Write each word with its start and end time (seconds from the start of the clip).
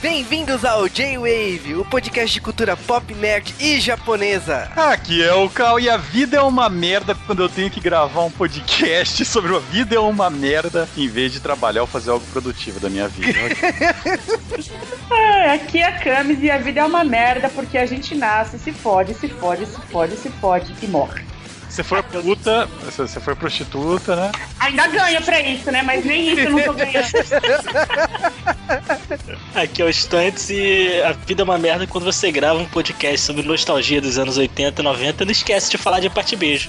Bem-vindos 0.00 0.64
ao 0.64 0.88
J-Wave, 0.88 1.74
o 1.74 1.84
podcast 1.84 2.32
de 2.32 2.40
cultura 2.40 2.74
pop, 2.74 3.14
nerd 3.14 3.54
e 3.60 3.78
japonesa. 3.78 4.70
Aqui 4.74 5.22
é 5.22 5.34
o 5.34 5.46
Cal 5.50 5.78
e 5.78 5.90
a 5.90 5.98
vida 5.98 6.38
é 6.38 6.40
uma 6.40 6.70
merda 6.70 7.14
quando 7.26 7.42
eu 7.42 7.50
tenho 7.50 7.70
que 7.70 7.80
gravar 7.80 8.22
um 8.22 8.30
podcast 8.30 9.22
sobre 9.26 9.54
a 9.54 9.58
vida 9.58 9.96
é 9.96 9.98
uma 9.98 10.30
merda 10.30 10.88
em 10.96 11.06
vez 11.06 11.32
de 11.32 11.40
trabalhar 11.40 11.82
ou 11.82 11.86
fazer 11.86 12.12
algo 12.12 12.24
produtivo 12.32 12.80
da 12.80 12.88
minha 12.88 13.08
vida. 13.08 13.38
ah, 15.10 15.52
aqui 15.52 15.80
é 15.80 15.88
a 15.88 15.98
Camis 15.98 16.42
e 16.42 16.50
a 16.50 16.56
vida 16.56 16.80
é 16.80 16.84
uma 16.84 17.04
merda 17.04 17.50
porque 17.50 17.76
a 17.76 17.84
gente 17.84 18.14
nasce, 18.14 18.58
se 18.58 18.72
fode, 18.72 19.12
se 19.12 19.28
fode, 19.28 19.66
se 19.66 19.78
fode, 19.82 20.16
se 20.16 20.30
fode 20.30 20.74
e 20.82 20.86
morre. 20.86 21.29
Você 21.70 21.84
for 21.84 22.02
puta, 22.02 22.66
você 22.96 23.20
for 23.20 23.36
prostituta, 23.36 24.16
né? 24.16 24.32
Ainda 24.58 24.88
ganha 24.88 25.20
pra 25.20 25.40
isso, 25.40 25.70
né? 25.70 25.82
Mas 25.82 26.04
nem 26.04 26.32
isso 26.32 26.40
eu 26.40 26.50
não 26.50 26.60
tô 26.62 26.72
ganhando. 26.72 27.06
Aqui 29.54 29.80
é 29.80 29.84
o 29.84 29.88
Estantes 29.88 30.50
e 30.50 31.00
a 31.02 31.12
vida 31.12 31.42
é 31.42 31.44
uma 31.44 31.58
merda 31.58 31.86
quando 31.86 32.04
você 32.04 32.32
grava 32.32 32.58
um 32.58 32.66
podcast 32.66 33.20
sobre 33.20 33.42
nostalgia 33.42 34.00
dos 34.00 34.18
anos 34.18 34.36
80 34.36 34.80
e 34.80 34.84
90 34.84 35.24
não 35.24 35.30
esquece 35.30 35.70
de 35.70 35.78
falar 35.78 36.00
de 36.00 36.10
parte 36.10 36.34
beijo. 36.34 36.68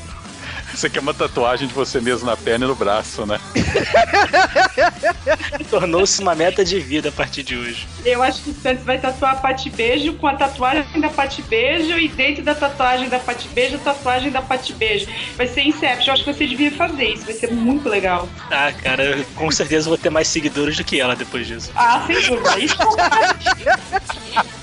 Você 0.73 0.89
quer 0.89 0.99
uma 0.99 1.13
tatuagem 1.13 1.67
de 1.67 1.73
você 1.73 1.99
mesmo 1.99 2.25
na 2.25 2.37
perna 2.37 2.65
e 2.65 2.67
no 2.67 2.75
braço, 2.75 3.25
né? 3.25 3.39
Tornou-se 5.69 6.21
uma 6.21 6.35
meta 6.35 6.63
de 6.63 6.79
vida 6.79 7.09
a 7.09 7.11
partir 7.11 7.43
de 7.43 7.55
hoje. 7.55 7.87
Eu 8.05 8.23
acho 8.23 8.41
que 8.41 8.49
o 8.49 8.53
Santos 8.53 8.83
vai 8.83 8.97
tatuar 8.97 9.33
a 9.33 9.35
Pati 9.35 9.69
Beijo 9.69 10.13
com 10.13 10.27
a 10.27 10.35
tatuagem 10.35 10.99
da 10.99 11.09
Pati 11.09 11.41
Beijo 11.43 11.97
e 11.97 12.07
dentro 12.07 12.43
da 12.43 12.55
tatuagem 12.55 13.09
da 13.09 13.19
Pati 13.19 13.47
Beijo, 13.49 13.75
a 13.75 13.79
tatuagem 13.79 14.31
da 14.31 14.41
Pati 14.41 14.73
Beijo. 14.73 15.07
Vai 15.35 15.47
ser 15.47 15.61
Inception. 15.61 16.07
Eu 16.07 16.13
acho 16.13 16.23
que 16.23 16.33
você 16.33 16.47
devia 16.47 16.71
fazer 16.71 17.05
isso. 17.05 17.25
Vai 17.25 17.35
ser 17.35 17.51
muito 17.51 17.87
legal. 17.87 18.27
Ah, 18.49 18.71
cara, 18.71 19.03
eu 19.03 19.25
com 19.35 19.51
certeza 19.51 19.89
vou 19.89 19.97
ter 19.97 20.09
mais 20.09 20.27
seguidores 20.27 20.77
do 20.77 20.83
que 20.83 20.99
ela 20.99 21.15
depois 21.15 21.47
disso. 21.47 21.71
Ah, 21.75 22.03
sem 22.07 22.21
dúvida. 22.21 22.59
Isso 22.59 22.77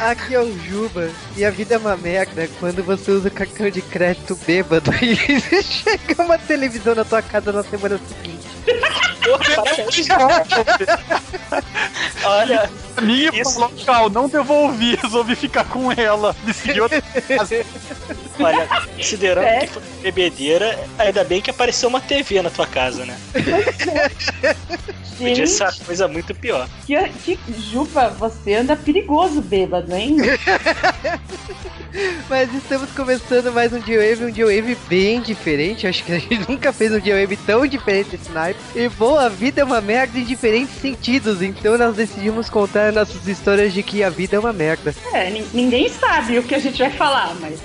Aqui 0.00 0.34
é 0.34 0.40
o 0.40 0.58
Juba 0.58 1.10
e 1.36 1.44
a 1.44 1.50
vida 1.50 1.74
é 1.74 1.78
uma 1.78 1.96
merda 1.96 2.48
quando 2.60 2.84
você 2.84 3.10
usa 3.10 3.30
cartão 3.30 3.70
de 3.70 3.80
crédito 3.80 4.38
bêbado 4.46 4.92
e 5.02 5.16
chega 5.62 6.22
uma 6.22 6.38
televisão 6.38 6.94
na 6.94 7.04
tua 7.04 7.22
casa 7.22 7.50
na 7.50 7.62
semana 7.62 7.98
seguinte. 7.98 8.46
Olha, 12.24 12.70
minha 13.02 13.30
isso... 13.40 13.58
local, 13.58 14.10
não 14.10 14.28
devolvi, 14.28 14.96
resolvi 14.96 15.34
ficar 15.34 15.64
com 15.64 15.90
ela. 15.92 16.36
Me 16.44 16.52
seguiu 16.52 16.86
Olha, 18.38 18.66
considerando 18.96 19.46
é. 19.46 19.60
que 19.60 19.66
foi 19.68 19.82
bebedeira, 20.02 20.78
ainda 20.98 21.24
bem 21.24 21.40
que 21.40 21.50
apareceu 21.50 21.88
uma 21.88 22.00
TV 22.00 22.42
na 22.42 22.50
tua 22.50 22.66
casa, 22.66 23.04
né? 23.04 23.16
Podia 25.18 25.46
ser 25.46 25.62
uma 25.64 25.72
coisa 25.72 26.08
muito 26.08 26.34
pior. 26.34 26.68
Que, 26.86 27.08
que 27.24 27.38
Juba, 27.58 28.10
você 28.10 28.54
anda 28.54 28.76
perigoso 28.76 29.40
bêbado, 29.40 29.94
hein? 29.94 30.18
Mas 32.28 32.52
estamos 32.52 32.90
começando 32.90 33.50
mais 33.52 33.72
um 33.72 33.80
G-Wave, 33.80 34.24
um 34.24 34.34
G-Wave 34.34 34.76
bem 34.86 35.20
diferente. 35.22 35.86
Acho 35.86 36.04
que 36.04 36.12
a 36.12 36.18
gente 36.18 36.46
nunca 36.48 36.72
fez 36.72 36.92
um 36.92 37.00
G-Wave 37.00 37.36
tão 37.38 37.66
diferente 37.66 38.10
desse 38.10 38.30
naipe. 38.30 38.60
E 38.74 38.88
bom, 38.90 39.16
a 39.16 39.30
vida 39.30 39.62
é 39.62 39.64
uma 39.64 39.80
merda 39.80 40.18
em 40.18 40.24
diferentes 40.24 40.74
sentidos. 40.80 41.40
Então 41.40 41.78
nós 41.78 41.96
decidimos 41.96 42.50
contar 42.50 42.92
nossas 42.92 43.26
histórias 43.26 43.72
de 43.72 43.82
que 43.82 44.02
a 44.02 44.10
vida 44.10 44.36
é 44.36 44.38
uma 44.38 44.52
merda. 44.52 44.94
É, 45.14 45.30
ninguém 45.54 45.88
sabe 45.88 46.38
o 46.38 46.42
que 46.42 46.54
a 46.54 46.58
gente 46.58 46.78
vai 46.78 46.90
falar, 46.90 47.34
mas. 47.40 47.58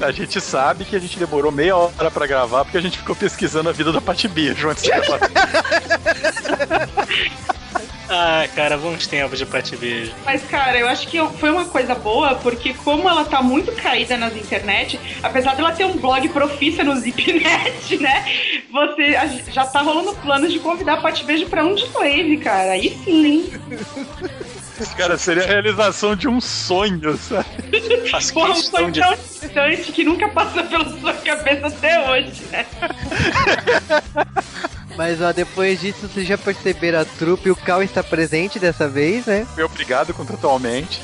A 0.00 0.10
gente 0.10 0.40
sabe 0.40 0.84
que 0.84 0.96
a 0.96 0.98
gente 0.98 1.18
demorou 1.18 1.52
meia 1.52 1.76
hora 1.76 2.10
para 2.10 2.26
gravar 2.26 2.64
porque 2.64 2.78
a 2.78 2.80
gente 2.80 2.98
ficou 2.98 3.14
pesquisando 3.14 3.68
a 3.68 3.72
vida 3.72 3.92
da 3.92 4.00
Pati 4.00 4.28
Beijo 4.28 4.68
antes 4.68 4.82
de 4.82 4.90
gravar. 4.90 5.20
Ah, 8.08 8.46
cara, 8.54 8.76
bons 8.76 9.06
tempos 9.06 9.38
de 9.38 9.44
Pati 9.44 9.76
Beijo. 9.76 10.12
Mas, 10.24 10.42
cara, 10.44 10.78
eu 10.78 10.86
acho 10.86 11.08
que 11.08 11.18
foi 11.38 11.50
uma 11.50 11.64
coisa 11.64 11.94
boa, 11.94 12.36
porque 12.36 12.72
como 12.72 13.08
ela 13.08 13.24
tá 13.24 13.42
muito 13.42 13.72
caída 13.72 14.16
nas 14.16 14.36
internet, 14.36 14.98
apesar 15.22 15.56
dela 15.56 15.72
ter 15.72 15.84
um 15.84 15.96
blog 15.96 16.28
profissa 16.28 16.84
no 16.84 16.94
Zipnet, 16.94 17.42
né? 17.98 18.24
Você 18.70 19.16
já 19.50 19.66
tá 19.66 19.80
rolando 19.80 20.14
planos 20.16 20.52
de 20.52 20.60
convidar 20.60 20.94
a 20.94 20.96
Pati 20.98 21.24
Beijo 21.24 21.46
pra 21.46 21.64
um 21.64 21.74
de 21.74 21.84
wave, 21.86 22.38
cara. 22.38 22.72
Aí 22.72 22.96
sim, 23.04 23.26
hein? 23.26 23.52
Cara, 24.96 25.16
seria 25.16 25.44
a 25.44 25.46
realização 25.46 26.14
de 26.14 26.28
um 26.28 26.40
sonho, 26.40 27.16
sabe? 27.16 27.46
Faz 28.10 28.30
Porra, 28.30 28.50
um 28.50 28.54
sonho 28.54 28.90
de... 28.90 29.00
tão 29.00 29.14
distante 29.14 29.92
que 29.92 30.04
nunca 30.04 30.28
passou 30.28 30.64
pela 30.64 30.98
sua 30.98 31.14
cabeça 31.14 31.66
até 31.66 32.10
hoje, 32.10 32.42
né? 32.50 32.66
Mas 34.96 35.20
ó, 35.20 35.32
depois 35.32 35.80
disso 35.80 36.08
vocês 36.08 36.26
já 36.26 36.38
perceberam 36.38 37.00
a 37.00 37.04
trupe, 37.04 37.50
o 37.50 37.56
Cal 37.56 37.82
está 37.82 38.02
presente 38.02 38.58
dessa 38.58 38.88
vez, 38.88 39.26
né? 39.26 39.46
Foi 39.54 39.62
obrigado 39.62 40.14
contratualmente. 40.14 41.02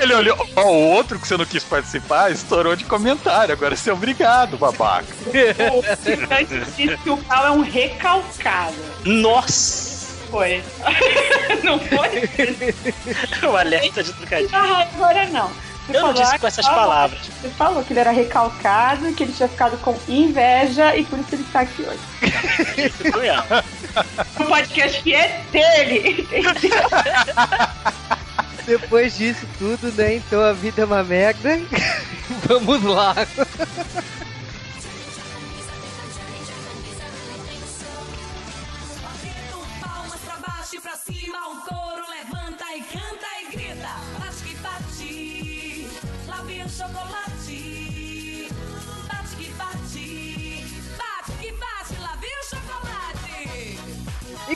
Ele 0.00 0.14
olhou, 0.14 0.48
ó, 0.56 0.64
o 0.64 0.90
outro 0.90 1.18
que 1.18 1.28
você 1.28 1.36
não 1.36 1.44
quis 1.44 1.62
participar 1.62 2.32
estourou 2.32 2.74
de 2.74 2.84
comentário. 2.84 3.52
Agora 3.52 3.76
você 3.76 3.90
é 3.90 3.92
obrigado, 3.92 4.56
babaca. 4.56 5.06
Disse 6.76 6.96
que 6.98 7.10
o 7.10 7.16
Cal 7.18 7.46
é 7.46 7.50
um 7.50 7.60
recalcado. 7.62 8.74
Nossa! 9.04 9.93
Foi. 10.34 10.62
não 11.62 11.78
foi? 11.78 12.28
o 13.48 13.56
alerta 13.56 14.02
de 14.02 14.12
trocadilho. 14.14 14.50
Ah, 14.52 14.88
agora 14.92 15.28
não. 15.28 15.48
Você 15.86 15.96
eu 15.96 16.02
não 16.02 16.12
disse 16.12 16.36
com 16.40 16.48
essas 16.48 16.66
palavras. 16.66 17.20
Você 17.20 17.48
falou 17.50 17.84
que 17.84 17.92
ele 17.92 18.00
era 18.00 18.10
recalcado, 18.10 19.14
que 19.14 19.22
ele 19.22 19.32
tinha 19.32 19.48
ficado 19.48 19.78
com 19.78 19.96
inveja 20.08 20.96
e 20.96 21.04
por 21.04 21.20
isso 21.20 21.36
ele 21.36 21.42
está 21.42 21.60
aqui 21.60 21.82
hoje. 21.82 22.00
o 24.40 24.44
podcast 24.44 25.02
que 25.04 25.14
é 25.14 25.40
dele, 25.52 26.22
entendeu? 26.22 26.50
Depois 28.66 29.16
disso 29.16 29.46
tudo, 29.56 29.92
né? 29.92 30.16
Então 30.16 30.42
a 30.42 30.52
vida 30.52 30.82
é 30.82 30.84
uma 30.84 31.04
merda. 31.04 31.60
Vamos 32.48 32.82
lá. 32.82 33.14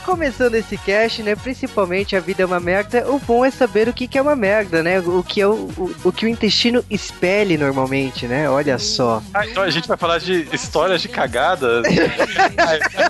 Começando 0.08 0.54
esse 0.54 0.78
cast, 0.78 1.22
né? 1.22 1.36
Principalmente 1.36 2.16
a 2.16 2.20
vida 2.20 2.42
é 2.42 2.46
uma 2.46 2.58
merda. 2.58 3.06
O 3.10 3.18
bom 3.18 3.44
é 3.44 3.50
saber 3.50 3.90
o 3.90 3.92
que, 3.92 4.08
que 4.08 4.16
é 4.16 4.22
uma 4.22 4.34
merda, 4.34 4.82
né? 4.82 5.00
O 5.00 5.22
que 5.22 5.38
é 5.38 5.46
o, 5.46 5.68
o, 5.76 5.94
o 6.04 6.10
que 6.10 6.24
o 6.24 6.28
intestino 6.28 6.82
expele 6.88 7.58
normalmente, 7.58 8.26
né? 8.26 8.48
Olha 8.48 8.78
só. 8.78 9.22
Ah, 9.34 9.46
então 9.46 9.62
a 9.62 9.68
gente 9.68 9.86
vai 9.86 9.98
falar 9.98 10.18
de 10.18 10.48
histórias 10.50 11.02
de 11.02 11.10
cagada. 11.10 11.82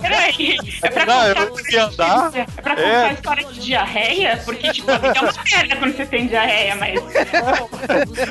Peraí, 0.02 0.56
é 0.82 0.90
pra 0.90 1.06
Não, 1.06 1.34
contar, 1.46 1.60
eu 1.60 1.72
ia 1.72 1.84
andar. 1.84 2.30
É 2.34 2.44
pra 2.60 2.74
contar 2.74 3.10
é. 3.10 3.12
história 3.12 3.44
de 3.46 3.60
diarreia? 3.60 4.42
Porque, 4.44 4.72
tipo, 4.72 4.90
é 4.90 4.96
uma 4.96 5.44
merda 5.52 5.76
quando 5.76 5.96
você 5.96 6.04
tem 6.04 6.26
diarreia, 6.26 6.74
mas. 6.74 7.00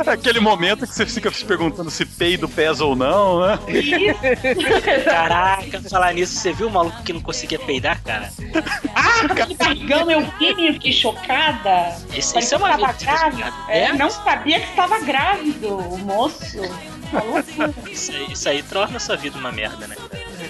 Aquele 0.06 0.42
momento 0.42 0.86
que 0.86 0.94
você 0.94 1.06
fica 1.06 1.32
se 1.32 1.46
perguntando 1.46 1.90
se 1.90 2.06
peido 2.06 2.50
pesa 2.50 2.84
ou 2.84 2.98
não, 2.98 3.48
né? 3.48 3.60
Isso. 3.70 5.06
Caraca, 5.06 5.82
falar 5.90 6.14
nisso, 6.14 6.34
você 6.34 6.52
viu 6.52 6.68
o 6.68 6.72
maluco 6.72 7.02
que 7.04 7.14
não 7.14 7.22
conseguia 7.22 7.60
peidar, 7.60 8.04
cara? 8.04 8.30
Ah, 8.96 9.46
que 9.46 9.56
barrigão, 9.56 10.10
eu 10.10 10.22
vi, 10.40 10.68
eu 10.68 10.74
fiquei 10.74 10.92
chocada. 10.92 11.96
Isso, 12.14 12.38
isso 12.38 12.56
é 12.56 12.58
uma 12.58 12.76
grávida. 12.78 13.54
É, 13.68 13.84
é, 13.86 13.94
não 13.94 14.10
sabia 14.10 14.60
que 14.60 14.70
estava 14.70 15.00
grávido, 15.00 15.78
o 15.78 15.98
moço. 15.98 16.62
Isso 17.90 18.12
aí, 18.12 18.32
isso 18.32 18.50
aí 18.50 18.64
torna 18.64 18.98
a 18.98 19.00
sua 19.00 19.16
vida 19.16 19.38
uma 19.38 19.52
merda, 19.52 19.88
né? 19.88 19.96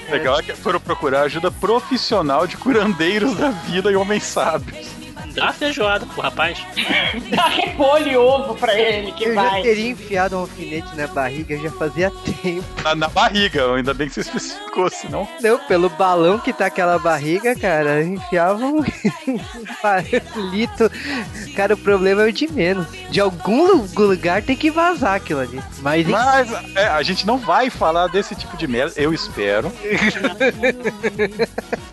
Legal 0.09 0.39
é 0.39 0.43
que 0.43 0.53
foram 0.55 0.79
procurar 0.79 1.21
ajuda 1.23 1.51
profissional 1.51 2.47
de 2.47 2.57
curandeiros 2.57 3.35
da 3.35 3.49
vida 3.49 3.91
e 3.91 3.95
homens 3.95 4.23
sábios. 4.23 4.96
Dá 5.37 5.43
uma 5.43 5.53
feijoada 5.53 6.03
pro 6.07 6.21
rapaz. 6.21 6.57
Dá 7.29 7.47
repolho 7.47 8.07
e 8.07 8.17
ovo 8.17 8.55
pra 8.55 8.73
ele, 8.73 9.11
que 9.11 9.25
eu 9.25 9.35
vai. 9.35 9.45
Eu 9.45 9.51
já 9.51 9.61
teria 9.61 9.89
enfiado 9.91 10.35
um 10.35 10.39
alfinete 10.39 10.95
na 10.95 11.05
barriga 11.05 11.55
já 11.59 11.69
fazia 11.69 12.11
tempo. 12.41 12.65
Na, 12.83 12.95
na 12.95 13.07
barriga, 13.07 13.75
ainda 13.75 13.93
bem 13.93 14.07
que 14.07 14.15
você 14.15 14.21
especificou, 14.21 14.89
senão... 14.89 15.27
Não, 15.39 15.59
pelo 15.59 15.89
balão 15.89 16.39
que 16.39 16.51
tá 16.51 16.65
aquela 16.65 16.97
barriga, 16.97 17.55
cara, 17.55 18.03
enfiava 18.03 18.65
um 18.65 18.83
palito. 19.79 20.89
Cara, 21.55 21.75
o 21.75 21.77
problema 21.77 22.23
é 22.23 22.29
o 22.29 22.33
de 22.33 22.51
menos. 22.51 22.87
De 23.11 23.21
algum 23.21 23.85
lugar 23.95 24.41
tem 24.41 24.55
que 24.55 24.71
vazar 24.71 25.15
aquilo 25.15 25.41
ali. 25.41 25.61
Mas, 25.81 26.07
Mas 26.07 26.51
é, 26.75 26.87
a 26.87 27.03
gente 27.03 27.27
não 27.27 27.37
vai 27.37 27.69
falar 27.69 28.07
desse 28.07 28.33
tipo 28.33 28.57
de 28.57 28.67
merda, 28.67 28.93
eu 28.97 29.13
espero. 29.13 29.71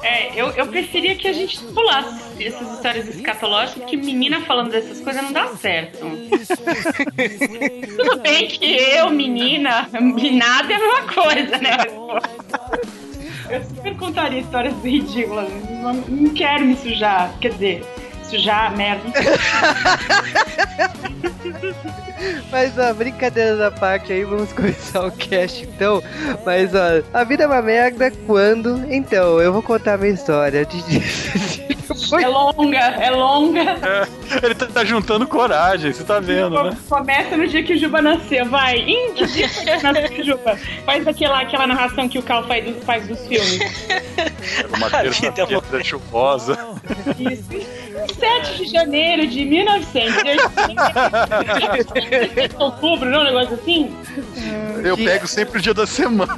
é, 0.02 0.40
eu, 0.40 0.48
eu 0.52 0.66
preferia 0.66 1.14
que 1.14 1.28
a 1.28 1.32
gente 1.32 1.58
pulasse 1.58 2.42
essas 2.42 2.72
histórias 2.72 3.08
escatológicas, 3.34 3.82
porque 3.82 3.96
menina 3.96 4.40
falando 4.42 4.70
dessas 4.70 5.00
coisas 5.00 5.22
não 5.22 5.32
dá 5.32 5.48
certo. 5.56 5.98
Tudo 7.96 8.20
bem 8.20 8.46
que 8.48 8.64
eu, 8.64 9.10
menina, 9.10 9.88
nada 9.92 10.72
é 10.72 10.76
a 10.76 10.78
mesma 10.78 11.02
coisa, 11.12 11.58
né? 11.58 11.76
Eu 13.50 13.62
super 13.64 13.96
contaria 13.96 14.40
histórias 14.40 14.74
ridículas. 14.82 15.50
Não, 15.70 15.92
não 15.92 16.32
quero 16.32 16.64
me 16.64 16.76
sujar. 16.76 17.32
Quer 17.40 17.52
dizer, 17.52 17.84
sujar, 18.22 18.74
merda. 18.76 19.04
Mas 22.50 22.78
ó, 22.78 22.94
brincadeira 22.94 23.56
da 23.56 23.70
parte 23.70 24.12
aí, 24.12 24.24
vamos 24.24 24.50
começar 24.52 25.04
o 25.04 25.10
cast 25.10 25.64
então. 25.64 26.02
Mas 26.46 26.74
ó, 26.74 27.02
a 27.12 27.22
vida 27.24 27.44
é 27.44 27.46
uma 27.46 27.60
merda 27.60 28.10
quando. 28.26 28.90
Então, 28.90 29.40
eu 29.40 29.52
vou 29.52 29.62
contar 29.62 29.94
a 29.94 29.98
minha 29.98 30.14
história. 30.14 30.64
De, 30.64 31.73
É 32.20 32.26
longa, 32.28 32.78
é 32.78 33.10
longa. 33.10 33.60
É, 33.60 34.06
ele 34.44 34.54
tá, 34.54 34.66
tá 34.66 34.84
juntando 34.84 35.26
coragem, 35.26 35.92
você 35.92 36.04
tá 36.04 36.20
vendo, 36.20 36.62
né? 36.62 36.76
Começa 36.88 37.36
no 37.36 37.46
dia 37.46 37.62
que 37.62 37.74
o 37.74 37.78
Juba 37.78 38.02
nasceu, 38.02 38.46
vai. 38.46 38.78
Em 38.78 39.12
que 39.14 39.26
dia 39.26 39.48
que 39.48 39.64
nasceu, 39.64 40.14
Juba? 40.24 40.58
Faz 40.84 41.06
aquela, 41.06 41.40
aquela 41.40 41.66
narração 41.66 42.08
que 42.08 42.18
o 42.18 42.22
Cal 42.22 42.46
faz, 42.46 42.64
dos- 42.64 42.84
faz 42.84 43.06
dos 43.06 43.20
filmes. 43.26 43.60
Era 44.58 44.68
uma 44.76 44.86
A 44.86 44.90
terça 44.90 45.20
vida 45.30 45.40
é 45.40 45.44
uma- 45.44 45.62
feira 45.62 45.84
chuvosa. 45.84 46.58
Isso. 47.18 47.44
Em 47.54 48.14
7 48.14 48.56
de 48.64 48.70
janeiro 48.70 49.26
de 49.26 49.44
1900. 49.44 50.14
Outubro, 52.58 53.08
não? 53.10 53.20
Um 53.20 53.24
negócio 53.24 53.54
assim? 53.54 53.94
Eu 54.82 54.96
pego 54.96 55.26
sempre 55.26 55.58
o 55.58 55.62
dia 55.62 55.74
da 55.74 55.86
semana. 55.86 56.34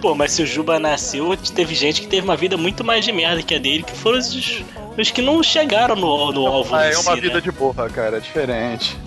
Pô, 0.00 0.14
mas 0.14 0.32
se 0.32 0.42
o 0.42 0.46
Juba 0.46 0.78
nasceu, 0.78 1.36
teve 1.54 1.74
gente 1.74 2.00
que 2.02 2.06
teve 2.08 2.24
uma 2.26 2.36
vida 2.36 2.56
muito 2.56 2.84
mais 2.84 3.04
de 3.04 3.12
merda 3.12 3.42
que 3.42 3.54
a 3.54 3.58
dele, 3.58 3.82
que 3.82 3.96
foram 3.96 4.18
os, 4.18 4.62
os 4.96 5.10
que 5.10 5.22
não 5.22 5.42
chegaram 5.42 5.96
no, 5.96 6.32
no 6.32 6.46
alvo 6.46 6.74
Ah, 6.74 6.84
é 6.84 6.96
uma 6.96 7.14
si, 7.14 7.20
vida 7.20 7.34
né? 7.34 7.40
de 7.40 7.50
borra, 7.52 7.88
cara, 7.88 8.18
é 8.18 8.20
diferente. 8.20 8.96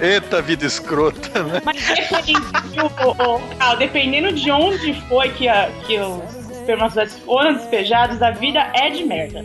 Eita, 0.00 0.40
vida 0.42 0.66
escrota, 0.66 1.42
né? 1.44 1.60
Mas 1.64 1.76
depende, 1.86 2.32
o, 2.80 2.86
o, 2.86 3.36
o- 3.36 3.40
Cal, 3.58 3.76
dependendo 3.76 4.32
de 4.32 4.50
onde 4.50 4.94
foi 5.08 5.28
que, 5.30 5.48
a, 5.48 5.68
que 5.86 5.98
os 5.98 6.36
espermatozoides 6.60 7.18
foram 7.20 7.54
despejados, 7.54 8.20
a 8.22 8.30
vida 8.30 8.60
é 8.74 8.90
de 8.90 9.04
merda. 9.04 9.44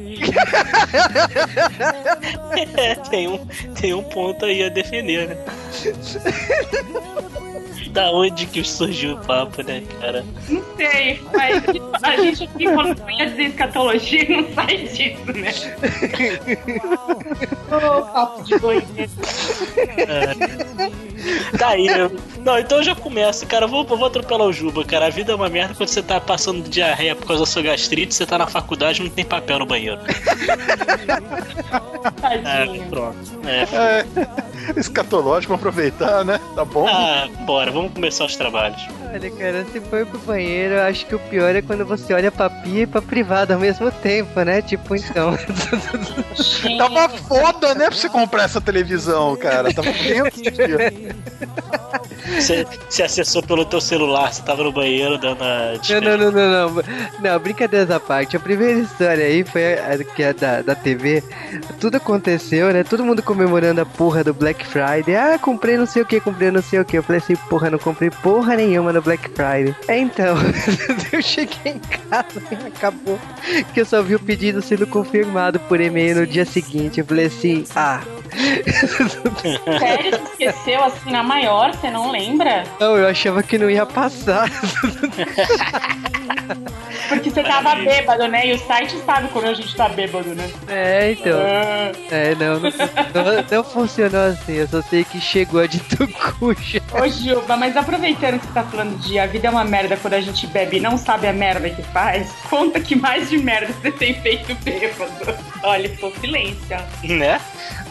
É, 2.78 2.96
tem 3.10 3.28
um, 3.28 3.38
tem 3.80 3.94
um 3.94 4.04
ponto 4.04 4.46
aí 4.46 4.64
a 4.64 4.70
defender, 4.70 5.30
né? 5.30 5.38
da 7.96 8.12
onde 8.12 8.46
que 8.46 8.62
surgiu 8.62 9.16
o 9.16 9.18
papo, 9.20 9.64
né, 9.64 9.82
cara? 10.02 10.26
Não 10.50 10.62
sei, 10.76 11.22
mas 11.34 11.64
a 12.04 12.18
gente 12.18 12.44
aqui, 12.44 12.66
quando 12.66 12.96
dizer 12.96 13.44
escatologia, 13.44 14.26
não 14.30 14.54
sai 14.54 14.78
disso, 14.80 15.32
né? 15.34 15.54
Ô, 17.72 18.02
papo 18.02 18.44
de 18.44 18.60
doideira. 18.60 19.10
Daí, 21.58 21.88
eu... 21.88 22.12
não, 22.44 22.60
então 22.60 22.80
eu 22.80 22.84
já 22.84 22.94
começo, 22.94 23.48
cara. 23.48 23.64
Eu 23.64 23.70
vou, 23.70 23.88
eu 23.90 23.98
vou 23.98 24.08
atropelar 24.08 24.46
o 24.46 24.54
Juba, 24.54 24.84
cara. 24.84 25.06
A 25.08 25.10
vida 25.10 25.32
é 25.32 25.36
uma 25.36 25.48
merda 25.48 25.74
quando 25.74 25.88
você 25.88 26.04
tá 26.04 26.20
passando 26.20 26.70
diarreia 26.70 27.16
por 27.16 27.26
causa 27.26 27.44
da 27.44 27.48
sua 27.48 27.62
gastrite, 27.62 28.14
você 28.14 28.26
tá 28.26 28.38
na 28.38 28.46
faculdade 28.46 29.02
e 29.02 29.06
não 29.06 29.10
tem 29.10 29.24
papel 29.24 29.60
no 29.60 29.66
banheiro. 29.66 30.00
É, 32.24 32.38
Tadinho. 32.42 32.88
pronto. 32.90 33.18
É. 33.46 33.64
É, 33.76 34.80
escatológico, 34.80 35.54
vamos 35.54 35.66
aproveitar, 35.66 36.24
né? 36.24 36.40
Tá 36.56 36.66
bom? 36.66 36.88
Ah, 36.88 37.28
bora, 37.46 37.72
vamos 37.72 37.85
começar 37.90 38.26
os 38.26 38.36
trabalhos. 38.36 38.82
Olha, 39.14 39.32
cara, 39.32 39.66
se 39.72 39.80
for 39.80 40.06
pro 40.06 40.20
banheiro, 40.20 40.76
eu 40.76 40.82
acho 40.84 41.06
que 41.06 41.16
o 41.16 41.20
pior 41.20 41.56
é 41.56 41.62
quando 41.62 41.86
você 41.86 42.14
olha 42.14 42.32
pra 42.32 42.50
pia 42.50 42.84
e 42.84 42.88
pra 42.88 43.02
privado 43.02 43.54
ao 43.54 43.60
mesmo 43.60 43.90
tempo, 43.92 44.40
né? 44.42 44.62
Tipo, 44.62 44.96
então. 44.96 45.38
Tava 46.78 47.10
foda, 47.10 47.74
né, 47.76 47.86
pra 47.88 47.96
você 47.96 48.10
comprar 48.10 48.44
essa 48.44 48.60
televisão, 48.62 49.36
cara. 49.38 49.74
Tava 49.74 49.92
dentro 49.92 50.42
dia. 50.42 51.16
Você, 52.40 52.66
você 52.90 53.04
acessou 53.04 53.42
pelo 53.44 53.64
teu 53.66 53.80
celular, 53.80 54.34
você 54.34 54.42
tava 54.42 54.64
no 54.64 54.72
banheiro 54.72 55.18
dando 55.18 55.44
a 55.44 55.74
Não, 55.90 56.02
não, 56.02 56.18
não, 56.18 56.32
não, 56.32 56.70
não. 56.74 56.84
Não, 57.22 57.40
brincadeira 57.40 57.86
da 57.86 58.00
parte. 58.00 58.36
A 58.36 58.40
primeira 58.40 58.80
história 58.80 59.26
aí 59.26 59.44
foi 59.44 59.76
a, 59.78 59.94
a- 59.94 60.04
que 60.04 60.24
é 60.24 60.34
da, 60.34 60.62
da 60.62 60.76
TV. 60.76 61.24
Tudo 61.80 61.98
aconteceu, 61.98 62.74
né? 62.74 62.84
Todo 62.84 63.04
mundo 63.06 63.22
comemorando 63.22 63.80
a 63.82 63.86
porra 63.86 64.24
do 64.24 64.34
Black 64.34 64.66
Friday. 64.66 65.16
Ah, 65.16 65.38
comprei 65.40 65.78
não 65.78 65.86
sei 65.86 66.02
o 66.02 66.06
que, 66.06 66.20
comprei 66.20 66.50
não 66.52 66.62
sei 66.62 66.80
o 66.80 66.86
que. 66.86 66.98
Eu 66.98 67.04
falei 67.04 67.22
assim, 67.22 67.36
porra, 67.36 67.70
não 67.76 67.80
comprei 67.80 68.10
porra 68.10 68.56
nenhuma 68.56 68.94
no 68.94 69.02
Black 69.02 69.30
Friday. 69.30 69.76
É, 69.88 69.98
então, 69.98 70.38
eu 71.12 71.22
cheguei 71.22 71.74
em 71.74 71.80
casa 71.80 72.42
e 72.52 72.68
acabou 72.68 73.20
que 73.74 73.82
eu 73.82 73.86
só 73.86 74.02
vi 74.02 74.16
o 74.16 74.20
pedido 74.20 74.62
sendo 74.62 74.88
confirmado 74.88 75.60
por 75.62 75.82
e-mail 75.82 76.16
no 76.16 76.28
dia 76.28 76.46
seguinte. 76.46 77.00
Eu 77.00 77.06
falei 77.06 77.26
assim, 77.26 77.66
ah, 77.76 78.02
sério, 79.80 80.12
você 80.12 80.46
esqueceu 80.46 80.84
assim 80.84 81.12
na 81.12 81.24
maior, 81.24 81.74
você 81.74 81.92
não 81.92 82.12
lembra? 82.12 82.64
não, 82.80 82.98
eu 82.98 83.08
achava 83.08 83.44
que 83.44 83.58
não 83.58 83.70
ia 83.70 83.86
passar. 83.86 84.50
Porque 87.08 87.30
você 87.30 87.44
tava 87.44 87.76
bêbado, 87.76 88.28
né? 88.28 88.48
E 88.48 88.54
o 88.54 88.60
site 88.60 88.98
sabe 89.06 89.28
quando 89.30 89.46
a 89.46 89.54
gente 89.54 89.76
tá 89.76 89.90
bêbado, 89.90 90.34
né? 90.36 90.50
É, 90.68 91.12
então. 91.12 91.40
Ah, 91.40 91.92
É, 92.12 92.36
não, 92.36 92.60
não, 92.60 92.70
não, 93.34 93.46
não 93.52 93.64
funcionou 93.64 94.22
assim. 94.28 94.54
Eu 94.54 94.68
só 94.68 94.82
sei 94.82 95.04
que 95.04 95.20
chegou 95.20 95.68
de 95.68 95.80
tucuja. 95.80 96.82
Ô 96.94 97.08
Juba, 97.08 97.58
mas 97.58 97.76
aproveitando 97.78 98.40
que 98.40 98.48
você 98.48 98.54
tá 98.54 98.64
falando 98.64 98.98
de 99.00 99.20
a 99.20 99.26
vida 99.26 99.48
é 99.48 99.50
uma 99.50 99.64
merda 99.64 99.98
quando 99.98 100.14
a 100.16 100.22
gente 100.22 100.48
bebe 100.48 100.78
e 100.78 100.80
não 100.80 100.98
sabe 100.98 101.28
a 101.28 101.34
merda 101.34 101.70
que 101.70 101.84
faz, 101.84 102.32
conta 102.50 102.80
que 102.80 102.96
mais 102.96 103.30
de 103.30 103.38
merda 103.38 103.74
você 103.74 103.92
tem 103.92 104.14
feito 104.22 104.54
bêbado. 104.56 105.12
Olha, 105.64 105.90
ficou 105.90 106.14
silêncio. 106.20 106.56
Né? 107.04 107.40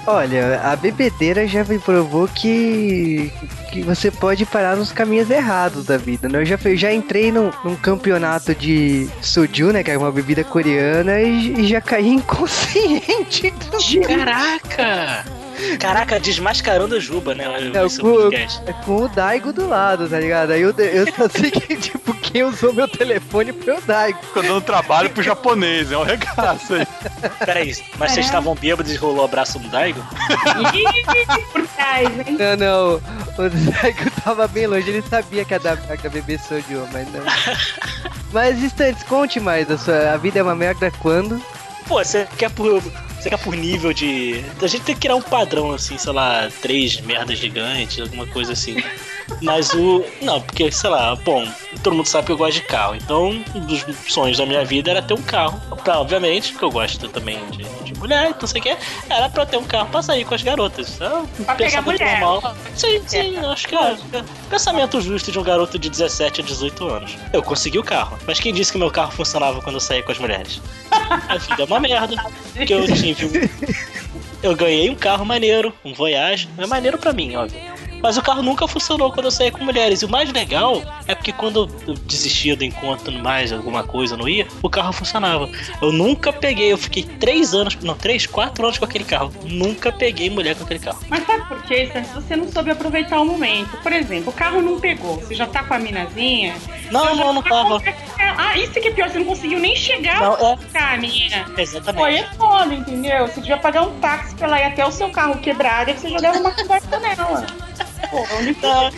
Olha, 0.06 0.60
a 0.62 0.76
bebedeira 0.76 1.46
já 1.46 1.64
me 1.64 1.78
provou 1.78 2.28
que, 2.28 3.32
que 3.72 3.82
você 3.82 4.10
pode 4.10 4.44
parar 4.44 4.76
nos 4.76 4.92
caminhos 4.92 5.30
errados 5.30 5.86
da 5.86 5.96
vida, 5.96 6.28
né? 6.28 6.40
Eu 6.40 6.44
já, 6.44 6.58
já 6.74 6.92
entrei 6.92 7.32
num, 7.32 7.50
num 7.64 7.74
campeonato 7.74 8.54
de 8.54 9.08
soju, 9.22 9.72
né? 9.72 9.82
Que 9.82 9.92
é 9.92 9.98
uma 9.98 10.12
bebida 10.12 10.44
coreana, 10.44 11.20
e, 11.20 11.60
e 11.60 11.66
já 11.66 11.80
caí 11.80 12.08
inconsciente. 12.12 13.52
Caraca! 14.06 15.24
Caraca, 15.78 16.18
desmascarando 16.20 16.96
o 16.96 17.00
Juba, 17.00 17.34
né? 17.34 17.44
É, 17.74 17.84
Esse 17.84 18.00
com, 18.00 18.12
podcast. 18.12 18.62
é 18.66 18.72
com 18.72 18.96
o 18.96 19.08
Daigo 19.08 19.52
do 19.52 19.68
lado, 19.68 20.08
tá 20.08 20.18
ligado? 20.18 20.52
Aí 20.52 20.62
eu, 20.62 20.70
eu 20.70 21.06
só 21.12 21.28
sei 21.28 21.50
que, 21.50 21.76
tipo, 21.76 22.14
quem 22.14 22.42
usou 22.44 22.72
meu 22.72 22.88
telefone 22.88 23.52
foi 23.52 23.76
o 23.76 23.80
Daigo. 23.80 24.18
Ficou 24.22 24.42
dando 24.42 24.60
trabalho 24.60 25.10
pro 25.10 25.22
japonês, 25.22 25.92
é 25.92 25.98
um 25.98 26.02
regaço 26.02 26.74
aí. 26.74 26.86
Peraí, 27.44 27.74
mas 27.98 28.12
vocês 28.12 28.26
estavam 28.26 28.54
bêbados 28.54 28.92
e 28.92 28.96
rolou 28.96 29.22
o 29.22 29.24
abraço 29.24 29.58
no 29.58 29.68
Daigo? 29.68 30.04
Por 31.52 31.66
trás, 31.68 32.08
hein? 32.18 32.36
Não, 32.38 32.56
não, 32.56 32.94
o 32.96 33.50
Daigo 33.80 34.10
tava 34.22 34.48
bem 34.48 34.66
longe, 34.66 34.88
ele 34.90 35.02
sabia 35.02 35.44
que 35.44 35.54
a 35.54 35.58
da 35.58 35.76
que 35.76 36.06
a 36.06 36.10
bebê 36.10 36.38
soju, 36.38 36.86
mas 36.92 37.06
não. 37.12 37.22
Mas, 38.32 38.60
Stantes, 38.64 39.04
conte 39.04 39.38
mais, 39.38 39.70
a, 39.70 39.78
sua, 39.78 40.12
a 40.12 40.16
vida 40.16 40.40
é 40.40 40.42
uma 40.42 40.56
merda 40.56 40.90
quando? 40.98 41.40
Pô, 41.86 42.02
você 42.02 42.26
quer 42.36 42.50
por. 42.50 42.82
Você 43.24 43.30
quer 43.30 43.38
por 43.38 43.56
nível 43.56 43.90
de. 43.90 44.44
A 44.60 44.66
gente 44.66 44.82
tem 44.82 44.94
que 44.94 45.00
criar 45.00 45.14
um 45.14 45.22
padrão, 45.22 45.72
assim, 45.72 45.96
sei 45.96 46.12
lá, 46.12 46.50
três 46.60 47.00
merdas 47.00 47.38
gigantes, 47.38 47.98
alguma 47.98 48.26
coisa 48.26 48.52
assim. 48.52 48.76
Mas 49.42 49.72
o. 49.74 50.04
Não, 50.22 50.40
porque, 50.40 50.70
sei 50.70 50.90
lá, 50.90 51.14
bom, 51.16 51.46
todo 51.82 51.94
mundo 51.94 52.06
sabe 52.06 52.26
que 52.26 52.32
eu 52.32 52.36
gosto 52.36 52.54
de 52.54 52.62
carro. 52.62 52.94
Então, 52.94 53.30
um 53.54 53.60
dos 53.60 53.84
sonhos 54.08 54.38
da 54.38 54.46
minha 54.46 54.64
vida 54.64 54.90
era 54.90 55.02
ter 55.02 55.14
um 55.14 55.22
carro. 55.22 55.60
Pra, 55.82 55.98
obviamente, 56.00 56.52
porque 56.52 56.64
eu 56.64 56.70
gosto 56.70 57.08
também 57.08 57.38
de, 57.50 57.64
de 57.84 57.94
mulher, 57.98 58.30
então 58.30 58.46
sei 58.46 58.60
o 58.60 58.64
que. 58.64 58.76
Era 59.10 59.28
pra 59.28 59.44
ter 59.46 59.56
um 59.56 59.64
carro 59.64 59.88
pra 59.90 60.02
sair 60.02 60.24
com 60.24 60.34
as 60.34 60.42
garotas. 60.42 60.94
Então, 60.96 61.26
Pra 61.44 61.54
pegar 61.54 61.82
mulher. 61.82 62.20
normal. 62.20 62.54
Sim, 62.74 63.02
sim, 63.06 63.36
acho 63.38 63.68
que 63.68 63.74
é. 63.74 63.92
é 64.12 64.24
pensamento 64.48 65.00
justo 65.00 65.30
de 65.32 65.38
um 65.38 65.42
garoto 65.42 65.78
de 65.78 65.88
17 65.90 66.40
a 66.40 66.44
18 66.44 66.86
anos. 66.88 67.16
Eu 67.32 67.42
consegui 67.42 67.78
o 67.78 67.84
carro. 67.84 68.18
Mas 68.26 68.40
quem 68.40 68.52
disse 68.52 68.72
que 68.72 68.78
meu 68.78 68.90
carro 68.90 69.12
funcionava 69.12 69.60
quando 69.60 69.76
eu 69.76 69.80
saía 69.80 70.02
com 70.02 70.12
as 70.12 70.18
mulheres? 70.18 70.60
A 70.90 71.36
vida 71.36 71.62
é 71.62 71.66
uma 71.66 71.80
merda. 71.80 72.16
Que 72.66 72.72
eu 72.72 72.86
tive. 72.86 73.26
um- 73.26 73.84
Eu 74.42 74.54
ganhei 74.54 74.90
um 74.90 74.94
carro 74.94 75.24
maneiro, 75.24 75.72
um 75.84 75.94
Voyage. 75.94 76.48
É 76.58 76.66
maneiro 76.66 76.98
pra 76.98 77.12
mim, 77.12 77.34
óbvio. 77.36 77.73
Mas 78.04 78.18
o 78.18 78.22
carro 78.22 78.42
nunca 78.42 78.68
funcionou 78.68 79.10
quando 79.10 79.24
eu 79.24 79.30
saía 79.30 79.50
com 79.50 79.64
mulheres. 79.64 80.02
E 80.02 80.04
o 80.04 80.10
mais 80.10 80.30
legal 80.30 80.82
é 81.08 81.14
porque 81.14 81.32
quando 81.32 81.70
eu 81.88 81.94
desistia 81.94 82.54
do 82.54 82.62
encontro, 82.62 83.10
mais 83.10 83.50
alguma 83.50 83.82
coisa, 83.82 84.14
não 84.14 84.28
ia, 84.28 84.46
o 84.62 84.68
carro 84.68 84.92
funcionava. 84.92 85.48
Eu 85.80 85.90
nunca 85.90 86.30
peguei, 86.30 86.70
eu 86.70 86.76
fiquei 86.76 87.02
três 87.02 87.54
anos, 87.54 87.74
não, 87.76 87.94
três, 87.94 88.26
quatro 88.26 88.62
anos 88.62 88.76
com 88.76 88.84
aquele 88.84 89.04
carro. 89.04 89.32
Nunca 89.44 89.90
peguei 89.90 90.28
mulher 90.28 90.54
com 90.54 90.64
aquele 90.64 90.80
carro. 90.80 90.98
Mas 91.08 91.24
sabe 91.24 91.48
por 91.48 91.62
quê? 91.62 91.88
Santos? 91.90 92.10
Você 92.10 92.36
não 92.36 92.52
soube 92.52 92.70
aproveitar 92.70 93.18
o 93.22 93.24
momento. 93.24 93.74
Por 93.78 93.90
exemplo, 93.90 94.28
o 94.28 94.32
carro 94.32 94.60
não 94.60 94.78
pegou. 94.78 95.16
Você 95.16 95.34
já 95.34 95.46
tá 95.46 95.64
com 95.64 95.72
a 95.72 95.78
minazinha. 95.78 96.54
Não, 96.90 97.16
não, 97.16 97.32
não 97.32 97.42
tá 97.42 97.48
tava. 97.48 97.80
com- 97.80 97.92
Ah, 98.36 98.58
isso 98.58 98.72
que 98.72 98.88
é 98.88 98.90
pior. 98.90 99.08
Você 99.08 99.18
não 99.18 99.24
conseguiu 99.26 99.58
nem 99.58 99.74
chegar 99.76 100.20
Não, 100.20 100.34
é. 100.34 100.38
com 100.38 100.58
a 100.78 100.96
menina. 100.98 101.46
Exatamente. 101.56 102.18
é 102.20 102.24
foda, 102.34 102.74
entendeu? 102.74 103.26
Você 103.28 103.40
devia 103.40 103.56
pagar 103.56 103.80
um 103.82 103.98
táxi 103.98 104.34
pra 104.34 104.46
ela 104.48 104.60
ir 104.60 104.64
até 104.64 104.84
o 104.84 104.92
seu 104.92 105.08
carro 105.08 105.38
quebrado 105.38 105.90
e 105.90 105.94
você 105.94 106.10
já 106.10 106.18
dava 106.18 106.38
uma 106.40 106.50
conversa 106.50 106.98
nela. 107.00 107.46
Onde 108.38 108.54
Tá. 108.54 108.90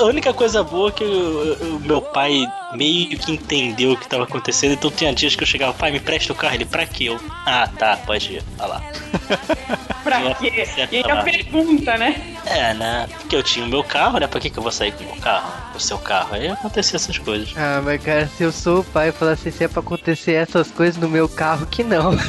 A 0.00 0.04
única 0.04 0.32
coisa 0.32 0.64
boa 0.64 0.88
é 0.88 0.92
que 0.92 1.04
o, 1.04 1.78
meu 1.80 2.02
pai 2.02 2.44
meio 2.74 3.16
que 3.18 3.32
entendeu 3.32 3.92
o 3.92 3.96
que 3.96 4.08
tava 4.08 4.24
acontecendo, 4.24 4.72
então 4.72 4.90
tinha 4.90 5.14
dias 5.14 5.36
que 5.36 5.42
eu 5.42 5.46
chegava, 5.46 5.72
pai, 5.72 5.92
me 5.92 6.00
presta 6.00 6.32
o 6.32 6.36
carro, 6.36 6.54
ele, 6.54 6.64
pra 6.64 6.86
quê? 6.86 7.04
Eu, 7.04 7.20
ah, 7.46 7.68
tá, 7.78 7.96
pode 7.96 8.34
ir, 8.34 8.42
vai 8.56 8.68
lá. 8.68 8.82
pra 10.18 10.34
quê? 10.34 10.64
E 10.90 10.96
aí 10.96 11.10
a 11.10 11.22
pergunta, 11.22 11.96
né? 11.96 12.20
É, 12.46 12.74
né? 12.74 13.06
Porque 13.18 13.36
eu 13.36 13.42
tinha 13.42 13.64
o 13.64 13.68
meu 13.68 13.84
carro, 13.84 14.18
né? 14.18 14.26
Pra 14.26 14.40
que, 14.40 14.50
que 14.50 14.58
eu 14.58 14.62
vou 14.62 14.72
sair 14.72 14.92
com 14.92 15.04
o 15.04 15.06
meu 15.06 15.16
carro? 15.16 15.52
O 15.74 15.80
seu 15.80 15.98
carro. 15.98 16.34
Aí 16.34 16.48
acontecia 16.48 16.96
essas 16.96 17.18
coisas. 17.18 17.52
Ah, 17.56 17.80
mas 17.84 18.02
cara, 18.02 18.26
se 18.36 18.42
eu 18.42 18.52
sou 18.52 18.80
o 18.80 18.84
pai 18.84 19.08
e 19.08 19.12
falar 19.12 19.32
assim, 19.32 19.50
se 19.50 19.64
é 19.64 19.68
pra 19.68 19.80
acontecer 19.80 20.32
essas 20.32 20.70
coisas 20.70 20.96
no 20.96 21.08
meu 21.08 21.28
carro, 21.28 21.66
que 21.66 21.82
não. 21.82 22.12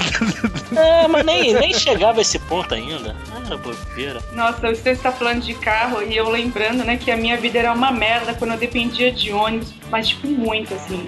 É, 0.73 1.05
mas 1.05 1.25
nem, 1.25 1.53
nem 1.53 1.73
chegava 1.73 2.19
a 2.19 2.21
esse 2.21 2.39
ponto 2.39 2.73
ainda. 2.73 3.13
Ah, 3.33 3.41
Era 3.45 3.57
bobeira. 3.57 4.21
Nossa, 4.31 4.73
você 4.73 4.91
está 4.91 5.11
falando 5.11 5.41
de 5.41 5.53
carro 5.53 6.01
e 6.01 6.15
eu 6.15 6.29
lembrando, 6.29 6.85
né, 6.85 6.95
que 6.95 7.11
a 7.11 7.17
minha 7.17 7.35
vida 7.35 7.59
era 7.59 7.73
uma 7.73 7.91
merda 7.91 8.33
quando 8.33 8.51
eu 8.51 8.57
dependia 8.57 9.11
de 9.11 9.33
ônibus, 9.33 9.73
mas 9.89 10.07
tipo 10.07 10.27
muito 10.27 10.73
assim. 10.73 11.05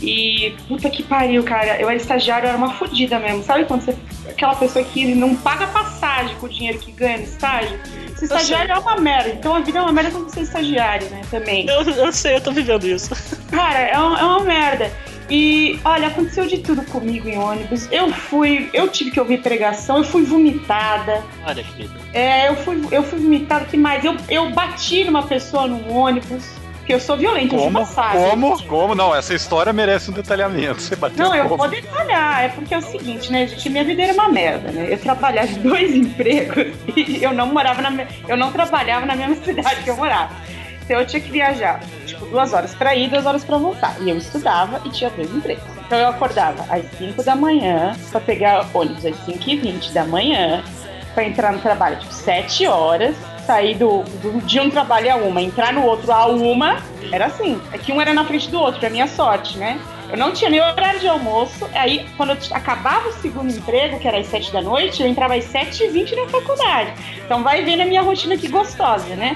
E 0.00 0.54
puta 0.68 0.88
que 0.88 1.02
pariu, 1.02 1.42
cara. 1.42 1.80
Eu 1.80 1.88
era 1.88 1.96
estagiário, 1.96 2.46
eu 2.46 2.50
era 2.50 2.58
uma 2.58 2.74
fodida 2.74 3.18
mesmo. 3.18 3.42
Sabe 3.42 3.64
quando 3.64 3.82
você. 3.82 3.96
Aquela 4.28 4.54
pessoa 4.54 4.84
que 4.84 5.14
não 5.14 5.34
paga 5.34 5.66
passagem 5.66 6.36
com 6.36 6.46
o 6.46 6.48
dinheiro 6.48 6.78
que 6.78 6.92
ganha 6.92 7.18
no 7.18 7.24
estágio? 7.24 7.78
Ser 8.14 8.26
estagiário 8.26 8.72
é 8.72 8.78
uma 8.78 8.96
merda. 9.00 9.30
Então 9.30 9.54
a 9.54 9.60
vida 9.60 9.78
é 9.78 9.82
uma 9.82 9.92
merda 9.92 10.10
quando 10.10 10.28
você 10.28 10.40
é 10.40 10.42
estagiário, 10.42 11.08
né? 11.10 11.22
Também. 11.30 11.66
Eu, 11.68 11.82
eu 11.82 12.12
sei, 12.12 12.36
eu 12.36 12.40
tô 12.40 12.52
vivendo 12.52 12.84
isso. 12.84 13.10
Cara, 13.50 13.78
é 13.78 13.98
uma, 13.98 14.20
é 14.20 14.24
uma 14.24 14.40
merda. 14.40 14.92
E 15.30 15.78
olha, 15.84 16.08
aconteceu 16.08 16.46
de 16.46 16.58
tudo 16.58 16.82
comigo 16.86 17.28
em 17.28 17.36
ônibus. 17.36 17.86
Eu 17.92 18.10
fui, 18.10 18.70
eu 18.72 18.88
tive 18.88 19.10
que 19.10 19.20
ouvir 19.20 19.42
pregação, 19.42 19.98
eu 19.98 20.04
fui 20.04 20.24
vomitada. 20.24 21.22
Olha, 21.46 21.62
querido. 21.62 21.94
É, 22.14 22.48
eu 22.48 22.56
fui, 22.56 22.82
eu 22.90 23.02
fui 23.02 23.18
vomitada, 23.18 23.66
que 23.66 23.76
mais? 23.76 24.04
Eu, 24.04 24.16
eu 24.28 24.50
bati 24.50 25.04
numa 25.04 25.22
pessoa 25.22 25.66
num 25.66 25.94
ônibus, 25.94 26.46
porque 26.88 26.94
eu 26.94 27.00
sou 27.00 27.18
violenta, 27.18 27.54
Como? 27.54 27.80
passagem. 27.80 28.30
Como? 28.30 28.62
Como? 28.64 28.94
Não, 28.94 29.14
essa 29.14 29.34
história 29.34 29.74
merece 29.74 30.10
um 30.10 30.14
detalhamento. 30.14 30.80
Você 30.80 30.96
bateu 30.96 31.22
Não, 31.22 31.34
eu 31.34 31.44
como? 31.44 31.58
vou 31.58 31.68
detalhar. 31.68 32.44
É 32.44 32.48
porque 32.48 32.72
é 32.72 32.78
o 32.78 32.82
seguinte, 32.82 33.30
né, 33.30 33.46
gente? 33.46 33.68
Minha 33.68 33.84
vida 33.84 34.04
era 34.04 34.14
uma 34.14 34.30
merda, 34.30 34.72
né? 34.72 34.86
Eu 34.90 34.96
trabalhava 34.98 35.48
em 35.48 35.58
dois 35.58 35.92
empregos 35.94 36.72
e 36.96 37.22
eu 37.22 37.34
não 37.34 37.48
morava 37.48 37.82
na 37.82 38.06
eu 38.26 38.38
não 38.38 38.50
trabalhava 38.50 39.04
na 39.04 39.14
mesma 39.14 39.36
cidade 39.44 39.82
que 39.82 39.90
eu 39.90 39.96
morava. 39.98 40.34
Então 40.82 40.98
eu 40.98 41.06
tinha 41.06 41.20
que 41.20 41.30
viajar, 41.30 41.80
tipo, 42.06 42.24
duas 42.24 42.54
horas 42.54 42.74
pra 42.74 42.94
ir, 42.96 43.10
duas 43.10 43.26
horas 43.26 43.44
pra 43.44 43.58
voltar. 43.58 43.94
E 44.00 44.08
eu 44.08 44.16
estudava 44.16 44.80
e 44.86 44.88
tinha 44.88 45.10
dois 45.10 45.30
empregos. 45.30 45.64
Então 45.86 45.98
eu 45.98 46.08
acordava 46.08 46.64
às 46.74 46.90
5 46.96 47.22
da 47.22 47.36
manhã 47.36 47.94
pra 48.10 48.18
pegar 48.18 48.66
ônibus 48.72 49.04
às 49.04 49.16
5 49.26 49.38
e 49.50 49.56
20 49.58 49.92
da 49.92 50.06
manhã 50.06 50.64
pra 51.12 51.24
entrar 51.24 51.52
no 51.52 51.58
trabalho, 51.58 51.98
tipo, 51.98 52.14
7 52.14 52.66
horas. 52.66 53.14
Sair 53.48 53.76
do, 53.76 54.02
do, 54.02 54.42
de 54.42 54.60
um 54.60 54.68
trabalho 54.68 55.10
a 55.10 55.16
uma, 55.16 55.40
entrar 55.40 55.72
no 55.72 55.82
outro 55.82 56.12
a 56.12 56.26
uma, 56.26 56.82
era 57.10 57.24
assim. 57.24 57.58
É 57.72 57.78
que 57.78 57.90
um 57.90 57.98
era 57.98 58.12
na 58.12 58.22
frente 58.22 58.50
do 58.50 58.60
outro, 58.60 58.78
pra 58.78 58.90
minha 58.90 59.06
sorte, 59.06 59.56
né? 59.56 59.80
Eu 60.10 60.18
não 60.18 60.34
tinha 60.34 60.50
nem 60.50 60.60
horário 60.60 61.00
de 61.00 61.08
almoço. 61.08 61.66
Aí, 61.72 62.06
quando 62.18 62.32
eu 62.32 62.36
acabava 62.52 63.08
o 63.08 63.12
segundo 63.14 63.50
emprego, 63.50 63.98
que 63.98 64.06
era 64.06 64.18
às 64.18 64.26
7 64.26 64.52
da 64.52 64.60
noite, 64.60 65.02
eu 65.02 65.08
entrava 65.08 65.34
às 65.34 65.46
7h20 65.46 66.14
na 66.14 66.28
faculdade. 66.28 66.92
Então, 67.24 67.42
vai 67.42 67.64
ver 67.64 67.76
na 67.76 67.86
minha 67.86 68.02
rotina 68.02 68.36
que 68.36 68.48
gostosa, 68.48 69.16
né? 69.16 69.34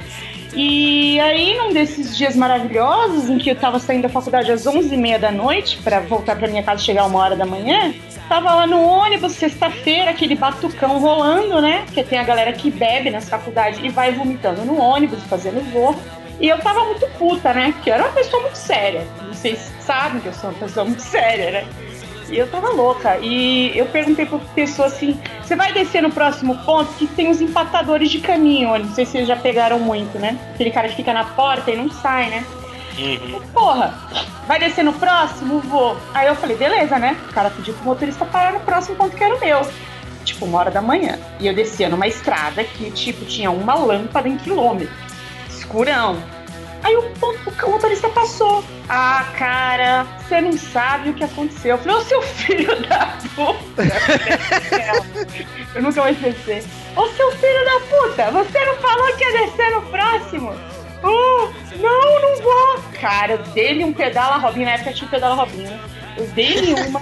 E 0.55 1.19
aí, 1.21 1.57
num 1.57 1.73
desses 1.73 2.17
dias 2.17 2.37
maravilhosos, 2.37 3.31
em 3.31 3.39
que 3.39 3.51
eu 3.51 3.57
tava 3.57 3.79
saindo 3.79 4.03
da 4.03 4.09
faculdade 4.09 4.53
às 4.53 4.65
11h30 4.65 5.19
da 5.19 5.31
noite, 5.31 5.79
pra 5.83 6.01
voltar 6.01 6.37
pra 6.37 6.49
minha 6.49 6.63
casa 6.63 6.83
chegar 6.83 7.07
uma 7.07 7.19
hora 7.19 7.35
da 7.35 7.47
manhã, 7.47 7.95
tava 8.29 8.55
lá 8.55 8.67
no 8.67 8.83
ônibus, 8.83 9.33
sexta-feira, 9.33 10.11
aquele 10.11 10.35
batucão 10.35 10.99
rolando, 10.99 11.61
né? 11.61 11.83
Porque 11.87 12.03
tem 12.03 12.19
a 12.19 12.23
galera 12.23 12.53
que 12.53 12.71
bebe 12.71 13.11
nas 13.11 13.29
faculdades 13.29 13.81
e 13.83 13.89
vai 13.89 14.13
vomitando 14.13 14.65
no 14.65 14.79
ônibus, 14.79 15.23
fazendo 15.25 15.61
voo. 15.71 15.97
E 16.39 16.49
eu 16.49 16.59
tava 16.59 16.85
muito 16.85 17.07
puta, 17.19 17.53
né? 17.55 17.73
Porque 17.73 17.89
eu 17.89 17.95
era 17.95 18.05
uma 18.05 18.13
pessoa 18.13 18.43
muito 18.43 18.57
séria. 18.57 19.07
Vocês 19.29 19.73
sabem 19.81 20.21
que 20.21 20.27
eu 20.27 20.33
sou 20.35 20.51
uma 20.51 20.59
pessoa 20.59 20.85
muito 20.85 21.01
séria, 21.03 21.51
né? 21.51 21.65
E 22.33 22.39
eu 22.39 22.49
tava 22.51 22.71
louca. 22.71 23.19
E 23.19 23.77
eu 23.77 23.85
perguntei 23.87 24.25
pra 24.25 24.39
pessoa 24.55 24.89
assim: 24.89 25.21
você 25.43 25.55
vai 25.55 25.73
descer 25.73 26.03
no 26.03 26.11
próximo 26.11 26.57
ponto 26.65 26.91
que 26.95 27.07
tem 27.07 27.31
os 27.31 27.43
empatadores 27.43 28.11
de 28.11 28.21
caminho, 28.21 28.77
não 28.79 28.95
sei 28.95 29.05
se 29.05 29.12
vocês 29.12 29.29
já 29.29 29.37
pegaram 29.37 29.79
muito, 29.79 30.19
né? 30.19 30.39
Aquele 30.55 30.71
cara 30.71 30.89
que 30.89 30.97
fica 30.97 31.12
na 31.12 31.25
porta 31.25 31.71
e 31.71 31.77
não 31.77 31.91
sai, 31.91 32.31
né? 32.31 32.45
Uhum. 32.99 33.41
Porra, 33.53 33.95
vai 34.47 34.59
descer 34.59 34.83
no 34.83 34.95
próximo? 34.95 35.61
Vou. 35.61 35.97
Aí 36.15 36.27
eu 36.27 36.35
falei, 36.35 36.57
beleza, 36.57 36.99
né? 36.99 37.17
O 37.29 37.33
cara 37.33 37.51
pediu 37.51 37.75
pro 37.75 37.85
motorista 37.85 38.25
parar 38.25 38.53
no 38.55 38.61
próximo 38.61 38.97
ponto 38.97 39.15
que 39.15 39.23
era 39.23 39.37
o 39.37 39.41
meu. 39.41 39.61
Tipo, 40.25 40.47
uma 40.47 40.59
hora 40.59 40.71
da 40.71 40.81
manhã. 40.81 41.19
E 41.39 41.47
eu 41.47 41.55
descia 41.55 41.89
numa 41.89 42.07
estrada 42.07 42.65
que, 42.65 42.91
tipo, 42.93 43.25
tinha 43.27 43.51
uma 43.51 43.75
lâmpada 43.75 44.29
em 44.29 44.39
quilômetro. 44.39 44.95
Escurão. 45.49 46.17
Aí 46.83 46.97
o, 46.97 47.01
o, 47.01 47.67
o 47.67 47.71
motorista 47.71 48.09
passou. 48.09 48.65
Ah, 48.89 49.25
cara, 49.39 50.05
você 50.19 50.41
não 50.41 50.53
sabe 50.53 51.11
o 51.11 51.15
que 51.15 51.25
aconteceu. 51.25 51.77
Eu 51.77 51.79
falei, 51.79 51.97
ô 51.97 52.01
seu 52.03 52.23
filho 52.23 52.89
da 52.89 53.07
puta. 53.35 53.83
eu 55.75 55.83
nunca 55.83 56.03
vou 56.03 56.11
esquecer. 56.11 56.65
Ô 56.97 57.07
seu 57.09 57.31
filho 57.33 57.65
da 57.65 57.81
puta, 57.81 58.31
você 58.31 58.65
não 58.65 58.77
falou 58.77 59.17
que 59.17 59.25
ia 59.25 59.47
descer 59.47 59.71
no 59.71 59.83
próximo? 59.83 60.55
Oh, 61.05 61.49
não, 61.79 62.21
não 62.21 62.43
vou. 62.43 62.83
Cara, 63.01 63.33
eu 63.33 63.39
dei-lhe 63.39 63.85
um 63.85 63.93
pedala 63.93 64.37
Robinho. 64.37 64.67
Na 64.67 64.73
época 64.73 64.93
tinha 64.93 65.07
um 65.07 65.11
pedala 65.11 65.35
Robinho. 65.35 65.69
né? 65.71 65.81
Eu 66.17 66.27
dei-lhe 66.29 66.75
uma. 66.75 67.01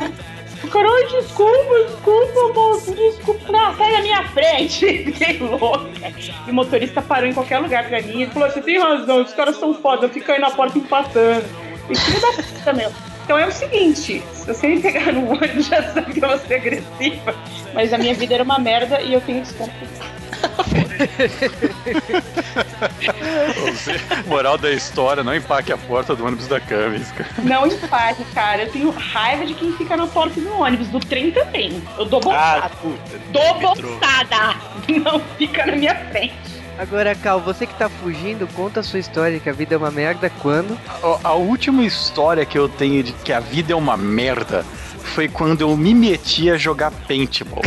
Ai, 0.78 1.06
desculpa, 1.06 1.84
desculpa, 1.86 2.52
moço, 2.54 2.94
desculpa. 2.94 3.52
Não, 3.52 3.76
sai 3.76 3.92
da 3.92 4.02
minha 4.02 4.22
frente. 4.28 4.86
Fiquei 5.04 5.38
louca. 5.38 6.12
E 6.46 6.50
o 6.50 6.54
motorista 6.54 7.02
parou 7.02 7.28
em 7.28 7.32
qualquer 7.32 7.58
lugar 7.58 7.88
pra 7.88 8.00
mim. 8.02 8.22
Ele 8.22 8.30
falou: 8.30 8.50
Você 8.50 8.60
tem 8.60 8.78
razão, 8.78 9.22
os 9.22 9.32
caras 9.32 9.56
são 9.56 9.74
foda, 9.74 10.08
fica 10.08 10.32
aí 10.32 10.40
na 10.40 10.50
porta 10.50 10.78
empatando. 10.78 11.44
E 11.88 11.96
filho 11.96 12.20
da 12.20 12.42
puta, 12.42 12.72
meu. 12.72 12.92
Então 13.24 13.38
é 13.38 13.46
o 13.46 13.52
seguinte: 13.52 14.22
se 14.32 14.46
você 14.46 14.68
me 14.68 14.80
pegar 14.80 15.12
no 15.12 15.30
ônibus, 15.30 15.66
já 15.66 15.82
sabe 15.92 16.12
que 16.12 16.24
eu 16.24 16.28
vou 16.28 16.38
ser 16.38 16.54
agressiva. 16.54 17.34
Mas 17.72 17.92
a 17.92 17.98
minha 17.98 18.14
vida 18.14 18.34
era 18.34 18.44
uma 18.44 18.58
merda 18.58 19.00
e 19.00 19.14
eu 19.14 19.20
tenho 19.20 19.42
desconto. 19.42 19.72
Moral 24.26 24.59
da 24.59 24.71
história, 24.71 25.23
não 25.23 25.35
empaque 25.35 25.73
a 25.73 25.78
porta 25.78 26.14
do 26.14 26.25
ônibus 26.25 26.47
da 26.47 26.61
Camis, 26.61 27.11
cara. 27.12 27.28
Não 27.42 27.66
empate, 27.66 28.25
cara. 28.35 28.62
Eu 28.64 28.71
tenho 28.71 28.90
raiva 28.90 29.47
de 29.47 29.54
quem 29.54 29.73
fica 29.76 29.97
na 29.97 30.07
porta 30.07 30.40
do 30.40 30.52
ônibus. 30.61 30.88
Do 30.88 31.00
trem 31.00 31.30
também. 31.30 31.83
Eu 31.99 32.04
dou 32.04 32.21
bolsada. 32.21 32.66
Ah, 32.66 32.71
puta. 32.71 33.19
dou 33.33 33.54
bolsada. 33.61 34.57
Não 35.04 35.21
fica 35.38 35.66
na 35.66 35.76
minha 35.76 35.95
frente. 36.11 36.35
Agora, 36.78 37.14
Cal, 37.14 37.40
você 37.40 37.66
que 37.66 37.75
tá 37.75 37.88
fugindo, 37.90 38.47
conta 38.54 38.80
a 38.80 38.83
sua 38.83 38.99
história, 38.99 39.38
que 39.38 39.50
a 39.50 39.52
vida 39.52 39.75
é 39.75 39.78
uma 39.78 39.90
merda 39.90 40.30
quando. 40.40 40.78
A- 41.02 41.28
A 41.28 41.33
última 41.35 41.83
história 41.85 42.45
que 42.47 42.59
eu 42.59 42.69
tenho 42.69 43.02
de 43.02 43.12
que 43.12 43.33
a 43.33 43.40
vida 43.40 43.73
é 43.73 43.76
uma 43.76 43.97
merda 43.99 44.64
foi 45.10 45.28
quando 45.28 45.60
eu 45.60 45.76
me 45.76 45.94
meti 45.94 46.50
a 46.50 46.56
jogar 46.56 46.90
paintball. 46.90 47.62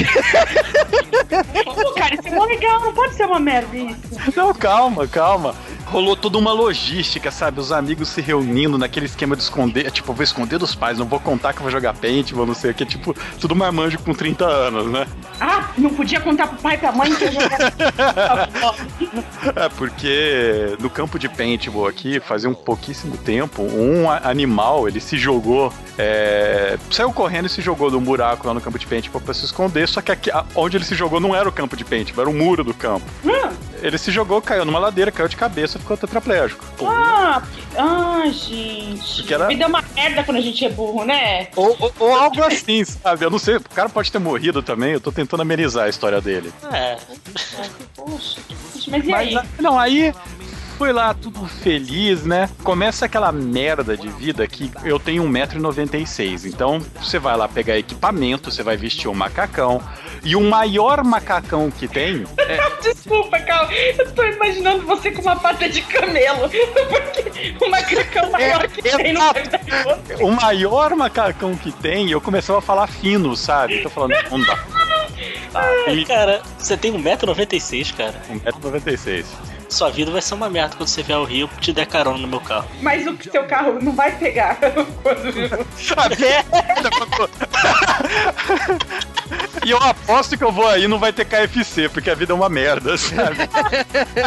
Pô, 1.64 1.94
cara, 1.96 2.16
isso 2.16 2.28
é 2.28 2.32
mó 2.32 2.46
legal. 2.46 2.80
Não 2.80 2.94
pode 2.94 3.14
ser 3.16 3.26
uma 3.26 3.40
merda 3.40 3.76
isso. 3.76 3.98
Não, 4.36 4.54
calma, 4.54 5.08
calma. 5.08 5.54
Rolou 5.86 6.16
toda 6.16 6.38
uma 6.38 6.54
logística, 6.54 7.30
sabe? 7.30 7.60
Os 7.60 7.72
amigos 7.72 8.10
se 8.10 8.22
reunindo 8.22 8.78
naquele 8.78 9.06
esquema 9.06 9.36
de 9.36 9.44
esconder. 9.44 9.92
Tipo, 9.92 10.12
eu 10.12 10.16
vou 10.16 10.24
esconder 10.24 10.58
dos 10.58 10.74
pais, 10.74 10.98
não 10.98 11.06
vou 11.06 11.20
contar 11.20 11.54
que 11.54 11.60
eu 11.60 11.64
vou 11.64 11.72
jogar 11.72 11.94
paintball, 11.94 12.46
não 12.46 12.56
sei 12.56 12.72
o 12.72 12.74
que. 12.74 12.86
Tipo, 12.86 13.16
tudo 13.40 13.56
marmanjo 13.56 14.00
com 14.00 14.14
30 14.14 14.46
anos, 14.46 14.92
né? 14.92 15.06
Ah, 15.40 15.70
não 15.78 15.90
podia 15.92 16.20
contar 16.22 16.48
pro 16.48 16.58
pai 16.58 16.76
e 16.76 16.78
pra 16.78 16.92
mãe 16.92 17.14
que 17.14 17.26
eu 17.26 17.32
jogava. 17.32 18.50
É, 19.56 19.70
porque 19.70 20.78
no 20.80 20.90
campo 20.90 21.20
de 21.20 21.28
paintball 21.28 21.88
aqui, 21.88 22.20
fazia 22.20 22.50
um 22.50 22.54
pouquíssimo 22.54 23.18
tempo, 23.18 23.62
um 23.62 24.10
animal, 24.10 24.88
ele 24.88 25.00
se 25.00 25.18
jogou, 25.18 25.72
é, 25.98 26.78
saiu 26.90 27.12
correndo 27.12 27.33
e 27.46 27.50
se 27.50 27.62
jogou 27.62 27.90
num 27.92 28.00
buraco 28.02 28.48
lá 28.48 28.54
no 28.54 28.62
campo 28.62 28.78
de 28.80 28.86
paintball 28.86 29.22
pra 29.22 29.34
se 29.34 29.46
esconder, 29.46 29.88
só 29.88 30.02
que 30.02 30.12
aqui, 30.12 30.30
onde 30.56 30.78
ele 30.78 30.86
se 30.86 30.96
jogou 30.96 31.20
não 31.20 31.36
era 31.36 31.48
o 31.48 31.52
campo 31.52 31.76
de 31.76 31.84
paintball, 31.84 32.24
era 32.24 32.30
o 32.30 32.34
muro 32.34 32.64
do 32.64 32.74
campo. 32.74 33.06
Hum, 33.26 33.54
Ele 33.82 33.98
se 33.98 34.12
jogou, 34.12 34.42
caiu 34.42 34.64
numa 34.64 34.80
ladeira, 34.80 35.12
caiu 35.12 35.28
de 35.28 35.36
cabeça 35.36 35.78
e 35.78 35.82
ficou 35.82 35.98
tetraplégico. 35.98 36.64
ah, 36.86 37.42
ah, 37.78 38.24
gente. 38.28 39.18
Porque 39.18 39.34
era- 39.34 39.48
vida 39.48 39.64
é 39.64 39.68
uma 39.68 39.84
merda 39.96 40.24
quando 40.24 40.38
a 40.38 40.42
gente 40.42 40.64
é 40.64 40.70
burro, 40.70 41.04
né? 41.04 41.48
Ou, 41.56 41.76
ou- 41.80 41.94
ou 42.00 42.14
algo 42.16 42.42
assim, 42.44 42.86
sabe? 42.86 43.26
Eu 43.26 43.30
não 43.30 43.40
sei, 43.40 43.56
o 43.58 43.62
cara 43.62 43.90
pode 43.90 44.10
ter 44.12 44.20
morrido 44.20 44.62
também, 44.64 44.94
eu 44.94 45.02
tô 45.02 45.12
tentando 45.12 45.42
amenizar 45.42 45.86
a 45.86 45.90
história 45.90 46.22
dele. 46.22 46.54
É, 46.72 46.98
Poxa, 47.96 48.40
mas 48.88 49.04
e 49.06 49.10
Mas, 49.10 49.28
aí? 49.28 49.38
a- 49.38 49.46
não, 49.60 49.80
aí 49.80 50.14
foi 50.78 50.92
lá 50.92 51.14
tudo 51.14 51.46
feliz, 51.48 52.24
né? 52.24 52.50
Começa 52.64 53.06
aquela 53.06 53.32
merda 53.32 53.96
de 53.96 54.10
vida 54.10 54.46
que 54.48 54.72
eu 54.84 55.00
tenho 55.00 55.24
1,96m. 55.24 56.46
Então 56.46 56.80
você 57.02 57.20
vai 57.20 57.36
lá 57.38 57.48
pegar 57.48 57.78
equipamento, 57.78 58.52
você 58.52 58.64
vai 58.64 58.76
vestir 58.78 59.08
um 59.10 59.14
macacão. 59.14 59.82
E 60.24 60.36
o 60.36 60.42
maior 60.42 61.04
macacão 61.04 61.70
que 61.70 61.88
tem 61.88 62.24
é, 62.38 62.58
Desculpa, 62.82 63.40
Cal. 63.40 63.70
Eu 63.72 64.12
tô 64.14 64.24
imaginando 64.24 64.86
você 64.86 65.12
com 65.12 65.22
uma 65.22 65.36
pata 65.36 65.68
de 65.70 65.82
camelo. 65.82 66.50
Porque 66.50 67.56
o 67.66 67.70
macacão 67.70 68.32
maior 68.32 68.68
que 68.68 68.82
tem 68.82 69.14
no 69.14 69.20
exato. 69.20 69.34
deve 69.34 69.50
dar 69.50 69.60
em 69.80 69.84
você. 69.84 70.24
o 70.24 70.32
maior 70.32 70.96
macacão 70.96 71.56
que 71.56 71.72
tem, 71.72 72.10
eu 72.10 72.22
começava 72.22 72.60
a 72.60 72.62
falar 72.62 72.88
fino, 72.88 73.36
sabe? 73.36 73.82
Tô 73.84 73.90
falando, 73.90 74.16
não 74.30 74.42
dá. 74.42 74.58
Tá, 75.54 75.64
ele- 75.86 76.04
cara, 76.04 76.42
você 76.58 76.76
tem 76.76 76.92
1,96m, 76.92 77.96
cara. 77.96 78.20
1,96m. 78.28 79.24
Sua 79.74 79.90
vida 79.90 80.12
vai 80.12 80.22
ser 80.22 80.36
uma 80.36 80.48
merda 80.52 80.76
quando 80.78 80.88
você 80.88 81.02
vier 81.02 81.18
ao 81.18 81.24
Rio 81.24 81.50
e 81.58 81.60
te 81.60 81.74
der 81.74 81.88
carona 81.88 82.20
no 82.20 82.28
meu 82.28 82.40
carro. 82.40 82.68
Mas 82.80 83.08
o 83.08 83.18
seu 83.32 83.44
carro 83.46 83.80
não 83.82 83.92
vai 83.92 84.16
pegar 84.18 84.56
quando. 85.02 85.30
A 85.98 86.10
merda, 86.10 86.90
quando- 87.18 87.30
E 89.66 89.72
eu 89.72 89.78
aposto 89.78 90.38
que 90.38 90.44
eu 90.44 90.52
vou 90.52 90.68
aí 90.68 90.88
não 90.88 91.00
vai 91.00 91.14
ter 91.14 91.26
KFC, 91.26 91.88
porque 91.90 92.10
a 92.10 92.16
vida 92.16 92.34
é 92.34 92.36
uma 92.36 92.50
merda, 92.50 92.98
sabe? 92.98 93.38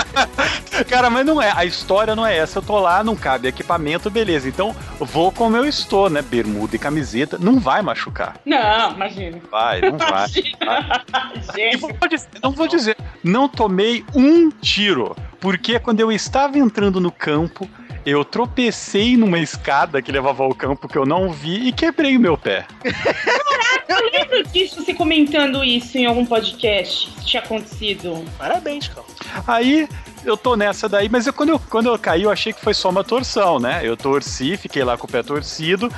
Cara, 0.88 1.10
mas 1.10 1.24
não 1.26 1.40
é. 1.40 1.52
A 1.54 1.64
história 1.64 2.14
não 2.16 2.26
é 2.26 2.36
essa. 2.36 2.58
Eu 2.58 2.62
tô 2.62 2.78
lá, 2.78 3.02
não 3.04 3.16
cabe 3.16 3.48
equipamento, 3.48 4.10
beleza. 4.10 4.48
Então, 4.48 4.74
vou 4.98 5.30
como 5.32 5.56
eu 5.56 5.64
estou, 5.64 6.08
né? 6.08 6.22
Bermuda 6.22 6.76
e 6.76 6.78
camiseta. 6.78 7.38
Não 7.38 7.58
vai 7.58 7.82
machucar. 7.82 8.36
Não, 8.44 8.92
imagina. 8.92 9.38
Vai, 9.50 9.80
não 9.80 9.98
vai. 9.98 10.08
Imagina. 10.08 11.04
Gente, 11.54 11.76
vou 11.80 12.08
dizer- 12.08 12.28
não 12.42 12.50
vou 12.52 12.68
dizer, 12.68 12.96
não 13.22 13.48
tomei 13.48 14.04
um 14.14 14.50
tiro. 14.50 15.14
Porque 15.40 15.78
quando 15.78 16.00
eu 16.00 16.10
estava 16.10 16.58
entrando 16.58 17.00
no 17.00 17.10
campo, 17.12 17.68
eu 18.04 18.24
tropecei 18.24 19.16
numa 19.16 19.38
escada 19.38 20.00
que 20.00 20.10
levava 20.12 20.42
ao 20.44 20.54
campo 20.54 20.88
que 20.88 20.96
eu 20.96 21.04
não 21.06 21.30
vi 21.30 21.68
e 21.68 21.72
quebrei 21.72 22.16
o 22.16 22.20
meu 22.20 22.36
pé. 22.38 22.66
eu 23.88 24.10
lembro 24.10 24.42
disso, 24.50 24.82
você 24.82 24.94
comentando 24.94 25.62
isso 25.64 25.96
em 25.98 26.06
algum 26.06 26.24
podcast 26.24 27.10
que 27.10 27.24
tinha 27.24 27.42
acontecido. 27.42 28.24
Parabéns, 28.38 28.88
cara. 28.88 29.06
Aí 29.46 29.88
eu 30.26 30.36
tô 30.36 30.56
nessa 30.56 30.88
daí, 30.88 31.08
mas 31.08 31.26
eu, 31.26 31.32
quando, 31.32 31.50
eu, 31.50 31.58
quando 31.58 31.86
eu 31.86 31.98
caí, 31.98 32.22
eu 32.24 32.30
achei 32.30 32.52
que 32.52 32.60
foi 32.60 32.74
só 32.74 32.88
uma 32.90 33.04
torção, 33.04 33.58
né? 33.58 33.80
Eu 33.82 33.96
torci, 33.96 34.56
fiquei 34.56 34.82
lá 34.84 34.96
com 34.96 35.06
o 35.06 35.10
pé 35.10 35.22
torcido. 35.22 35.90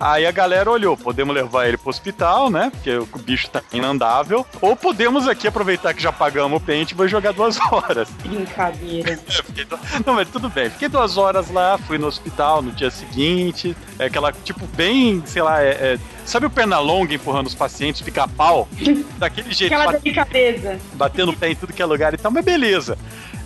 Aí 0.00 0.24
a 0.24 0.30
galera 0.30 0.70
olhou, 0.70 0.96
podemos 0.96 1.34
levar 1.34 1.66
ele 1.68 1.76
pro 1.76 1.90
hospital, 1.90 2.48
né? 2.50 2.70
Porque 2.70 2.90
o 2.96 3.06
bicho 3.18 3.50
tá 3.50 3.60
inandável. 3.72 4.46
Ou 4.60 4.74
podemos 4.76 5.28
aqui 5.28 5.46
aproveitar 5.48 5.92
que 5.94 6.02
já 6.02 6.12
pagamos 6.12 6.56
o 6.56 6.64
pente 6.64 6.94
e 6.94 6.96
vou 6.96 7.06
jogar 7.08 7.32
duas 7.32 7.58
horas. 7.70 8.08
Brincadeira. 8.24 9.18
Fiquei 9.28 9.64
du- 9.64 9.78
Não, 10.06 10.14
mas 10.14 10.28
tudo 10.28 10.48
bem. 10.48 10.70
Fiquei 10.70 10.88
duas 10.88 11.16
horas 11.16 11.50
lá, 11.50 11.76
fui 11.78 11.98
no 11.98 12.06
hospital 12.06 12.62
no 12.62 12.72
dia 12.72 12.90
seguinte. 12.90 13.76
É 13.98 14.06
aquela, 14.06 14.32
tipo, 14.32 14.66
bem, 14.68 15.22
sei 15.26 15.42
lá, 15.42 15.62
é, 15.62 15.68
é- 15.70 15.98
sabe 16.24 16.46
o 16.46 16.50
Pernalonga 16.50 17.12
empurrando 17.14 17.46
os 17.48 17.54
pacientes, 17.54 18.00
pica 18.00 18.26
pau? 18.28 18.68
Daquele 19.18 19.52
jeito, 19.52 19.74
Aquela 19.74 19.92
bat- 19.92 20.02
delicadeza. 20.02 20.78
batendo 20.94 21.32
o 21.32 21.36
pé 21.36 21.50
em 21.50 21.54
tudo 21.56 21.72
que 21.72 21.82
é 21.82 21.86
lugar 21.86 22.14
e 22.14 22.16
tal, 22.16 22.30
mas 22.32 22.44
beleza. 22.44 22.96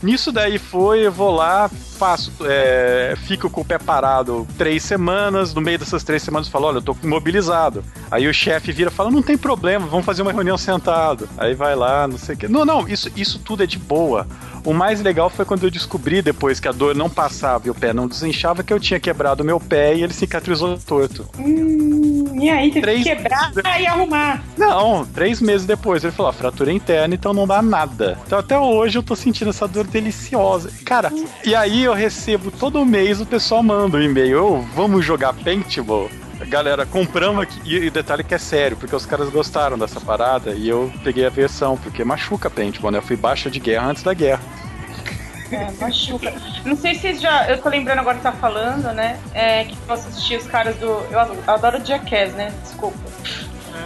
Nisso 0.07 0.31
daí 0.31 0.57
foi, 0.57 1.05
eu 1.05 1.11
vou 1.11 1.35
lá, 1.35 1.69
faço, 1.69 2.33
é, 2.43 3.17
fico 3.25 3.51
com 3.51 3.63
o 3.63 3.65
pé 3.65 3.77
parado 3.77 4.47
três 4.57 4.85
semanas. 4.85 5.53
No 5.53 5.61
meio 5.61 5.81
dessas 5.81 6.05
três 6.05 6.23
semanas, 6.23 6.47
falo: 6.47 6.67
olha, 6.67 6.77
eu 6.77 6.83
tô 6.83 6.97
imobilizado. 7.03 7.83
Aí 8.09 8.29
o 8.29 8.33
chefe 8.33 8.71
vira 8.71 8.89
e 8.89 8.93
fala: 8.93 9.11
não 9.11 9.21
tem 9.21 9.37
problema, 9.37 9.85
vamos 9.85 10.07
fazer 10.07 10.23
uma 10.23 10.31
reunião 10.31 10.57
sentado. 10.57 11.29
Aí 11.37 11.55
vai 11.55 11.75
lá, 11.75 12.07
não 12.07 12.19
sei 12.19 12.37
o 12.37 12.39
quê. 12.39 12.47
Não, 12.47 12.65
não, 12.65 12.87
isso, 12.87 13.11
isso 13.17 13.41
tudo 13.41 13.65
é 13.65 13.67
de 13.67 13.81
boa. 13.81 14.29
O 14.67 14.75
mais 14.75 15.01
legal 15.01 15.31
foi 15.31 15.45
quando 15.45 15.63
eu 15.63 15.71
descobri, 15.71 16.21
depois 16.21 16.59
que 16.59 16.67
a 16.67 16.73
dor 16.73 16.93
não 16.93 17.09
passava 17.09 17.69
e 17.69 17.71
o 17.71 17.75
pé 17.75 17.93
não 17.93 18.09
desinchava, 18.09 18.65
que 18.65 18.73
eu 18.73 18.81
tinha 18.81 18.99
quebrado 18.99 19.45
o 19.45 19.47
meu 19.47 19.61
pé 19.61 19.95
e 19.95 20.03
ele 20.03 20.13
cicatrizou 20.13 20.77
torto. 20.77 21.25
Hum, 21.39 22.37
e 22.41 22.51
aí, 22.51 22.69
teve 22.73 22.81
Três 22.81 23.03
que 23.05 23.15
quebrar 23.15 23.53
meses. 23.55 23.63
e 23.81 23.87
arrumar. 23.87 24.43
Não, 24.59 25.07
três 25.07 25.41
meses 25.41 25.65
depois 25.65 26.03
ele 26.03 26.13
falou: 26.13 26.31
"Ó, 26.31 26.33
fratura 26.33 26.73
interna, 26.73 27.15
então 27.15 27.33
não 27.33 27.47
dá 27.47 27.63
nada. 27.63 28.19
Então 28.27 28.41
até 28.41 28.59
hoje 28.59 28.99
eu 28.99 29.05
tô 29.05 29.15
sentindo 29.15 29.51
essa 29.51 29.69
dor 29.69 29.87
deliciosa. 29.87 30.69
Cara, 30.85 31.13
e 31.45 31.55
aí 31.55 31.85
eu 31.85 31.95
recebo 31.95 32.51
todo 32.51 32.85
mês 32.85 33.21
o 33.21 33.27
pessoal 33.27 33.63
manda 33.63 33.97
um 33.99 34.03
e-mail: 34.03 34.45
"Ô, 34.45 34.61
vamos 34.75 35.05
jogar 35.05 35.33
paintball? 35.33 36.11
Galera, 36.49 36.87
compramos 36.87 37.43
aqui. 37.43 37.61
E, 37.65 37.77
e 37.87 37.91
detalhe 37.91 38.23
que 38.23 38.35
é 38.35 38.39
sério, 38.39 38.77
porque 38.77 38.95
os 38.95 39.05
caras 39.05 39.29
gostaram 39.31 39.77
dessa 39.79 40.01
parada 40.01 40.53
e 40.53 40.69
eu 40.69 40.93
peguei 41.03 41.27
a 41.27 41.31
versão, 41.31 41.77
porque 41.77 42.05
machuca 42.05 42.49
paintball, 42.49 42.91
né? 42.93 42.99
Eu 42.99 43.03
fui 43.03 43.17
baixa 43.17 43.51
de 43.51 43.59
guerra 43.59 43.89
antes 43.89 44.03
da 44.03 44.15
guerra. 44.15 44.41
É, 45.51 45.71
machuca. 45.81 46.33
Não 46.65 46.77
sei 46.77 46.95
se 46.95 47.01
vocês 47.03 47.21
já. 47.21 47.49
Eu 47.49 47.59
tô 47.63 47.69
lembrando 47.69 48.01
agora 48.01 48.17
que 48.17 48.23
tá 48.23 48.33
falando, 48.33 48.93
né? 48.93 49.19
É 49.35 49.65
que 49.65 49.77
eu 49.89 49.95
assisti 49.95 50.37
os 50.37 50.47
caras 50.47 50.77
do. 50.77 50.87
Eu 51.11 51.21
adoro 51.47 51.85
Jackass, 51.85 52.33
né? 52.35 52.53
Desculpa. 52.63 52.99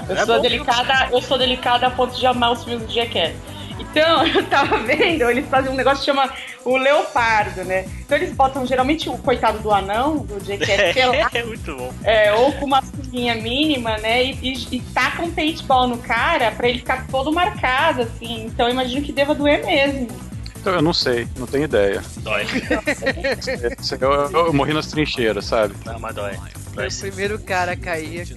Eu 0.09 0.17
É 0.17 0.25
sou 0.25 0.37
bom. 0.37 0.43
delicada, 0.43 1.09
eu 1.13 1.21
sou 1.21 1.37
delicada 1.39 1.87
a 1.87 1.91
ponto 1.91 2.19
de 2.19 2.27
amar 2.27 2.53
os 2.53 2.65
filmes 2.65 2.87
do 2.87 2.93
Jackass. 2.93 3.35
Então, 3.79 4.25
eu 4.29 4.43
tava 4.47 4.79
vendo, 4.79 5.29
eles 5.31 5.47
fazem 5.49 5.71
um 5.71 5.75
negócio 5.75 5.99
que 6.01 6.05
chama 6.07 6.31
o 6.65 6.77
leopardo, 6.77 7.65
né? 7.65 7.87
Então 8.01 8.17
eles 8.19 8.33
botam 8.33 8.67
geralmente 8.67 9.09
o 9.09 9.17
coitado 9.19 9.59
do 9.61 9.73
anão, 9.73 10.19
do 10.19 10.39
sei 10.45 11.07
lá, 11.07 11.31
É 11.33 11.43
muito 11.43 11.75
bom. 11.77 11.93
é, 12.05 12.33
ou 12.33 12.53
com 12.53 12.67
uma 12.67 12.83
sunguinha 12.83 13.35
mínima, 13.37 13.97
né? 13.99 14.25
E, 14.25 14.39
e, 14.43 14.77
e 14.77 14.81
tacam 14.93 15.31
paintball 15.31 15.89
no 15.89 15.99
cara 15.99 16.51
pra 16.53 16.69
ele 16.69 16.79
ficar 16.81 17.07
todo 17.09 17.33
marcado, 17.33 18.03
assim. 18.03 18.45
Então 18.47 18.67
eu 18.67 18.73
imagino 18.73 19.03
que 19.05 19.13
deva 19.13 19.35
doer 19.35 19.65
mesmo. 19.65 20.09
Então 20.61 20.75
eu 20.75 20.83
não 20.83 20.93
sei, 20.93 21.27
não 21.39 21.47
tenho 21.47 21.65
ideia. 21.65 22.03
Dói. 22.19 22.47
Eu, 24.01 24.13
eu- 24.13 24.47
eu 24.47 24.53
morri 24.53 24.75
nas 24.75 24.87
trincheiras, 24.89 25.47
sabe? 25.47 25.75
Não, 25.87 25.99
mas 25.99 26.15
dói. 26.15 26.37
Foi 26.75 26.87
o 26.87 26.91
primeiro 27.11 27.39
cara 27.39 27.73
a 27.73 27.77
cair 27.77 28.21
aqui. 28.21 28.35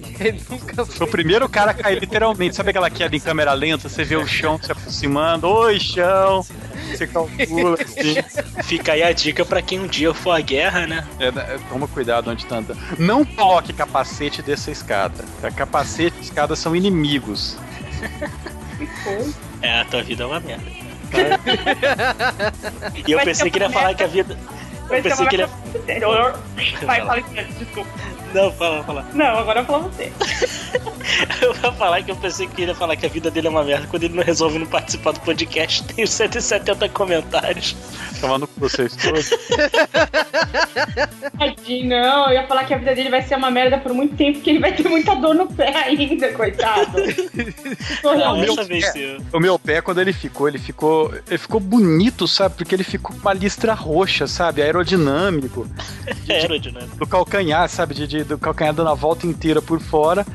Nunca 0.50 0.84
Foi 0.86 0.96
foi. 0.96 1.06
o 1.06 1.10
primeiro 1.10 1.48
cara 1.48 1.70
a 1.70 1.74
cair, 1.74 2.00
literalmente. 2.00 2.56
Sabe 2.56 2.70
aquela 2.70 2.90
queda 2.90 3.14
em 3.14 3.20
câmera 3.20 3.52
lenta? 3.52 3.88
Você 3.88 4.02
vê 4.04 4.16
o 4.16 4.26
chão 4.26 4.58
se 4.60 4.72
aproximando. 4.72 5.46
Oi, 5.48 5.78
chão! 5.78 6.44
Você 6.90 7.06
calcula, 7.06 7.76
assim. 7.80 8.16
Fica 8.64 8.92
aí 8.92 9.02
a 9.02 9.12
dica 9.12 9.44
pra 9.44 9.62
quem 9.62 9.78
um 9.80 9.86
dia 9.86 10.12
for 10.14 10.32
à 10.32 10.40
guerra, 10.40 10.86
né? 10.86 11.06
É, 11.18 11.28
é, 11.28 11.58
toma 11.68 11.86
cuidado 11.86 12.30
onde 12.30 12.44
tá 12.46 12.56
andando. 12.56 12.78
Não 12.98 13.24
coloque 13.24 13.72
capacete 13.72 14.42
dessa 14.42 14.70
escada. 14.70 15.24
A 15.42 15.50
capacete 15.50 16.16
e 16.18 16.22
escada 16.22 16.56
são 16.56 16.74
inimigos. 16.74 17.56
É, 19.62 19.80
a 19.80 19.84
tua 19.84 20.02
vida 20.02 20.24
é 20.24 20.26
uma 20.26 20.40
merda. 20.40 20.64
E 23.06 23.12
eu 23.12 23.16
Vai 23.18 23.24
pensei 23.24 23.50
que 23.50 23.58
ele 23.58 23.64
ia 23.64 23.70
falar 23.70 23.94
que 23.94 24.02
a 24.02 24.06
vida. 24.06 24.38
Vai 24.88 24.98
Eu 24.98 25.02
pensei 25.02 25.26
que 25.26 25.36
ele 25.36 25.42
ia. 25.42 25.48
Vai, 26.86 27.00
fala 27.00 27.20
isso, 27.20 27.58
desculpa. 27.58 27.90
Não, 28.34 28.50
fala, 28.52 28.82
fala. 28.82 29.06
Não, 29.14 29.38
agora 29.38 29.60
eu 29.60 29.64
falo 29.64 29.88
você. 29.90 30.12
Eu 31.40 31.52
vou 31.54 31.72
falar 31.72 32.02
que 32.02 32.10
eu 32.10 32.16
pensei 32.16 32.46
que 32.48 32.62
ele 32.62 32.70
ia 32.70 32.74
falar 32.74 32.96
que 32.96 33.04
a 33.04 33.08
vida 33.08 33.30
dele 33.30 33.46
é 33.46 33.50
uma 33.50 33.62
merda 33.62 33.86
quando 33.86 34.04
ele 34.04 34.14
não 34.14 34.22
resolve 34.22 34.58
não 34.58 34.66
participar 34.66 35.12
do 35.12 35.20
podcast. 35.20 35.84
Tem 35.84 36.02
os 36.02 36.10
170 36.10 36.88
comentários. 36.88 37.76
Com 38.20 38.48
vocês 38.56 38.96
todos. 38.96 39.28
Tadinho, 41.38 41.88
não, 41.90 42.28
eu 42.28 42.34
ia 42.34 42.46
falar 42.46 42.64
que 42.64 42.72
a 42.72 42.78
vida 42.78 42.94
dele 42.94 43.10
vai 43.10 43.22
ser 43.22 43.36
uma 43.36 43.50
merda 43.50 43.78
por 43.78 43.92
muito 43.92 44.16
tempo, 44.16 44.38
porque 44.38 44.50
ele 44.50 44.60
vai 44.60 44.74
ter 44.74 44.88
muita 44.88 45.14
dor 45.14 45.34
no 45.34 45.46
pé 45.46 45.74
ainda, 45.76 46.32
coitado. 46.32 46.92
Não, 48.02 48.42
essa 48.42 48.64
vez 48.64 48.86
sim. 48.92 49.18
O 49.32 49.40
meu 49.40 49.58
pé, 49.58 49.80
quando 49.80 50.00
ele 50.00 50.12
ficou, 50.12 50.48
ele 50.48 50.58
ficou. 50.58 51.12
Ele 51.28 51.38
ficou 51.38 51.60
bonito, 51.60 52.26
sabe? 52.26 52.54
Porque 52.56 52.74
ele 52.74 52.84
ficou 52.84 53.14
com 53.14 53.20
uma 53.20 53.32
listra 53.32 53.74
roxa, 53.74 54.26
sabe? 54.26 54.62
Aerodinâmico. 54.62 55.66
É 56.28 56.40
aerodinâmico. 56.40 56.96
Do 56.96 57.06
calcanhar, 57.06 57.68
sabe? 57.68 57.94
De, 57.94 58.06
de- 58.06 58.23
do 58.24 58.38
calcanhar 58.38 58.74
dando 58.74 58.90
a 58.90 58.94
volta 58.94 59.26
inteira 59.26 59.60
por 59.60 59.80
fora. 59.80 60.26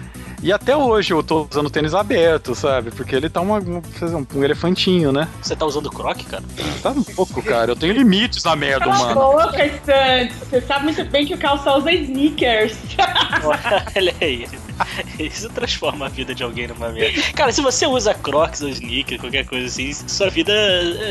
E 0.41 0.53
até 0.53 0.75
hoje 0.75 1.11
eu 1.13 1.21
tô 1.21 1.47
usando 1.51 1.69
tênis 1.69 1.93
aberto, 1.93 2.55
sabe? 2.55 2.91
Porque 2.91 3.13
ele 3.15 3.29
tá 3.29 3.41
uma, 3.41 3.57
um, 3.59 3.81
um 4.35 4.43
elefantinho, 4.43 5.11
né? 5.11 5.27
Você 5.41 5.55
tá 5.55 5.65
usando 5.65 5.89
croque, 5.89 6.25
cara? 6.25 6.43
Tá 6.81 6.91
um 6.91 7.03
pouco, 7.03 7.41
cara. 7.43 7.71
Eu 7.71 7.75
tenho 7.75 7.93
limites 7.93 8.43
na 8.43 8.55
merda, 8.55 8.85
Cala 8.85 8.97
mano. 8.97 9.15
boca, 9.15 9.57
Santos. 9.85 10.35
Você 10.49 10.61
sabe 10.61 10.85
muito 10.85 11.03
bem 11.05 11.25
que 11.25 11.33
o 11.33 11.37
calça 11.37 11.73
usa 11.75 11.91
sneakers. 11.91 12.77
Olha 13.95 14.15
aí. 14.21 14.47
Isso 15.19 15.49
transforma 15.49 16.05
a 16.05 16.09
vida 16.09 16.33
de 16.33 16.41
alguém 16.41 16.67
numa 16.67 16.87
merda. 16.89 17.21
Cara, 17.33 17.51
se 17.51 17.61
você 17.61 17.85
usa 17.85 18.13
crocs 18.13 18.61
ou 18.61 18.69
sneakers, 18.69 19.19
qualquer 19.19 19.45
coisa 19.45 19.65
assim, 19.65 19.91
sua 19.91 20.29
vida 20.29 20.53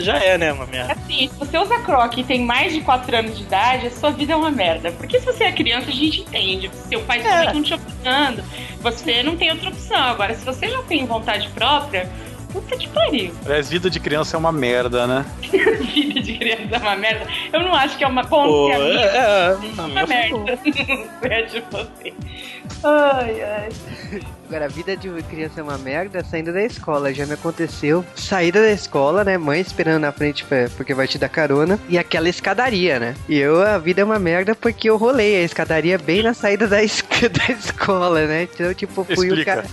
já 0.01 0.17
é, 0.17 0.39
né, 0.39 0.51
uma 0.55 0.65
merda. 0.65 0.95
Assim, 0.95 1.29
se 1.29 1.39
você 1.39 1.59
usa 1.59 1.79
croque 1.81 2.23
e 2.23 2.25
tem 2.25 2.43
mais 2.47 2.73
de 2.73 2.81
4 2.81 3.15
anos 3.15 3.37
de 3.37 3.43
idade, 3.43 3.89
a 3.89 3.91
sua 3.91 4.11
vida 4.11 4.33
é 4.33 4.37
uma 4.37 4.51
merda. 4.51 4.91
Porque 4.93 5.21
se 5.21 5.27
você 5.27 5.45
é 5.45 5.53
criança, 5.53 5.89
a 5.91 5.93
gente 5.93 6.23
entende. 6.23 6.71
Seu 6.89 7.03
pai 7.03 7.21
e 7.23 7.27
É. 7.27 7.45
estão 7.45 7.63
te 7.63 7.75
obrigando. 7.75 8.43
Você 8.81 9.18
não 9.23 9.37
tem 9.37 9.51
outra 9.51 9.69
opção. 9.69 9.99
Agora, 9.99 10.35
se 10.35 10.45
você 10.45 10.69
já 10.69 10.83
tem 10.83 11.07
vontade 11.07 11.49
própria, 11.51 12.11
puta 12.53 12.77
que 12.77 12.89
pariu. 12.89 13.33
Aliás, 13.45 13.69
vida 13.71 13.91
de 13.91 14.01
criança 14.01 14.37
é 14.37 14.39
uma 14.39 14.53
merda, 14.53 15.07
né? 15.07 15.25
Vida 15.43 16.21
de 16.21 16.39
criança 16.39 16.77
é 16.77 16.79
uma 16.79 16.97
merda. 16.97 17.27
Eu 17.53 17.61
não 17.61 17.75
acho 17.75 17.97
que 17.97 18.05
é 18.05 18.07
uma. 18.07 18.23
Bom, 18.23 18.71
é, 18.71 18.77
é, 18.77 19.57
é 19.77 19.81
uma 19.81 20.07
merda. 20.07 20.59
Vejo 21.21 21.63
você. 21.71 22.15
Ai, 22.85 23.43
ai. 23.43 23.69
Agora, 24.49 24.65
a 24.65 24.69
vida 24.69 24.97
de 24.97 25.11
criança 25.25 25.61
é 25.61 25.63
uma 25.63 25.77
merda 25.77 26.25
saindo 26.25 26.55
da 26.55 26.63
escola. 26.65 27.13
Já 27.13 27.27
me 27.27 27.35
aconteceu. 27.35 28.03
Saída 28.15 28.63
da 28.63 28.71
escola, 28.71 29.23
né? 29.23 29.37
Mãe 29.37 29.61
esperando 29.61 30.01
na 30.01 30.11
frente 30.11 30.43
porque 30.75 30.95
vai 30.95 31.07
te 31.07 31.19
dar 31.19 31.29
carona. 31.29 31.79
E 31.87 31.99
aquela 31.99 32.31
escadaria, 32.31 32.99
né? 32.99 33.15
E 33.29 33.37
eu, 33.39 33.61
a 33.61 33.77
vida 33.77 34.01
é 34.01 34.05
uma 34.05 34.19
merda 34.19 34.55
porque 34.55 34.89
eu 34.89 34.97
rolei 34.97 35.37
a 35.37 35.43
escadaria 35.43 35.99
bem 35.99 36.23
na 36.23 36.33
saída 36.33 36.67
da, 36.67 36.83
es- 36.83 37.05
da 37.31 37.53
escola, 37.53 38.25
né? 38.27 38.45
Então, 38.51 38.73
tipo, 38.73 39.05
fui 39.05 39.27
Explica. 39.29 39.41
o 39.43 39.45
cara. 39.45 39.65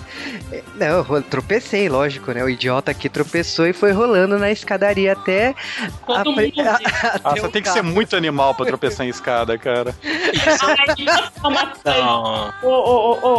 Não, 0.76 0.88
eu 0.88 1.04
ro- 1.04 1.22
tropecei, 1.22 1.88
lógico, 1.88 2.34
né? 2.34 2.44
O 2.44 2.50
idiota 2.50 2.92
aqui 2.92 3.08
tropeçou 3.08 3.66
e 3.68 3.72
foi 3.72 3.94
rolando 3.94 4.38
na 4.38 4.52
escadaria 4.52 5.14
até. 5.14 5.56
Todo 6.06 6.18
a 6.18 6.24
mundo 6.26 6.36
vê. 6.36 6.52
Ah, 7.24 7.34
o 7.42 7.48
tem 7.50 7.62
que 7.62 7.70
ser 7.70 7.82
muito 7.82 8.16
animal 8.16 8.54
pra 8.54 8.66
tropeçar 8.66 9.06
em 9.06 9.10
escada, 9.10 9.58
cara. 9.58 9.96
Ai, 10.04 10.96
coisa. 10.96 11.32
Não. 11.86 12.54
O, 12.62 12.68
o, 12.68 13.20
o, 13.22 13.30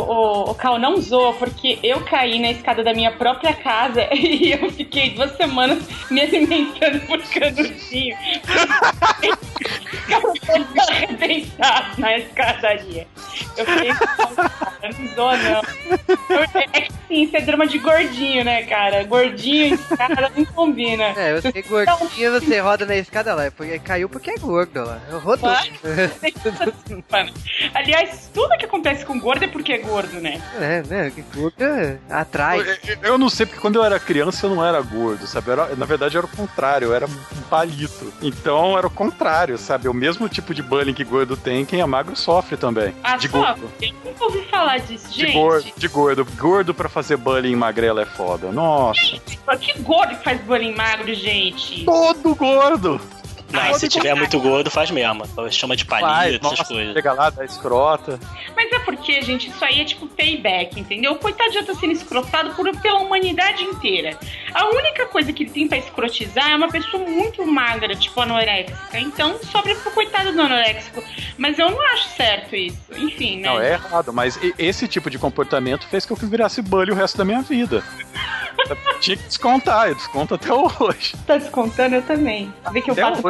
o, 0.48 0.50
o 0.50 0.54
Cal 0.54 0.78
não 0.78 1.00
zoa, 1.26 1.34
porque 1.34 1.78
eu 1.82 2.00
caí 2.02 2.38
na 2.38 2.50
escada 2.50 2.82
da 2.82 2.94
minha 2.94 3.12
própria 3.12 3.52
casa 3.52 4.08
e 4.14 4.52
eu 4.52 4.70
fiquei 4.70 5.10
duas 5.10 5.36
semanas 5.36 5.82
me 6.10 6.20
alimentando 6.20 7.00
por 7.06 7.20
canudinho. 7.22 8.16
Ficava 9.90 10.32
todo 10.46 10.80
arrebentado 10.88 12.00
na 12.00 12.18
escadaria. 12.18 13.06
Eu 13.56 13.66
fiquei. 13.66 13.90
não 14.98 15.14
zoa, 15.14 15.36
não. 15.36 15.62
É 16.72 16.80
que 16.82 16.92
sim, 17.08 17.22
isso 17.22 17.36
é 17.36 17.40
drama 17.40 17.66
de 17.66 17.78
gordinho, 17.78 18.44
né, 18.44 18.62
cara? 18.64 19.04
Gordinho 19.04 19.66
e 19.66 19.74
escada 19.74 20.30
não 20.34 20.44
combina. 20.46 21.04
É, 21.16 21.40
você 21.40 21.48
é 21.48 21.62
gordinho, 21.62 22.32
você 22.32 22.60
roda 22.60 22.86
na 22.86 22.96
escada 22.96 23.34
lá. 23.34 23.50
Porque 23.50 23.78
caiu 23.78 24.08
porque 24.08 24.30
é 24.30 24.38
gordo 24.38 24.84
lá. 24.84 25.00
Rodou. 25.22 25.50
Mano, 27.10 27.32
Aliás, 27.74 28.30
tudo 28.32 28.56
que 28.58 28.64
acontece 28.64 29.04
com 29.04 29.18
gordo 29.18 29.44
é 29.44 29.48
porque 29.48 29.72
é 29.72 29.78
gordo, 29.78 30.20
né? 30.20 30.40
É, 30.60 30.82
né? 30.82 31.12
Que 31.16 31.22
gordo 31.34 31.56
atrai. 32.10 32.60
Eu, 32.60 32.96
eu 33.12 33.18
não 33.18 33.30
sei, 33.30 33.46
porque 33.46 33.58
quando 33.60 33.76
eu 33.76 33.84
era 33.84 33.98
criança 33.98 34.44
eu 34.46 34.54
não 34.54 34.62
era 34.64 34.80
gordo, 34.82 35.26
sabe? 35.26 35.50
Era- 35.50 35.74
na 35.74 35.86
verdade 35.86 36.16
era 36.16 36.26
o 36.26 36.28
contrário, 36.28 36.88
eu 36.88 36.94
era 36.94 37.06
um 37.06 37.42
palito. 37.48 38.12
Então 38.20 38.76
era 38.76 38.86
o 38.86 38.90
contrário, 38.90 39.56
sabe? 39.56 39.88
O 39.88 39.94
mesmo 39.94 40.28
tipo 40.28 40.52
de 40.52 40.62
bullying 40.62 40.92
que 40.92 41.04
gordo 41.04 41.34
tem, 41.36 41.64
quem 41.64 41.80
é 41.80 41.86
magro 41.86 42.14
sofre 42.14 42.56
também. 42.58 42.94
Ah, 43.02 43.16
de 43.16 43.28
só, 43.28 43.38
gordo. 43.54 43.70
eu 43.80 43.92
nunca 44.04 44.24
ouvi 44.24 44.42
falar 44.50 44.78
disso, 44.78 45.08
De 45.08 45.20
gente. 45.20 45.32
gordo, 45.32 45.72
de 45.76 45.88
gordo. 45.88 46.26
Gordo 46.36 46.74
pra 46.74 46.88
fazer 46.88 47.16
bullying 47.16 47.52
em 47.52 47.56
magrela 47.56 48.02
é 48.02 48.06
foda. 48.06 48.52
Nossa. 48.52 49.00
Que 49.58 49.78
gordo 49.80 50.16
que 50.16 50.22
faz 50.24 50.38
bullying 50.42 50.74
magro, 50.74 51.14
gente? 51.14 51.84
Todo 51.84 52.34
gordo. 52.34 53.00
Mas 53.52 53.78
se 53.78 53.88
tiver 53.88 54.14
muito 54.14 54.38
gordo, 54.40 54.70
faz 54.70 54.90
mesmo. 54.90 55.24
Chama 55.50 55.76
de 55.76 55.84
palito, 55.84 56.46
essas 56.46 56.58
nossa, 56.58 56.64
coisas. 56.64 56.94
chega 56.94 57.12
lá, 57.12 57.30
dá 57.30 57.44
escrota. 57.44 58.18
Mas 58.54 58.72
é 58.72 58.78
porque, 58.80 59.22
gente, 59.22 59.48
isso 59.48 59.64
aí 59.64 59.80
é 59.80 59.84
tipo 59.84 60.06
payback, 60.08 60.78
entendeu? 60.78 61.12
O 61.12 61.16
coitado 61.16 61.52
já 61.52 61.62
tá 61.62 61.74
sendo 61.74 61.92
escrotado 61.92 62.54
por, 62.54 62.70
pela 62.80 62.98
humanidade 62.98 63.62
inteira. 63.62 64.18
A 64.52 64.66
única 64.68 65.06
coisa 65.06 65.32
que 65.32 65.44
ele 65.44 65.50
tem 65.50 65.68
pra 65.68 65.78
escrotizar 65.78 66.50
é 66.50 66.56
uma 66.56 66.68
pessoa 66.68 67.02
muito 67.04 67.44
magra, 67.46 67.94
tipo 67.94 68.20
anoréxica. 68.20 68.98
Então 68.98 69.38
sobra 69.44 69.74
pro 69.76 69.90
coitado 69.92 70.32
do 70.32 70.40
anoréxico. 70.40 71.02
Mas 71.38 71.58
eu 71.58 71.70
não 71.70 71.80
acho 71.92 72.08
certo 72.10 72.56
isso. 72.56 72.78
Enfim, 72.96 73.40
né? 73.40 73.48
Não, 73.48 73.60
é 73.60 73.72
errado, 73.72 74.12
mas 74.12 74.38
esse 74.58 74.88
tipo 74.88 75.10
de 75.10 75.18
comportamento 75.18 75.86
fez 75.86 76.04
com 76.04 76.16
que 76.16 76.24
eu 76.24 76.28
virasse 76.28 76.62
bully 76.62 76.90
o 76.90 76.94
resto 76.94 77.18
da 77.18 77.24
minha 77.24 77.42
vida. 77.42 77.82
Tinha 79.00 79.16
que 79.16 79.24
descontar, 79.24 79.88
eu 79.88 79.94
desconto 79.94 80.34
até 80.34 80.52
hoje. 80.52 81.14
Tá 81.26 81.36
descontando, 81.36 81.96
eu 81.96 82.02
também. 82.02 82.52
Vê 82.72 82.80
que 82.80 82.90
eu 82.90 82.92
Até 82.92 83.02
faço 83.02 83.22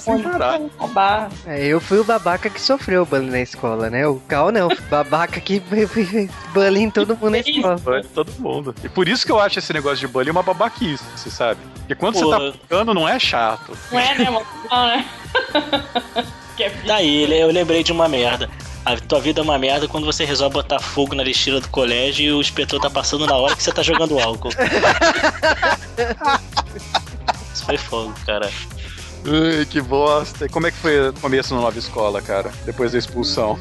sem 0.00 0.22
parar. 0.22 0.60
roubar. 0.76 1.30
É, 1.46 1.64
eu 1.66 1.80
fui 1.80 1.98
o 1.98 2.04
babaca 2.04 2.50
que 2.50 2.60
sofreu 2.60 3.04
bullying 3.06 3.30
na 3.30 3.40
escola, 3.40 3.88
né? 3.90 4.06
O 4.06 4.20
Cal 4.28 4.50
não, 4.50 4.68
babaca 4.90 5.40
que 5.40 5.60
bullying 6.52 6.90
todo 6.90 7.16
mundo 7.16 7.30
na 7.30 7.38
escola. 7.38 7.76
Bullying 7.76 8.08
todo 8.14 8.32
mundo. 8.38 8.74
E 8.82 8.88
por 8.88 9.08
isso 9.08 9.24
que 9.24 9.32
eu 9.32 9.38
acho 9.38 9.58
esse 9.58 9.72
negócio 9.72 9.98
de 9.98 10.08
bullying 10.08 10.30
uma 10.30 10.42
babaquice, 10.42 11.04
você 11.16 11.30
sabe? 11.30 11.60
Porque 11.78 11.94
quando 11.94 12.14
Pô. 12.14 12.20
você 12.20 12.30
tá 12.30 12.38
brincando, 12.38 12.94
não 12.94 13.08
é 13.08 13.18
chato. 13.18 13.76
Não 13.92 14.00
é, 14.00 14.18
né, 14.18 14.30
mano? 14.30 14.46
Não, 14.70 14.86
né? 14.86 15.06
que 16.56 16.64
é 16.64 16.70
Daí 16.86 17.30
eu 17.40 17.48
lembrei 17.48 17.82
de 17.82 17.92
uma 17.92 18.08
merda. 18.08 18.48
A 18.84 18.96
tua 18.96 19.18
vida 19.18 19.40
é 19.40 19.42
uma 19.42 19.58
merda 19.58 19.88
quando 19.88 20.04
você 20.04 20.26
resolve 20.26 20.54
botar 20.54 20.78
fogo 20.78 21.14
na 21.14 21.22
lixeira 21.22 21.58
do 21.58 21.68
colégio 21.68 22.26
e 22.26 22.32
o 22.32 22.40
inspetor 22.40 22.78
tá 22.78 22.90
passando 22.90 23.26
na 23.26 23.34
hora 23.34 23.56
que 23.56 23.62
você 23.62 23.72
tá 23.72 23.82
jogando 23.82 24.18
álcool. 24.18 24.50
Isso 27.54 27.64
foi 27.64 27.78
fogo, 27.78 28.14
cara. 28.26 28.50
Ai, 29.26 29.64
que 29.64 29.80
bosta. 29.80 30.48
Como 30.48 30.66
é 30.66 30.70
que 30.70 30.76
foi 30.76 31.08
o 31.08 31.12
começo 31.14 31.54
na 31.54 31.60
nova 31.62 31.78
escola, 31.78 32.20
cara? 32.20 32.52
Depois 32.66 32.92
da 32.92 32.98
expulsão. 32.98 33.58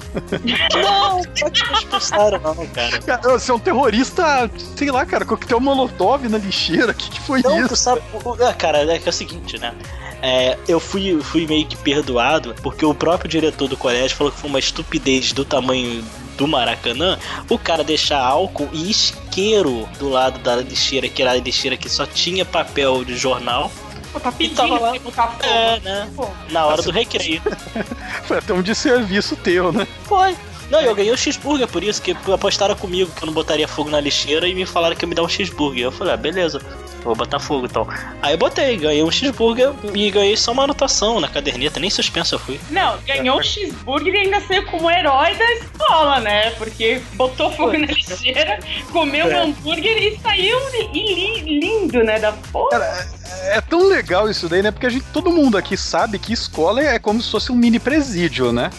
Não, 0.81 1.17
não 1.17 1.49
te 1.51 1.63
expulsaram, 1.73 2.39
não, 2.39 2.67
cara. 2.67 2.99
Cara, 2.99 3.21
você 3.21 3.51
é 3.51 3.53
um 3.53 3.59
terrorista, 3.59 4.49
sei 4.75 4.91
lá, 4.91 5.05
cara, 5.05 5.25
coquetel 5.25 5.59
molotov 5.59 6.27
na 6.27 6.37
lixeira. 6.37 6.91
O 6.91 6.95
que, 6.95 7.09
que 7.09 7.21
foi 7.21 7.41
Não, 7.41 7.59
isso? 7.59 7.69
tu 7.69 7.75
sabe. 7.75 8.01
ah, 8.47 8.53
Cara, 8.53 8.79
é 8.93 8.99
que 8.99 9.07
é 9.07 9.11
o 9.11 9.13
seguinte, 9.13 9.57
né? 9.57 9.73
É, 10.21 10.57
eu 10.69 10.79
fui, 10.79 11.19
fui 11.21 11.45
meio 11.45 11.65
que 11.65 11.75
perdoado 11.75 12.55
porque 12.63 12.85
o 12.85 12.93
próprio 12.93 13.29
diretor 13.29 13.67
do 13.67 13.75
colégio 13.75 14.15
falou 14.15 14.31
que 14.31 14.39
foi 14.39 14.49
uma 14.49 14.59
estupidez 14.59 15.33
do 15.33 15.43
tamanho 15.43 16.01
do 16.37 16.47
Maracanã 16.47 17.19
o 17.49 17.57
cara 17.57 17.83
deixar 17.83 18.19
álcool 18.19 18.69
e 18.71 18.89
isqueiro 18.89 19.87
do 19.99 20.07
lado 20.09 20.39
da 20.39 20.55
lixeira, 20.55 21.09
que 21.09 21.21
era 21.21 21.31
a 21.31 21.35
lixeira 21.35 21.75
que 21.75 21.89
só 21.89 22.05
tinha 22.05 22.45
papel 22.45 23.03
de 23.03 23.17
jornal. 23.17 23.69
Pô, 24.13 24.19
tá 24.19 24.31
E 24.39 24.49
tava 24.49 24.67
pedindo 24.69 24.81
lá. 24.81 24.91
pra 24.91 24.99
botar 24.99 25.27
fogo. 25.27 25.43
É, 25.43 25.79
né? 25.79 26.09
Pô, 26.15 26.27
Na 26.51 26.65
hora 26.65 26.81
do 26.81 26.91
recreio. 26.91 27.41
Foi 28.25 28.37
até 28.37 28.53
um 28.53 28.61
desserviço 28.61 29.35
teu, 29.35 29.71
né? 29.73 29.87
Foi. 30.05 30.35
Não, 30.69 30.79
eu 30.81 30.95
ganhei 30.95 31.11
o 31.11 31.17
cheeseburger 31.17 31.67
por 31.67 31.83
isso, 31.83 32.01
que 32.01 32.15
apostaram 32.33 32.75
comigo 32.75 33.11
que 33.11 33.23
eu 33.23 33.27
não 33.27 33.33
botaria 33.33 33.67
fogo 33.67 33.89
na 33.89 33.99
lixeira 33.99 34.47
e 34.47 34.55
me 34.55 34.65
falaram 34.65 34.95
que 34.95 35.03
ia 35.03 35.09
me 35.09 35.13
dar 35.15 35.23
um 35.23 35.27
cheeseburger. 35.29 35.83
Eu 35.85 35.91
falei, 35.91 36.13
ah, 36.13 36.17
beleza, 36.17 36.61
vou 37.03 37.15
botar 37.15 37.39
fogo 37.39 37.65
então. 37.65 37.87
Aí 38.21 38.33
eu 38.33 38.37
botei, 38.37 38.77
ganhei 38.77 39.03
um 39.03 39.11
cheeseburger 39.11 39.71
e 39.93 40.09
ganhei 40.11 40.37
só 40.37 40.51
uma 40.51 40.63
anotação 40.63 41.19
na 41.19 41.27
caderneta, 41.27 41.79
nem 41.79 41.89
suspenso 41.89 42.35
eu 42.35 42.39
fui. 42.39 42.59
Não, 42.69 42.97
ganhou 43.05 43.37
o 43.39 43.43
cheeseburger 43.43 44.13
e 44.13 44.17
ainda 44.17 44.39
saiu 44.41 44.65
como 44.67 44.89
herói 44.89 45.35
da 45.35 45.51
escola, 45.53 46.19
né? 46.19 46.51
Porque 46.51 47.01
botou 47.13 47.51
fogo 47.51 47.73
na 47.73 47.85
lixeira, 47.87 48.59
comeu 48.91 49.27
um 49.27 49.41
hambúrguer 49.43 49.97
e 49.97 50.19
saiu 50.21 50.57
li- 50.71 50.89
li- 50.93 51.59
lindo, 51.59 52.03
né? 52.03 52.19
Da 52.19 52.31
porra. 52.51 53.07
É 53.45 53.59
tão 53.61 53.87
legal 53.89 54.29
isso 54.29 54.47
daí, 54.47 54.61
né? 54.61 54.71
Porque 54.71 54.85
a 54.85 54.89
gente, 54.89 55.05
todo 55.11 55.31
mundo 55.31 55.57
aqui 55.57 55.75
sabe 55.75 56.17
que 56.19 56.31
escola 56.33 56.81
é 56.81 56.97
como 56.99 57.21
se 57.21 57.29
fosse 57.31 57.51
um 57.51 57.55
mini 57.55 57.79
presídio, 57.79 58.51
né? 58.53 58.69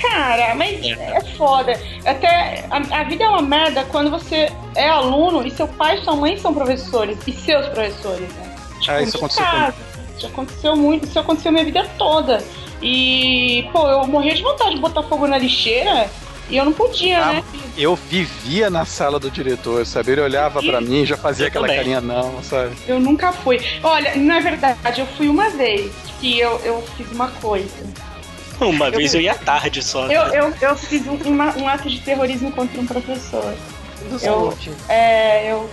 Cara, 0.00 0.54
mas 0.54 0.84
é 0.84 1.20
foda. 1.36 1.72
Até 2.04 2.64
a, 2.70 3.00
a 3.00 3.04
vida 3.04 3.24
é 3.24 3.28
uma 3.28 3.42
merda 3.42 3.84
quando 3.84 4.10
você 4.10 4.50
é 4.74 4.88
aluno 4.88 5.46
e 5.46 5.50
seu 5.50 5.68
pai 5.68 5.98
e 5.98 6.04
sua 6.04 6.16
mãe 6.16 6.36
são 6.38 6.54
professores 6.54 7.18
e 7.26 7.32
seus 7.32 7.66
professores, 7.68 8.28
né? 8.34 8.54
Ah, 8.88 9.02
isso 9.02 9.16
em 9.16 9.20
aconteceu 9.20 9.44
casa. 9.44 9.74
Isso 10.16 10.26
aconteceu 10.26 10.76
muito, 10.76 11.06
isso 11.06 11.18
aconteceu 11.18 11.52
minha 11.52 11.64
vida 11.64 11.86
toda. 11.98 12.42
E, 12.82 13.68
pô, 13.72 13.86
eu 13.88 14.06
morria 14.06 14.34
de 14.34 14.42
vontade 14.42 14.74
de 14.74 14.80
botar 14.80 15.02
fogo 15.02 15.26
na 15.26 15.36
lixeira 15.36 16.10
e 16.48 16.56
eu 16.56 16.64
não 16.64 16.72
podia, 16.72 17.22
Ah, 17.22 17.32
né? 17.34 17.44
Eu 17.76 17.94
vivia 17.94 18.68
na 18.68 18.84
sala 18.84 19.18
do 19.20 19.30
diretor, 19.30 19.86
sabe? 19.86 20.12
Ele 20.12 20.20
olhava 20.22 20.62
pra 20.62 20.80
mim 20.80 21.02
e 21.02 21.06
já 21.06 21.16
fazia 21.16 21.44
Eu 21.44 21.48
aquela 21.48 21.66
também. 21.66 21.78
carinha 21.78 22.00
não, 22.00 22.42
sabe? 22.42 22.74
Eu 22.88 22.98
nunca 22.98 23.32
fui. 23.32 23.60
Olha, 23.82 24.14
na 24.16 24.40
verdade, 24.40 25.00
eu 25.00 25.06
fui 25.06 25.28
uma 25.28 25.48
vez 25.50 25.92
que 26.20 26.38
eu, 26.38 26.58
eu 26.64 26.82
fiz 26.96 27.10
uma 27.12 27.28
coisa. 27.28 27.68
Uma 28.68 28.90
vez 28.90 29.14
eu 29.14 29.20
ia 29.20 29.34
tarde 29.34 29.82
só. 29.82 30.06
Eu, 30.06 30.22
eu, 30.32 30.54
eu 30.60 30.76
fiz 30.76 31.06
um, 31.06 31.14
uma- 31.26 31.56
um 31.56 31.66
ato 31.68 31.88
de 31.88 32.00
terrorismo 32.00 32.50
contra 32.52 32.80
um 32.80 32.86
professor. 32.86 33.54
Eu, 34.22 34.48
é, 34.88 35.52
eu 35.52 35.70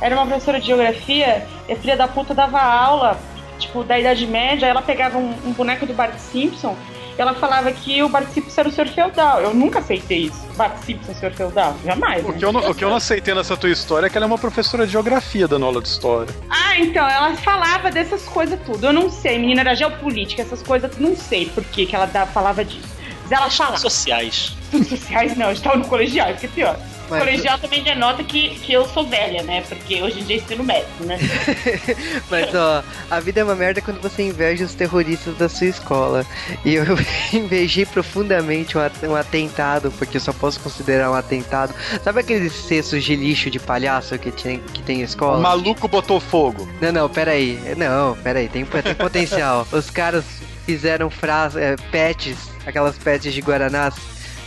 era 0.00 0.14
uma 0.14 0.26
professora 0.26 0.60
de 0.60 0.66
geografia 0.66 1.46
e 1.68 1.72
a 1.72 1.76
filha 1.76 1.96
da 1.96 2.08
puta 2.08 2.34
dava 2.34 2.60
aula, 2.60 3.18
tipo, 3.58 3.84
da 3.84 3.98
Idade 3.98 4.26
Média, 4.26 4.66
ela 4.66 4.82
pegava 4.82 5.18
um, 5.18 5.34
um 5.44 5.52
boneco 5.52 5.86
do 5.86 5.92
Bart 5.94 6.16
Simpson 6.18 6.76
ela 7.18 7.34
falava 7.34 7.70
que 7.72 8.02
o 8.02 8.08
Bart 8.08 8.28
Simpson 8.30 8.60
era 8.60 8.68
o 8.68 8.72
senhor 8.72 8.88
feudal. 8.88 9.40
Eu 9.40 9.54
nunca 9.54 9.78
aceitei 9.80 10.24
isso. 10.24 10.40
Bart 10.56 10.76
Simpson, 10.84 11.14
senhor 11.14 11.32
feudal? 11.32 11.76
Jamais. 11.84 12.24
O 12.26 12.32
que, 12.32 12.44
eu 12.44 12.52
não, 12.52 12.70
o 12.70 12.74
que 12.74 12.84
eu 12.84 12.88
não 12.88 12.96
aceitei 12.96 13.34
nessa 13.34 13.56
tua 13.56 13.70
história 13.70 14.06
é 14.06 14.10
que 14.10 14.16
ela 14.16 14.26
é 14.26 14.28
uma 14.28 14.38
professora 14.38 14.86
de 14.86 14.92
geografia 14.92 15.46
dando 15.46 15.64
aula 15.66 15.80
de 15.82 15.88
história. 15.88 16.34
Ah, 16.48 16.78
então, 16.78 17.08
ela 17.08 17.36
falava 17.36 17.90
dessas 17.90 18.24
coisas 18.24 18.58
tudo. 18.64 18.86
Eu 18.86 18.92
não 18.92 19.10
sei, 19.10 19.38
menina 19.38 19.60
era 19.60 19.74
geopolítica, 19.74 20.42
essas 20.42 20.62
coisas, 20.62 20.96
não 20.98 21.16
sei 21.16 21.46
por 21.46 21.64
que, 21.64 21.86
que 21.86 21.94
ela 21.94 22.06
falava 22.26 22.64
disso. 22.64 22.88
Mas 23.22 23.32
ela 23.32 23.50
falava. 23.50 23.78
Sociais. 23.78 24.56
Sociais 24.88 25.36
não, 25.36 25.46
eu 25.46 25.52
estava 25.52 25.76
no 25.76 25.86
colegial, 25.86 26.34
que 26.34 26.46
é 26.46 26.48
pior. 26.48 26.78
Mas- 27.10 27.18
colegial 27.18 27.58
também 27.58 27.82
denota 27.82 28.22
que, 28.24 28.50
que 28.60 28.72
eu 28.72 28.86
sou 28.88 29.06
velha, 29.06 29.42
né? 29.42 29.62
Porque 29.68 30.00
hoje 30.02 30.20
em 30.20 30.24
dia 30.24 30.36
ensino 30.36 30.64
médio, 30.64 30.88
né? 31.00 31.18
Mas 32.30 32.54
ó, 32.54 32.82
a 33.10 33.20
vida 33.20 33.40
é 33.40 33.44
uma 33.44 33.54
merda 33.54 33.80
quando 33.80 34.00
você 34.00 34.22
inveja 34.22 34.64
os 34.64 34.74
terroristas 34.74 35.36
da 35.36 35.48
sua 35.48 35.66
escola. 35.66 36.24
E 36.64 36.74
eu 36.74 36.84
invejei 37.32 37.84
profundamente 37.86 38.76
um 38.78 38.80
at- 38.80 39.02
um 39.04 39.14
atentado, 39.14 39.92
porque 39.98 40.16
eu 40.16 40.20
só 40.20 40.32
posso 40.32 40.60
considerar 40.60 41.10
um 41.10 41.14
atentado. 41.14 41.74
Sabe 42.02 42.20
aqueles 42.20 42.52
cestos 42.52 43.02
de 43.04 43.16
lixo 43.16 43.50
de 43.50 43.58
palhaço 43.58 44.18
que 44.18 44.30
tem, 44.30 44.58
que 44.72 44.82
tem 44.82 44.98
em 44.98 45.02
O 45.02 45.04
escola? 45.04 45.40
maluco 45.40 45.88
botou 45.88 46.20
fogo. 46.20 46.68
Não, 46.80 46.92
não, 46.92 47.08
peraí. 47.08 47.58
Não, 47.76 48.16
peraí, 48.16 48.48
tem, 48.48 48.64
tem 48.64 48.94
potencial. 48.94 49.66
Os 49.72 49.90
caras 49.90 50.24
fizeram 50.66 51.10
frase, 51.10 51.58
é, 51.60 51.76
pets, 51.90 52.36
aquelas 52.66 52.96
pets 52.98 53.32
de 53.32 53.40
Guaranás, 53.40 53.94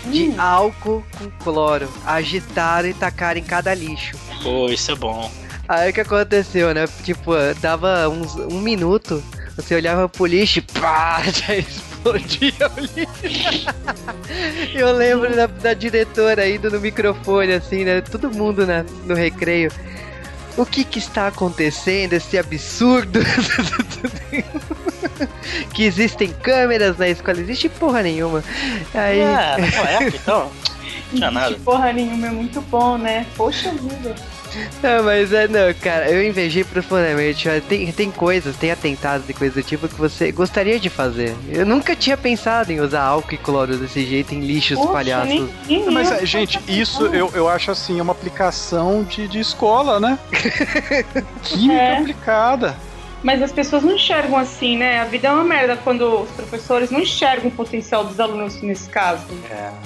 de 0.05 0.33
álcool 0.37 1.03
com 1.17 1.29
cloro. 1.43 1.89
Agitaram 2.05 2.89
e 2.89 2.93
tacaram 2.93 3.39
em 3.39 3.43
cada 3.43 3.73
lixo. 3.73 4.17
Pô, 4.41 4.67
isso 4.69 4.91
é 4.91 4.95
bom. 4.95 5.31
Aí 5.67 5.89
o 5.89 5.93
que 5.93 6.01
aconteceu, 6.01 6.73
né? 6.73 6.85
Tipo, 7.03 7.31
dava 7.61 8.09
uns, 8.09 8.35
um 8.35 8.59
minuto, 8.59 9.23
você 9.55 9.75
olhava 9.75 10.09
pro 10.09 10.25
lixo 10.25 10.59
e 10.59 10.61
pá, 10.61 11.21
já 11.31 11.55
explodia 11.55 12.53
o 12.75 12.79
lixo. 12.79 13.67
Eu 14.73 14.91
lembro 14.93 15.35
da, 15.35 15.47
da 15.47 15.73
diretora 15.73 16.47
indo 16.47 16.69
no 16.69 16.79
microfone, 16.79 17.53
assim, 17.53 17.85
né? 17.85 18.01
Todo 18.01 18.29
mundo 18.29 18.65
na, 18.65 18.83
no 19.05 19.15
recreio. 19.15 19.71
O 20.57 20.65
que 20.65 20.83
que 20.83 20.99
está 20.99 21.27
acontecendo? 21.27 22.13
Esse 22.13 22.37
absurdo. 22.37 23.19
que 25.73 25.83
existem 25.83 26.29
câmeras 26.41 26.97
na 26.97 27.07
escola. 27.07 27.39
Existe 27.39 27.69
porra 27.69 28.01
nenhuma. 28.03 28.43
Aí. 28.93 29.21
Ah, 29.21 29.55
naquela 29.59 29.89
época, 29.89 30.17
então. 30.21 30.51
Não 31.11 31.17
tinha 31.17 31.31
nada. 31.31 31.55
Porra 31.63 31.93
nenhuma, 31.93 32.27
é 32.27 32.31
muito 32.31 32.59
bom, 32.61 32.97
né? 32.97 33.25
Poxa 33.37 33.69
vida. 33.71 34.15
Não, 34.83 35.03
mas 35.03 35.33
é, 35.33 35.47
não, 35.47 35.73
cara, 35.81 36.11
eu 36.11 36.23
invejei 36.23 36.63
profundamente. 36.63 37.49
Tem, 37.67 37.91
tem 37.91 38.11
coisas, 38.11 38.55
tem 38.55 38.71
atentados 38.71 39.27
e 39.27 39.33
coisas 39.33 39.55
do 39.63 39.67
tipo 39.67 39.87
que 39.87 39.95
você 39.95 40.31
gostaria 40.31 40.79
de 40.79 40.91
fazer. 40.91 41.35
Eu 41.49 41.65
nunca 41.65 41.95
tinha 41.95 42.15
pensado 42.15 42.71
em 42.71 42.79
usar 42.79 43.01
álcool 43.01 43.33
e 43.33 43.37
cloro 43.37 43.75
desse 43.77 44.05
jeito 44.05 44.35
em 44.35 44.41
lixos 44.41 44.77
Poxa, 44.77 44.91
palhaços. 44.91 45.27
nem- 45.29 45.49
nem 45.67 45.89
Mas, 45.91 46.11
eu. 46.11 46.25
gente, 46.25 46.59
isso 46.67 47.05
eu, 47.07 47.31
eu 47.33 47.49
acho 47.49 47.71
assim, 47.71 47.99
uma 47.99 48.11
aplicação 48.11 49.03
de, 49.03 49.27
de 49.27 49.39
escola, 49.39 49.99
né? 49.99 50.19
Química 51.43 51.73
É. 51.81 51.97
aplicada. 51.97 52.75
Mas 53.23 53.41
as 53.41 53.51
pessoas 53.51 53.83
não 53.83 53.93
enxergam 53.93 54.37
assim, 54.37 54.77
né? 54.77 54.99
A 54.99 55.05
vida 55.05 55.29
é 55.29 55.31
uma 55.31 55.43
merda 55.43 55.77
quando 55.77 56.23
os 56.23 56.29
professores 56.31 56.91
não 56.91 56.99
enxergam 56.99 57.47
o 57.47 57.51
potencial 57.51 58.03
dos 58.03 58.19
alunos 58.19 58.61
nesse 58.61 58.89
caso. 58.89 59.23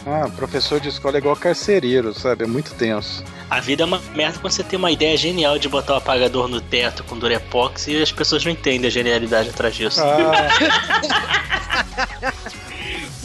Ah, 0.06 0.28
professor 0.36 0.80
de 0.80 0.90
escola 0.90 1.18
é 1.18 1.20
igual 1.20 1.36
carcereiro, 1.36 2.14
sabe? 2.14 2.44
É 2.44 2.48
muito 2.48 2.74
tenso. 2.74 3.24
A 3.50 3.60
vida 3.60 3.84
é 3.84 3.86
uma 3.86 4.02
merda 4.16 4.40
quando 4.40 4.52
você 4.52 4.64
tem 4.64 4.78
uma 4.78 4.92
ideia 4.92 5.16
genial 5.16 5.60
de 5.60 5.70
botar 5.70 5.94
o 5.94 5.98
apagador 5.98 6.48
no 6.48 6.60
teto 6.60 7.04
com 7.04 7.18
Durepox 7.18 7.88
e 7.88 8.02
as 8.02 8.12
pessoas 8.12 8.44
não 8.44 8.52
entendem 8.52 8.88
a 8.88 8.92
genialidade 8.92 9.50
atrás 9.50 9.76
disso. 9.76 10.02
Ah, 10.02 10.50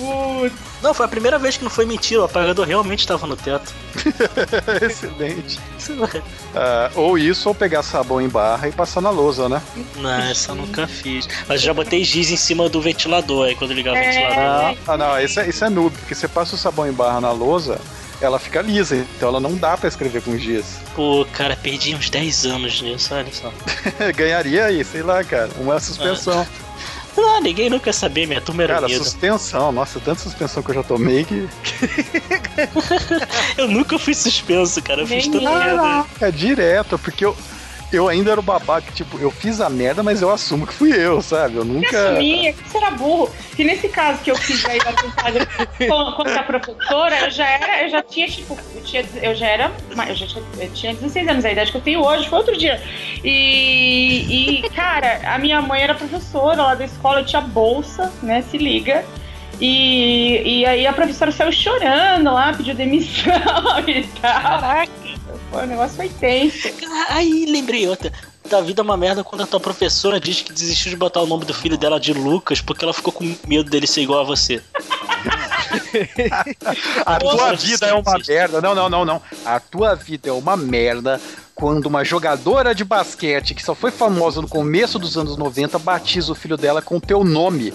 Putz, 0.02 0.52
Não, 0.82 0.92
foi 0.92 1.06
a 1.06 1.08
primeira 1.08 1.38
vez 1.38 1.56
que 1.56 1.62
não 1.64 1.70
foi 1.70 1.86
mentira, 1.86 2.22
o 2.22 2.24
apagador 2.24 2.66
realmente 2.66 3.00
estava 3.00 3.26
no 3.26 3.36
teto. 3.36 3.72
excelente. 4.82 5.58
Ah, 6.54 6.90
ou 6.94 7.16
isso, 7.16 7.48
ou 7.48 7.54
pegar 7.54 7.82
sabão 7.82 8.20
em 8.20 8.28
barra 8.28 8.68
e 8.68 8.72
passar 8.72 9.00
na 9.00 9.10
lousa, 9.10 9.48
né? 9.48 9.62
Não, 9.96 10.10
essa 10.10 10.52
eu 10.52 10.56
nunca 10.56 10.86
fiz. 10.86 11.28
Mas 11.48 11.60
já 11.62 11.72
botei 11.72 12.02
giz 12.04 12.30
em 12.30 12.36
cima 12.36 12.68
do 12.68 12.80
ventilador, 12.80 13.46
aí 13.46 13.54
quando 13.54 13.72
ligar 13.72 13.94
o 13.94 13.96
É. 13.96 14.10
ventilador. 14.10 14.76
Ah, 14.88 14.96
não, 14.96 15.20
isso 15.20 15.40
é, 15.40 15.48
isso 15.48 15.64
é 15.64 15.70
noob, 15.70 15.96
porque 15.98 16.14
você 16.14 16.26
passa 16.28 16.54
o 16.54 16.58
sabão 16.58 16.88
em 16.88 16.92
barra 16.92 17.20
na 17.20 17.30
lousa, 17.30 17.80
ela 18.20 18.38
fica 18.38 18.60
lisa, 18.62 18.96
então 18.96 19.28
ela 19.28 19.40
não 19.40 19.54
dá 19.56 19.76
pra 19.76 19.88
escrever 19.88 20.22
com 20.22 20.36
giz. 20.36 20.64
Pô, 20.94 21.26
cara, 21.32 21.56
perdi 21.56 21.94
uns 21.94 22.08
10 22.10 22.44
anos 22.46 22.80
nisso, 22.82 23.14
olha 23.14 23.32
só. 23.32 23.52
Ganharia 24.14 24.66
aí, 24.66 24.84
sei 24.84 25.02
lá, 25.02 25.22
cara, 25.24 25.50
uma 25.58 25.80
suspensão. 25.80 26.46
Não, 27.16 27.40
ninguém 27.40 27.68
nunca 27.68 27.84
quer 27.84 27.92
saber, 27.94 28.26
minha 28.26 28.40
turma 28.40 28.62
era 28.62 28.74
Cara, 28.74 28.86
unida. 28.86 29.04
suspensão, 29.04 29.70
nossa, 29.72 30.00
tanta 30.00 30.20
suspensão 30.22 30.62
que 30.62 30.70
eu 30.70 30.74
já 30.76 30.82
tomei 30.82 31.24
que. 31.24 31.46
Eu 33.56 33.68
nunca 33.68 33.98
fui 33.98 34.14
suspenso, 34.14 34.80
cara. 34.82 35.02
Eu 35.02 35.06
fiz 35.06 35.26
Nem 35.26 35.32
tanta 35.40 35.44
eu. 35.52 35.58
merda. 35.58 35.76
Caraca, 35.82 36.32
direto, 36.32 36.98
porque 36.98 37.24
eu, 37.24 37.36
eu 37.92 38.08
ainda 38.08 38.30
era 38.30 38.40
o 38.40 38.42
babaca, 38.42 38.90
tipo, 38.92 39.18
eu 39.18 39.30
fiz 39.30 39.60
a 39.60 39.68
merda, 39.68 40.02
mas 40.02 40.22
eu 40.22 40.30
assumo 40.30 40.66
que 40.66 40.72
fui 40.72 40.92
eu, 40.92 41.20
sabe? 41.20 41.56
Eu 41.56 41.64
nunca. 41.64 42.10
assumia, 42.12 42.52
que 42.52 42.68
você 42.68 42.78
era 42.78 42.90
burro. 42.92 43.30
Que 43.54 43.64
nesse 43.64 43.88
caso 43.88 44.20
que 44.22 44.30
eu 44.30 44.36
fiz 44.36 44.64
aí 44.66 44.78
da 44.78 44.92
tentada 44.92 45.46
com- 45.88 46.12
contra 46.12 46.40
a 46.40 46.42
professora, 46.42 47.18
eu 47.20 47.30
já 47.30 47.46
era, 47.48 47.82
eu 47.82 47.90
já 47.90 48.02
tinha, 48.02 48.26
tipo, 48.28 48.58
eu, 48.74 48.82
tinha, 48.82 49.04
eu 49.22 49.34
já 49.34 49.46
era, 49.46 49.72
eu 50.08 50.14
já 50.14 50.26
tinha, 50.26 50.44
eu 50.58 50.70
tinha 50.72 50.94
16 50.94 51.28
anos, 51.28 51.44
a 51.44 51.52
idade 51.52 51.70
que 51.70 51.76
eu 51.76 51.82
tenho 51.82 52.00
hoje, 52.02 52.28
foi 52.28 52.38
outro 52.38 52.56
dia. 52.56 52.80
E, 53.22 54.60
e, 54.64 54.68
cara, 54.70 55.20
a 55.24 55.38
minha 55.38 55.60
mãe 55.60 55.82
era 55.82 55.94
professora 55.94 56.62
lá 56.62 56.74
da 56.74 56.84
escola, 56.84 57.20
eu 57.20 57.26
tinha 57.26 57.42
bolsa, 57.42 58.12
né, 58.22 58.42
se 58.50 58.56
liga. 58.58 59.04
E, 59.60 60.42
e 60.60 60.66
aí 60.66 60.86
a 60.86 60.92
professora 60.92 61.30
saiu 61.30 61.52
chorando 61.52 62.32
lá, 62.32 62.52
pediu 62.52 62.74
demissão 62.74 63.32
e 63.86 64.02
tal. 64.20 64.60
Caraca. 64.60 65.01
Pô, 65.50 65.58
o 65.58 65.66
negócio 65.66 65.96
foi 65.96 66.08
tenso. 66.08 66.68
Aí 67.08 67.46
lembrei 67.46 67.86
outra. 67.88 68.12
Da 68.48 68.60
vida 68.60 68.82
é 68.82 68.84
uma 68.84 68.96
merda 68.96 69.22
quando 69.22 69.42
a 69.42 69.46
tua 69.46 69.60
professora 69.60 70.20
diz 70.20 70.42
que 70.42 70.52
desistiu 70.52 70.90
de 70.90 70.96
botar 70.96 71.20
o 71.20 71.26
nome 71.26 71.44
do 71.44 71.54
filho 71.54 71.78
dela 71.78 71.98
de 71.98 72.12
Lucas 72.12 72.60
porque 72.60 72.84
ela 72.84 72.92
ficou 72.92 73.12
com 73.12 73.24
medo 73.46 73.70
dele 73.70 73.86
ser 73.86 74.02
igual 74.02 74.20
a 74.20 74.24
você. 74.24 74.60
A 77.06 77.18
tua 77.18 77.54
vida 77.54 77.86
é 77.86 77.94
uma 77.94 78.18
merda. 78.26 78.60
Não, 78.60 78.74
não, 78.74 78.90
não, 78.90 79.04
não. 79.04 79.22
A 79.44 79.58
tua 79.60 79.94
vida 79.94 80.28
é 80.28 80.32
uma 80.32 80.56
merda 80.56 81.20
quando 81.62 81.86
uma 81.86 82.04
jogadora 82.04 82.74
de 82.74 82.84
basquete 82.84 83.54
que 83.54 83.62
só 83.62 83.72
foi 83.72 83.92
famosa 83.92 84.42
no 84.42 84.48
começo 84.48 84.98
dos 84.98 85.16
anos 85.16 85.36
90 85.36 85.78
batiza 85.78 86.32
o 86.32 86.34
filho 86.34 86.56
dela 86.56 86.82
com 86.82 86.96
o 86.96 87.00
teu 87.00 87.22
nome. 87.22 87.72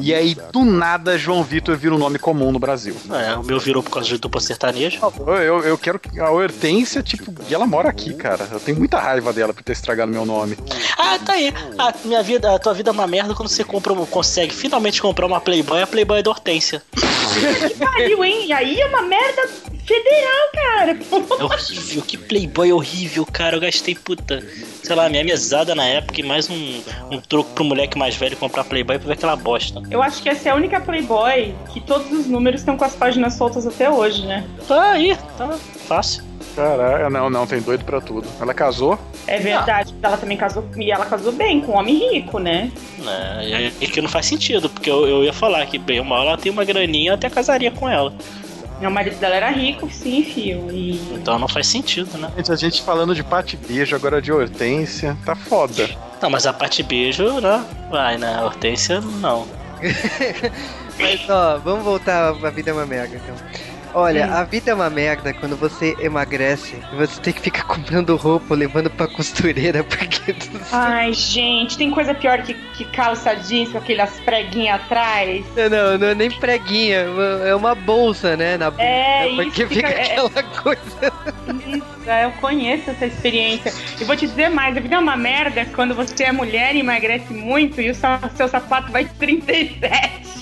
E 0.00 0.12
aí, 0.12 0.36
do 0.52 0.64
nada, 0.64 1.16
João 1.16 1.44
Vitor 1.44 1.76
vira 1.76 1.94
um 1.94 1.98
nome 1.98 2.18
comum 2.18 2.50
no 2.50 2.58
Brasil. 2.58 2.96
É, 3.12 3.36
o 3.36 3.44
meu 3.44 3.60
virou 3.60 3.80
por 3.80 3.90
causa 3.92 4.08
de 4.08 4.18
dupla 4.18 4.40
sertaneja. 4.40 4.98
Eu, 5.24 5.34
eu, 5.36 5.60
eu 5.62 5.78
quero 5.78 6.00
que 6.00 6.18
a 6.18 6.28
Hortência, 6.32 7.00
tipo, 7.00 7.32
e 7.48 7.54
ela 7.54 7.64
mora 7.64 7.88
aqui, 7.88 8.12
cara. 8.12 8.48
Eu 8.50 8.58
tenho 8.58 8.76
muita 8.76 8.98
raiva 8.98 9.32
dela 9.32 9.54
por 9.54 9.62
ter 9.62 9.70
estragado 9.72 10.10
meu 10.10 10.26
nome. 10.26 10.58
Ah, 10.98 11.16
tá 11.24 11.34
aí. 11.34 11.54
A, 11.78 11.94
minha 12.04 12.22
vida, 12.24 12.52
a 12.56 12.58
tua 12.58 12.74
vida 12.74 12.90
é 12.90 12.92
uma 12.92 13.06
merda 13.06 13.36
quando 13.36 13.48
você 13.48 13.62
compra, 13.62 13.92
um- 13.92 14.04
consegue 14.04 14.52
finalmente 14.52 15.00
comprar 15.00 15.26
uma 15.26 15.40
Playboy, 15.40 15.80
a 15.80 15.86
Playboy 15.86 16.18
é 16.18 16.22
da 16.24 16.30
Hortência. 16.30 16.82
Pariu, 17.78 18.24
hein? 18.24 18.46
E 18.46 18.52
aí 18.52 18.80
é 18.80 18.86
uma 18.86 19.02
merda 19.02 19.48
federal, 19.88 20.48
cara. 20.54 20.98
É 21.38 21.44
horrível, 21.44 22.02
que 22.02 22.18
Playboy 22.18 22.72
horrível, 22.72 23.24
cara. 23.24 23.56
Eu 23.56 23.60
gastei, 23.60 23.94
puta, 23.94 24.44
sei 24.82 24.94
lá, 24.94 25.08
minha 25.08 25.24
mesada 25.24 25.74
na 25.74 25.84
época 25.84 26.20
e 26.20 26.22
mais 26.22 26.50
um, 26.50 26.82
um 27.10 27.20
troco 27.20 27.50
pro 27.54 27.64
moleque 27.64 27.96
mais 27.96 28.14
velho 28.14 28.36
comprar 28.36 28.64
Playboy 28.64 28.98
pra 28.98 29.08
ver 29.08 29.14
aquela 29.14 29.34
bosta. 29.34 29.82
Eu 29.90 30.02
acho 30.02 30.22
que 30.22 30.28
essa 30.28 30.50
é 30.50 30.52
a 30.52 30.54
única 30.54 30.80
Playboy 30.80 31.54
que 31.72 31.80
todos 31.80 32.12
os 32.12 32.26
números 32.26 32.60
estão 32.60 32.76
com 32.76 32.84
as 32.84 32.94
páginas 32.94 33.34
soltas 33.34 33.66
até 33.66 33.88
hoje, 33.90 34.26
né? 34.26 34.44
Tá 34.66 34.92
aí, 34.92 35.16
tá 35.36 35.58
fácil. 35.86 36.28
Caralho, 36.54 37.08
não, 37.08 37.30
não, 37.30 37.46
tem 37.46 37.60
doido 37.60 37.84
pra 37.84 38.00
tudo. 38.00 38.26
Ela 38.40 38.52
casou? 38.52 38.98
É 39.26 39.38
verdade, 39.38 39.94
ela 40.02 40.16
também 40.16 40.36
casou 40.36 40.64
e 40.76 40.90
ela 40.90 41.06
casou 41.06 41.30
bem 41.30 41.60
com 41.60 41.72
um 41.72 41.76
homem 41.76 42.10
rico, 42.10 42.38
né? 42.38 42.72
É, 43.06 43.70
e 43.80 43.86
que 43.86 44.00
não 44.00 44.08
faz 44.08 44.26
sentido, 44.26 44.68
porque 44.68 44.90
eu, 44.90 45.06
eu 45.06 45.24
ia 45.24 45.32
falar 45.32 45.64
que 45.66 45.78
bem 45.78 46.00
ou 46.00 46.04
mal 46.04 46.26
ela 46.26 46.36
tem 46.36 46.50
uma 46.50 46.64
graninha, 46.64 47.10
eu 47.10 47.14
até 47.14 47.30
casaria 47.30 47.70
com 47.70 47.88
ela. 47.88 48.12
O 48.80 48.90
marido 48.90 49.16
dela 49.18 49.34
era 49.34 49.50
rico, 49.50 49.90
sim, 49.90 50.22
fio. 50.22 50.70
E 50.70 50.92
Então 51.14 51.38
não 51.38 51.48
faz 51.48 51.66
sentido, 51.66 52.16
né? 52.16 52.30
Gente, 52.36 52.52
a 52.52 52.56
gente 52.56 52.82
falando 52.82 53.14
de 53.14 53.24
pate 53.24 53.56
beijo, 53.56 53.94
agora 53.96 54.22
de 54.22 54.32
Hortência. 54.32 55.16
Tá 55.24 55.34
foda. 55.34 55.88
Não, 56.22 56.30
mas 56.30 56.46
a 56.46 56.52
parte 56.52 56.82
beijo, 56.82 57.40
né? 57.40 57.64
Vai, 57.90 58.16
né? 58.18 58.40
Hortência, 58.42 59.00
não. 59.00 59.46
Mas 60.98 61.30
ó, 61.30 61.58
vamos 61.58 61.84
voltar 61.84 62.34
pra 62.34 62.50
vida 62.50 62.70
é 62.70 62.72
uma 62.72 62.84
merda 62.84 63.14
então. 63.14 63.36
Olha, 63.98 64.26
a 64.34 64.44
vida 64.44 64.70
é 64.70 64.74
uma 64.74 64.88
merda 64.88 65.32
quando 65.34 65.56
você 65.56 65.96
emagrece 66.00 66.76
e 66.92 66.96
você 66.96 67.20
tem 67.20 67.32
que 67.32 67.40
ficar 67.40 67.64
comprando 67.68 68.14
roupa, 68.16 68.54
levando 68.54 68.88
pra 68.90 69.06
costureira, 69.08 69.82
porque. 69.84 70.34
Ai, 70.72 71.12
gente, 71.12 71.76
tem 71.76 71.90
coisa 71.90 72.14
pior 72.14 72.42
que, 72.42 72.54
que 72.54 72.84
calça 72.86 73.34
jeans 73.34 73.70
com 73.70 73.78
aquelas 73.78 74.10
preguinhas 74.20 74.80
atrás. 74.80 75.44
Não, 75.70 75.98
não 75.98 76.06
é 76.08 76.14
nem 76.14 76.30
preguinha, 76.30 77.06
é 77.44 77.54
uma 77.54 77.74
bolsa, 77.74 78.36
né? 78.36 78.56
Na 78.56 78.72
É, 78.78 79.28
porque 79.34 79.62
isso 79.64 79.74
fica 79.74 79.88
fica- 79.88 79.88
é- 79.88 80.02
aquela 80.12 80.42
coisa. 80.62 81.12
Isso, 81.66 82.10
é, 82.10 82.24
eu 82.24 82.30
conheço 82.32 82.90
essa 82.90 83.06
experiência. 83.06 83.72
E 84.00 84.04
vou 84.04 84.16
te 84.16 84.26
dizer 84.26 84.48
mais, 84.48 84.76
a 84.76 84.80
vida 84.80 84.94
é 84.94 84.98
uma 84.98 85.16
merda 85.16 85.64
quando 85.74 85.94
você 85.94 86.24
é 86.24 86.32
mulher 86.32 86.74
e 86.76 86.80
emagrece 86.80 87.32
muito 87.32 87.80
e 87.80 87.90
o 87.90 87.94
seu 87.94 88.48
sapato 88.48 88.92
vai 88.92 89.04
37. 89.06 90.38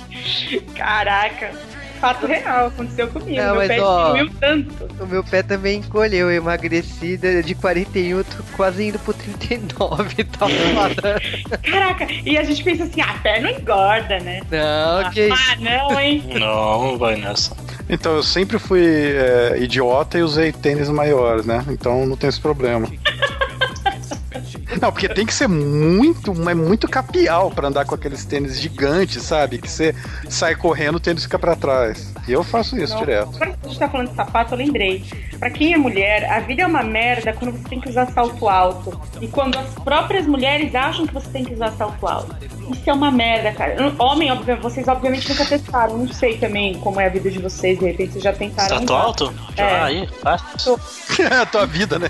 Caraca, 0.74 1.52
fato 1.96 2.26
real, 2.26 2.68
aconteceu 2.68 3.08
comigo. 3.08 3.36
Não, 3.36 3.46
Meu 3.46 3.54
mas, 3.56 3.68
pé 3.68 3.80
ó, 3.80 4.12
diminuiu 4.12 4.32
tanto. 4.40 4.88
O 5.00 5.06
meu 5.06 5.24
pé 5.24 5.42
também 5.42 5.78
encolheu, 5.78 6.30
eu 6.30 6.36
emagreci 6.36 7.16
de 7.16 7.42
de 7.42 7.54
41, 7.54 8.22
tô 8.22 8.42
quase 8.56 8.88
indo 8.88 8.98
pro 8.98 9.12
39, 9.12 10.24
tá 10.24 10.46
foda. 10.48 11.20
Caraca, 11.62 12.06
e 12.24 12.36
a 12.36 12.44
gente 12.44 12.62
pensa 12.62 12.84
assim, 12.84 13.00
ah, 13.00 13.18
pé 13.22 13.40
não 13.40 13.50
engorda, 13.50 14.18
né? 14.20 14.40
Não, 14.50 15.10
que 15.10 15.28
isso. 15.28 15.52
Ah, 15.52 15.56
não, 15.60 16.00
hein? 16.00 16.24
Não, 16.38 16.98
vai 16.98 17.16
nessa. 17.16 17.56
Então, 17.88 18.16
eu 18.16 18.22
sempre 18.22 18.58
fui 18.58 18.84
é, 18.84 19.58
idiota 19.58 20.18
e 20.18 20.22
usei 20.22 20.52
tênis 20.52 20.88
maiores, 20.88 21.46
né? 21.46 21.64
Então 21.68 22.04
não 22.06 22.16
tem 22.16 22.28
esse 22.28 22.40
problema. 22.40 22.88
Não, 24.80 24.92
porque 24.92 25.08
tem 25.08 25.24
que 25.26 25.34
ser 25.34 25.48
muito, 25.48 26.34
mas 26.34 26.56
muito 26.56 26.88
capial 26.88 27.50
pra 27.50 27.68
andar 27.68 27.84
com 27.84 27.94
aqueles 27.94 28.24
tênis 28.24 28.58
gigantes, 28.60 29.22
sabe? 29.22 29.58
Que 29.58 29.70
você 29.70 29.94
sai 30.28 30.54
correndo, 30.54 30.96
o 30.96 31.00
tênis 31.00 31.24
fica 31.24 31.38
pra 31.38 31.56
trás. 31.56 32.12
E 32.26 32.32
eu 32.32 32.42
faço 32.44 32.76
isso 32.78 32.94
Não. 32.94 33.00
direto. 33.00 33.30
Agora 33.36 33.50
que 33.52 33.56
a 33.64 33.68
gente 33.68 33.78
tá 33.78 33.88
falando 33.88 34.08
de 34.10 34.14
sapato, 34.16 34.54
eu 34.54 34.58
lembrei. 34.58 35.04
Pra 35.38 35.50
quem 35.50 35.74
é 35.74 35.76
mulher, 35.76 36.30
a 36.30 36.40
vida 36.40 36.62
é 36.62 36.66
uma 36.66 36.82
merda 36.82 37.32
quando 37.32 37.52
você 37.52 37.68
tem 37.68 37.80
que 37.80 37.88
usar 37.90 38.06
salto 38.12 38.48
alto. 38.48 38.98
E 39.20 39.28
quando 39.28 39.58
as 39.58 39.68
próprias 39.84 40.26
mulheres 40.26 40.74
acham 40.74 41.06
que 41.06 41.12
você 41.14 41.28
tem 41.28 41.44
que 41.44 41.54
usar 41.54 41.72
salto 41.72 42.06
alto. 42.06 42.34
Isso 42.70 42.88
é 42.88 42.92
uma 42.92 43.10
merda, 43.10 43.52
cara. 43.52 43.76
Homem, 43.98 44.30
obviamente, 44.32 44.62
vocês 44.62 44.88
obviamente 44.88 45.28
nunca 45.28 45.44
testaram. 45.44 45.98
Não 45.98 46.08
sei 46.12 46.38
também 46.38 46.74
como 46.80 47.00
é 47.00 47.06
a 47.06 47.08
vida 47.08 47.30
de 47.30 47.38
vocês. 47.38 47.78
De 47.78 47.84
repente 47.84 48.12
vocês 48.12 48.24
já 48.24 48.32
tentaram. 48.32 48.68
Salto 48.78 48.84
usar. 48.92 49.02
alto? 49.02 49.34
Já 49.56 49.64
É. 49.64 49.80
aí, 49.82 50.08
fácil. 50.22 50.80
a 51.40 51.46
tua 51.46 51.66
vida, 51.66 51.98
né? 51.98 52.08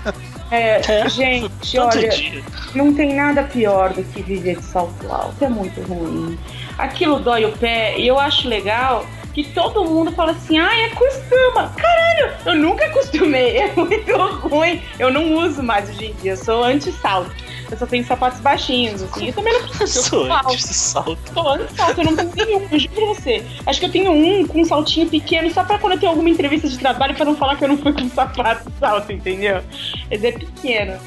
É, 0.49 0.81
É. 0.87 1.09
gente, 1.09 1.77
olha, 1.77 2.09
dia. 2.09 2.43
não 2.73 2.93
tem 2.93 3.13
nada 3.13 3.43
pior 3.43 3.93
do 3.93 4.03
que 4.03 4.21
viver 4.21 4.57
de 4.57 4.63
salto 4.63 5.11
alto. 5.11 5.43
É 5.43 5.49
muito 5.49 5.81
ruim. 5.81 6.37
Aquilo 6.77 7.19
dói 7.19 7.45
o 7.45 7.51
pé 7.53 7.97
e 7.97 8.07
eu 8.07 8.17
acho 8.19 8.47
legal 8.47 9.05
que 9.33 9.43
todo 9.43 9.85
mundo 9.85 10.11
fala 10.13 10.31
assim, 10.31 10.57
ai, 10.57 10.85
acostuma. 10.85 11.71
Caralho, 11.77 12.33
eu 12.45 12.55
nunca 12.55 12.85
acostumei, 12.85 13.57
é 13.59 13.71
muito 13.75 14.15
ruim. 14.47 14.81
Eu 14.97 15.11
não 15.11 15.33
uso 15.35 15.61
mais 15.61 15.89
hoje 15.89 16.05
em 16.07 16.13
dia, 16.13 16.31
eu 16.31 16.37
sou 16.37 16.63
anti-salto. 16.63 17.29
Eu 17.69 17.77
só 17.77 17.85
tenho 17.85 18.05
sapatos 18.05 18.39
baixinhos, 18.39 19.01
assim. 19.03 19.27
Eu 19.27 19.33
também 19.33 19.53
não 19.53 19.67
preciso. 19.67 20.03
Sou 20.09 20.21
Eu 20.25 20.27
salto. 20.27 20.57
salto. 20.59 21.17
Tô 21.33 21.75
salto, 21.75 21.99
eu 22.01 22.03
não 22.05 22.15
tenho 22.15 22.45
nenhum, 22.47 22.67
eu 22.71 22.79
juro 22.79 22.93
pra 22.95 23.05
você. 23.07 23.43
Acho 23.65 23.79
que 23.79 23.85
eu 23.85 23.91
tenho 23.91 24.11
um 24.11 24.47
com 24.47 24.61
um 24.61 24.65
saltinho 24.65 25.07
pequeno, 25.09 25.51
só 25.51 25.63
pra 25.63 25.77
quando 25.77 25.93
eu 25.93 25.99
tenho 25.99 26.11
alguma 26.11 26.29
entrevista 26.29 26.67
de 26.69 26.77
trabalho, 26.77 27.13
pra 27.15 27.25
não 27.25 27.35
falar 27.35 27.55
que 27.55 27.63
eu 27.63 27.67
não 27.69 27.77
fui 27.77 27.93
com 27.93 28.09
sapato 28.09 28.71
salto, 28.79 29.11
entendeu? 29.11 29.61
Mas 30.09 30.23
é 30.23 30.31
pequeno. 30.31 30.97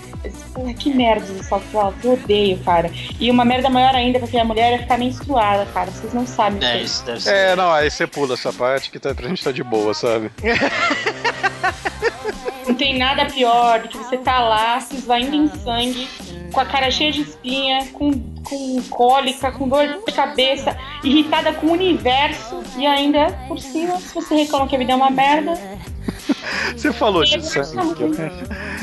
Porra, 0.52 0.74
que 0.74 0.92
merda 0.92 1.24
do 1.32 1.42
salto 1.42 1.78
alto, 1.78 1.96
eu 2.04 2.12
odeio, 2.12 2.58
cara. 2.58 2.90
E 3.18 3.30
uma 3.30 3.42
merda 3.42 3.70
maior 3.70 3.94
ainda, 3.94 4.18
porque 4.20 4.36
a 4.36 4.44
mulher 4.44 4.72
ia 4.72 4.78
ficar 4.80 4.98
menstruada, 4.98 5.64
cara. 5.72 5.90
Vocês 5.90 6.12
não 6.12 6.26
sabem 6.26 6.62
É, 6.62 6.72
disso. 6.74 6.84
isso 6.96 7.04
deve 7.06 7.20
ser. 7.22 7.34
É, 7.34 7.56
não, 7.56 7.72
aí 7.72 7.90
você 7.90 8.06
pula 8.06 8.34
essa 8.34 8.52
parte 8.52 8.90
que 8.90 8.98
tá, 8.98 9.14
pra 9.14 9.26
gente 9.28 9.42
tá 9.42 9.50
de 9.50 9.62
boa, 9.62 9.94
sabe? 9.94 10.30
Não 12.66 12.74
tem 12.74 12.98
nada 12.98 13.24
pior 13.26 13.80
do 13.80 13.88
que 13.88 13.96
você 13.98 14.16
tá 14.18 14.40
lá, 14.40 14.78
se 14.80 14.96
esvaindo 14.96 15.34
em 15.34 15.48
sangue, 15.48 16.06
com 16.52 16.60
a 16.60 16.64
cara 16.64 16.90
cheia 16.90 17.12
de 17.12 17.22
espinha, 17.22 17.86
com, 17.92 18.12
com 18.42 18.82
cólica, 18.90 19.52
com 19.52 19.68
dor 19.68 19.86
de 20.06 20.12
cabeça, 20.12 20.76
irritada 21.02 21.52
com 21.52 21.68
o 21.68 21.72
universo, 21.72 22.62
e 22.76 22.86
ainda, 22.86 23.26
por 23.48 23.58
cima, 23.58 23.96
se 23.98 24.14
você 24.14 24.34
reclama 24.34 24.66
que 24.66 24.74
a 24.74 24.78
vida 24.78 24.92
é 24.92 24.96
uma 24.96 25.10
merda, 25.10 25.58
Você 26.76 26.92
falou 26.92 27.24
de 27.24 27.44
sangue. 27.44 28.04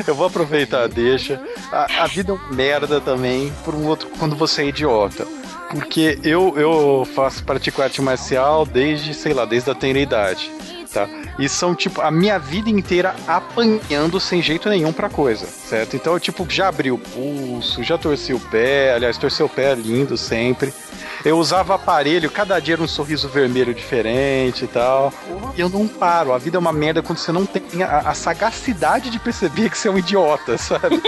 Eu 0.06 0.16
vou 0.16 0.28
aproveitar 0.28 0.88
deixa. 0.88 1.42
A, 1.72 2.04
a 2.04 2.08
vida 2.08 2.32
é 2.32 2.36
uma 2.36 2.54
merda 2.54 3.00
também 3.02 3.52
por 3.64 3.74
um 3.74 3.88
outro 3.88 4.10
quando 4.20 4.36
você 4.36 4.64
é 4.64 4.66
idiota. 4.68 5.26
Porque 5.70 6.18
eu, 6.24 6.54
eu 6.58 7.08
faço 7.14 7.44
pratico 7.44 7.82
arte 7.82 8.02
marcial 8.02 8.66
desde, 8.66 9.14
sei 9.14 9.34
lá, 9.34 9.46
desde 9.46 9.70
a 9.70 9.76
tenra 9.76 10.00
idade. 10.00 10.50
Tá? 10.98 11.08
E 11.38 11.48
são, 11.48 11.76
tipo, 11.76 12.02
a 12.02 12.10
minha 12.10 12.40
vida 12.40 12.72
inteira 12.72 13.16
apanhando 13.28 14.20
sem 14.20 14.42
jeito 14.42 14.68
nenhum 14.68 14.92
pra 14.92 15.08
coisa, 15.08 15.46
certo? 15.46 15.96
Então 15.96 16.14
eu, 16.14 16.20
tipo, 16.20 16.50
já 16.50 16.70
abri 16.70 16.92
o 16.92 16.98
pulso, 16.98 17.84
já 17.84 18.00
torci 18.00 18.34
o 18.34 18.40
pé, 18.40 18.96
aliás, 18.96 19.16
torcer 19.16 19.46
o 19.46 19.50
pé 19.50 19.74
é 19.74 19.76
lindo 19.76 20.18
sempre. 20.18 20.74
Eu 21.24 21.38
usava 21.38 21.76
aparelho, 21.76 22.32
cada 22.32 22.60
dia 22.60 22.74
era 22.74 22.82
um 22.82 22.88
sorriso 22.88 23.30
vermelho 23.30 23.76
diferente 23.76 24.66
e 24.66 24.68
tal. 24.68 25.14
E 25.56 25.62
eu 25.62 25.70
não 25.70 25.88
paro. 25.88 26.34
A 26.34 26.40
vida 26.40 26.58
é 26.58 26.60
uma 26.60 26.74
merda 26.74 27.04
quando 27.04 27.20
você 27.20 27.32
não 27.32 27.46
tem 27.46 27.84
a, 27.84 28.00
a 28.00 28.16
sagacidade 28.16 29.12
de 29.12 29.20
perceber 29.20 29.70
que 29.70 29.78
você 29.78 29.90
é 29.90 29.92
um 29.92 30.00
idiota, 30.00 30.58
sabe? 30.58 31.00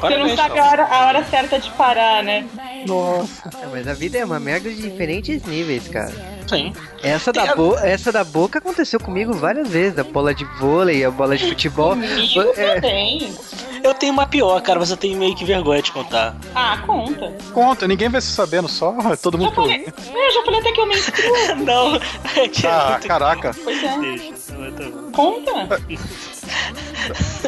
você 0.00 0.16
não 0.16 0.34
sabe 0.34 0.58
a 0.58 0.64
hora, 0.64 0.84
a 0.84 1.06
hora 1.08 1.22
certa 1.24 1.58
de 1.58 1.70
parar, 1.72 2.22
né? 2.22 2.46
Nossa. 2.86 3.50
É, 3.62 3.66
Mas 3.66 3.88
a 3.88 3.94
vida 3.94 4.18
é 4.18 4.24
uma 4.24 4.38
merda 4.38 4.70
de 4.70 4.80
diferentes 4.80 5.42
níveis, 5.44 5.88
cara. 5.88 6.12
Sim. 6.46 6.72
Essa 7.02 7.32
da, 7.32 7.42
bo 7.68 7.78
essa 7.78 8.12
da 8.12 8.24
boca 8.24 8.58
aconteceu 8.58 8.98
comigo 9.00 9.32
várias 9.32 9.68
vezes. 9.68 9.98
A 9.98 10.04
bola 10.04 10.34
de 10.34 10.44
vôlei, 10.58 11.04
a 11.04 11.10
bola 11.10 11.36
de 11.36 11.48
futebol. 11.48 11.90
Comigo 11.90 12.40
É, 12.56 12.74
também. 12.76 13.34
Eu 13.82 13.94
tenho 13.94 14.12
uma 14.12 14.26
pior, 14.26 14.60
cara, 14.62 14.80
mas 14.80 14.90
eu 14.90 14.96
tenho 14.96 15.16
meio 15.16 15.34
que 15.36 15.44
vergonha 15.44 15.80
de 15.80 15.92
contar. 15.92 16.34
Ah, 16.54 16.78
conta. 16.84 17.32
Conta, 17.52 17.86
ninguém 17.86 18.08
vai 18.08 18.20
se 18.20 18.32
sabendo 18.32 18.66
só, 18.68 18.92
todo 19.22 19.38
mundo 19.38 19.50
Já 19.50 19.54
falei, 19.54 19.84
eu 19.86 20.32
já 20.32 20.42
falei 20.44 20.60
até 20.60 20.72
que 20.72 20.80
eu 20.80 20.86
menstruo. 20.86 21.36
Não, 21.64 21.96
é 22.36 22.48
que 22.48 22.66
é 22.66 22.70
Ah, 22.70 22.88
muito... 22.92 23.06
caraca. 23.06 23.54
Pois 23.62 23.82
é. 23.84 23.98
Deixa, 23.98 24.34
é 24.52 24.70
bom. 24.90 25.12
Conta. 25.12 25.80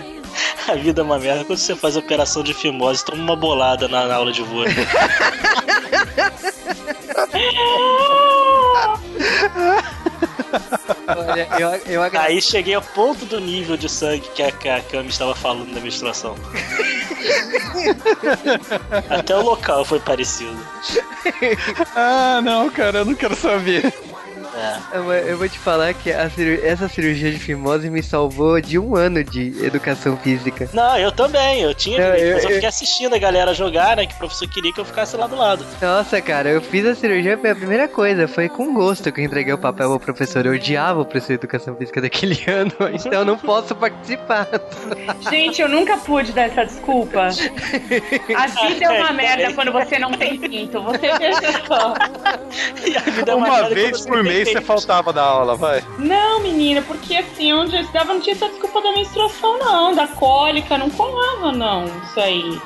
A 0.68 0.74
vida 0.74 1.00
é 1.00 1.04
uma 1.04 1.18
merda 1.18 1.44
quando 1.46 1.58
você 1.58 1.74
faz 1.74 1.96
operação 1.96 2.42
de 2.42 2.52
fimose, 2.52 3.02
toma 3.04 3.22
uma 3.22 3.34
bolada 3.34 3.88
na, 3.88 4.04
na 4.06 4.16
aula 4.16 4.30
de 4.30 4.42
vôlei. 4.42 4.74
olha, 11.08 11.48
eu, 11.58 11.68
eu 11.92 12.02
agradeço. 12.02 12.32
Aí 12.32 12.42
cheguei 12.42 12.74
ao 12.74 12.82
ponto 12.82 13.24
do 13.24 13.40
nível 13.40 13.76
de 13.76 13.88
sangue 13.88 14.28
que 14.34 14.42
a, 14.42 14.52
que 14.52 14.68
a 14.68 14.80
Cami 14.82 15.08
estava 15.08 15.34
falando 15.34 15.72
da 15.74 15.80
menstruação. 15.80 16.36
Até 19.10 19.36
o 19.36 19.42
local 19.42 19.84
foi 19.84 20.00
parecido. 20.00 20.58
Ah, 21.94 22.40
não, 22.42 22.70
cara, 22.70 22.98
eu 22.98 23.04
não 23.04 23.14
quero 23.14 23.34
saber. 23.36 23.92
É. 24.58 24.96
Eu, 24.98 25.12
eu 25.12 25.38
vou 25.38 25.48
te 25.48 25.58
falar 25.58 25.94
que 25.94 26.10
a 26.12 26.28
ciru- 26.30 26.60
essa 26.64 26.88
cirurgia 26.88 27.30
de 27.30 27.38
fimose 27.38 27.88
me 27.90 28.02
salvou 28.02 28.60
de 28.60 28.78
um 28.78 28.96
ano 28.96 29.22
de 29.22 29.54
educação 29.64 30.16
física. 30.16 30.68
Não, 30.72 30.98
eu 30.98 31.12
também, 31.12 31.60
eu 31.62 31.74
tinha 31.74 31.98
Não, 31.98 32.14
eu- 32.16 32.34
mas 32.34 32.44
eu 32.44 32.50
eu- 32.50 32.54
fiquei 32.56 32.68
assistindo 32.68 33.14
a 33.14 33.18
galera 33.18 33.54
jogar, 33.54 33.96
né? 33.96 34.06
Que 34.06 34.14
o 34.14 34.18
professor 34.18 34.48
queria 34.48 34.72
que 34.72 34.80
eu 34.80 34.84
ficasse 34.84 35.16
lá 35.16 35.26
do 35.26 35.36
lado. 35.36 35.64
Nossa, 35.80 36.20
cara, 36.20 36.48
eu 36.48 36.60
fiz 36.60 36.84
a 36.86 36.94
cirurgia 36.94 37.36
pela 37.36 37.54
primeira 37.54 37.86
coisa. 37.88 38.26
Foi 38.26 38.48
com 38.48 38.74
gosto 38.74 39.12
que 39.12 39.20
eu 39.20 39.24
entreguei 39.24 39.52
o 39.52 39.58
papel 39.58 39.92
ao 39.92 40.00
professor. 40.00 40.44
Eu 40.44 40.52
odiava 40.54 41.00
o 41.00 41.04
professor 41.04 41.28
de 41.28 41.34
educação 41.34 41.76
física 41.76 42.00
daquele 42.00 42.38
ano, 42.50 42.72
então 42.92 43.12
eu 43.20 43.24
não 43.24 43.38
posso 43.38 43.74
participar. 43.74 44.48
Gente, 45.30 45.62
eu 45.62 45.68
nunca 45.68 45.96
pude 45.98 46.32
dar 46.32 46.42
essa 46.44 46.64
desculpa. 46.64 47.28
A 47.28 48.46
vida 48.66 48.84
é 48.84 49.00
uma 49.02 49.12
merda 49.14 49.52
quando 49.54 49.72
você 49.72 49.98
não 49.98 50.10
tem 50.12 50.38
pinto. 50.38 50.82
Você 50.82 50.98
veja 51.18 51.52
só. 51.66 51.94
E 52.86 52.96
a 52.96 53.00
vida 53.00 53.32
é 53.32 53.34
Uma 53.34 53.48
merda 53.50 53.74
vez 53.74 54.04
por 54.06 54.22
tem 54.22 54.32
mês 54.54 54.58
você 54.58 54.64
faltava 54.64 55.12
da 55.12 55.22
aula, 55.22 55.54
vai. 55.56 55.82
Não, 55.98 56.40
menina, 56.40 56.82
porque 56.82 57.16
assim, 57.16 57.52
onde 57.52 57.74
eu 57.76 57.80
estudava 57.82 58.12
não 58.14 58.20
tinha 58.20 58.34
essa 58.34 58.48
desculpa 58.48 58.80
da 58.80 58.92
menstruação, 58.92 59.58
não. 59.58 59.94
Da 59.94 60.06
cólica, 60.06 60.76
não 60.78 60.90
colava, 60.90 61.52
não. 61.52 61.84
Isso 62.04 62.20
aí. 62.20 62.60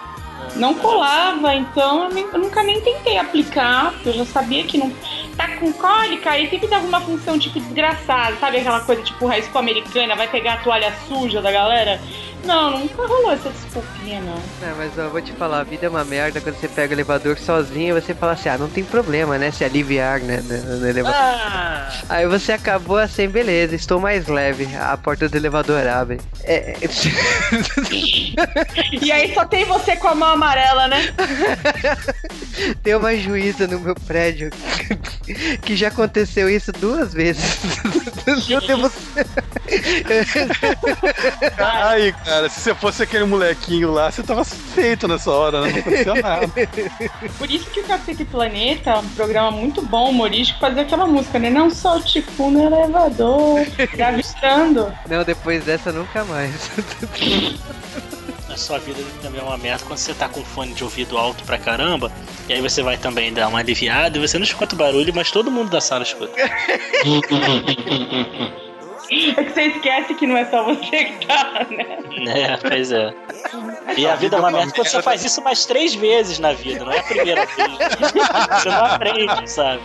Não 0.56 0.74
colava, 0.74 1.54
então 1.54 2.04
eu, 2.04 2.10
nem- 2.10 2.26
eu 2.32 2.38
nunca 2.38 2.62
nem 2.62 2.80
tentei 2.80 3.16
aplicar, 3.16 3.92
porque 3.92 4.08
eu 4.08 4.12
já 4.12 4.24
sabia 4.26 4.64
que 4.64 4.76
não. 4.76 4.92
Tá 5.36 5.48
com 5.56 5.72
cólica, 5.72 6.30
aí 6.30 6.50
sempre 6.50 6.66
dava 6.66 6.86
uma 6.86 7.00
função 7.00 7.38
tipo 7.38 7.58
desgraçada, 7.60 8.36
sabe 8.36 8.58
aquela 8.58 8.80
coisa 8.80 9.02
tipo 9.02 9.24
raiz 9.26 9.48
americana, 9.54 10.14
vai 10.16 10.28
pegar 10.28 10.54
a 10.54 10.56
toalha 10.58 10.92
suja 11.08 11.40
da 11.40 11.50
galera? 11.50 12.00
Não, 12.44 12.78
nunca 12.80 13.06
rolou 13.06 13.32
essa 13.32 13.50
desculpinha, 13.50 14.20
não. 14.20 14.34
Não, 14.34 14.76
mas 14.76 14.96
eu 14.98 15.10
vou 15.10 15.22
te 15.22 15.32
falar, 15.32 15.60
a 15.60 15.64
vida 15.64 15.86
é 15.86 15.88
uma 15.88 16.04
merda 16.04 16.40
quando 16.40 16.56
você 16.56 16.66
pega 16.68 16.90
o 16.90 16.94
elevador 16.94 17.38
sozinho 17.38 17.96
e 17.96 18.00
você 18.00 18.14
fala 18.14 18.32
assim, 18.32 18.48
ah, 18.48 18.58
não 18.58 18.68
tem 18.68 18.82
problema, 18.84 19.38
né? 19.38 19.50
Se 19.52 19.64
aliviar, 19.64 20.18
né? 20.20 20.42
No, 20.42 20.78
no 20.80 20.88
elevador. 20.88 21.18
Ah, 21.20 21.90
Aí 22.08 22.26
você 22.26 22.52
acabou 22.52 22.98
assim, 22.98 23.28
beleza, 23.28 23.74
estou 23.76 24.00
mais 24.00 24.26
leve. 24.26 24.68
A 24.76 24.96
porta 24.96 25.28
do 25.28 25.36
elevador 25.36 25.86
abre. 25.86 26.20
É, 26.42 26.76
é- 26.80 26.88
E 29.00 29.12
aí 29.12 29.32
só 29.34 29.44
tem 29.44 29.64
você 29.64 29.94
com 29.96 30.08
a 30.08 30.14
mão 30.14 30.30
amarela, 30.30 30.88
né? 30.88 31.12
tem 32.82 32.94
uma 32.96 33.14
juíza 33.16 33.66
no 33.66 33.78
meu 33.80 33.94
prédio 33.94 34.50
que 35.62 35.76
já 35.76 35.88
aconteceu 35.88 36.48
isso 36.50 36.72
duas 36.72 37.12
vezes. 37.14 37.58
Eu 38.48 38.60
devo... 38.60 38.90
Aí, 41.58 42.12
cara, 42.12 42.31
se 42.48 42.60
você 42.60 42.74
fosse 42.74 43.02
aquele 43.02 43.24
molequinho 43.24 43.92
lá, 43.92 44.10
você 44.10 44.22
tava 44.22 44.44
feito 44.44 45.06
nessa 45.08 45.30
hora, 45.30 45.60
né? 45.60 45.70
Não 45.70 45.78
acontecia 45.78 46.14
nada. 46.14 46.48
Por 47.38 47.50
isso 47.50 47.70
que 47.70 47.80
o 47.80 47.84
Cacete 47.84 48.24
Planeta, 48.24 48.98
um 48.98 49.08
programa 49.10 49.50
muito 49.50 49.82
bom, 49.82 50.10
humorístico, 50.10 50.60
fazia 50.60 50.82
aquela 50.82 51.06
música, 51.06 51.38
né? 51.38 51.50
Não 51.50 51.70
solte 51.70 52.22
cu 52.36 52.50
no 52.50 52.62
elevador, 52.62 53.66
gravitando. 53.92 54.92
Não, 55.08 55.24
depois 55.24 55.64
dessa 55.64 55.92
nunca 55.92 56.24
mais. 56.24 56.70
a 58.52 58.56
sua 58.56 58.78
vida 58.78 59.00
também 59.22 59.40
é 59.40 59.44
uma 59.44 59.56
merda 59.56 59.84
quando 59.86 59.98
você 59.98 60.12
tá 60.12 60.28
com 60.28 60.44
fone 60.44 60.74
de 60.74 60.84
ouvido 60.84 61.16
alto 61.16 61.42
pra 61.44 61.58
caramba. 61.58 62.12
E 62.48 62.52
aí 62.52 62.60
você 62.60 62.82
vai 62.82 62.98
também 62.98 63.32
dar 63.32 63.48
uma 63.48 63.60
aliviada 63.60 64.18
e 64.18 64.20
você 64.20 64.38
não 64.38 64.44
escuta 64.44 64.74
o 64.74 64.78
barulho, 64.78 65.12
mas 65.14 65.30
todo 65.30 65.50
mundo 65.50 65.70
da 65.70 65.80
sala 65.80 66.02
escuta. 66.02 66.32
É 69.36 69.44
que 69.44 69.52
você 69.52 69.62
esquece 69.62 70.14
que 70.14 70.26
não 70.26 70.36
é 70.36 70.44
só 70.46 70.64
você 70.64 71.04
que 71.04 71.26
tá, 71.26 71.66
né? 71.70 71.98
É, 72.26 72.56
pois 72.56 72.90
é. 72.92 73.14
E 73.96 74.06
a 74.06 74.14
vida 74.14 74.36
é 74.36 74.38
uma 74.38 74.50
merda 74.50 74.72
quando 74.72 74.88
você 74.88 75.02
faz 75.02 75.24
isso 75.24 75.42
mais 75.42 75.66
três 75.66 75.94
vezes 75.94 76.38
na 76.38 76.52
vida, 76.52 76.84
não 76.84 76.92
é 76.92 76.98
a 76.98 77.02
primeira 77.02 77.46
vez. 77.46 77.72
Você 78.50 78.68
não 78.68 78.84
aprende, 78.84 79.50
sabe? 79.50 79.82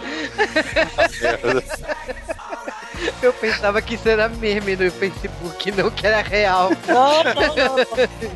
Eu 3.22 3.34
pensava 3.34 3.82
que 3.82 3.96
isso 3.96 4.08
era 4.08 4.28
meme 4.30 4.76
no 4.76 4.92
Facebook, 4.92 5.72
não 5.72 5.90
que 5.90 6.06
era 6.08 6.22
real. 6.22 6.72
Não, 6.88 7.24
não, 7.24 7.76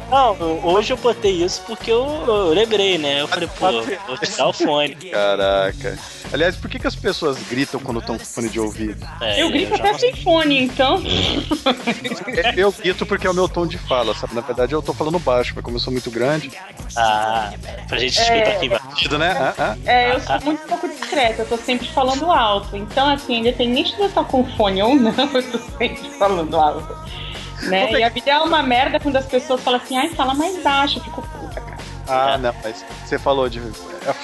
não. 0.10 0.36
Não, 0.38 0.66
hoje 0.66 0.94
eu 0.94 0.98
botei 0.98 1.44
isso 1.44 1.62
porque 1.66 1.92
eu, 1.92 2.24
eu 2.28 2.50
lembrei, 2.50 2.98
né? 2.98 3.22
Eu 3.22 3.28
falei, 3.28 3.50
pô, 3.58 3.72
vou 4.08 4.18
tirar 4.18 4.48
o 4.48 4.54
fone. 4.54 4.96
Caraca. 4.96 5.98
Aliás, 6.34 6.56
por 6.56 6.70
que, 6.70 6.80
que 6.80 6.88
as 6.88 6.96
pessoas 6.96 7.38
gritam 7.50 7.80
quando 7.80 8.00
estão 8.00 8.18
com 8.18 8.24
fone 8.24 8.50
de 8.50 8.60
ouvido? 8.60 9.06
É, 9.20 9.42
Eu 9.42 9.50
grito 9.50 9.76
já 9.76 9.84
até 9.84 9.98
sem 9.98 10.16
fone, 10.16 10.64
então. 10.64 11.02
Eu 12.56 12.72
grito 12.72 13.06
porque 13.06 13.28
é 13.28 13.30
o 13.30 13.34
meu 13.34 13.50
tom 13.50 13.68
de 13.68 13.78
fala, 13.78 14.14
sabe? 14.16 14.34
Na 14.36 14.42
verdade, 14.42 14.74
eu 14.74 14.82
tô 14.82 14.94
falando 14.94 15.20
baixo, 15.20 15.54
mas 15.56 15.64
como 15.64 15.76
eu 15.76 15.80
sou 15.80 15.92
muito 15.92 16.10
grande. 16.10 16.52
Ah, 16.96 17.52
pra 17.88 17.98
gente 17.98 18.20
escutar 18.20 18.52
aqui 18.52 18.66
embaixo. 18.68 19.18
Né? 19.18 19.32
Ah, 19.38 19.54
ah. 19.58 19.78
É, 19.86 20.16
eu 20.16 20.20
sou 20.22 20.40
muito 20.42 20.62
pouco 20.68 20.88
discreta, 20.88 21.42
eu 21.42 21.46
tô 21.48 21.58
sempre 21.58 21.88
falando 21.90 22.32
alto. 22.32 22.78
Então, 22.78 23.10
assim, 23.10 23.40
independente 23.40 23.96
de 23.96 24.02
eu 24.02 24.08
estar 24.08 24.24
com 24.24 24.44
fone 24.56 24.82
ou 24.82 24.96
não, 24.96 25.14
eu 25.34 25.52
tô 25.52 25.58
sempre 25.78 26.10
falando 26.18 26.56
alto. 26.56 26.96
Né? 27.64 27.92
E 27.92 28.04
a 28.04 28.10
vida 28.10 28.32
é 28.32 28.40
uma 28.40 28.64
merda 28.64 29.00
quando 29.00 29.16
as 29.18 29.26
pessoas 29.26 29.62
falam 29.62 29.80
assim, 29.80 29.96
ai, 29.96 30.10
fala 30.10 30.34
mais 30.34 30.62
baixo, 30.64 30.98
eu 30.98 31.04
fico 31.04 31.22
puta, 31.22 31.62
cara. 31.62 31.78
Ah, 32.08 32.38
não, 32.38 32.54
mas 32.64 32.84
você 33.06 33.18
falou 33.20 33.48
de. 33.48 33.62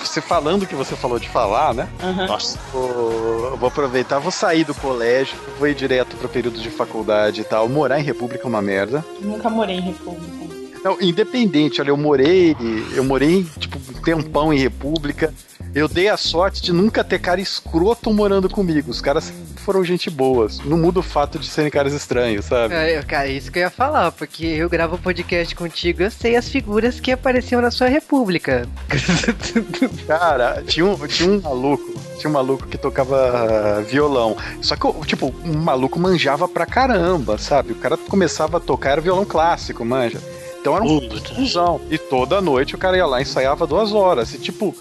Você 0.03 0.19
falando 0.19 0.65
que 0.65 0.75
você 0.75 0.95
falou 0.95 1.19
de 1.19 1.29
falar, 1.29 1.73
né? 1.73 1.87
Aham. 2.01 2.25
Nossa, 2.25 2.59
Vou, 2.73 3.49
eu 3.51 3.57
vou 3.57 3.67
aproveitar, 3.67 4.17
vou 4.17 4.31
sair 4.31 4.63
do 4.63 4.73
colégio, 4.73 5.37
vou 5.59 5.67
ir 5.67 5.75
direto 5.75 6.17
pro 6.17 6.27
período 6.27 6.59
de 6.59 6.69
faculdade 6.69 7.41
e 7.41 7.43
tal. 7.43 7.69
Morar 7.69 7.99
em 7.99 8.03
República 8.03 8.43
é 8.43 8.47
uma 8.47 8.61
merda. 8.61 9.05
Nunca 9.21 9.49
morei 9.49 9.77
em 9.77 9.81
República. 9.81 10.47
Não, 10.83 10.99
independente, 11.01 11.79
olha, 11.79 11.89
eu 11.89 11.97
morei, 11.97 12.55
eu 12.93 13.03
morei, 13.03 13.45
tipo, 13.59 13.77
um 13.77 14.01
tempão 14.01 14.51
em 14.51 14.57
República. 14.57 15.33
Eu 15.77 15.87
dei 15.87 16.09
a 16.09 16.17
sorte 16.17 16.59
de 16.59 16.73
nunca 16.73 17.03
ter 17.03 17.19
cara 17.19 17.39
escroto 17.39 18.11
morando 18.11 18.49
comigo. 18.49 18.89
Os 18.89 18.99
caras 18.99 19.31
foram 19.57 19.83
gente 19.83 20.09
boas. 20.09 20.57
Não 20.65 20.75
muda 20.75 21.01
o 21.01 21.03
fato 21.03 21.37
de 21.37 21.45
serem 21.45 21.69
caras 21.69 21.93
estranhos, 21.93 22.45
sabe? 22.45 22.73
É, 22.73 22.99
cara, 23.03 23.27
isso 23.27 23.51
que 23.51 23.59
eu 23.59 23.61
ia 23.61 23.69
falar, 23.69 24.11
porque 24.11 24.43
eu 24.43 24.67
gravo 24.67 24.97
podcast 24.97 25.55
contigo, 25.55 26.01
eu 26.01 26.09
sei 26.09 26.35
as 26.35 26.49
figuras 26.49 26.99
que 26.99 27.11
apareciam 27.11 27.61
na 27.61 27.69
sua 27.69 27.89
república. 27.89 28.67
Cara, 30.07 30.63
tinha 30.65 30.83
um, 30.83 30.95
tinha 31.05 31.29
um 31.29 31.39
maluco, 31.39 31.93
tinha 32.17 32.27
um 32.27 32.33
maluco 32.33 32.65
que 32.65 32.77
tocava 32.79 33.83
violão. 33.83 34.35
Só 34.63 34.75
que, 34.75 35.05
tipo, 35.05 35.31
um 35.45 35.59
maluco 35.59 35.99
manjava 35.99 36.47
pra 36.47 36.65
caramba, 36.65 37.37
sabe? 37.37 37.73
O 37.73 37.75
cara 37.75 37.95
começava 37.97 38.57
a 38.57 38.59
tocar, 38.59 38.93
era 38.93 39.01
violão 39.01 39.25
clássico, 39.25 39.85
manja. 39.85 40.17
Então 40.59 40.75
era 40.75 40.83
um 40.83 40.99
fusão. 41.35 41.79
E 41.91 41.99
toda 41.99 42.41
noite 42.41 42.73
o 42.73 42.79
cara 42.79 42.97
ia 42.97 43.05
lá 43.05 43.19
e 43.19 43.21
ensaiava 43.21 43.67
duas 43.67 43.93
horas. 43.93 44.33
E, 44.33 44.39
tipo, 44.39 44.75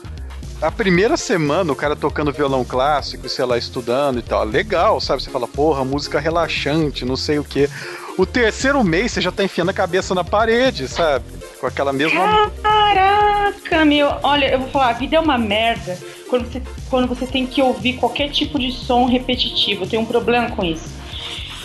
a 0.61 0.71
primeira 0.71 1.17
semana 1.17 1.73
o 1.73 1.77
cara 1.77 1.95
tocando 1.95 2.33
violão 2.33 2.65
clássico, 2.65 3.29
sei 3.29 3.45
lá, 3.45 3.59
estudando 3.59 4.19
e 4.19 4.23
tal, 4.23 4.45
legal, 4.45 5.01
sabe? 5.01 5.23
Você 5.23 5.31
fala, 5.31 5.47
porra, 5.47 5.85
música 5.85 6.19
relaxante, 6.19 7.05
não 7.05 7.17
sei 7.17 7.39
o 7.39 7.45
quê. 7.45 7.69
O 8.17 8.25
terceiro 8.25 8.83
mês 8.83 9.13
você 9.13 9.21
já 9.21 9.31
tá 9.31 9.45
enfiando 9.45 9.71
a 9.71 9.75
cabeça 9.75 10.15
na 10.15 10.25
parede, 10.25 10.89
sabe? 10.89 11.25
Com 11.61 11.67
aquela 11.67 11.93
mesma. 11.93 12.51
Caraca, 12.63 13.85
meu. 13.85 14.15
Olha, 14.23 14.53
eu 14.53 14.61
vou 14.61 14.69
falar, 14.71 14.89
a 14.89 14.93
vida 14.95 15.17
é 15.17 15.21
uma 15.21 15.37
merda 15.37 15.99
quando 16.29 16.51
você, 16.51 16.63
quando 16.89 17.07
você 17.07 17.27
tem 17.27 17.47
que 17.47 17.61
ouvir 17.61 17.95
qualquer 17.95 18.31
tipo 18.31 18.59
de 18.59 18.73
som 18.73 19.05
repetitivo. 19.05 19.85
Eu 19.85 19.89
tenho 19.89 20.03
um 20.03 20.07
problema 20.07 20.51
com 20.51 20.65
isso. 20.65 20.89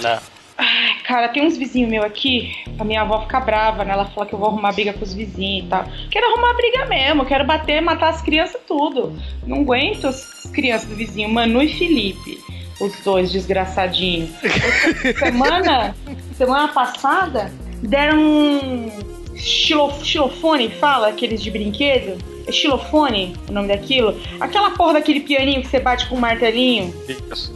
Não. 0.01 0.19
Ai, 0.63 0.95
cara, 1.03 1.27
tem 1.29 1.43
uns 1.43 1.57
vizinhos 1.57 1.89
meus 1.89 2.05
aqui, 2.05 2.53
a 2.77 2.83
minha 2.83 3.01
avó 3.01 3.21
fica 3.21 3.39
brava, 3.39 3.83
né? 3.83 3.93
Ela 3.93 4.05
fala 4.05 4.27
que 4.27 4.33
eu 4.33 4.37
vou 4.37 4.49
arrumar 4.49 4.71
briga 4.73 4.93
com 4.93 5.03
os 5.03 5.11
vizinhos 5.11 5.65
e 5.65 5.69
tal. 5.69 5.85
Quero 6.11 6.27
arrumar 6.27 6.53
briga 6.53 6.85
mesmo, 6.85 7.25
quero 7.25 7.43
bater, 7.43 7.81
matar 7.81 8.09
as 8.09 8.21
crianças 8.21 8.61
tudo. 8.67 9.19
Não 9.47 9.61
aguento 9.61 10.05
as 10.05 10.47
crianças 10.53 10.87
do 10.87 10.95
vizinho, 10.95 11.29
Manu 11.29 11.63
e 11.63 11.67
Felipe. 11.67 12.39
Os 12.79 12.95
dois 13.03 13.31
desgraçadinhos. 13.31 14.29
Semana, 15.17 15.95
semana 16.37 16.67
passada, 16.67 17.51
deram 17.81 18.19
um 18.19 19.35
xilo, 19.35 19.91
xilofone, 20.05 20.69
fala, 20.69 21.07
aqueles 21.07 21.41
de 21.41 21.49
brinquedo. 21.49 22.23
É 22.45 22.51
xilofone 22.51 23.35
o 23.49 23.51
nome 23.51 23.67
daquilo? 23.67 24.15
Aquela 24.39 24.71
porra 24.71 24.93
daquele 24.93 25.21
pianinho 25.21 25.61
que 25.61 25.67
você 25.67 25.79
bate 25.79 26.07
com 26.07 26.17
um 26.17 26.19
martelinho. 26.19 26.93
Isso. 27.07 27.51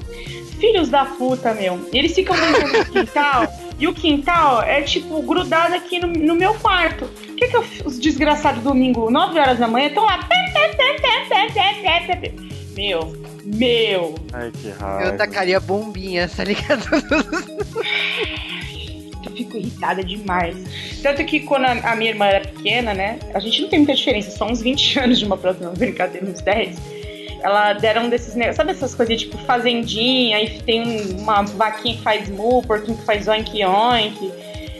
Filhos 0.60 0.89
da 0.89 1.06
puta, 1.06 1.53
meu. 1.53 1.89
Eles 1.93 2.14
ficam 2.14 2.36
brincando 2.36 2.78
no 2.78 2.86
quintal. 2.86 3.47
E 3.78 3.89
o 3.89 3.93
quintal 3.93 4.62
é, 4.64 4.82
tipo, 4.84 5.22
grudado 5.22 5.76
aqui 5.76 5.99
no, 5.99 6.08
no 6.08 6.34
meu 6.34 6.53
quarto. 6.53 7.03
O 7.03 7.36
que 7.36 7.49
que 7.49 7.58
eu- 7.58 7.66
os 7.84 7.99
desgraçados 7.99 8.64
domingo, 8.64 9.12
9 9.12 9.38
horas 9.38 9.60
da 9.60 9.68
manhã, 9.68 9.88
estão 9.88 10.06
lá. 10.06 10.18
Meu, 12.74 13.14
meu. 13.43 14.16
Ai, 14.32 14.49
que 14.51 14.68
Eu 14.68 14.76
raiva. 14.76 15.18
tacaria 15.18 15.60
bombinha, 15.60 16.30
tá 16.30 16.45
ligado? 16.45 16.86
Eu 19.26 19.32
fico 19.32 19.58
irritada 19.58 20.03
demais. 20.03 20.56
Tanto 21.01 21.24
que 21.26 21.39
quando 21.41 21.66
a, 21.66 21.95
minha 21.95 22.12
irmã 22.12 22.26
era 22.28 22.47
pequena, 22.47 22.93
né? 22.93 23.20
A 23.34 23.39
gente 23.39 23.62
não 23.62 23.70
tem 23.70 23.80
muita 23.80 23.93
diferença, 23.95 24.32
só 24.38 24.45
uns 24.47 24.62
20 24.62 24.99
anos 24.99 25.20
de 25.20 25.26
uma 25.26 25.36
não, 25.60 25.74
brincadeira, 25.74 26.26
uns 26.26 26.41
10. 26.41 26.78
Ela 27.42 27.74
deram 27.74 28.10
desses 28.10 28.34
negócios, 28.34 28.58
sabe 28.58 28.72
essas 28.72 28.96
coisas 28.96 29.20
tipo 29.20 29.38
fazendinha, 29.40 30.38
aí 30.38 30.62
tem 30.62 31.16
uma 31.20 31.44
vaquinha 31.44 31.96
que 31.98 32.02
faz 32.02 32.30
mu, 32.30 32.62
porquinho 32.64 32.98
que 32.98 33.06
faz 33.06 33.28
oink 33.28 33.64
oink. 33.64 34.32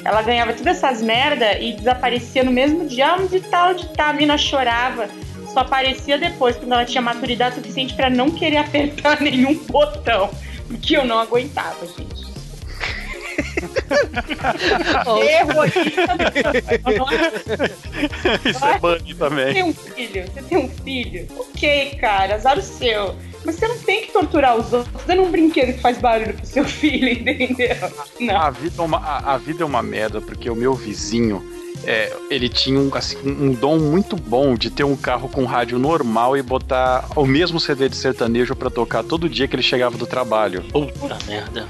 Ela 0.04 0.22
ganhava 0.22 0.54
todas 0.54 0.78
essas 0.78 1.02
merda 1.02 1.58
e 1.60 1.74
desaparecia 1.74 2.44
no 2.44 2.52
mesmo 2.52 2.88
dia, 2.88 3.16
onde 3.16 3.40
tá, 3.40 3.70
onde 3.70 3.88
tá, 3.90 4.10
a 4.10 4.14
mina 4.14 4.38
chorava. 4.38 5.10
Só 5.52 5.62
aparecia 5.62 6.18
depois, 6.18 6.56
quando 6.58 6.74
ela 6.74 6.86
tinha 6.86 7.02
maturidade 7.02 7.56
suficiente 7.56 7.96
pra 7.96 8.10
não 8.10 8.30
querer 8.30 8.58
apertar 8.66 9.20
nenhum 9.20 9.56
botão. 9.66 10.30
Porque 10.68 10.96
eu 10.96 11.06
não 11.06 11.18
aguentava, 11.18 11.86
gente. 11.88 12.35
Erro 15.22 15.62
aqui. 15.62 15.94
Isso 18.50 18.66
é 18.66 18.80
bunny 18.80 19.14
Você 19.14 19.16
também. 19.16 19.54
tem 19.54 19.64
um 19.64 19.74
filho, 19.74 20.26
você 20.34 20.42
tem 20.42 20.58
um 20.58 20.70
filho. 20.70 21.28
Ok, 21.38 21.98
cara, 22.00 22.36
azar 22.36 22.58
o 22.58 22.62
seu. 22.62 23.16
Mas 23.46 23.56
você 23.56 23.68
não 23.68 23.78
tem 23.78 24.02
que 24.06 24.12
torturar 24.12 24.56
os 24.58 24.74
outros 24.74 25.04
dando 25.06 25.22
um 25.22 25.30
brinquedo 25.32 25.74
que 25.76 25.82
faz 25.82 25.98
barulho 26.00 26.34
pro 26.34 26.46
seu 26.46 26.66
filho, 26.66 27.10
entendeu? 27.10 27.76
Não. 28.20 28.38
A 28.42 28.50
vida, 28.50 28.82
é 28.82 28.86
uma, 28.86 28.98
a, 28.98 29.36
a 29.36 29.38
vida 29.38 29.64
é 29.64 29.66
uma 29.66 29.84
merda, 29.84 30.20
porque 30.20 30.50
o 30.50 30.56
meu 30.56 30.74
vizinho, 30.74 31.46
é, 31.84 32.12
ele 32.32 32.50
tinha 32.50 32.80
um, 32.80 32.90
assim, 32.96 33.18
um 33.24 33.52
dom 33.54 33.78
muito 33.78 34.16
bom 34.16 34.56
de 34.56 34.72
ter 34.72 34.84
um 34.84 34.96
carro 34.96 35.30
com 35.30 35.46
rádio 35.46 35.78
normal 35.78 36.36
e 36.36 36.42
botar 36.42 37.06
o 37.16 37.24
mesmo 37.26 37.60
CD 37.60 37.88
de 37.88 37.96
sertanejo 37.96 38.56
pra 38.56 38.72
tocar 38.72 39.04
todo 39.04 39.30
dia 39.30 39.48
que 39.48 39.56
ele 39.56 39.62
chegava 39.62 39.96
do 39.96 40.08
trabalho. 40.08 40.64
Puta 40.72 41.16
merda. 41.28 41.68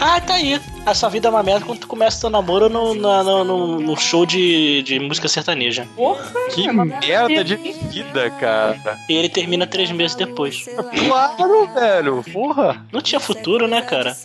Ah, 0.00 0.20
tá 0.20 0.34
aí. 0.34 0.58
A 0.88 0.94
sua 0.94 1.10
vida 1.10 1.28
é 1.28 1.30
uma 1.30 1.42
merda 1.42 1.66
quando 1.66 1.80
tu 1.80 1.86
começa 1.86 2.18
teu 2.22 2.30
namoro 2.30 2.70
no, 2.70 2.94
na- 2.94 3.22
no, 3.22 3.44
no- 3.44 3.78
no 3.80 3.96
show 3.96 4.24
de, 4.24 4.80
de 4.82 4.98
música 4.98 5.28
sertaneja. 5.28 5.86
Porra, 5.94 6.24
Que 6.54 6.66
é 6.66 6.72
merda 6.72 7.44
de 7.44 7.56
vida, 7.56 8.30
cara. 8.40 8.78
E 9.06 9.12
ele 9.14 9.28
termina 9.28 9.66
três 9.66 9.90
meses 9.90 10.16
depois. 10.16 10.66
Claro, 11.06 11.68
velho. 11.74 12.24
Porra. 12.32 12.82
Não 12.90 13.02
tinha 13.02 13.20
futuro, 13.20 13.68
né, 13.68 13.82
cara? 13.82 14.16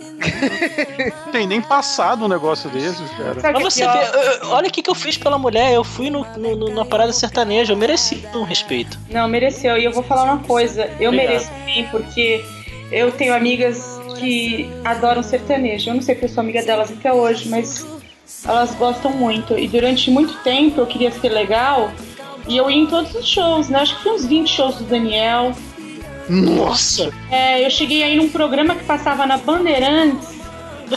Não 1.26 1.32
tem 1.34 1.45
nem 1.45 1.61
passado 1.61 2.24
um 2.24 2.30
negócio 2.30 2.70
desses, 2.70 3.09
cara. 3.11 3.41
Sabe 3.41 3.53
Mas 3.61 3.74
você 3.74 3.86
vê, 3.86 3.99
eu- 4.43 4.49
olha 4.51 4.70
o 4.70 4.72
que, 4.72 4.82
que 4.82 4.89
eu 4.89 4.95
fiz 4.95 5.18
pela 5.18 5.38
mulher. 5.38 5.74
Eu 5.74 5.84
fui 5.84 6.09
no, 6.09 6.26
no- 6.38 6.55
no- 6.55 6.70
na 6.74 6.86
parada 6.86 7.11
sertaneja. 7.11 7.74
Eu 7.74 7.78
mereci 7.78 8.24
um 8.34 8.43
respeito. 8.43 8.97
Não, 9.09 9.28
mereceu. 9.28 9.78
E 9.78 9.84
eu 9.84 9.91
vou 9.91 10.01
falar 10.03 10.24
uma 10.24 10.38
coisa. 10.39 10.84
Eu 10.97 11.09
Obrigado. 11.11 11.28
mereço 11.28 11.51
sim, 11.66 11.86
porque 11.91 12.41
eu 12.89 13.11
tenho 13.11 13.34
amigas 13.36 13.92
que 14.20 14.70
adoram 14.84 15.24
sertanejo. 15.24 15.89
Eu 15.89 15.95
não 15.95 16.01
sei 16.01 16.16
porque 16.16 16.26
eu 16.26 16.30
sou 16.30 16.41
amiga 16.41 16.64
delas 16.64 16.91
até 16.91 17.11
hoje, 17.14 17.49
mas 17.49 17.86
elas 18.45 18.74
gostam 18.76 19.11
muito. 19.11 19.57
E 19.57 19.68
durante 19.68 20.09
muito 20.11 20.36
tempo 20.43 20.82
eu 20.82 20.86
queria 20.86 21.11
ser 21.11 21.30
legal 21.30 21.91
e 22.47 22.57
eu 22.57 22.70
ia 22.70 22.78
em 22.78 22.88
todos 22.88 23.14
os 23.16 23.28
shows, 23.28 23.70
né? 23.70 23.80
Acho 23.80 23.97
que 23.97 24.03
foi 24.03 24.14
uns 24.14 24.26
20 24.26 24.47
shows 24.47 24.76
do 24.76 24.84
Daniel. 24.84 25.53
Nossa! 26.30 27.11
É, 27.30 27.66
eu 27.66 27.70
cheguei 27.70 28.03
aí 28.03 28.16
num 28.16 28.30
programa 28.30 28.76
que 28.76 28.84
passava 28.86 29.26
na 29.26 29.38
Bandeirantes 29.38 30.42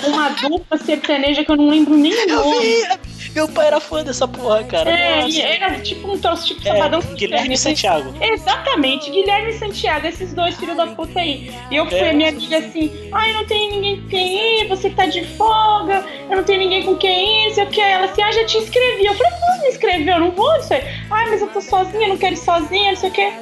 uma 0.04 0.28
dupla 0.30 0.76
sertaneja 0.78 1.44
que 1.44 1.50
eu 1.50 1.56
não 1.56 1.68
lembro 1.68 1.96
nem 1.96 2.12
o 2.12 2.16
Eu 2.28 2.44
nome. 2.44 2.60
vi! 2.60 3.16
Meu 3.34 3.46
pai 3.48 3.66
era 3.66 3.78
fã 3.80 4.02
dessa 4.02 4.26
porra, 4.26 4.64
cara. 4.64 4.90
É, 4.90 5.20
Nossa. 5.20 5.42
era 5.42 5.78
tipo 5.80 6.10
um 6.10 6.18
troço 6.18 6.46
tipo 6.46 6.62
sabadão 6.62 7.00
É, 7.00 7.14
Guilherme 7.14 7.52
e 7.52 7.58
Santiago. 7.58 8.14
Exatamente, 8.18 9.10
Guilherme 9.10 9.50
e 9.50 9.58
Santiago, 9.58 10.06
esses 10.06 10.32
dois 10.32 10.56
filhos 10.56 10.74
da 10.74 10.86
puta 10.86 11.20
aí. 11.20 11.52
E 11.70 11.76
eu 11.76 11.84
fui 11.86 11.98
É. 11.98 12.10
a 12.10 12.12
minha 12.14 12.30
amiga 12.30 12.56
assim, 12.58 12.90
ai, 13.12 13.34
não 13.34 13.44
tem 13.44 13.70
ninguém 13.72 14.00
com 14.00 14.08
quem 14.08 14.62
ir, 14.62 14.68
você 14.68 14.88
tá 14.88 15.04
de 15.04 15.22
folga, 15.36 16.02
eu 16.30 16.36
não 16.38 16.44
tenho 16.44 16.60
ninguém 16.60 16.82
com 16.84 16.96
quem 16.96 17.48
ir, 17.48 17.54
sei 17.54 17.64
o 17.64 17.66
que. 17.66 17.78
Ela 17.80 18.06
assim, 18.06 18.22
ah, 18.22 18.32
já 18.32 18.44
te 18.46 18.56
inscrevi. 18.56 19.04
Eu 19.04 19.12
falei, 19.14 19.32
não 19.38 19.60
me 19.60 19.68
inscreveu, 19.68 20.14
eu 20.14 20.20
não 20.20 20.30
vou, 20.30 20.52
não 20.54 20.62
sei. 20.62 20.82
Ai, 21.10 21.28
mas 21.28 21.42
eu 21.42 21.48
tô 21.48 21.60
sozinha, 21.60 22.08
não 22.08 22.16
quero 22.16 22.32
ir 22.32 22.38
sozinha, 22.38 22.92
não 22.92 22.96
sei 22.98 23.10
o 23.10 23.12
que. 23.12 23.32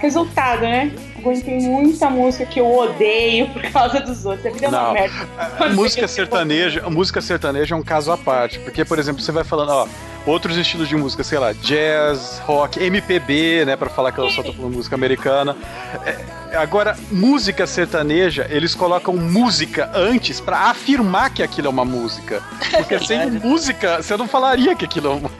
Resultado, 0.00 0.62
né? 0.62 0.90
Aguentei 1.22 1.60
muita 1.60 2.10
música 2.10 2.44
que 2.44 2.60
eu 2.60 2.68
odeio 2.70 3.48
por 3.50 3.62
causa 3.70 4.00
dos 4.00 4.24
outros. 4.26 4.44
A 4.46 4.50
vida 4.50 4.66
é 4.66 4.68
uma 4.68 4.82
Não. 4.82 4.92
merda. 4.92 5.28
Música 5.74 6.08
sertaneja, 6.08 6.82
a 6.84 6.90
música 6.90 7.20
sertaneja 7.20 7.74
é 7.74 7.78
um 7.78 7.82
caso 7.82 8.10
à 8.10 8.18
parte, 8.18 8.58
porque 8.58 8.84
por 8.84 8.98
exemplo, 8.98 9.22
você 9.22 9.30
vai 9.30 9.44
falando, 9.44 9.70
ó, 9.70 9.86
outros 10.26 10.56
estilos 10.56 10.88
de 10.88 10.96
música, 10.96 11.24
sei 11.24 11.38
lá, 11.38 11.52
jazz, 11.52 12.40
rock, 12.44 12.82
MPB, 12.82 13.64
né, 13.64 13.76
Pra 13.76 13.90
falar 13.90 14.12
que 14.12 14.18
eu 14.18 14.30
só 14.30 14.42
tô 14.42 14.52
falando 14.52 14.74
música 14.74 14.94
americana. 14.94 15.56
É, 16.04 16.56
agora, 16.56 16.96
música 17.10 17.66
sertaneja, 17.66 18.46
eles 18.50 18.74
colocam 18.74 19.16
música 19.16 19.90
antes 19.94 20.40
pra 20.40 20.70
afirmar 20.70 21.30
que 21.30 21.42
aquilo 21.42 21.66
é 21.66 21.70
uma 21.70 21.84
música. 21.84 22.42
Porque 22.70 22.98
sem 23.04 23.30
música, 23.30 24.02
você 24.02 24.16
não 24.16 24.28
falaria 24.28 24.74
que 24.74 24.84
aquilo 24.84 25.08
é 25.08 25.10
uma 25.10 25.30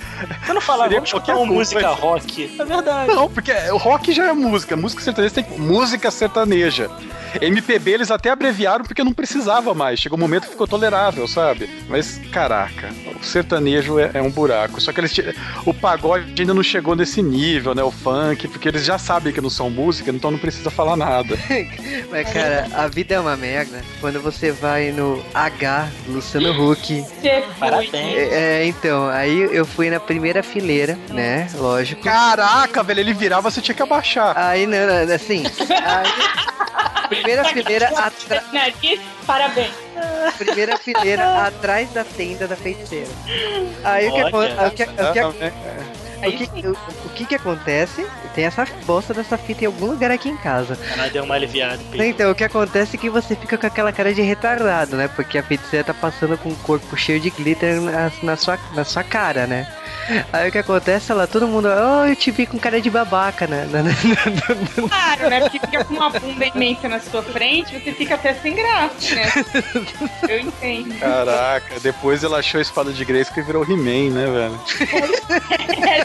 Você 0.45 0.53
não 0.53 0.61
falava, 0.61 0.85
Seria 0.85 0.99
vamos 0.99 1.11
qualquer 1.11 1.35
uma 1.35 1.47
música 1.47 1.89
rock. 1.89 2.57
É 2.59 2.65
verdade. 2.65 3.15
Não, 3.15 3.31
porque 3.31 3.53
o 3.71 3.77
rock 3.77 4.13
já 4.13 4.27
é 4.27 4.33
música. 4.33 4.77
Música 4.77 5.03
sertaneja 5.03 5.35
tem 5.35 5.47
música 5.59 6.11
sertaneja. 6.11 6.91
MPB 7.41 7.93
eles 7.93 8.11
até 8.11 8.31
abreviaram 8.31 8.85
porque 8.85 9.05
não 9.05 9.13
precisava 9.13 9.75
mais. 9.75 10.01
Chegou 10.01 10.19
um 10.19 10.21
momento 10.21 10.45
que 10.45 10.51
ficou 10.51 10.67
tolerável, 10.67 11.27
sabe? 11.27 11.69
Mas, 11.89 12.19
caraca, 12.31 12.91
o 13.21 13.25
sertanejo 13.25 13.99
é, 13.99 14.11
é 14.15 14.23
um 14.23 14.31
buraco. 14.31 14.81
Só 14.81 14.93
que 14.93 15.01
eles 15.01 15.13
o 15.65 15.73
pagode 15.73 16.41
ainda 16.41 16.55
não 16.55 16.63
chegou 16.63 16.97
nesse 16.97 17.23
nível, 17.23 17.75
né? 17.75 17.83
O 17.83 17.91
funk, 17.91 18.49
porque 18.49 18.69
eles 18.69 18.85
já 18.85 18.99
sabem 18.99 19.33
que 19.33 19.41
não 19.41 19.51
são 19.51 19.71
música, 19.71 20.11
então 20.11 20.31
não 20.31 20.39
precisa 20.39 20.71
falar 20.71 20.97
nada. 20.97 21.37
Mas, 22.11 22.33
cara, 22.33 22.69
a 22.75 22.87
vida 22.89 23.15
é 23.15 23.21
uma 23.21 23.37
merda 23.37 23.83
quando 24.01 24.21
você 24.21 24.51
vai 24.51 24.91
no 24.93 25.23
H, 25.35 25.89
Luciano 26.09 26.71
Huck. 26.71 27.05
Parabéns. 27.59 27.95
É, 27.95 28.63
é, 28.63 28.67
então, 28.67 29.09
aí 29.09 29.49
eu 29.53 29.65
fui 29.65 29.91
na 29.91 30.01
primeira 30.01 30.43
fileira, 30.43 30.99
né? 31.09 31.49
Lógico. 31.55 32.03
Caraca, 32.03 32.83
velho, 32.83 33.01
ele 33.01 33.15
virava, 33.15 33.51
você 33.51 33.61
tinha 33.61 33.75
que 33.75 33.83
abaixar. 33.83 34.37
Aí, 34.37 34.67
não, 34.67 34.87
não, 34.87 35.15
assim. 35.15 35.45
Aí, 35.71 36.13
primeira 37.15 37.45
fileira 37.45 37.89
atrás. 37.89 38.43
Parabéns. 39.27 39.73
Primeira 40.39 40.77
fileira 40.79 41.47
atrás 41.47 41.91
da 41.93 42.05
tenda 42.05 42.47
da 42.49 42.57
feiticeira. 42.57 43.09
Aí 43.85 44.09
o 44.09 44.13
que, 44.13 44.23
Olha. 44.23 44.29
acon- 44.29 44.67
o 44.67 44.71
que, 44.71 44.83
o 44.83 45.33
que, 45.33 45.53
Exatamente. 46.23 46.45
o 46.45 46.55
que, 46.55 46.67
o, 46.67 46.73
o 47.07 47.09
que 47.11 47.25
que 47.27 47.35
acontece? 47.35 48.07
Tem 48.35 48.45
essa 48.45 48.67
bosta 48.87 49.13
dessa 49.13 49.37
fita 49.37 49.65
em 49.65 49.67
algum 49.67 49.87
lugar 49.87 50.11
aqui 50.11 50.29
em 50.29 50.37
casa. 50.37 50.79
Ela 50.93 51.09
deu 51.09 51.25
uma 51.25 51.35
aliviada. 51.35 51.81
Pedro. 51.91 52.07
Então, 52.07 52.31
o 52.31 52.35
que 52.35 52.45
acontece 52.45 52.97
é 52.97 52.99
que 52.99 53.11
você 53.11 53.37
fica 53.37 53.59
com 53.59 53.67
aquela 53.67 53.93
cara 53.93 54.15
de 54.15 54.23
retardado, 54.23 54.97
né? 54.97 55.09
Porque 55.09 55.39
a 55.39 55.43
feiticeira 55.43 55.85
tá 55.85 55.95
passando 55.95 56.39
com 56.39 56.49
o 56.49 56.57
corpo 56.57 56.97
cheio 56.97 57.21
de 57.21 57.31
glitter 57.31 57.81
na, 57.81 58.11
na 58.23 58.37
sua, 58.37 58.59
na 58.75 58.85
sua 58.85 59.03
cara, 59.05 59.47
né? 59.47 59.67
Aí 60.33 60.49
o 60.49 60.53
que 60.53 60.59
acontece, 60.59 61.13
ela, 61.13 61.27
todo 61.27 61.47
mundo, 61.47 61.69
oh, 61.69 62.07
eu 62.07 62.17
te 62.17 62.31
vi 62.31 62.45
com 62.47 62.59
cara 62.59 62.81
de 62.81 62.91
babaca, 62.91 63.47
né? 63.47 63.67
Claro, 64.89 65.31
né? 65.31 65.41
Porque 65.41 65.61
fica 65.61 65.85
com 65.85 65.95
uma 65.95 66.11
bunda 66.11 66.47
imensa 66.47 66.89
na 66.89 66.99
sua 67.01 67.23
frente, 67.23 67.79
você 67.79 67.93
fica 67.93 68.15
até 68.15 68.35
sem 68.35 68.55
graça, 68.55 69.15
né? 69.15 69.31
Eu 70.29 70.41
entendo. 70.41 70.99
Caraca, 70.99 71.79
depois 71.81 72.25
ela 72.25 72.39
achou 72.39 72.59
a 72.59 72.63
espada 72.63 72.93
de 72.93 73.05
Grace 73.05 73.33
que 73.33 73.43
virou 73.43 73.65
He-Man, 73.65 74.13
né, 74.13 74.27
velho? 74.27 74.61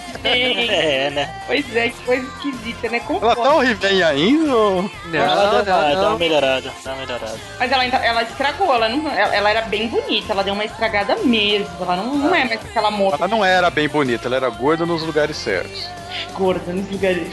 É, 0.23 1.09
né? 1.11 1.29
Pois 1.47 1.75
é, 1.75 1.89
que 1.89 2.01
coisa 2.03 2.25
esquisita, 2.27 2.89
né? 2.89 3.01
Ela 3.21 3.35
tá 3.35 3.63
He-Man 3.63 4.05
ainda? 4.07 4.55
ou- 4.55 4.91
ela 5.13 5.61
deu, 5.63 5.73
uma- 5.73 5.81
não, 5.81 5.89
deu 5.89 5.99
uma 5.99 6.09
não. 6.09 6.17
melhorada. 6.17 6.73
Deu 6.83 6.91
uma 6.93 7.01
melhorada. 7.01 7.35
Mas 7.59 7.71
ela, 7.71 7.83
ainda- 7.83 7.97
ela 7.97 8.23
estragou, 8.23 8.73
ela, 8.73 8.89
não, 8.89 9.09
ela, 9.09 9.35
ela 9.35 9.49
era 9.49 9.61
bem 9.63 9.87
bonita, 9.87 10.33
ela 10.33 10.43
deu 10.43 10.53
uma 10.53 10.65
estragada 10.65 11.15
mesmo. 11.23 11.69
Ela 11.79 11.95
não, 11.97 12.15
não 12.15 12.35
é 12.35 12.43
mais 12.45 12.59
aquela 12.65 12.91
moça 12.91 13.15
Ela 13.17 13.27
não 13.27 13.43
era 13.45 13.69
bem 13.69 13.87
bonita, 13.87 14.27
ela 14.27 14.35
era 14.37 14.49
gorda 14.49 14.85
nos 14.85 15.03
lugares 15.03 15.37
certos. 15.37 15.87
gorda 16.33 16.73
nos 16.73 16.89
lugares. 16.91 17.27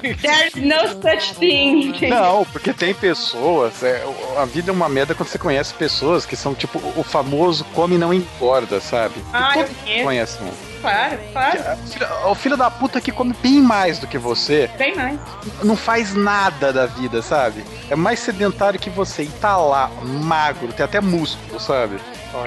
There's 0.00 0.54
no 0.56 0.88
such 1.00 1.34
thing. 1.36 1.92
Não, 2.08 2.44
porque 2.46 2.72
tem 2.72 2.92
pessoas, 2.92 3.82
é, 3.82 4.04
a 4.36 4.44
vida 4.44 4.70
é 4.70 4.72
uma 4.74 4.88
merda 4.88 5.14
quando 5.14 5.28
você 5.28 5.38
conhece 5.38 5.72
pessoas 5.74 6.26
que 6.26 6.36
são 6.36 6.54
tipo 6.54 6.78
o 6.96 7.02
famoso 7.02 7.64
come 7.74 7.94
e 7.94 7.98
não 7.98 8.12
engorda, 8.12 8.80
sabe? 8.80 9.14
Ah, 9.32 9.52
E 9.56 9.60
eu 9.60 9.66
conheço. 9.66 10.04
conhecem. 10.04 10.73
Claro, 10.84 11.18
claro. 11.32 11.58
O 11.82 11.86
filho- 11.86 12.08
O 12.30 12.34
filho 12.34 12.56
da 12.56 12.70
puta 12.70 13.00
que 13.00 13.10
come 13.10 13.34
bem 13.42 13.60
mais 13.62 13.98
do 13.98 14.06
que 14.06 14.18
você 14.18 14.68
Bem 14.76 14.94
mais. 14.94 15.18
não 15.62 15.76
faz 15.76 16.14
nada 16.14 16.72
da 16.72 16.84
vida, 16.86 17.22
sabe? 17.22 17.64
É 17.90 17.96
mais 17.96 18.20
sedentário 18.20 18.78
que 18.78 18.90
você 18.90 19.22
e 19.22 19.28
tá 19.28 19.56
lá, 19.56 19.90
magro, 20.02 20.72
tem 20.72 20.84
até 20.84 21.00
músculo, 21.00 21.58
sabe? 21.58 21.98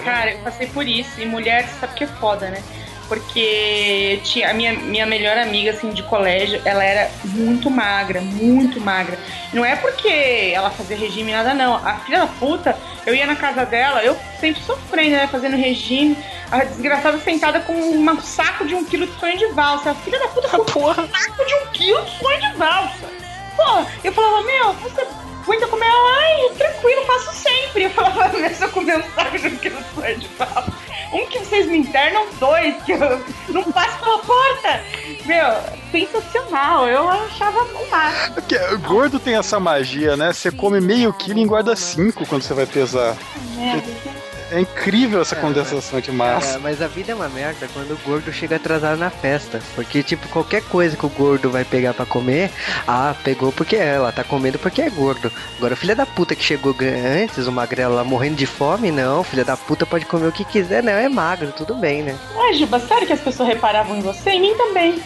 Cara, 0.04 0.32
eu 0.34 0.40
passei 0.40 0.68
por 0.68 0.86
isso. 0.88 1.20
E 1.20 1.26
mulher, 1.26 1.68
você 1.68 1.80
sabe 1.80 1.94
que 1.96 2.04
é 2.04 2.08
foda, 2.08 2.50
né? 2.50 2.62
Porque 3.08 4.20
tinha 4.24 4.52
a 4.52 4.54
minha, 4.54 4.74
minha 4.74 5.06
melhor 5.06 5.38
amiga, 5.38 5.72
assim, 5.72 5.92
de 5.92 6.04
colégio, 6.04 6.62
ela 6.66 6.84
era 6.84 7.10
muito 7.24 7.70
magra, 7.70 8.20
muito 8.22 8.82
magra. 8.82 9.18
Não 9.54 9.64
é 9.64 9.76
porque 9.76 10.52
ela 10.54 10.70
fazia 10.70 10.98
regime 10.98 11.32
nada, 11.32 11.54
não. 11.54 11.76
A 11.76 11.96
filha 12.00 12.20
da 12.20 12.28
puta, 12.28 12.78
eu 13.06 13.16
ia 13.16 13.26
na 13.26 13.36
casa 13.36 13.66
dela, 13.66 14.04
eu 14.04 14.18
sempre 14.40 14.62
sofrendo, 14.62 15.12
né? 15.12 15.28
Fazendo 15.28 15.56
regime. 15.56 16.18
A 16.52 16.64
desgraçada 16.64 17.18
sentada 17.20 17.60
com 17.62 17.74
um 17.74 18.22
saco 18.22 18.66
de 18.66 18.76
um 18.76 18.84
quilo 18.84 19.08
de 19.08 19.20
sonho 19.20 19.38
de 19.38 19.48
valsa. 19.48 19.92
A 19.92 19.96
filha 19.96 20.20
da 20.20 20.28
puta 20.28 20.50
com 20.58 20.66
Porra. 20.66 21.04
um 21.04 21.08
saco 21.08 21.46
de 21.46 21.56
um 21.56 21.68
quilo 21.72 22.04
de 22.04 22.20
sonho 22.20 22.42
de 22.42 22.58
valsa. 22.58 23.08
Pô, 23.56 23.86
eu 24.04 24.12
falava, 24.12 24.44
meu, 24.44 24.74
você 24.74 25.06
aguenta 25.48 25.68
comer? 25.68 25.86
Ai, 25.86 26.50
tranquilo, 26.58 27.06
faço 27.06 27.34
sempre. 27.36 27.84
Eu 27.86 27.90
falava, 27.92 28.50
se 28.50 28.64
eu 28.64 28.70
comer 28.70 28.98
um 28.98 29.04
saco 29.16 29.40
de 29.40 29.48
um 29.48 29.58
quilo 29.58 29.78
de 30.20 30.28
valsa. 30.38 30.74
Um 31.14 31.26
que 31.28 31.40
vocês 31.40 31.68
me 31.68 31.78
internam, 31.78 32.26
dois 32.38 32.76
que 32.84 32.92
eu 32.92 33.00
não 33.50 33.64
passo 33.72 33.98
pela 34.00 34.20
porta. 34.20 34.84
Meu, 35.26 35.54
sensacional. 35.92 36.88
Eu 36.88 37.08
achava 37.08 37.62
o 37.64 37.90
máximo. 37.90 38.36
O 38.74 38.80
gordo 38.80 39.20
tem 39.20 39.36
essa 39.36 39.58
magia, 39.60 40.18
né? 40.18 40.34
Você 40.34 40.52
come 40.52 40.82
meio 40.82 41.14
quilo 41.14 41.40
e 41.40 41.44
engorda 41.44 41.76
cinco 41.76 42.26
quando 42.26 42.42
você 42.42 42.54
vai 42.54 42.66
pesar. 42.66 43.16
Merda. 43.56 44.07
É 44.52 44.62
incrível 44.62 45.22
essa 45.22 45.36
condensação 45.36 46.00
de 46.00 46.12
massa. 46.12 46.56
É, 46.56 46.58
mas 46.60 46.82
a 46.82 46.88
vida 46.88 47.12
é 47.12 47.16
uma 47.16 47.28
merda 47.28 47.68
quando 47.74 47.92
o 47.92 47.98
gordo 48.06 48.32
chega 48.32 48.56
atrasado 48.56 48.98
na 48.98 49.10
festa. 49.10 49.60
Porque, 49.76 50.02
tipo, 50.02 50.28
qualquer 50.30 50.64
coisa 50.64 50.96
que 50.96 51.06
o 51.06 51.10
gordo 51.10 51.50
vai 51.50 51.66
pegar 51.66 51.94
pra 51.94 52.06
comer, 52.06 52.50
ah, 52.88 53.14
pegou 53.24 53.52
porque 53.52 53.76
é, 53.76 53.96
ela 53.96 54.12
tá 54.12 54.24
comendo 54.24 54.58
porque 54.58 54.82
é 54.82 54.90
gordo. 54.90 55.32
Agora, 55.58 55.74
o 55.74 55.78
filho 55.78 55.96
da 55.96 56.06
puta 56.06 56.36
que 56.36 56.44
chegou 56.44 56.76
antes, 56.82 57.48
o 57.48 57.52
magrelo 57.52 57.96
lá 57.96 58.04
morrendo 58.04 58.36
de 58.36 58.46
fome, 58.46 58.92
não, 58.92 59.24
filho 59.24 59.44
da 59.44 59.58
puta 59.58 59.86
pode 59.86 60.06
comer 60.06 60.28
o 60.28 60.32
que 60.32 60.46
quiser, 60.46 60.82
não, 60.82 60.94
é 60.94 61.10
magro, 61.10 61.52
tudo 61.52 61.76
bem, 61.76 62.04
né? 62.04 62.18
Ué, 62.36 62.54
Juba, 62.54 62.80
sério 62.80 63.06
que 63.06 63.14
as 63.14 63.20
pessoas 63.20 63.50
reparavam 63.50 63.98
em 63.98 64.02
você? 64.02 64.32
Em 64.32 64.42
mim 64.42 64.56
também. 64.56 65.02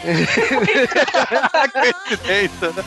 Coincidência, 2.08 2.70
né? 2.76 2.84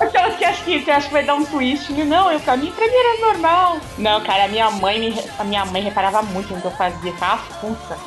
Aquelas 0.00 0.36
que 0.36 0.44
acham 0.44 0.64
que, 0.64 0.80
que 0.80 0.90
acham 0.90 1.08
que 1.08 1.12
vai 1.12 1.24
dar 1.24 1.34
um 1.34 1.44
twist. 1.44 1.92
Não, 1.92 2.30
eu, 2.30 2.38
pra 2.40 2.56
mim, 2.56 2.70
pra 2.70 2.86
mim 2.86 2.94
era 2.94 3.20
normal. 3.26 3.80
Não, 3.96 4.20
cara, 4.22 4.44
a 4.44 4.48
minha 4.48 4.70
mãe, 4.70 5.00
me, 5.00 5.07
a 5.38 5.44
minha 5.44 5.64
mãe 5.66 5.82
reparava 5.82 6.22
muito 6.22 6.52
no 6.54 6.60
que 6.60 6.66
eu 6.66 6.70
fazia. 6.72 7.12
Ficava 7.12 7.42
puta. 7.60 7.98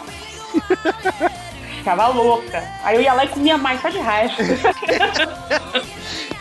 Ficava 1.78 2.08
louca. 2.08 2.64
Aí 2.84 2.95
eu 2.95 3.02
ia 3.02 3.14
lá 3.14 3.26
e 3.26 3.30
comia 3.30 3.58
mais 3.58 3.82
só 3.82 3.89
de 3.89 3.99
raiva. 3.99 4.34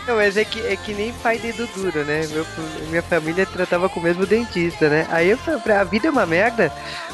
Não, 0.07 0.17
mas 0.17 0.37
é 0.37 0.45
que, 0.45 0.61
é 0.67 0.77
que 0.77 0.93
nem 0.93 1.13
pai 1.13 1.39
de 1.39 1.53
Dudura, 1.53 2.03
né? 2.05 2.27
Meu, 2.31 2.45
minha 2.89 3.03
família 3.03 3.47
tratava 3.47 3.89
com 3.89 4.01
o 4.01 4.03
mesmo 4.03 4.27
dentista, 4.27 4.89
né? 4.89 5.07
Aí 5.11 5.31
eu 5.31 5.39
falei, 5.39 5.77
a 5.77 5.85
vida 5.85 6.09
é 6.09 6.11
uma 6.11 6.27
merda 6.27 6.73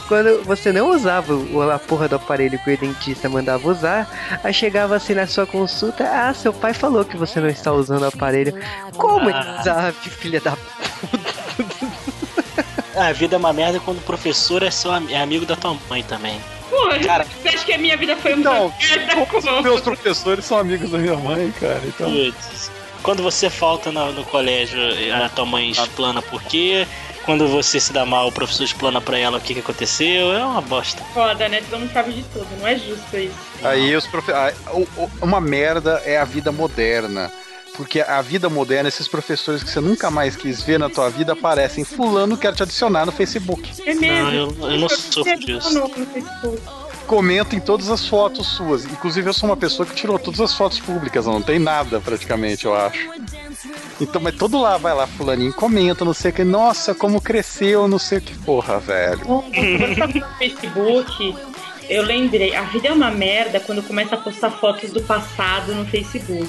quando 0.09 0.42
você 0.44 0.72
não 0.72 0.90
usava 0.90 1.34
a 1.74 1.78
porra 1.78 2.09
do 2.09 2.16
aparelho 2.16 2.59
que 2.61 2.72
o 2.72 2.78
dentista 2.78 3.28
mandava 3.28 3.68
usar, 3.68 4.09
aí 4.42 4.55
chegava 4.55 4.94
assim 4.97 5.14
na 5.14 5.26
sua 5.26 5.47
consulta, 5.47 6.09
ah, 6.09 6.32
seu 6.32 6.53
pai 6.53 6.72
falou 6.72 7.05
que 7.05 7.16
você 7.16 7.40
não 7.40 7.49
está 7.49 7.72
usando 7.72 8.03
o 8.03 8.07
aparelho. 8.07 8.55
Como 8.97 9.28
ele 9.28 9.36
Ah. 9.38 9.59
usava, 9.61 9.92
filha 9.92 10.40
da 10.40 10.57
A 12.97 13.12
vida 13.12 13.36
é 13.36 13.38
uma 13.38 13.53
merda 13.53 13.78
quando 13.78 13.99
o 13.99 14.03
professor 14.03 14.62
é 14.62 14.70
seu 14.70 14.90
am- 14.90 15.09
é 15.11 15.20
amigo 15.20 15.44
da 15.44 15.55
tua 15.57 15.76
mãe 15.88 16.03
também. 16.03 16.40
Pô, 16.70 16.88
Cara. 17.05 17.24
você 17.42 17.49
acha 17.51 17.64
que 17.64 17.72
a 17.72 17.78
minha 17.78 17.97
vida 17.97 18.16
foi 18.16 18.32
uma 18.32 18.40
Então, 18.40 18.72
merda? 18.80 19.36
Os 19.59 19.62
meus 19.62 19.80
professores 19.80 20.44
são 20.44 20.59
amigos 20.59 20.90
da 20.90 20.99
minha 20.99 21.16
mãe, 21.16 21.53
cara. 21.61 21.80
Então, 21.84 22.11
Putz. 22.11 22.70
Quando 23.03 23.22
você 23.22 23.49
falta 23.49 23.92
no, 23.92 24.12
no 24.12 24.24
colégio, 24.24 24.80
a 25.24 25.28
tua 25.28 25.47
mãe 25.47 25.70
explana 25.70 26.20
por 26.22 26.42
quê. 26.42 26.86
Quando 27.24 27.47
você 27.49 27.78
se 27.80 27.92
dá 27.92 28.07
mal, 28.07 28.28
o 28.28 28.32
professor 28.32 28.62
explana 28.64 29.01
pra 29.01 29.18
ela 29.18 29.38
o 29.38 29.40
que, 29.40 29.53
que 29.55 29.61
aconteceu. 29.61 30.32
É 30.32 30.44
uma 30.44 30.61
bosta. 30.61 31.03
Foda, 31.12 31.49
né? 31.49 31.61
Todo 31.68 31.80
mundo 31.80 31.92
sabe 31.92 32.12
de 32.12 32.22
tudo. 32.24 32.47
Não 32.61 32.66
é 32.66 32.76
justo 32.76 33.16
isso. 33.16 33.34
aí 33.64 33.94
os 33.97 34.07
profe... 34.07 34.32
ah, 34.32 34.53
o- 34.72 34.86
o- 34.97 35.11
Uma 35.22 35.40
merda 35.40 36.01
é 36.05 36.18
a 36.18 36.24
vida 36.24 36.51
moderna. 36.53 37.30
Porque 37.77 38.01
a 38.01 38.22
vida 38.22 38.49
moderna, 38.49 38.89
esses 38.89 39.07
professores 39.07 39.62
que 39.62 39.70
você 39.70 39.81
nunca 39.81 40.11
mais 40.11 40.35
quis 40.35 40.62
ver 40.62 40.79
na 40.79 40.89
tua 40.89 41.11
vida 41.11 41.35
aparecem. 41.35 41.85
Fulano 41.85 42.37
quer 42.37 42.55
te 42.55 42.62
adicionar 42.62 43.05
no 43.05 43.12
Facebook. 43.12 43.70
É 43.85 43.95
mesmo. 43.95 44.24
Não, 44.24 44.33
eu, 44.33 44.70
eu 44.72 44.81
não 44.81 44.89
sofro 44.89 45.39
disso. 45.39 45.83
Comenta 47.07 47.55
em 47.55 47.61
todas 47.61 47.89
as 47.89 48.07
fotos 48.07 48.47
suas. 48.49 48.85
Inclusive, 48.85 49.29
eu 49.29 49.33
sou 49.33 49.49
uma 49.49 49.57
pessoa 49.57 49.87
que 49.87 49.95
tirou 49.95 50.18
todas 50.18 50.41
as 50.41 50.55
fotos 50.55 50.81
públicas, 50.81 51.27
não 51.27 51.41
tem 51.41 51.59
nada 51.59 52.01
praticamente, 52.01 52.64
eu 52.64 52.74
acho. 52.74 53.09
Então, 54.01 54.20
mas 54.20 54.35
todo 54.35 54.61
lá 54.61 54.77
vai 54.77 54.95
lá, 54.95 55.07
fulaninho, 55.07 55.53
comenta, 55.53 56.05
não 56.05 56.12
sei 56.12 56.31
o 56.31 56.35
que. 56.35 56.45
Nossa, 56.45 56.95
como 56.95 57.20
cresceu, 57.20 57.87
não 57.87 57.99
sei 57.99 58.18
o 58.18 58.20
que. 58.22 58.37
Porra, 58.39 58.81
velho. 58.81 59.24
no 59.24 60.39
Facebook, 60.39 61.37
eu 61.89 62.03
lembrei, 62.03 62.55
a 62.55 62.62
vida 62.62 62.89
é 62.89 62.93
uma 62.93 63.11
merda 63.11 63.61
quando 63.61 63.82
começa 63.82 64.14
a 64.14 64.18
postar 64.18 64.51
fotos 64.51 64.91
do 64.91 65.01
passado 65.03 65.74
no 65.74 65.84
Facebook. 65.87 66.49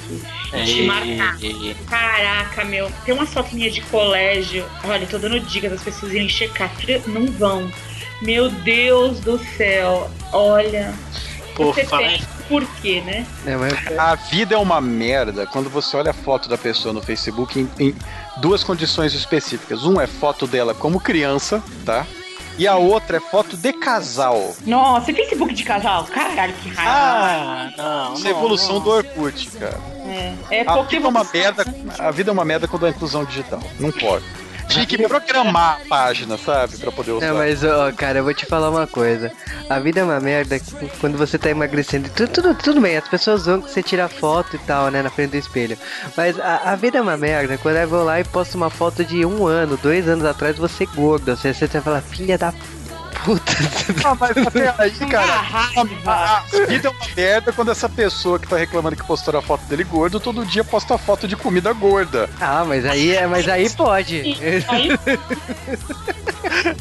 E 0.53 0.63
te 0.65 0.81
marcar. 0.83 1.38
E- 1.43 1.75
Caraca, 1.89 2.63
meu, 2.63 2.91
tem 3.05 3.13
uma 3.13 3.25
foto 3.25 3.53
minha 3.55 3.69
de 3.69 3.81
colégio. 3.81 4.65
Olha, 4.83 5.05
tô 5.07 5.17
dando 5.17 5.39
dicas 5.39 5.71
das 5.71 5.83
pessoas 5.83 6.13
irem 6.13 6.29
checar. 6.29 6.71
Não 7.07 7.25
vão. 7.27 7.71
Meu 8.21 8.49
Deus 8.49 9.19
do 9.19 9.38
céu. 9.57 10.09
Olha. 10.31 10.93
Pô, 11.55 11.73
você 11.73 11.83
fala- 11.85 12.07
tem 12.07 12.21
por 12.47 12.65
quê, 12.81 13.01
né? 13.05 13.25
É, 13.45 13.55
mas 13.57 13.73
A 13.97 14.15
vida 14.15 14.55
é 14.55 14.57
uma 14.57 14.79
merda 14.79 15.45
quando 15.45 15.69
você 15.69 15.97
olha 15.97 16.11
a 16.11 16.13
foto 16.13 16.47
da 16.47 16.57
pessoa 16.57 16.93
no 16.93 17.01
Facebook 17.01 17.59
em, 17.59 17.69
em 17.79 17.95
duas 18.38 18.63
condições 18.63 19.13
específicas. 19.13 19.83
Um 19.83 19.99
é 19.99 20.07
foto 20.07 20.47
dela 20.47 20.73
como 20.73 20.99
criança, 20.99 21.61
tá? 21.85 22.05
E 22.57 22.67
a 22.67 22.75
outra 22.75 23.17
é 23.17 23.19
foto 23.19 23.55
de 23.55 23.71
casal. 23.71 24.55
Nossa, 24.65 25.11
e 25.11 25.13
Facebook 25.13 25.53
de 25.53 25.63
casal? 25.63 26.05
Caralho, 26.05 26.53
que 26.55 26.69
raiva. 26.69 26.91
Ah, 26.91 27.71
não. 27.77 28.13
Isso 28.15 28.27
é 28.27 28.29
a 28.29 28.33
não, 28.33 28.39
evolução 28.39 28.75
não. 28.75 28.81
do 28.81 28.89
Orkut, 28.89 29.49
cara. 29.51 29.77
é, 30.49 30.61
é 30.61 30.67
A 30.67 30.81
vida 30.81 31.05
é 31.05 31.09
uma 31.09 31.23
merda, 31.23 31.65
a 31.99 32.11
vida 32.11 32.31
é 32.31 32.33
uma 32.33 32.45
merda 32.45 32.67
quando 32.67 32.85
a 32.85 32.89
inclusão 32.89 33.23
digital. 33.23 33.61
Não 33.79 33.91
pode. 33.91 34.25
Tinha 34.68 34.86
que 34.86 35.07
programar 35.07 35.82
a 35.82 35.88
página, 35.88 36.38
sabe? 36.38 36.78
Pra 36.78 36.91
poder 36.91 37.11
usar. 37.11 37.28
Não, 37.28 37.36
mas, 37.38 37.63
ó, 37.63 37.91
cara, 37.91 38.20
eu 38.20 38.24
vou 38.24 38.34
te 38.34 38.45
falar 38.45 38.70
uma 38.70 38.86
coisa. 38.86 39.32
A 39.70 39.80
vida 39.80 39.99
é 39.99 40.03
uma 40.03 40.20
merda 40.20 40.59
quando 40.99 41.18
você 41.18 41.38
tá 41.38 41.49
emagrecendo. 41.49 42.09
Tudo, 42.09 42.30
tudo, 42.30 42.55
tudo 42.55 42.82
bem, 42.82 42.97
as 42.97 43.07
pessoas 43.07 43.45
vão 43.45 43.61
que 43.61 43.72
você 43.72 43.82
tira 43.82 44.07
foto 44.07 44.55
e 44.55 44.59
tal, 44.59 44.89
né, 44.89 45.01
na 45.01 45.09
frente 45.09 45.32
do 45.32 45.38
espelho. 45.38 45.78
Mas 46.15 46.39
a, 46.39 46.72
a 46.72 46.76
vida 46.76 46.97
é 46.97 47.01
uma 47.01 47.18
merda 47.18 47.57
quando 47.57 47.78
eu 47.78 47.88
vou 47.88 48.03
lá 48.03 48.20
e 48.20 48.24
posto 48.24 48.55
uma 48.55 48.70
foto 48.70 49.03
de 49.03 49.26
um 49.26 49.45
ano, 49.45 49.78
dois 49.78 50.07
anos 50.07 50.26
atrás, 50.26 50.57
você 50.57 50.86
gordo. 50.86 51.36
Você, 51.36 51.53
você 51.53 51.68
vai 51.68 51.82
falar, 51.82 52.01
filha 52.01 52.38
da 52.38 52.53
puta. 53.28 53.51
Ah, 54.05 54.15
mas 54.17 54.38
até 54.38 54.73
aí, 54.78 54.91
cara, 54.91 55.34
a 55.34 55.82
a 55.82 56.65
vida 56.65 56.88
é 56.88 56.91
uma 56.91 57.05
merda 57.15 57.51
quando 57.51 57.71
essa 57.71 57.89
pessoa 57.89 58.39
que 58.39 58.47
tá 58.47 58.55
reclamando 58.55 58.95
que 58.95 59.03
postou 59.03 59.38
a 59.38 59.41
foto 59.41 59.65
dele 59.65 59.84
gordo, 59.84 60.19
todo 60.19 60.45
dia 60.45 60.63
posta 60.63 60.95
a 60.95 60.97
foto 60.97 61.28
de 61.28 61.36
comida 61.36 61.73
gorda. 61.73 62.30
Ah, 62.39 62.63
mas 62.65 62.86
aí, 62.86 63.13
é- 63.15 63.28
mas 63.28 63.47
aí 63.49 63.69
pode. 63.69 64.38
Aí, 64.69 64.97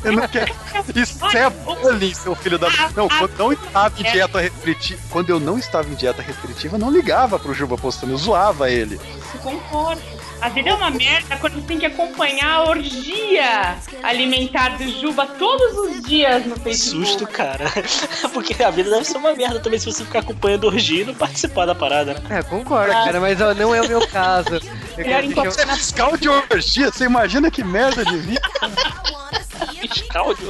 Eu 0.05 0.13
não 0.13 0.29
quero... 0.29 0.55
Isso 0.95 1.25
é 1.37 1.51
bullying, 1.51 2.15
seu 2.15 2.35
filho 2.37 2.59
da... 2.59 2.69
Não, 2.95 3.09
quando 3.09 3.31
eu 3.31 3.39
não 3.39 3.53
estava 3.53 4.01
em 4.01 4.03
dieta 4.05 4.41
restritiva... 4.41 5.01
Quando 5.11 5.31
eu 5.31 5.41
não 5.41 5.59
estava 5.59 5.89
em 5.89 5.95
dieta 5.95 6.23
restritiva, 6.23 6.77
eu 6.77 6.81
não 6.81 6.91
ligava 6.91 7.39
pro 7.39 7.53
Juba 7.55 7.77
postando, 7.77 8.13
eu 8.13 8.19
zoava 8.19 8.71
ele. 8.71 8.95
isso 8.95 9.39
concordo. 9.43 10.01
A 10.41 10.49
vida 10.51 10.71
é 10.71 10.75
uma 10.75 10.91
merda 10.91 11.37
quando 11.39 11.55
você 11.55 11.67
tem 11.67 11.79
que 11.79 11.87
acompanhar 11.87 12.53
a 12.57 12.65
orgia 12.65 13.77
alimentar 14.03 14.77
do 14.77 14.89
Juba 15.01 15.27
todos 15.27 15.77
os 15.79 16.03
dias 16.03 16.45
no 16.47 16.55
Que 16.55 16.61
Facebook. 16.61 17.07
susto, 17.07 17.27
cara. 17.27 17.65
Porque 18.33 18.63
a 18.63 18.71
vida 18.71 18.91
deve 18.91 19.05
ser 19.05 19.17
uma 19.17 19.35
merda 19.35 19.59
também 19.61 19.79
se 19.79 19.87
você 19.87 20.05
ficar 20.05 20.21
acompanhando 20.21 20.65
orgia 20.67 21.03
e 21.03 21.05
não 21.07 21.15
participar 21.15 21.67
da 21.67 21.75
parada, 21.75 22.15
né? 22.15 22.21
É, 22.39 22.43
concordo, 22.43 22.93
cara, 22.93 23.21
mas 23.21 23.41
ó, 23.41 23.55
não 23.55 23.75
é 23.75 23.81
o 23.81 23.89
meu 23.89 24.07
caso. 24.09 24.55
Eu 24.97 25.05
quero 25.05 25.27
deixar- 25.27 25.45
Você 25.51 25.63
é 25.63 25.67
fiscal 25.75 26.17
de 26.17 26.29
orgia, 26.29 26.91
você 26.93 27.05
imagina 27.05 27.51
que 27.51 27.65
merda 27.65 28.05
de 28.05 28.17
vida? 28.19 28.41
Fiscal 29.81 30.35
de. 30.35 30.45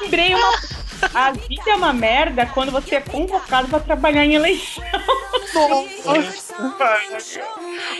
Lembrei 0.00 0.34
uma. 0.34 0.52
A 1.14 1.32
vida 1.32 1.62
é 1.68 1.74
uma 1.74 1.92
merda 1.92 2.46
quando 2.46 2.70
você 2.70 2.94
é 2.94 3.00
convocado 3.00 3.66
pra 3.68 3.80
trabalhar 3.80 4.24
em 4.24 4.34
eleição. 4.34 4.84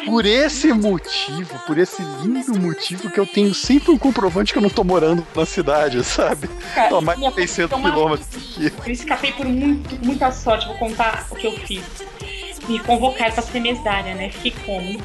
Por 0.07 0.25
esse 0.27 0.73
motivo, 0.73 1.59
por 1.67 1.77
esse 1.79 2.03
lindo 2.23 2.59
motivo 2.59 3.11
que 3.11 3.19
eu 3.21 3.27
tenho 3.27 3.53
sempre 3.55 3.91
um 3.91 3.99
comprovante 3.99 4.53
que 4.53 4.59
eu 4.59 4.63
não 4.63 4.71
tô 4.71 4.83
morando 4.85 5.27
na 5.35 5.45
cidade, 5.45 6.03
sabe? 6.05 6.49
Cara, 6.75 6.89
Tô 6.89 6.97
a 6.97 7.01
mais 7.01 7.19
de 7.19 7.25
minha 7.25 7.35
600 7.35 7.79
uma- 7.79 7.91
quilômetros 7.91 8.29
aqui. 8.37 8.73
Eu 8.87 8.93
escapei 8.93 9.33
por 9.33 9.47
muito, 9.47 10.05
muita 10.07 10.31
sorte. 10.33 10.67
Vou 10.67 10.77
contar 10.79 11.27
o 11.31 11.35
que 11.37 11.47
eu 11.47 11.53
fiz. 11.53 11.83
Me 12.69 12.79
convocaram 12.79 13.33
pra 13.33 13.43
ser 13.43 13.61
mesária, 13.61 14.15
né? 14.15 14.31
Fiquei 14.31 14.55
como? 14.65 14.99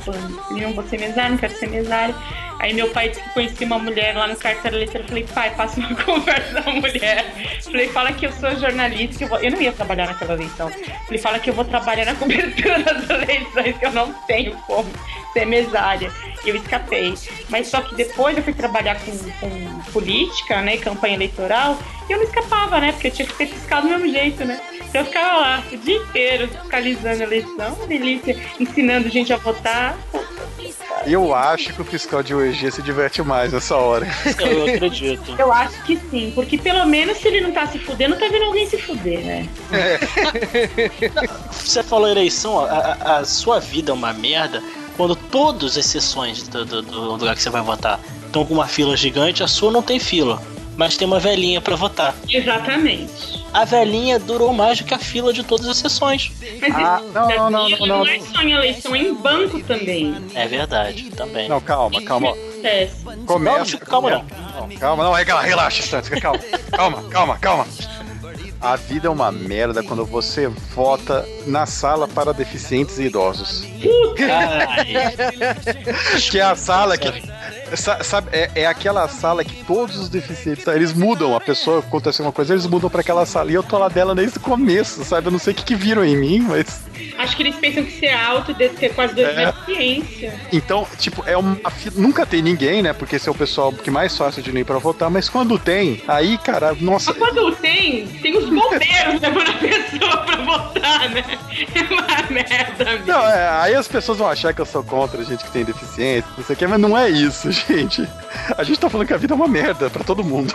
Não 0.52 0.74
vou 0.74 0.88
ser 0.88 1.00
mesária, 1.00 1.32
não 1.32 1.38
quero 1.38 1.56
ser 1.58 1.70
mesária. 1.70 2.16
Aí 2.60 2.74
meu 2.74 2.90
pai 2.90 3.10
disse 3.10 3.22
que 3.22 3.30
conhecia 3.30 3.68
uma 3.68 3.78
mulher 3.78 4.16
lá 4.16 4.28
no 4.28 4.36
cartório 4.36 4.78
eleitoral. 4.78 5.04
Eu 5.04 5.08
falei, 5.08 5.24
pai, 5.24 5.56
passa 5.56 5.80
uma 5.80 5.94
conversa 6.04 6.62
da 6.62 6.72
mulher. 6.72 7.26
Falei, 7.62 7.88
fala 7.90 8.12
que 8.12 8.26
eu 8.26 8.32
sou 8.32 8.56
jornalista, 8.56 9.18
que 9.18 9.24
eu 9.24 9.28
vou. 9.28 9.40
Eu 9.40 9.52
não 9.52 9.62
ia 9.62 9.72
trabalhar 9.72 10.08
naquela 10.08 10.34
eleição. 10.34 10.70
Falei, 11.06 11.20
fala 11.20 11.40
que 11.40 11.50
eu 11.50 11.54
vou 11.54 11.66
trabalhar 11.66 12.06
na 12.06 12.16
cobertura 12.16 12.80
das 12.82 13.10
eleições, 13.10 13.78
que 13.78 13.86
eu 13.86 13.92
não 13.92 14.12
tenho 14.26 14.56
como 14.66 14.90
ser 15.34 15.46
mesária. 15.46 16.12
E 16.44 16.50
eu 16.50 16.56
escapei. 16.56 17.14
Mas 17.50 17.68
só 17.68 17.82
que 17.82 17.96
depois 17.96 18.36
eu 18.36 18.44
fui 18.44 18.54
trabalhar 18.54 19.00
com, 19.02 19.12
com 19.40 19.92
política, 19.92 20.62
né? 20.62 20.78
Campanha 20.78 21.16
eleitoral, 21.16 21.78
e 22.10 22.14
eu 22.14 22.18
não 22.18 22.26
escapava, 22.26 22.80
né? 22.80 22.92
Porque 22.92 23.08
eu 23.08 23.12
tinha 23.12 23.28
que 23.28 23.36
ser 23.36 23.48
fiscal 23.48 23.82
do 23.82 23.90
mesmo 23.90 24.10
jeito, 24.10 24.44
né? 24.46 24.60
Então 24.90 25.02
eu 25.02 25.06
ficava 25.06 25.38
lá 25.38 25.64
o 25.72 25.78
dia 25.78 25.98
inteiro 25.98 26.48
fiscalizando 26.48 27.22
a 27.22 27.26
eleição, 27.26 27.78
delícia, 27.88 28.38
ensinando 28.60 29.10
gente 29.10 29.32
a 29.34 29.38
votar. 29.38 29.98
Eu 31.06 31.34
acho 31.34 31.74
que 31.74 31.82
o 31.82 31.86
fiscal 31.86 32.22
de 32.24 32.34
orgia 32.34 32.70
se 32.72 32.82
diverte 32.82 33.22
mais 33.22 33.54
nessa 33.54 33.76
hora. 33.78 34.06
Eu 34.40 34.66
acredito. 34.66 35.36
Eu 35.40 35.54
acho 35.54 35.82
que 35.84 35.98
sim, 36.10 36.32
porque 36.36 36.58
pelo 36.58 36.86
menos 36.86 37.18
se 37.20 37.28
ele 37.28 37.42
não 37.42 37.52
tá 37.52 37.68
se 37.68 37.80
fudendo, 37.80 38.18
tá 38.18 38.28
vendo 38.28 38.46
alguém 38.46 38.68
se 38.68 38.78
fuder, 38.78 39.20
né? 39.24 39.48
Você 41.52 41.84
falou 41.84 42.08
eleição, 42.10 42.60
a, 42.60 42.66
a- 42.70 43.18
a 43.20 43.26
sua 43.26 43.60
vida 43.60 43.92
é 43.92 43.94
uma 43.94 44.12
merda 44.14 44.62
quando 44.98 45.16
todas 45.16 45.78
as 45.78 45.86
sessões 45.86 46.48
do, 46.48 46.66
do- 46.66 46.82
do 46.82 47.02
lugar 47.16 47.36
que 47.36 47.42
você 47.42 47.50
vai 47.50 47.62
votar 47.62 48.00
estão 48.26 48.46
com 48.46 48.54
uma 48.56 48.68
fila 48.68 48.98
gigante, 48.98 49.44
a 49.44 49.48
sua 49.48 49.72
não 49.72 49.82
tem 49.82 50.00
fila. 50.00 50.42
Mas 50.78 50.96
tem 50.96 51.08
uma 51.08 51.20
velhinha 51.20 51.60
pra 51.60 51.76
votar. 51.76 52.16
Exatamente. 52.30 53.44
A 53.52 53.66
velhinha 53.66 54.20
durou 54.20 54.54
mais 54.54 54.78
do 54.78 54.84
que 54.84 54.94
a 54.94 55.00
fila 55.00 55.34
de 55.34 55.44
todas 55.44 55.68
as 55.68 55.78
sessões. 55.78 56.32
Mas 56.62 56.76
Ah, 56.76 57.02
isso 57.04 57.14
não, 57.14 57.28
não, 57.28 57.50
não, 57.50 57.68
Brasil 57.68 57.88
não, 57.88 57.98
não. 58.00 58.08
é 58.08 58.20
só 58.20 58.42
em 58.44 58.52
eleição, 58.52 58.96
é 58.96 59.00
em 59.00 59.14
banco 59.16 59.60
também. 59.64 60.16
É 60.36 60.48
verdade, 60.48 61.10
também. 61.12 61.50
Não, 61.50 61.60
calma, 61.60 62.02
calma. 62.04 62.34
Começa. 63.26 63.72
Não, 63.76 63.80
não 63.80 63.80
calma 63.80 64.10
não. 64.12 64.26
Calma, 64.78 65.04
não, 65.04 65.14
relaxa, 65.14 66.02
fica 66.04 66.22
calma. 66.22 66.40
Calma, 66.72 67.04
calma, 67.10 67.38
calma. 67.40 67.68
A 68.60 68.76
vida 68.76 69.08
é 69.08 69.12
uma 69.12 69.32
merda 69.32 69.84
quando 69.84 70.04
você 70.04 70.48
vota 70.48 71.24
na 71.46 71.66
sala 71.68 72.08
para 72.08 72.34
deficientes 72.34 72.98
e 72.98 73.04
idosos. 73.04 73.64
Ai, 74.20 74.88
Que 76.30 76.40
é 76.40 76.44
a 76.44 76.56
sala 76.56 76.98
que. 76.98 77.08
Sa- 77.76 78.04
Sabe, 78.04 78.30
é, 78.32 78.50
é 78.56 78.66
aquela 78.68 79.08
sala 79.08 79.44
que 79.44 79.64
todos 79.66 79.98
os 79.98 80.10
deficientes, 80.10 80.64
tá, 80.64 80.76
eles 80.76 80.94
mudam, 80.94 81.36
a 81.36 81.40
pessoa 81.42 81.80
acontece 81.80 82.22
uma 82.22 82.32
coisa, 82.32 82.54
eles 82.54 82.66
mudam 82.66 82.90
pra 82.90 83.02
aquela 83.02 83.26
sala. 83.26 83.52
E 83.52 83.56
eu 83.56 83.64
tô 83.64 83.78
lá 83.78 83.90
dela 83.90 84.14
desde 84.16 84.38
o 84.38 84.42
começo, 84.42 85.04
sabe? 85.04 85.28
Eu 85.28 85.32
não 85.32 85.40
sei 85.40 85.54
o 85.54 85.56
que, 85.56 85.64
que 85.66 85.76
viram 85.76 86.04
em 86.06 86.16
mim, 86.16 86.40
mas. 86.40 86.82
Acho 87.18 87.36
que 87.36 87.44
eles 87.44 87.56
pensam 87.56 87.84
que 87.84 87.92
ser 87.92 88.10
alto 88.12 88.54
deve 88.54 88.76
ter 88.76 88.94
quase 88.94 89.16
dois 89.16 89.28
É. 89.30 89.36
metros 89.46 89.66
de 89.66 89.74
ciência. 89.76 90.34
Então, 90.52 90.88
tipo, 90.98 91.24
é 91.26 91.36
uma. 91.38 91.58
Nunca 91.96 92.26
tem 92.26 92.42
ninguém, 92.42 92.82
né? 92.82 92.94
Porque 92.94 93.16
esse 93.16 93.28
é 93.28 93.32
o 93.32 93.36
pessoal 93.36 93.72
que 93.72 93.90
mais 93.90 94.16
fácil 94.18 94.42
de 94.44 94.52
ir 94.58 94.64
pra 94.66 94.78
votar, 94.78 95.10
mas 95.10 95.28
quando 95.30 95.58
tem, 95.60 96.02
aí, 96.08 96.38
cara, 96.38 96.76
nossa. 96.80 97.12
Mas 97.12 97.20
quando 97.20 97.52
tem, 97.56 98.08
tem 98.08 98.38
os 98.38 98.46
bombeiros 98.50 99.22
levando 99.22 99.50
a 99.50 99.54
pessoa 99.54 100.18
pra 100.18 100.36
votar, 100.38 101.10
né? 101.10 101.24
É 101.76 101.94
uma 101.94 102.30
merda, 102.32 102.86
mesmo. 102.86 103.06
Não, 103.08 103.28
é, 103.28 103.50
aí 103.62 103.76
as 103.76 103.88
pessoas 103.88 104.18
vão 104.18 104.28
achar 104.30 104.54
que 104.54 104.62
eu 104.62 104.66
sou 104.66 104.84
contra 104.84 105.24
gente 105.24 105.44
que 105.44 105.52
tem 105.52 105.64
deficiência, 105.66 106.30
não 106.38 106.44
sei 106.44 106.56
o 106.56 106.60
que, 106.60 106.68
mas 106.68 106.80
não 106.80 106.98
é 106.98 107.10
isso, 107.10 107.50
gente. 107.68 108.08
A 108.58 108.64
gente 108.64 108.80
tá 108.80 108.90
falando 108.90 109.08
que 109.08 109.14
a 109.14 109.18
vida 109.18 109.34
é 109.34 109.36
uma 109.36 109.48
merda 109.48 109.90
pra 109.90 110.04
todo 110.04 110.24
mundo. 110.24 110.54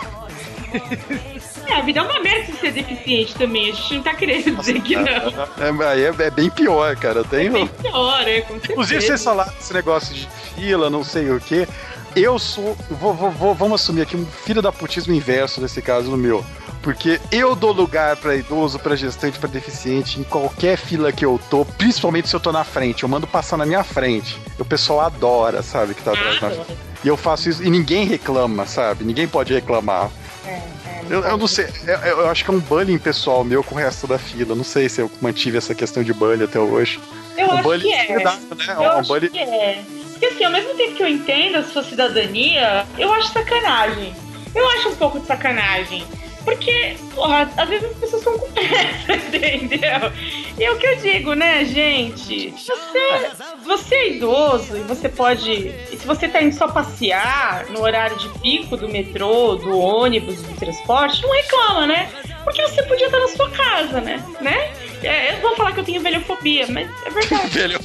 É, 1.73 1.77
a 1.77 1.81
vida 1.81 2.01
é 2.01 2.03
uma 2.03 2.21
merda 2.21 2.47
se 2.53 2.59
ser 2.59 2.71
deficiente 2.73 3.35
também. 3.35 3.71
A 3.71 3.75
gente 3.75 3.95
não 3.95 4.03
tá 4.03 4.15
querendo 4.15 4.57
dizer 4.57 4.81
que 4.83 4.95
não. 4.97 5.05
É, 5.05 5.89
aí 5.93 6.05
é, 6.05 6.15
é 6.27 6.31
bem 6.31 6.51
pior, 6.51 6.95
cara. 6.97 7.21
Eu 7.31 7.39
É 7.41 7.49
bem 7.49 7.67
pior, 7.67 8.29
é, 8.29 8.41
com 8.43 8.57
Inclusive, 8.57 8.87
certeza. 8.87 9.07
vocês 9.07 9.25
falaram 9.25 9.53
desse 9.55 9.73
negócio 9.73 10.15
de 10.15 10.29
fila, 10.55 10.91
não 10.91 11.03
sei 11.05 11.31
o 11.31 11.41
que. 11.41 11.67
Eu 12.15 12.39
sou. 12.39 12.77
Vou, 12.91 13.15
vou- 13.15 13.31
vou- 13.31 13.55
vamos 13.55 13.81
assumir 13.81 14.03
aqui 14.03 14.17
um 14.17 14.27
filho 14.27 14.61
da 14.61 14.71
putismo 14.71 15.15
inverso 15.15 15.61
nesse 15.61 15.81
caso 15.81 16.11
no 16.11 16.17
meu. 16.17 16.45
Porque 16.83 17.21
eu 17.31 17.55
dou 17.55 17.73
lugar 17.73 18.17
pra 18.17 18.35
idoso, 18.35 18.77
pra 18.79 18.97
gestante, 18.97 19.39
pra 19.39 19.49
deficiente, 19.49 20.19
em 20.21 20.25
qualquer 20.25 20.77
fila 20.77 21.13
que 21.13 21.25
eu 21.25 21.41
tô, 21.49 21.65
principalmente 21.65 22.29
se 22.29 22.35
eu 22.35 22.41
tô 22.41 22.51
na 22.53 22.65
frente. 22.65 23.05
Eu 23.05 23.09
mando 23.09 23.27
passar 23.27 23.57
na 23.57 23.65
minha 23.65 23.85
frente. 23.85 24.37
O 24.59 24.65
pessoal 24.65 25.01
adora, 25.01 25.63
sabe, 25.63 25.95
que 25.95 26.03
tá 26.03 26.11
atrás 26.13 26.41
na 26.41 26.49
Adora. 26.49 26.67
E 27.05 27.09
eu 27.09 27.17
faço 27.17 27.49
isso 27.49 27.63
e 27.65 27.71
ninguém 27.71 28.05
reclama, 28.05 28.67
sabe? 28.67 29.05
Ninguém 29.05 29.27
pode 29.29 29.55
reclamar. 29.55 30.11
É, 30.45 30.61
Eu, 31.09 31.23
eu 31.23 31.37
não 31.37 31.47
sei, 31.47 31.67
eu, 31.87 32.21
eu 32.21 32.29
acho 32.29 32.45
que 32.45 32.51
é 32.51 32.55
um 32.55 32.61
bullying 32.61 32.99
pessoal 32.99 33.45
meu 33.45 33.63
com 33.63 33.75
o 33.75 33.79
resto 33.79 34.07
da 34.07 34.19
fila. 34.19 34.55
Não 34.55 34.65
sei 34.65 34.89
se 34.89 35.01
eu 35.01 35.11
mantive 35.21 35.59
essa 35.59 35.75
questão 35.75 36.03
de 36.03 36.13
bullying 36.13 36.45
até 36.45 36.59
hoje. 36.59 37.01
Eu 37.37 37.49
um 37.49 37.53
acho 37.53 37.63
bullying 37.63 37.83
que 37.83 37.93
é. 37.93 38.25
né? 38.25 38.39
Eu 38.69 38.81
um 38.81 38.91
acho 38.91 39.09
bullying 39.09 39.29
que 39.29 39.39
é. 39.39 39.83
Porque 40.11 40.27
assim, 40.27 40.45
ao 40.45 40.53
mesmo 40.53 40.75
tempo 40.75 40.95
que 40.95 41.03
eu 41.03 41.09
entendo 41.09 41.57
a 41.57 41.65
sua 41.65 41.83
cidadania, 41.83 42.87
eu 42.99 43.13
acho 43.13 43.33
sacanagem. 43.33 44.15
Eu 44.55 44.69
acho 44.71 44.91
um 44.91 44.97
pouco 44.97 45.19
de 45.19 45.27
sacanagem. 45.27 46.05
Porque, 46.45 46.97
porra, 47.15 47.51
às 47.57 47.69
vezes 47.69 47.91
as 47.91 47.97
pessoas 47.97 48.23
são 48.23 48.39
com 48.39 48.51
pressa, 48.53 49.13
entendeu? 49.15 50.13
E 50.59 50.65
é 50.65 50.71
o 50.71 50.79
que 50.79 50.87
eu 50.87 50.97
digo, 50.97 51.35
né, 51.35 51.65
gente? 51.65 52.51
Você, 52.51 53.31
você 53.65 53.95
é 53.95 54.11
idoso 54.11 54.77
e 54.77 54.81
você 54.81 55.09
pode. 55.09 55.51
E 55.51 55.97
se 55.97 56.07
você 56.07 56.29
tá 56.29 56.43
indo 56.43 56.55
só 56.55 56.69
passear 56.69 57.67
no 57.71 57.83
horário 57.83 58.17
de 58.19 58.29
pico 58.41 58.77
do 58.77 58.89
metrô, 58.89 59.57
do 59.57 59.79
ônibus, 59.79 60.43
do 60.43 60.55
transporte, 60.57 61.23
não 61.23 61.33
reclama, 61.33 61.87
né? 61.87 62.09
Porque 62.45 62.63
você 62.63 62.83
podia 62.83 63.07
estar 63.07 63.19
na 63.19 63.29
sua 63.29 63.51
casa, 63.51 64.01
né? 64.01 64.23
né? 64.41 64.73
É, 65.03 65.35
eu 65.35 65.41
vou 65.41 65.57
falar 65.57 65.73
que 65.73 65.81
eu 65.81 65.85
tenho 65.85 66.01
velhofobia, 66.01 66.67
mas 66.69 66.89
é 67.05 67.11
verdade. 67.11 67.49
Velho. 67.59 67.79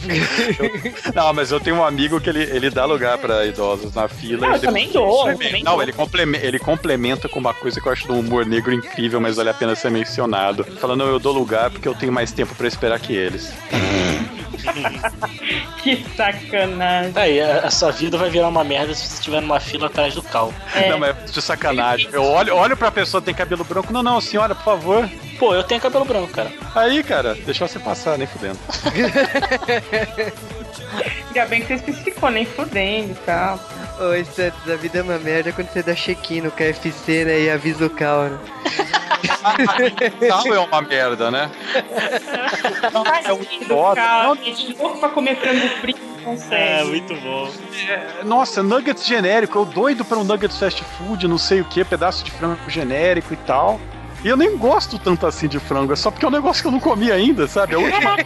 Não, 1.15 1.33
mas 1.33 1.51
eu 1.51 1.59
tenho 1.59 1.77
um 1.77 1.83
amigo 1.83 2.19
que 2.21 2.29
ele, 2.29 2.43
ele 2.43 2.69
dá 2.69 2.85
lugar 2.85 3.17
pra 3.17 3.45
idosos 3.45 3.93
na 3.93 4.07
fila. 4.07 4.47
Não, 4.47 4.55
eu 4.55 4.61
também 4.61 4.89
dou, 4.91 5.29
eu 5.29 5.37
também 5.37 5.63
Não, 5.63 5.73
dou. 5.73 5.81
ele 5.83 5.93
complementa, 5.93 6.45
ele 6.45 6.59
complementa 6.59 7.29
com 7.29 7.39
uma 7.39 7.53
coisa 7.53 7.81
que 7.81 7.87
eu 7.87 7.91
acho 7.91 8.07
do 8.07 8.13
humor 8.19 8.45
negro 8.45 8.71
incrível, 8.73 9.19
mas 9.19 9.35
vale 9.35 9.49
a 9.49 9.53
pena 9.53 9.75
ser 9.75 9.89
mencionado. 9.89 10.63
Falando, 10.79 10.99
não, 11.05 11.07
eu 11.07 11.19
dou 11.19 11.33
lugar 11.33 11.71
porque 11.71 11.87
eu 11.87 11.95
tenho 11.95 12.11
mais 12.11 12.31
tempo 12.31 12.53
pra 12.55 12.67
esperar 12.67 12.99
que 12.99 13.13
eles. 13.13 13.51
Que 15.81 16.05
sacanagem. 16.15 17.13
Aí, 17.15 17.41
a, 17.41 17.59
a 17.59 17.71
sua 17.71 17.91
vida 17.91 18.17
vai 18.17 18.29
virar 18.29 18.47
uma 18.47 18.63
merda 18.63 18.93
se 18.93 19.07
você 19.07 19.15
estiver 19.15 19.41
numa 19.41 19.59
fila 19.59 19.87
atrás 19.87 20.15
do 20.15 20.21
cal. 20.21 20.53
É. 20.75 20.89
Não, 20.89 20.99
mas 20.99 21.31
de 21.31 21.41
sacanagem. 21.41 22.09
Eu 22.11 22.23
olho, 22.23 22.55
olho 22.55 22.75
pra 22.75 22.91
pessoa 22.91 23.21
que 23.21 23.27
tem 23.27 23.35
cabelo 23.35 23.63
branco. 23.63 23.93
Não, 23.93 24.03
não, 24.03 24.19
senhora, 24.19 24.53
por 24.53 24.63
favor. 24.63 25.09
Pô, 25.39 25.53
eu 25.53 25.63
tenho 25.63 25.79
cabelo 25.79 26.05
branco, 26.05 26.29
cara. 26.29 26.51
Aí, 26.75 27.03
cara, 27.03 27.35
deixa 27.35 27.67
você 27.67 27.79
passar, 27.79 28.17
nem 28.17 28.27
fudendo. 28.27 28.59
Ainda 31.27 31.45
bem 31.45 31.61
que 31.61 31.67
você 31.67 31.73
especificou, 31.75 32.31
nem 32.31 32.45
fudendo 32.45 33.11
e 33.11 33.25
tal. 33.25 33.59
Ô, 33.99 34.25
Santos, 34.25 34.69
a 34.71 34.75
vida 34.75 34.99
é 34.99 35.01
uma 35.01 35.17
merda 35.17 35.51
quando 35.51 35.69
você 35.69 35.81
dá 35.81 35.95
check-in 35.95 36.41
no 36.41 36.51
KFC, 36.51 37.25
né? 37.25 37.41
E 37.41 37.49
avisa 37.49 37.87
o 37.87 37.89
Cal, 37.89 38.25
né? 38.25 38.39
Tal 40.27 40.53
é 40.53 40.59
uma 40.59 40.81
merda, 40.83 41.31
né? 41.31 41.49
é 43.25 43.33
um 43.33 43.41
Não, 43.95 44.35
gente, 44.35 44.73
louco 44.73 44.99
pra 44.99 45.09
comer 45.09 45.35
frango 45.37 45.67
frito, 45.81 45.99
não 45.99 46.23
consegue. 46.23 46.55
É, 46.55 46.83
muito 46.83 47.15
bom. 47.15 47.49
é, 47.89 48.23
nossa, 48.23 48.61
nuggets 48.61 49.05
genérico, 49.05 49.57
eu 49.57 49.65
doido 49.65 50.05
pra 50.05 50.17
um 50.17 50.23
nuggets 50.23 50.59
fast 50.59 50.83
food, 50.83 51.27
não 51.27 51.39
sei 51.39 51.61
o 51.61 51.65
que, 51.65 51.83
pedaço 51.83 52.23
de 52.23 52.29
frango 52.29 52.69
genérico 52.69 53.33
e 53.33 53.37
tal. 53.37 53.79
E 54.27 54.29
eu 54.29 54.35
nem 54.35 54.57
gosto 54.57 54.99
tanto 54.99 55.25
assim 55.25 55.47
de 55.47 55.57
frango, 55.57 55.93
é 55.93 55.95
só 55.95 56.11
porque 56.11 56.25
é 56.25 56.27
um 56.27 56.31
negócio 56.31 56.61
que 56.61 56.67
eu 56.67 56.71
não 56.73 56.81
comi 56.81 57.09
ainda, 57.09 57.47
sabe? 57.47 57.75
É 57.75 57.77
última, 57.77 58.17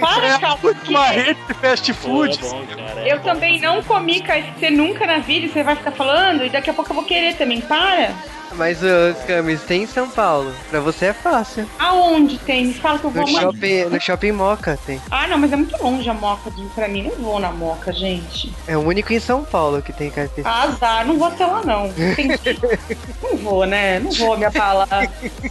Para, 0.00 0.24
é 0.24 0.30
a 0.34 0.38
cara, 0.38 0.58
última 0.62 1.02
porque 1.02 1.20
rede 1.20 1.40
de 1.48 1.54
fast 1.54 1.92
food. 1.92 2.38
é 2.38 2.48
bom, 2.48 2.66
cara. 2.66 3.00
é 3.00 3.12
eu 3.12 3.16
bom. 3.18 3.24
também 3.24 3.60
não 3.60 3.82
comi 3.82 4.20
KFC 4.20 4.70
nunca 4.70 5.04
na 5.08 5.18
vida 5.18 5.48
você 5.48 5.64
vai 5.64 5.74
ficar 5.74 5.90
falando 5.90 6.44
e 6.44 6.50
daqui 6.50 6.70
a 6.70 6.72
pouco 6.72 6.92
eu 6.92 6.94
vou 6.94 7.04
querer 7.04 7.34
também. 7.34 7.60
Para! 7.60 8.14
Mas, 8.54 8.82
ô, 8.82 8.86
Camis, 9.26 9.62
tem 9.62 9.84
em 9.84 9.86
São 9.86 10.10
Paulo. 10.10 10.52
Pra 10.70 10.80
você 10.80 11.06
é 11.06 11.12
fácil. 11.12 11.66
Aonde 11.78 12.36
tem? 12.38 12.66
Me 12.66 12.74
fala 12.74 12.98
que 12.98 13.04
eu 13.04 13.10
vou 13.10 13.22
No 13.22 13.28
amanhã. 13.28 13.40
shopping, 13.52 13.84
no 13.84 14.00
shopping 14.00 14.32
Moca 14.32 14.78
tem. 14.84 15.00
Ah, 15.10 15.26
não, 15.28 15.38
mas 15.38 15.52
é 15.52 15.56
muito 15.56 15.80
longe 15.82 16.08
a 16.10 16.14
Moca 16.14 16.50
de- 16.50 16.62
pra 16.74 16.88
mim. 16.88 17.04
Não 17.04 17.12
vou 17.24 17.38
na 17.38 17.50
Moca, 17.52 17.92
gente. 17.92 18.52
É 18.66 18.76
o 18.76 18.80
único 18.80 19.12
em 19.12 19.20
São 19.20 19.44
Paulo 19.44 19.80
que 19.80 19.92
tem 19.92 20.10
KFC. 20.10 20.42
Ah, 20.44 20.64
Azar, 20.64 21.06
não 21.06 21.16
vou 21.18 21.28
até 21.28 21.46
lá 21.46 21.62
não. 21.64 21.86
Entendi. 21.86 22.58
não 23.22 23.36
vou, 23.38 23.64
né? 23.66 24.00
Não 24.00 24.10
vou 24.12 24.36
me 24.36 24.44
abalar. 24.44 24.88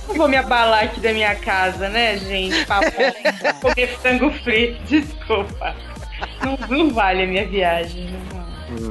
Não 0.08 0.16
vou 0.16 0.28
me 0.28 0.36
abalar 0.38 0.84
aqui 0.84 1.00
da 1.00 1.14
minha 1.14 1.34
casa, 1.36 1.88
né, 1.90 2.18
gente? 2.18 2.66
Pra 2.66 2.80
comer 3.62 3.88
frango 4.02 4.32
frito. 4.44 4.82
Desculpa. 4.84 5.76
Não, 6.44 6.58
não 6.68 6.90
vale 6.94 7.24
a 7.24 7.28
minha 7.28 7.48
viagem. 7.48 8.10
Não 8.12 8.20
vale. 8.30 8.39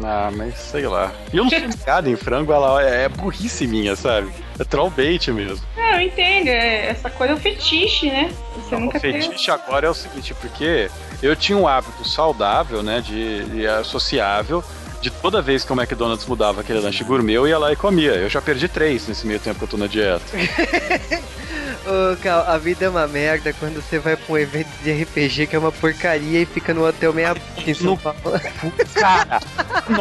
Ah, 0.05 0.31
mas 0.35 0.55
sei 0.59 0.87
lá. 0.87 1.13
E 1.33 1.37
eu 1.37 1.45
não 1.45 1.51
sou 1.51 1.59
ligado 1.61 2.09
em 2.09 2.17
frango, 2.17 2.53
ela 2.53 2.83
é, 2.83 3.05
é 3.05 3.09
burrice 3.09 3.67
minha, 3.67 3.95
sabe? 3.97 4.31
É 4.59 4.65
trollbait 4.65 5.29
mesmo. 5.33 5.65
Não, 5.77 5.93
eu 5.95 6.01
entendo. 6.01 6.49
é- 6.49 6.87
Essa 6.87 7.09
coisa 7.11 7.33
é 7.33 7.37
um 7.37 7.41
fetiche, 7.41 8.11
né? 8.11 8.31
Você 8.57 8.75
O 8.75 8.81
nunca 8.81 8.99
fetiche 9.01 9.51
agora 9.51 9.87
é 9.87 9.91
o 9.91 9.95
seguinte, 9.95 10.35
porque 10.35 10.91
eu 11.23 11.35
tinha 11.37 11.57
um 11.57 11.67
hábito 11.69 12.07
saudável, 12.07 12.83
né, 12.83 13.01
de, 13.01 13.45
de 13.45 13.67
associável, 13.67 14.63
de 15.01 15.11
toda 15.11 15.41
vez 15.41 15.65
que 15.65 15.73
o 15.73 15.77
McDonald's 15.81 16.27
mudava 16.27 16.61
aquele 16.61 16.81
lanche 16.81 17.05
gourmet, 17.05 17.35
eu 17.35 17.47
ia 17.47 17.59
lá 17.59 17.73
e 17.73 17.77
comia. 17.77 18.13
Eu 18.15 18.29
já 18.29 18.41
perdi 18.43 18.67
três 18.69 19.07
nesse 19.07 19.27
meio 19.27 19.39
tempo 19.39 19.59
que 19.59 19.65
eu 19.65 19.69
tô 19.69 19.77
na 19.77 19.87
dieta. 19.87 20.25
Ô, 21.87 22.17
Cal, 22.23 22.45
a 22.47 22.59
vida 22.59 22.85
é 22.85 22.89
uma 22.89 23.07
merda 23.07 23.53
quando 23.55 23.77
você 23.81 23.99
vai 23.99 24.15
pra 24.17 24.35
um 24.35 24.37
evento 24.37 24.69
de 24.83 24.93
RPG 24.93 25.47
que 25.47 25.57
é 25.57 25.59
uma 25.59 25.73
porcaria 25.73 26.41
e 26.41 26.45
fica 26.45 26.75
no 26.75 26.87
hotel 26.87 27.15
meia 27.15 27.33
boca 27.35 27.71
em 27.71 27.73
São 27.73 27.97
Paulo. 27.97 28.19
Cara, 28.95 29.41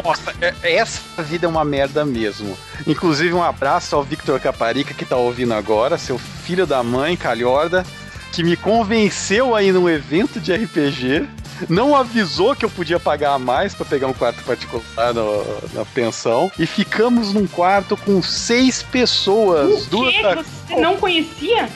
nossa, 0.04 0.34
é- 0.42 0.76
essa 0.76 1.24
vida 1.24 1.46
é 1.46 1.50
uma 1.50 1.64
merda 1.64 2.04
mesmo. 2.04 2.58
Inclusive, 2.86 3.34
um 3.34 3.44
abraço 3.44 3.96
ao 3.96 4.04
Victor 4.04 4.38
Caparica 4.40 4.94
que 4.94 5.06
tá 5.06 5.16
ouvindo 5.16 5.54
agora, 5.54 5.98
seu 5.98 6.18
filho 6.18 6.66
da 6.68 6.84
mãe, 6.84 7.16
calhorda, 7.16 7.86
que 8.34 8.44
me 8.44 8.58
convenceu 8.58 9.56
aí 9.56 9.72
num 9.72 9.88
evento 9.88 10.42
de 10.42 10.54
RPG. 10.54 11.26
Não 11.70 11.96
avisou 11.96 12.56
que 12.56 12.64
eu 12.66 12.70
podia 12.70 13.00
pagar 13.00 13.34
a 13.34 13.40
mais 13.40 13.74
pra 13.74 13.86
pegar 13.86 14.08
um 14.08 14.14
quarto 14.14 14.44
particular 14.44 15.14
no- 15.14 15.46
na 15.74 15.86
pensão. 15.86 16.52
E 16.60 16.66
ficamos 16.66 17.34
num 17.34 17.48
quarto 17.48 17.96
com 17.98 18.22
seis 18.22 18.84
pessoas. 18.84 19.86
O 19.88 19.90
Duas, 19.90 20.14
quê? 20.16 20.22
da- 20.22 20.36
Você 20.44 20.76
não 20.76 20.98
conhecia? 20.98 21.70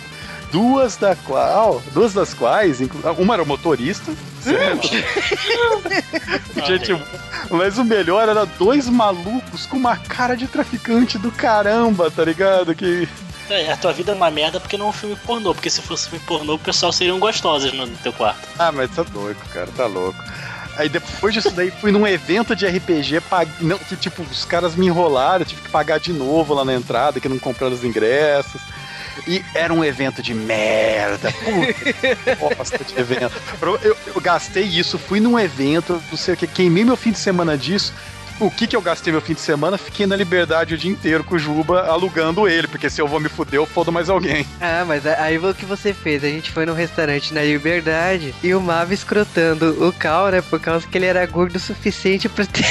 duas, 0.52 0.98
da 0.98 1.16
qual, 1.16 1.82
duas 1.94 2.14
das 2.14 2.34
quais, 2.34 2.82
inclu- 2.82 3.00
uma 3.18 3.36
era 3.36 3.44
o 3.44 3.46
motorista, 3.46 4.12
certo? 4.42 4.86
Gente, 6.68 7.02
mas 7.50 7.78
o 7.78 7.86
melhor 7.86 8.28
era 8.28 8.46
dois 8.46 8.88
malucos 8.90 9.66
com 9.66 9.78
uma 9.78 9.96
cara 9.96 10.36
de 10.36 10.48
traficante 10.48 11.18
do 11.18 11.32
caramba, 11.32 12.12
tá 12.12 12.24
ligado? 12.26 12.76
Que. 12.76 13.08
É, 13.54 13.72
a 13.72 13.78
tua 13.78 13.92
vida 13.94 14.12
é 14.12 14.16
uma 14.16 14.32
merda 14.32 14.60
porque 14.60 14.78
não 14.78 14.88
é 14.88 14.90
um 14.90 14.94
filme 14.94 15.16
pornô. 15.16 15.54
Porque 15.54 15.70
se 15.70 15.82
fosse 15.82 16.10
filme 16.10 16.24
pornô, 16.26 16.56
o 16.56 16.60
pessoal 16.60 16.92
seriam 16.92 17.20
gostosas 17.20 17.72
no 17.74 17.88
teu 17.98 18.14
quarto. 18.14 18.48
Ah, 18.58 18.72
mas 18.72 18.90
tá 18.92 19.06
louco, 19.14 19.36
cara, 19.54 19.68
tá 19.76 19.86
louco. 19.86 20.18
Aí 20.78 20.88
depois 20.88 21.34
disso 21.34 21.52
daí 21.52 21.70
fui 21.70 21.92
num 21.92 22.08
evento 22.08 22.56
de 22.56 22.66
RPG, 22.66 23.22
não, 23.60 23.78
que 23.78 23.96
tipo, 23.98 24.22
os 24.24 24.46
caras 24.46 24.74
me 24.76 24.86
enrolaram, 24.88 25.44
tive 25.44 25.62
que 25.62 25.70
pagar 25.70 26.00
de 26.00 26.14
novo 26.14 26.54
lá 26.54 26.64
na 26.64 26.74
entrada, 26.74 27.20
que 27.20 27.28
não 27.28 27.38
compraram 27.38 27.74
os 27.76 27.84
ingressos. 27.84 28.62
E 29.28 29.44
era 29.54 29.74
um 29.74 29.84
evento 29.84 30.22
de 30.24 30.34
merda. 30.34 31.30
Puta 31.32 32.36
bosta 32.58 32.80
de 32.84 32.98
evento. 33.00 33.34
Eu, 33.62 33.78
eu- 33.84 33.98
eu 34.16 34.22
gastei 34.22 34.64
isso, 34.64 34.98
fui 34.98 35.20
num 35.20 35.38
evento, 35.38 36.02
não 36.10 36.18
sei 36.18 36.34
o 36.34 36.38
que, 36.38 36.48
queimei 36.48 36.86
meu 36.86 36.96
fim 36.96 37.12
de 37.12 37.20
semana 37.20 37.58
disso. 37.58 37.94
O 38.42 38.50
que 38.50 38.66
que 38.66 38.76
eu 38.76 38.82
gastei 38.82 39.14
meu 39.14 39.22
fim 39.22 39.36
de 39.36 39.40
semana? 39.40 39.78
Fiquei 39.78 40.08
na 40.08 40.16
liberdade 40.16 40.74
o 40.74 40.78
dia 40.78 40.90
inteiro 40.92 41.24
com 41.24 41.36
o 41.36 41.40
Juba 41.40 41.82
alugando 41.84 42.48
ele, 42.48 42.68
porque 42.68 42.90
se 42.90 43.00
eu 43.00 43.08
vou 43.08 43.20
me 43.20 43.30
fuder, 43.30 43.60
eu 43.60 43.68
fodo 43.68 43.92
mais 43.92 44.10
alguém. 44.10 44.46
Ah, 44.64 44.84
mas 44.86 45.06
aí 45.06 45.38
o 45.38 45.54
que 45.54 45.66
você 45.66 45.94
fez? 45.94 46.24
A 46.24 46.28
gente 46.28 46.52
foi 46.52 46.66
num 46.66 46.74
restaurante 46.74 47.34
na 47.34 47.42
Liberdade 47.44 48.34
e 48.44 48.54
o 48.54 48.62
Mav 48.62 48.92
escrotando 48.92 49.88
o 49.88 49.92
Cal, 49.92 50.30
né? 50.30 50.42
Por 50.42 50.60
causa 50.60 50.88
que 50.88 50.98
ele 50.98 51.06
era 51.08 51.26
gordo 51.26 51.56
o 51.56 51.60
suficiente 51.60 52.30
pra, 52.30 52.46
ter... 52.46 52.66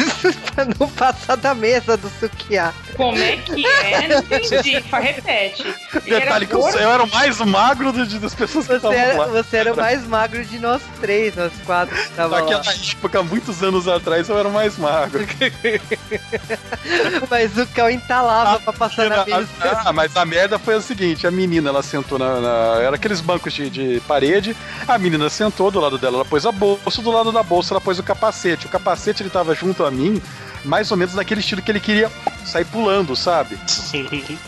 pra 0.54 0.64
não 0.78 0.88
passar 0.88 1.36
da 1.36 1.54
mesa 1.54 1.96
do 1.96 2.08
sukiá. 2.18 2.72
Como 2.96 3.16
é 3.18 3.36
que 3.36 3.66
é? 3.66 4.08
Não 4.08 4.18
entendi. 4.20 4.72
Repete. 4.90 5.62
Ele 6.06 6.20
Detalhe 6.20 6.46
que 6.46 6.54
eu, 6.54 6.60
gordo? 6.60 6.78
eu 6.78 6.90
era 6.90 7.02
o 7.02 7.10
mais 7.10 7.38
magro 7.40 7.92
do- 7.92 8.06
de- 8.06 8.18
das 8.18 8.34
pessoas 8.34 8.66
que 8.66 8.72
Você 8.72 8.76
estavam 8.76 8.98
era, 8.98 9.18
lá. 9.18 9.26
você 9.26 9.56
era 9.56 9.72
o 9.72 9.76
mais 9.76 10.06
magro 10.06 10.44
de 10.44 10.58
nós 10.58 10.80
três, 11.00 11.34
nós 11.36 11.52
quatro 11.64 11.94
que 11.94 12.08
tava 12.10 12.40
lá. 12.40 12.50
Naquela 12.50 12.74
época, 12.74 13.22
muitos 13.22 13.62
anos 13.62 13.86
atrás, 13.88 14.28
eu 14.28 14.38
era 14.38 14.48
o 14.48 14.52
mais 14.52 14.76
magro. 14.78 15.13
Mas 17.30 17.56
o 17.56 17.66
Cal 17.68 17.90
entalava 17.90 18.60
pra 18.60 18.72
passar 18.72 19.08
na 19.08 19.24
mesa. 19.24 19.48
Ah, 19.84 19.92
mas 19.92 20.16
a 20.16 20.24
merda 20.24 20.58
foi 20.58 20.74
o 20.76 20.80
seguinte: 20.80 21.26
a 21.26 21.30
menina 21.30 21.68
ela 21.70 21.82
sentou 21.82 22.18
na. 22.18 22.40
na- 22.40 22.82
era 22.82 22.96
aqueles 22.96 23.20
bancos 23.20 23.52
de, 23.52 23.70
de 23.70 24.02
parede. 24.06 24.56
A 24.86 24.98
menina 24.98 25.28
sentou 25.30 25.70
do 25.70 25.80
lado 25.80 25.98
dela, 25.98 26.16
ela 26.18 26.24
pôs 26.24 26.44
a 26.46 26.52
bolsa, 26.52 27.02
do 27.02 27.10
lado 27.10 27.32
da 27.32 27.42
bolsa 27.42 27.74
ela 27.74 27.80
pôs 27.80 27.98
o 27.98 28.02
capacete. 28.02 28.66
O 28.66 28.70
capacete 28.70 29.22
ele 29.22 29.30
tava 29.30 29.54
junto 29.54 29.84
a 29.84 29.90
mim, 29.90 30.20
mais 30.64 30.90
ou 30.90 30.96
menos 30.96 31.14
naquele 31.14 31.40
estilo 31.40 31.62
que 31.62 31.70
ele 31.70 31.80
queria 31.80 32.10
sair 32.44 32.64
pulando, 32.64 33.16
sabe? 33.16 33.58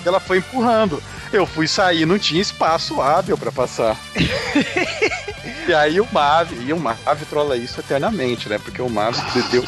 Ela 0.05 0.21
foi 0.21 0.39
empurrando. 0.39 1.03
Eu 1.33 1.47
fui 1.47 1.67
sair, 1.67 2.07
não 2.07 2.19
tinha 2.19 2.41
espaço 2.41 3.01
hábil 3.01 3.37
pra 3.37 3.51
passar. 3.51 3.97
e 5.69 5.75
aí 5.75 6.01
o 6.01 6.07
Mav, 6.13 6.53
e 6.53 6.73
o 6.73 6.79
Mav 6.79 6.97
trola 7.29 7.57
isso 7.57 7.81
eternamente, 7.81 8.49
né? 8.49 8.59
Porque 8.59 8.81
o 8.81 8.89
Mav 8.89 9.15
você 9.17 9.43
deu, 9.51 9.65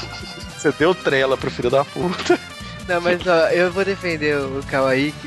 você 0.59 0.73
deu 0.73 0.95
trela 0.95 1.37
pro 1.37 1.51
filho 1.51 1.71
da 1.71 1.85
puta. 1.85 2.39
Não, 2.89 3.01
mas 3.01 3.25
ó, 3.27 3.49
eu 3.49 3.71
vou 3.71 3.85
defender 3.85 4.37
o 4.39 4.63
que 4.63 4.75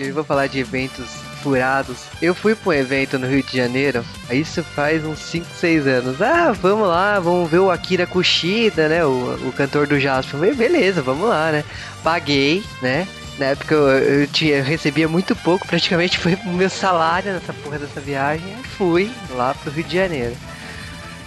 eu 0.01 0.13
vou 0.13 0.23
falar 0.23 0.47
de 0.47 0.59
eventos 0.59 1.05
furados. 1.41 2.05
Eu 2.21 2.33
fui 2.33 2.55
pra 2.55 2.69
um 2.69 2.73
evento 2.73 3.19
no 3.19 3.27
Rio 3.27 3.43
de 3.43 3.57
Janeiro, 3.57 4.03
isso 4.31 4.63
faz 4.63 5.05
uns 5.05 5.19
5, 5.19 5.45
6 5.59 5.87
anos. 5.87 6.21
Ah, 6.21 6.51
vamos 6.51 6.87
lá, 6.87 7.19
vamos 7.19 7.49
ver 7.49 7.59
o 7.59 7.71
Akira 7.71 8.07
Kushida, 8.07 8.87
né? 8.87 9.05
O, 9.05 9.47
o 9.47 9.53
cantor 9.55 9.87
do 9.87 9.99
Jasper. 9.99 10.39
Falei, 10.39 10.53
beleza, 10.53 11.01
vamos 11.01 11.29
lá, 11.29 11.51
né? 11.51 11.63
Paguei, 12.03 12.63
né? 12.81 13.07
Na 13.37 13.47
época 13.47 13.73
eu, 13.73 13.87
eu, 14.21 14.27
tinha, 14.27 14.57
eu 14.57 14.63
recebia 14.63 15.07
muito 15.07 15.35
pouco, 15.35 15.67
praticamente 15.67 16.19
foi 16.19 16.37
o 16.45 16.49
meu 16.49 16.69
salário 16.69 17.33
nessa 17.33 17.53
porra 17.53 17.79
dessa 17.79 17.99
viagem. 17.99 18.55
Fui 18.77 19.11
lá 19.31 19.53
pro 19.53 19.71
Rio 19.71 19.83
de 19.83 19.95
Janeiro. 19.95 20.35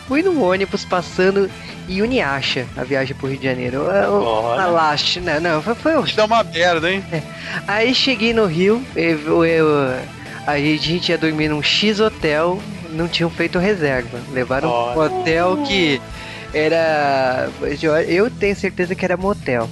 Fui 0.07 0.23
no 0.23 0.43
ônibus 0.45 0.85
passando 0.85 1.51
Yuniacha, 1.89 2.67
a 2.77 2.85
viagem 2.85 3.17
pro 3.17 3.27
Rio 3.29 3.39
de 3.39 3.45
Janeiro. 3.45 3.77
Eu- 3.91 4.23
Olha. 4.23 4.63
Alaste, 4.65 5.21
não, 5.21 5.41
não, 5.41 5.63
foi, 5.63 5.75
foi 5.75 5.97
horrível. 5.97 6.17
Dá 6.17 6.25
uma 6.27 6.45
merda, 6.45 6.91
hein? 6.93 7.03
Aí 7.67 7.95
cheguei 7.95 8.35
no 8.35 8.45
Rio, 8.47 8.83
eu, 8.95 9.45
eu- 9.45 9.99
a 10.47 10.59
gente 10.59 11.09
ia 11.11 11.17
dormir 11.19 11.49
num 11.49 11.63
X 11.63 12.01
hotel, 12.01 12.61
não 12.91 13.09
tinham 13.09 13.31
feito 13.31 13.59
reserva. 13.59 14.19
Levaram 14.33 14.69
um 14.69 14.73
Olha. 14.73 14.99
hotel 15.13 15.57
que 15.67 16.01
era. 16.55 17.51
Eu 18.09 18.31
tenho 18.31 18.57
certeza 18.57 18.95
que 18.95 19.05
era 19.05 19.17
motel. 19.17 19.69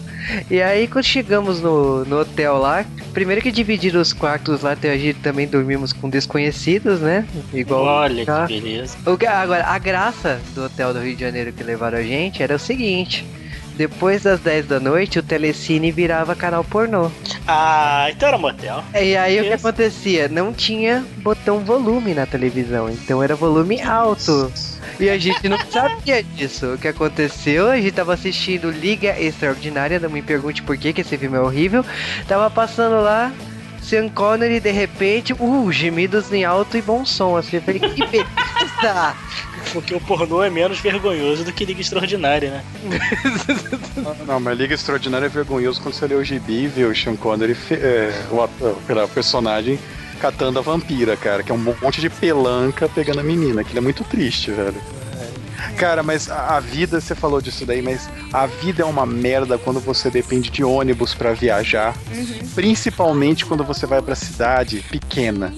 E 0.51 0.61
aí 0.61 0.87
quando 0.87 1.05
chegamos 1.05 1.61
no, 1.61 2.05
no 2.05 2.21
hotel 2.21 2.59
lá, 2.59 2.85
primeiro 3.13 3.41
que 3.41 3.51
dividiram 3.51 4.01
os 4.01 4.13
quartos 4.13 4.63
lá, 4.63 4.73
a 4.73 4.97
gente 4.97 5.19
também 5.21 5.47
dormimos 5.47 5.93
com 5.93 6.09
desconhecidos, 6.09 7.01
né? 7.01 7.27
Igual. 7.53 7.85
Olha 7.85 8.27
tá? 8.27 8.47
que 8.47 8.61
beleza. 8.61 8.97
O 9.07 9.19
Agora, 9.33 9.65
a 9.65 9.79
graça 9.79 10.41
do 10.55 10.65
hotel 10.65 10.93
do 10.93 11.01
Rio 11.01 11.15
de 11.15 11.21
Janeiro 11.23 11.53
que 11.53 11.63
levaram 11.63 11.99
a 11.99 12.03
gente 12.03 12.43
era 12.43 12.57
o 12.57 12.59
seguinte. 12.59 13.25
Depois 13.77 14.23
das 14.23 14.41
10 14.41 14.67
da 14.67 14.79
noite, 14.79 15.19
o 15.19 15.23
Telecine 15.23 15.91
virava 15.91 16.35
canal 16.35 16.63
pornô. 16.63 17.11
Ah, 17.49 18.07
então 18.11 18.29
era 18.29 18.39
motel. 18.39 18.85
E 18.95 19.17
aí 19.17 19.41
o 19.41 19.45
que 19.45 19.53
acontecia? 19.53 20.29
Não 20.29 20.53
tinha 20.53 21.05
botão 21.19 21.61
volume 21.61 22.13
na 22.13 22.27
televisão, 22.27 22.91
então 22.91 23.23
era 23.23 23.35
volume 23.35 23.81
alto. 23.81 24.53
E 25.01 25.09
a 25.09 25.19
gente 25.19 25.49
não 25.49 25.59
sabia 25.71 26.23
disso. 26.23 26.75
O 26.75 26.79
que 26.79 26.89
aconteceu? 26.89 27.71
A 27.71 27.77
gente 27.77 27.93
tava 27.93 28.15
assistindo 28.15 28.71
Liga 28.71 29.19
Extraordinária, 29.19 29.99
não 29.99 30.11
me 30.11 30.23
pergunte 30.23 30.63
por 30.63 30.77
que 30.77 30.93
que 30.93 31.01
esse 31.01 31.17
filme 31.17 31.37
é 31.37 31.41
horrível. 31.41 31.85
Tava 32.29 32.49
passando 32.51 33.03
lá, 33.03 33.33
Sean 33.83 34.09
Connery, 34.09 34.61
de 34.61 34.71
repente, 34.71 35.33
uh, 35.33 35.73
gemidos 35.73 36.33
em 36.33 36.45
alto 36.45 36.77
e 36.77 36.83
bom 36.83 37.05
som. 37.05 37.37
Assim, 37.37 37.57
eu 37.57 37.63
falei, 37.63 37.81
que 37.81 38.07
beleza! 38.07 39.17
Porque 39.73 39.95
o 39.95 40.01
pornô 40.01 40.43
é 40.43 40.51
menos 40.51 40.81
vergonhoso 40.81 41.45
do 41.45 41.53
que 41.53 41.65
Liga 41.65 41.81
Extraordinária, 41.81 42.51
né? 42.51 42.65
Não, 44.27 44.41
mas 44.41 44.59
Liga 44.59 44.75
Extraordinária 44.75 45.27
é 45.27 45.29
vergonhoso 45.29 45.81
quando 45.81 45.95
você 45.95 46.07
lê 46.07 46.15
o 46.15 46.25
gibi 46.25 46.65
e 46.65 46.67
vê 46.69 46.85
o 46.85 46.95
Sean 46.95 47.17
Connery, 47.17 47.57
é, 47.71 48.13
o, 48.31 48.43
ator, 48.43 48.77
pela 48.87 49.07
personagem, 49.09 49.79
catando 50.23 50.61
a 50.61 50.63
vampira, 50.63 51.17
cara, 51.17 51.43
que 51.43 51.51
é 51.51 51.55
um 51.55 51.59
monte 51.59 52.01
de 52.01 52.09
pelanca 52.09 52.89
pegando 52.89 53.19
a 53.19 53.23
menina. 53.25 53.63
Aquilo 53.63 53.79
é 53.79 53.81
muito 53.81 54.05
triste, 54.05 54.53
velho. 54.53 54.81
Cara, 55.77 56.01
mas 56.03 56.31
a 56.31 56.61
vida, 56.61 57.01
você 57.01 57.13
falou 57.15 57.41
disso 57.41 57.67
daí, 57.67 57.83
mas 57.83 58.09
a 58.33 58.47
vida 58.47 58.83
é 58.83 58.87
uma 58.87 59.05
merda 59.05 59.59
quando 59.59 59.81
você 59.81 60.11
depende 60.11 60.49
de 60.49 60.63
ônibus 60.63 61.13
pra 61.13 61.33
viajar. 61.33 61.97
Principalmente 62.55 63.45
quando 63.45 63.65
você 63.65 63.85
vai 63.85 64.01
pra 64.01 64.15
cidade 64.15 64.85
pequena. 64.89 65.53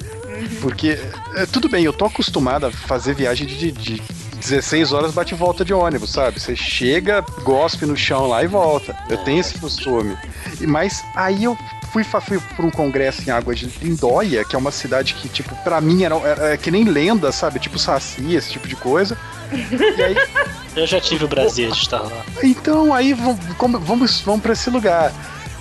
Porque, 0.63 0.99
é, 1.37 1.45
tudo 1.47 1.69
bem, 1.69 1.85
eu 1.85 1.93
tô 1.93 2.07
acostumado 2.07 2.67
a 2.67 2.71
fazer 2.71 3.15
viagem 3.15 3.47
de, 3.47 3.71
de 3.71 4.03
16 4.41 4.93
horas 4.93 5.13
bate 5.13 5.35
e 5.35 5.37
volta 5.37 5.65
de 5.65 5.73
ônibus, 5.75 6.11
sabe? 6.11 6.41
Você 6.41 6.57
chega, 6.57 7.23
gospe 7.43 7.85
no 7.87 7.97
chão 7.97 8.27
lá 8.27 8.43
e 8.43 8.47
volta. 8.47 8.97
Eu 9.09 9.19
tenho 9.19 9.41
esse 9.41 9.59
costume. 9.59 10.17
E- 10.61 10.67
Mas 10.67 11.03
aí 11.15 11.45
eu 11.45 11.57
fui, 12.03 12.21
fui 12.21 12.41
pra 12.57 12.67
um 12.67 12.71
congresso 12.71 13.23
em 13.23 13.31
Água 13.31 13.55
de 13.55 13.67
Lindóia, 13.81 14.45
que 14.45 14.57
é 14.57 14.59
uma 14.59 14.73
cidade 14.73 15.15
que, 15.15 15.29
tipo, 15.29 15.55
pra 15.63 15.81
mim 15.81 16.03
era, 16.03 16.17
era 16.17 16.57
que 16.57 16.71
nem 16.71 16.85
lenda, 16.85 17.31
sabe? 17.31 17.61
Tipo 17.61 17.79
Saci, 17.79 18.35
esse 18.35 18.51
tipo 18.51 18.67
de 18.67 18.75
coisa. 18.75 19.17
E 19.53 20.03
aí, 20.03 20.17
Eu 20.75 20.87
já 20.87 21.01
tive 21.01 21.25
o 21.25 21.29
prazer 21.29 21.71
de 21.71 21.79
estar 21.79 22.01
lá. 22.01 22.25
então 22.43 22.93
aí 22.93 23.13
vamos, 23.13 23.39
vamos, 23.87 24.21
vamos 24.23 24.43
pra 24.43 24.53
esse 24.55 24.69
lugar. 24.71 25.13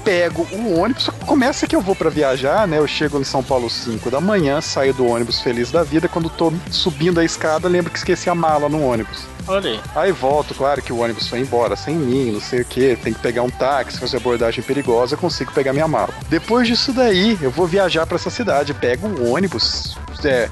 Pego 0.03 0.45
o 0.51 0.79
ônibus, 0.79 1.09
começa 1.25 1.65
que 1.65 1.75
eu 1.75 1.79
vou 1.81 1.95
pra 1.95 2.09
viajar, 2.09 2.67
né? 2.67 2.77
Eu 2.77 2.87
chego 2.87 3.21
em 3.21 3.23
São 3.23 3.41
Paulo 3.41 3.69
5 3.69 4.11
da 4.11 4.19
manhã, 4.19 4.59
saio 4.59 4.93
do 4.93 5.05
ônibus 5.05 5.39
feliz 5.39 5.71
da 5.71 5.81
vida. 5.81 6.09
Quando 6.09 6.29
tô 6.29 6.51
subindo 6.69 7.19
a 7.21 7.23
escada, 7.23 7.69
lembro 7.69 7.89
que 7.89 7.97
esqueci 7.97 8.29
a 8.29 8.35
mala 8.35 8.67
no 8.67 8.83
ônibus. 8.83 9.32
Olha 9.47 9.71
aí. 9.71 9.79
Aí 9.95 10.11
volto, 10.11 10.53
claro 10.53 10.81
que 10.81 10.93
o 10.93 10.99
ônibus 10.99 11.27
foi 11.27 11.39
embora 11.39 11.75
sem 11.75 11.95
mim, 11.95 12.31
não 12.31 12.41
sei 12.41 12.61
o 12.61 12.65
que, 12.65 12.95
tem 12.95 13.13
que 13.13 13.19
pegar 13.19 13.43
um 13.43 13.49
táxi, 13.49 13.99
fazer 13.99 14.17
abordagem 14.17 14.63
perigosa, 14.63 15.15
eu 15.15 15.19
consigo 15.19 15.51
pegar 15.51 15.73
minha 15.73 15.87
mala. 15.87 16.13
Depois 16.29 16.67
disso 16.67 16.93
daí, 16.93 17.37
eu 17.41 17.51
vou 17.51 17.67
viajar 17.67 18.05
pra 18.05 18.15
essa 18.15 18.29
cidade, 18.29 18.73
pego 18.73 19.07
um 19.07 19.33
ônibus, 19.33 19.97
é, 20.23 20.49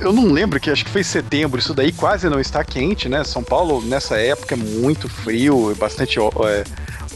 eu 0.00 0.12
não 0.12 0.26
lembro 0.26 0.60
que 0.60 0.70
acho 0.70 0.84
que 0.84 0.90
foi 0.90 1.02
setembro, 1.02 1.58
isso 1.58 1.74
daí 1.74 1.92
quase 1.92 2.28
não 2.28 2.38
está 2.38 2.62
quente, 2.62 3.08
né? 3.08 3.24
São 3.24 3.42
Paulo 3.42 3.82
nessa 3.82 4.16
época 4.16 4.54
é 4.54 4.58
muito 4.58 5.08
frio, 5.08 5.74
bastante 5.76 6.20
ó, 6.20 6.30
é, 6.46 6.64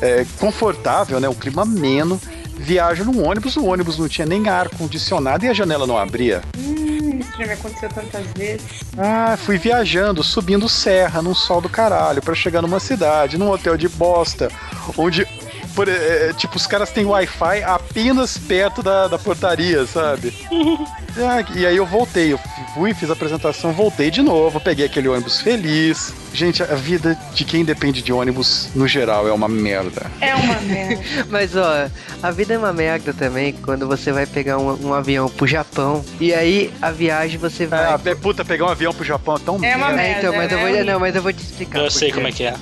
é, 0.00 0.26
confortável, 0.38 1.20
né? 1.20 1.28
Um 1.28 1.34
clima 1.34 1.62
ameno. 1.62 2.20
Viajo 2.54 3.04
num 3.04 3.26
ônibus, 3.26 3.56
o 3.56 3.64
ônibus 3.64 3.98
não 3.98 4.08
tinha 4.08 4.26
nem 4.26 4.48
ar 4.48 4.68
condicionado 4.68 5.44
e 5.44 5.48
a 5.48 5.54
janela 5.54 5.86
não 5.86 5.96
abria. 5.96 6.42
Hum, 6.56 6.91
isso 7.20 7.30
já 7.38 7.46
me 7.46 7.52
aconteceu 7.52 7.88
tantas 7.88 8.26
vezes. 8.36 8.66
Ah, 8.96 9.36
fui 9.36 9.58
viajando, 9.58 10.22
subindo 10.22 10.68
serra, 10.68 11.22
num 11.22 11.34
sol 11.34 11.60
do 11.60 11.68
caralho, 11.68 12.22
pra 12.22 12.34
chegar 12.34 12.62
numa 12.62 12.80
cidade, 12.80 13.38
num 13.38 13.50
hotel 13.50 13.76
de 13.76 13.88
bosta, 13.88 14.50
onde, 14.96 15.26
por, 15.74 15.88
é, 15.88 16.32
tipo, 16.34 16.56
os 16.56 16.66
caras 16.66 16.90
têm 16.90 17.04
Wi-Fi 17.04 17.62
apenas 17.62 18.38
perto 18.38 18.82
da, 18.82 19.08
da 19.08 19.18
portaria, 19.18 19.86
sabe? 19.86 20.32
Ah, 21.14 21.44
e 21.54 21.66
aí 21.66 21.76
eu 21.76 21.84
voltei, 21.84 22.32
eu 22.32 22.40
fui, 22.72 22.94
fiz 22.94 23.10
a 23.10 23.12
apresentação, 23.12 23.70
voltei 23.70 24.10
de 24.10 24.22
novo, 24.22 24.58
peguei 24.58 24.86
aquele 24.86 25.08
ônibus 25.08 25.42
feliz. 25.42 26.10
Gente, 26.32 26.62
a 26.62 26.74
vida 26.74 27.18
de 27.34 27.44
quem 27.44 27.66
depende 27.66 28.00
de 28.00 28.14
ônibus, 28.14 28.70
no 28.74 28.88
geral, 28.88 29.28
é 29.28 29.32
uma 29.32 29.46
merda. 29.46 30.10
É 30.22 30.34
uma 30.34 30.58
merda. 30.64 31.04
Mas 31.28 31.54
ó, 31.54 31.86
a 32.22 32.30
vida 32.30 32.54
é 32.54 32.58
uma 32.58 32.72
merda 32.72 33.12
também 33.12 33.52
quando 33.52 33.86
você 33.86 34.10
vai 34.10 34.24
pegar 34.24 34.56
um, 34.56 34.86
um 34.86 34.94
avião 34.94 35.28
pro 35.28 35.46
Japão 35.46 36.02
e 36.18 36.32
aí 36.32 36.72
a 36.80 36.90
viagem 36.90 37.38
você 37.38 37.66
vai. 37.66 37.84
Ah, 37.84 38.00
puta, 38.18 38.42
pegar 38.42 38.64
um 38.64 38.70
avião 38.70 38.94
pro 38.94 39.04
Japão 39.04 39.36
é 39.36 39.38
tão 39.38 39.62
É 39.62 39.76
uma 39.76 39.90
merda. 39.92 40.02
É, 40.02 40.18
então, 40.18 40.34
mas 40.34 40.50
eu 40.50 40.58
né? 40.58 40.72
vou, 40.72 40.84
não, 40.84 41.00
mas 41.00 41.14
eu 41.14 41.22
vou 41.22 41.32
te 41.32 41.42
explicar. 41.42 41.80
Eu 41.80 41.90
sei 41.90 42.10
como 42.10 42.26
é 42.26 42.32
que 42.32 42.44
é. 42.44 42.54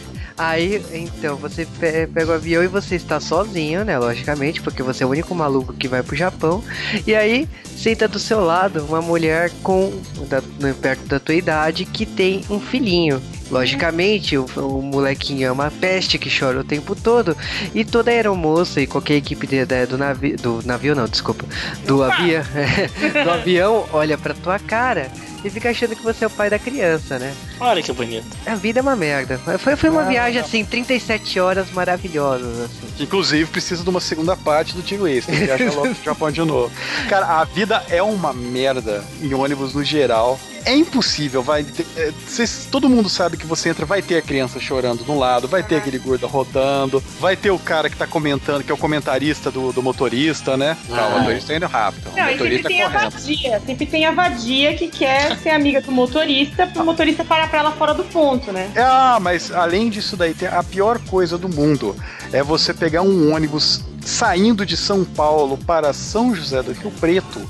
Aí, 0.43 0.83
então, 0.95 1.37
você 1.37 1.67
pe- 1.79 2.07
pega 2.07 2.31
o 2.31 2.35
avião 2.35 2.65
e 2.65 2.67
você 2.67 2.95
está 2.95 3.21
sozinho, 3.21 3.85
né? 3.85 3.99
Logicamente, 3.99 4.63
porque 4.63 4.83
você 4.83 5.05
é 5.05 5.07
o 5.07 5.11
único 5.11 5.35
maluco 5.35 5.75
que 5.75 5.87
vai 5.87 6.03
pro 6.03 6.17
Japão. 6.17 6.65
E 7.07 7.15
aí, 7.15 7.47
senta 7.77 8.09
do 8.09 8.19
seu 8.19 8.41
lado 8.41 8.83
uma 8.89 9.03
mulher 9.03 9.51
com 9.63 9.93
da- 10.31 10.41
no- 10.59 10.75
perto 10.75 11.05
da 11.07 11.21
tua 11.21 11.35
idade 11.35 11.85
que 11.85 12.07
tem 12.07 12.43
um 12.49 12.59
filhinho. 12.59 13.21
Logicamente, 13.51 14.39
o, 14.39 14.47
o 14.57 14.81
molequinho 14.81 15.47
é 15.47 15.53
uma 15.53 15.71
peste 15.71 16.17
que 16.19 16.31
chora 16.35 16.61
o 16.61 16.65
tempo 16.65 16.95
todo. 16.97 17.37
E 17.75 17.85
toda 17.85 18.11
aeromoça 18.11 18.81
e 18.81 18.87
qualquer 18.87 19.17
equipe 19.17 19.47
de- 19.47 19.67
da- 19.67 19.85
do 19.85 19.99
navio. 19.99 20.39
Do 20.39 20.63
navio 20.65 20.95
não, 20.95 21.07
desculpa. 21.07 21.45
Do 21.85 22.03
avião. 22.03 22.43
do 23.25 23.31
avião 23.31 23.85
olha 23.93 24.17
pra 24.17 24.33
tua 24.33 24.59
cara 24.59 25.11
e 25.45 25.51
fica 25.51 25.71
achando 25.71 25.97
que 25.97 26.03
você 26.03 26.25
é 26.25 26.27
o 26.27 26.31
pai 26.31 26.51
da 26.51 26.59
criança, 26.59 27.19
né? 27.19 27.35
Olha 27.59 27.83
que 27.83 27.93
bonito. 27.93 28.27
A 28.47 28.55
vida 28.55 28.81
é 28.81 28.83
uma 28.83 28.97
merda. 28.97 29.39
Foi, 29.59 29.77
foi 29.77 29.91
uma 29.91 30.03
Ah, 30.03 30.09
viagem 30.09 30.41
assim, 30.41 30.65
37 30.65 31.39
horas 31.41 31.71
maravilhosas, 31.73 32.59
assim. 32.61 33.03
Inclusive, 33.05 33.47
precisa 33.51 33.83
de 33.83 33.89
uma 33.91 34.01
segunda 34.01 34.37
parte 34.37 34.75
do 34.75 34.83
Tio 34.83 35.07
Ace, 35.07 35.27
que 35.31 35.37
viaja 35.37 35.65
logo 35.73 35.95
pro 35.95 36.05
Japão 36.05 36.31
de 36.31 36.41
novo. 36.43 36.73
Cara, 37.09 37.27
a 37.41 37.45
vida 37.45 37.83
é 37.89 38.03
uma 38.03 38.33
merda 38.33 39.05
em 39.23 39.33
ônibus 39.35 39.75
no 39.75 39.83
geral. 39.85 40.39
É 40.65 40.75
impossível, 40.75 41.43
vai. 41.43 41.65
é, 41.97 42.13
cês- 42.27 42.67
todo 42.71 42.89
mundo 42.89 43.09
sabe 43.09 43.37
que 43.37 43.47
você 43.47 43.69
entra, 43.71 43.87
vai 43.87 44.03
ter 44.03 44.17
a 44.19 44.23
criança 44.23 44.61
chorando 44.61 45.05
de 45.05 45.11
um 45.11 45.19
lado, 45.19 45.49
vai 45.49 45.63
ter 45.63 45.77
aquele 45.77 45.99
gordo 45.99 46.27
rodando, 46.27 47.03
vai 47.19 47.37
ter 47.37 47.51
o 47.51 47.59
cara 47.59 47.89
que 47.89 47.97
tá 47.97 48.07
comentando, 48.07 48.63
que 48.63 48.71
é 48.71 48.75
o 48.75 48.79
comentarista 48.79 49.51
do, 49.51 49.73
do 49.73 49.83
motorista, 49.83 50.57
né? 50.57 50.77
Calma, 50.89 51.03
o 51.03 51.17
Ah. 51.17 51.19
motorista 51.21 51.55
indo 51.55 51.67
rápido. 51.67 52.11
Não, 52.11 52.13
o 52.13 52.17
e 52.17 52.19
sempre 52.19 52.33
motorista 52.35 52.69
tem 52.69 52.83
a 52.83 52.91
correndo. 52.91 53.11
vadia. 53.13 53.63
Sempre 53.67 53.87
tem 53.87 54.05
a 54.07 54.11
vadia 54.13 54.77
que 54.77 54.89
quer 54.89 55.37
ser 55.39 55.51
amiga 55.51 55.81
do 55.81 55.91
motorista, 55.93 56.67
pro 56.67 56.85
motorista 56.85 57.25
parar 57.25 57.49
pra 57.49 57.59
ela 57.61 57.73
fora 57.73 57.95
do 57.95 58.05
ponto, 58.05 58.53
né? 58.53 58.71
Ah, 58.77 59.19
mas 59.21 59.51
além 59.53 59.89
disso 59.91 60.17
daí, 60.17 60.35
tem 60.35 60.49
a 60.49 60.63
pior 60.63 60.99
coisa 61.09 61.37
do 61.39 61.49
mundo 61.49 61.97
é 62.33 62.43
você 62.43 62.73
pegar 62.75 63.03
um 63.03 63.35
ônibus 63.35 63.83
saindo 64.05 64.65
de 64.65 64.77
São 64.77 65.05
Paulo 65.05 65.59
para 65.59 65.93
São 65.93 66.35
José 66.35 66.63
do 66.63 66.73
Rio 66.73 66.91
Preto 66.93 67.41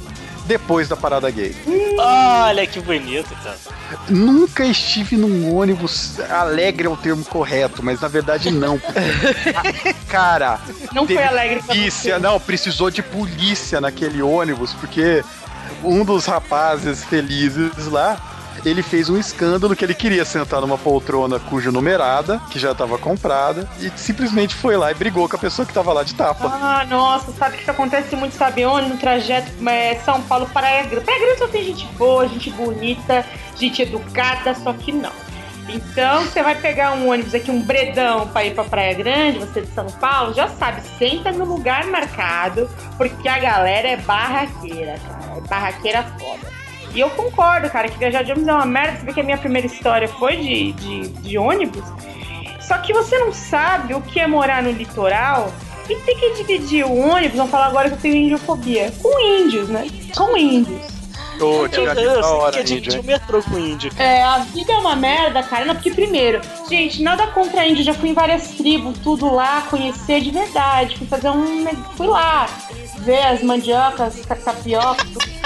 depois 0.51 0.88
da 0.88 0.96
parada 0.96 1.30
gay. 1.30 1.55
Olha 1.96 2.66
que 2.66 2.80
bonito, 2.80 3.32
cara. 3.36 3.57
Nunca 4.09 4.64
estive 4.64 5.16
num 5.16 5.55
ônibus 5.55 6.18
alegre 6.28 6.88
é 6.88 6.90
o 6.90 6.96
termo 6.96 7.24
correto, 7.24 7.84
mas 7.84 8.01
na 8.01 8.09
verdade 8.09 8.51
não. 8.51 8.80
Cara, 10.11 10.59
Não 10.92 11.07
foi 11.07 11.22
alegre 11.22 11.62
polícia, 11.62 12.18
não, 12.18 12.40
precisou 12.40 12.90
de 12.90 13.01
polícia 13.01 13.80
naquele 13.80 14.20
ônibus, 14.20 14.74
porque 14.74 15.22
um 15.84 16.05
dos 16.05 16.26
rapazes 16.26 17.05
felizes 17.05 17.86
lá, 17.86 18.20
ele 18.64 18.82
fez 18.82 19.08
um 19.08 19.18
escândalo 19.18 19.74
que 19.74 19.84
ele 19.84 19.94
queria 19.94 20.24
sentar 20.24 20.61
numa 20.61 20.78
poltrona 20.78 21.38
cuja 21.38 21.70
numerada, 21.70 22.40
que 22.50 22.58
já 22.58 22.72
estava 22.72 22.98
comprada, 22.98 23.68
e 23.78 23.90
simplesmente 23.96 24.54
foi 24.54 24.76
lá 24.76 24.90
e 24.90 24.94
brigou 24.94 25.28
com 25.28 25.36
a 25.36 25.38
pessoa 25.38 25.64
que 25.64 25.70
estava 25.72 25.92
lá 25.92 26.02
de 26.02 26.14
tapa. 26.14 26.46
Ah, 26.46 26.84
nossa, 26.88 27.32
sabe 27.32 27.56
que 27.56 27.62
isso 27.62 27.70
acontece 27.70 28.14
muito, 28.16 28.34
sabe 28.34 28.64
onde? 28.64 28.88
No 28.88 28.96
trajeto 28.96 29.50
é, 29.68 29.96
São 30.04 30.20
Paulo 30.22 30.46
Praia 30.46 30.84
Grande. 30.84 31.04
Praia 31.04 31.20
Grande 31.20 31.38
só 31.38 31.48
tem 31.48 31.64
gente 31.64 31.86
boa, 31.96 32.28
gente 32.28 32.50
bonita, 32.50 33.24
gente 33.56 33.82
educada, 33.82 34.54
só 34.54 34.72
que 34.72 34.92
não. 34.92 35.12
Então, 35.68 36.22
você 36.24 36.42
vai 36.42 36.56
pegar 36.56 36.92
um 36.92 37.08
ônibus 37.08 37.34
aqui, 37.34 37.50
um 37.50 37.62
bredão 37.62 38.26
pra 38.28 38.44
ir 38.44 38.54
pra 38.54 38.64
Praia 38.64 38.94
Grande, 38.94 39.38
você 39.38 39.61
de 39.61 39.72
São 39.72 39.86
Paulo, 39.86 40.34
já 40.34 40.48
sabe, 40.48 40.82
senta 40.98 41.30
no 41.30 41.44
lugar 41.44 41.86
marcado, 41.86 42.68
porque 42.96 43.28
a 43.28 43.38
galera 43.38 43.88
é 43.88 43.96
barraqueira, 43.96 44.98
cara. 44.98 45.38
É 45.38 45.48
barraqueira 45.48 46.02
foda. 46.18 46.59
E 46.95 47.01
eu 47.01 47.11
concordo, 47.11 47.70
cara, 47.70 47.88
que 47.88 47.99
viajar 47.99 48.22
de 48.24 48.32
ônibus 48.32 48.49
é 48.49 48.53
uma 48.55 48.66
merda. 48.66 48.99
Você 48.99 49.07
vê 49.07 49.12
que 49.12 49.20
a 49.20 49.24
minha 49.24 49.38
primeira 49.38 49.66
história 49.66 50.09
foi 50.09 50.36
de, 50.36 50.72
de, 50.72 51.09
de 51.09 51.38
ônibus. 51.38 51.84
Só 52.61 52.78
que 52.78 52.93
você 52.93 53.18
não 53.18 53.32
sabe 53.32 53.95
o 53.95 54.01
que 54.01 54.18
é 54.20 54.26
morar 54.26 54.62
no 54.62 54.70
litoral 54.70 55.53
e 55.88 55.95
ter 55.97 56.14
que 56.14 56.34
dividir 56.34 56.84
o 56.84 56.97
ônibus, 56.97 57.36
vamos 57.36 57.51
falar 57.51 57.66
agora 57.66 57.88
que 57.88 57.95
eu 57.97 58.01
tenho 58.01 58.14
indiofobia, 58.16 58.93
com 59.03 59.20
índios, 59.20 59.68
né? 59.68 59.86
Com 60.16 60.36
índios. 60.36 60.80
Ô, 61.41 61.62
Eu, 61.64 61.68
tira 61.68 61.93
aqui 61.93 62.03
eu 62.03 62.14
da 62.16 62.22
sei 62.22 62.32
hora, 62.32 62.53
que 62.64 62.72
é 62.72 62.76
índio, 62.76 62.93
hein? 62.93 63.01
o 63.01 63.03
metrô 63.05 63.43
com 63.43 63.59
índio. 63.59 63.91
É, 63.99 64.22
a 64.22 64.38
vida 64.38 64.72
é 64.72 64.76
uma 64.76 64.95
merda, 64.95 65.43
cara. 65.43 65.64
Não, 65.64 65.74
porque 65.74 65.91
primeiro, 65.91 66.41
gente, 66.68 67.03
nada 67.03 67.26
contra 67.28 67.66
índio, 67.66 67.82
já 67.82 67.95
fui 67.95 68.11
em 68.11 68.12
várias 68.14 68.49
tribos, 68.51 68.99
tudo 68.99 69.32
lá, 69.34 69.62
conhecer 69.70 70.20
de 70.20 70.30
verdade. 70.30 70.97
Fui 70.99 71.07
fazer 71.07 71.30
um. 71.30 71.66
Fui 71.97 72.07
lá, 72.07 72.47
ver 72.99 73.22
as 73.26 73.43
mandiocas, 73.43 74.20
ta- 74.26 74.36
tapioca. 74.36 75.05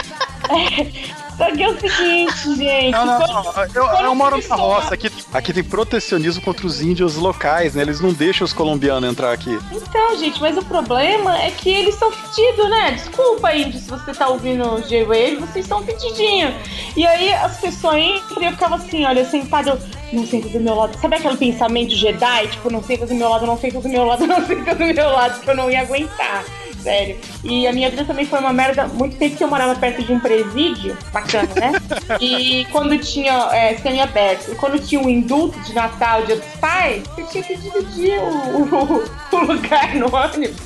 É, 0.50 1.23
só 1.36 1.50
que 1.50 1.62
é 1.62 1.68
o 1.68 1.80
seguinte, 1.80 2.54
gente. 2.56 2.92
Não, 2.92 3.06
não, 3.06 3.18
não. 3.18 3.44
Eu, 3.74 3.84
eu 4.04 4.14
moro 4.14 4.38
na 4.48 4.54
roça. 4.54 4.94
Aqui, 4.94 5.10
aqui 5.32 5.52
tem 5.52 5.64
protecionismo 5.64 6.42
contra 6.42 6.66
os 6.66 6.80
índios 6.80 7.16
locais, 7.16 7.74
né? 7.74 7.82
Eles 7.82 8.00
não 8.00 8.12
deixam 8.12 8.44
os 8.44 8.52
colombianos 8.52 9.10
entrar 9.10 9.32
aqui. 9.32 9.58
Então, 9.72 10.16
gente, 10.18 10.40
mas 10.40 10.56
o 10.56 10.64
problema 10.64 11.36
é 11.42 11.50
que 11.50 11.68
eles 11.70 11.94
são 11.96 12.10
fedidos, 12.10 12.70
né? 12.70 12.92
Desculpa, 12.92 13.54
índio, 13.54 13.80
se 13.80 13.88
você 13.88 14.12
tá 14.12 14.28
ouvindo 14.28 14.66
o 14.74 14.80
J-Wave, 14.80 15.36
vocês 15.36 15.66
são 15.66 15.82
fedidinhos. 15.84 16.54
E 16.96 17.06
aí 17.06 17.32
as 17.32 17.58
pessoas 17.58 17.96
entram 17.96 18.42
e 18.42 18.46
eu 18.46 18.52
ficava 18.52 18.76
assim, 18.76 19.04
olha, 19.04 19.24
sentado, 19.24 19.78
não 20.12 20.26
senta 20.26 20.48
do 20.48 20.60
meu 20.60 20.74
lado. 20.74 20.98
Sabe 21.00 21.16
aquele 21.16 21.36
pensamento 21.36 21.94
Jedi? 21.94 22.48
Tipo, 22.48 22.70
não 22.70 22.82
senta 22.82 23.06
do 23.06 23.14
meu 23.14 23.28
lado, 23.28 23.46
não 23.46 23.58
senta 23.58 23.80
do 23.80 23.88
meu 23.88 24.04
lado, 24.04 24.26
não 24.26 24.46
senta 24.46 24.74
do 24.74 24.84
meu 24.84 25.10
lado, 25.10 25.40
que 25.40 25.50
eu 25.50 25.56
não 25.56 25.70
ia 25.70 25.80
aguentar. 25.80 26.44
Sério. 26.84 27.16
E 27.42 27.66
a 27.66 27.72
minha 27.72 27.88
vida 27.90 28.04
também 28.04 28.24
foi 28.26 28.38
uma 28.38 28.52
merda. 28.52 28.86
Muito 28.86 29.16
tempo 29.16 29.36
que 29.36 29.42
eu 29.42 29.48
morava 29.48 29.74
perto 29.74 30.02
de 30.04 30.12
um 30.12 30.20
presídio, 30.20 30.96
bacana, 31.12 31.48
né? 31.56 31.72
E 32.20 32.66
quando 32.70 32.96
tinha 32.98 33.32
é, 33.52 33.74
semi-aberto, 33.78 34.52
e 34.52 34.54
quando 34.54 34.78
tinha 34.78 35.00
o 35.00 35.08
indulto 35.10 35.58
de 35.60 35.72
Natal, 35.74 36.24
Dia 36.26 36.36
dos 36.36 36.44
Pais, 36.60 37.02
você 37.08 37.22
tinha 37.24 37.42
que 37.42 37.56
dividir 37.56 38.18
o, 38.20 38.62
o- 38.62 39.04
o 39.36 39.44
lugar 39.44 39.94
no 39.96 40.14
ônibus 40.14 40.56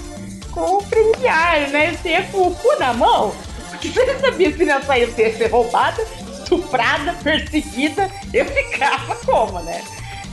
com 0.51 0.77
o 0.79 0.83
presidiário, 0.85 1.69
né? 1.71 1.93
Você 1.95 2.09
ia 2.11 2.23
com 2.25 2.49
o 2.49 2.55
cu 2.55 2.79
na 2.81 2.93
mão. 2.93 3.33
Porque 3.71 3.89
você 3.89 4.05
não 4.05 4.19
sabia 4.21 4.57
se 4.57 4.65
na 4.65 4.83
saída 4.83 5.23
ia 5.23 5.37
ser 5.37 5.47
roubada, 5.53 6.03
estuprada, 6.43 7.13
perseguida. 7.23 8.11
Eu 8.35 8.45
ficava 8.45 9.15
como, 9.25 9.61
né? 9.61 9.83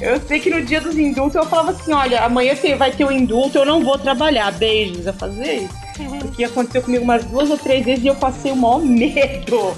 Eu 0.02 0.20
sei 0.28 0.40
que 0.40 0.50
no 0.50 0.62
dia 0.62 0.82
dos 0.82 0.98
indultos 0.98 1.36
eu 1.36 1.46
falava 1.46 1.72
assim: 1.72 1.94
olha, 1.94 2.22
amanhã 2.22 2.56
você 2.56 2.76
vai 2.76 2.92
ter 2.92 3.06
o 3.06 3.08
um 3.08 3.12
indulto, 3.12 3.58
eu 3.58 3.66
não 3.66 3.84
vou 3.84 3.98
trabalhar. 3.98 4.52
Beijos, 4.52 5.06
eu 5.06 5.14
fazia 5.14 5.54
isso. 5.54 5.86
Porque 6.20 6.44
aconteceu 6.44 6.82
comigo 6.82 7.04
umas 7.04 7.24
duas 7.26 7.50
ou 7.50 7.58
três 7.58 7.86
vezes 7.86 8.04
e 8.04 8.08
eu 8.08 8.16
passei 8.16 8.52
o 8.52 8.56
maior 8.56 8.82
medo. 8.82 9.76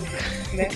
Né? 0.54 0.68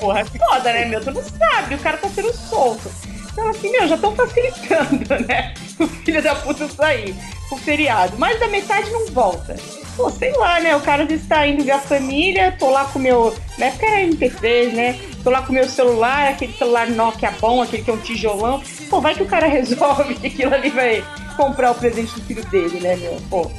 Porra, 0.00 0.24
foda, 0.24 0.72
né, 0.72 0.86
meu? 0.86 1.00
Tu 1.00 1.12
não 1.12 1.22
sabe, 1.22 1.74
o 1.74 1.78
cara 1.78 1.96
tá 1.96 2.08
sendo 2.08 2.32
solto. 2.32 2.90
Então, 3.38 3.50
assim, 3.50 3.70
meu, 3.70 3.86
já 3.86 3.94
estão 3.94 4.16
facilitando, 4.16 5.14
né? 5.28 5.54
O 5.78 5.86
filho 5.86 6.20
da 6.20 6.34
puta 6.34 6.68
sair 6.68 7.14
o 7.50 7.56
feriado. 7.56 8.18
Mais 8.18 8.38
da 8.40 8.48
metade 8.48 8.90
não 8.90 9.06
volta. 9.06 9.54
Pô, 9.96 10.10
sei 10.10 10.32
lá, 10.32 10.60
né? 10.60 10.74
O 10.76 10.80
cara 10.80 11.04
está 11.04 11.46
indo 11.46 11.64
ver 11.64 11.70
a 11.72 11.78
família, 11.78 12.54
tô 12.58 12.68
lá 12.70 12.84
com 12.86 12.98
o 12.98 13.02
meu. 13.02 13.34
Na 13.56 13.66
época 13.66 13.86
era 13.86 14.02
MP3, 14.06 14.72
né? 14.72 15.00
Tô 15.22 15.30
lá 15.30 15.42
com 15.42 15.50
o 15.50 15.54
meu 15.54 15.68
celular, 15.68 16.28
aquele 16.28 16.52
celular 16.52 16.88
Nokia 16.88 17.32
bom, 17.40 17.62
aquele 17.62 17.82
que 17.84 17.90
é 17.90 17.92
um 17.94 17.98
tijolão. 17.98 18.60
Pô, 18.90 19.00
vai 19.00 19.14
que 19.14 19.22
o 19.22 19.26
cara 19.26 19.46
resolve 19.48 20.14
que 20.16 20.26
aquilo 20.26 20.54
ali 20.54 20.70
vai 20.70 21.04
comprar 21.36 21.70
o 21.70 21.74
presente 21.76 22.12
do 22.14 22.22
filho 22.22 22.44
dele, 22.46 22.80
né, 22.80 22.96
meu? 22.96 23.16
Pô, 23.30 23.50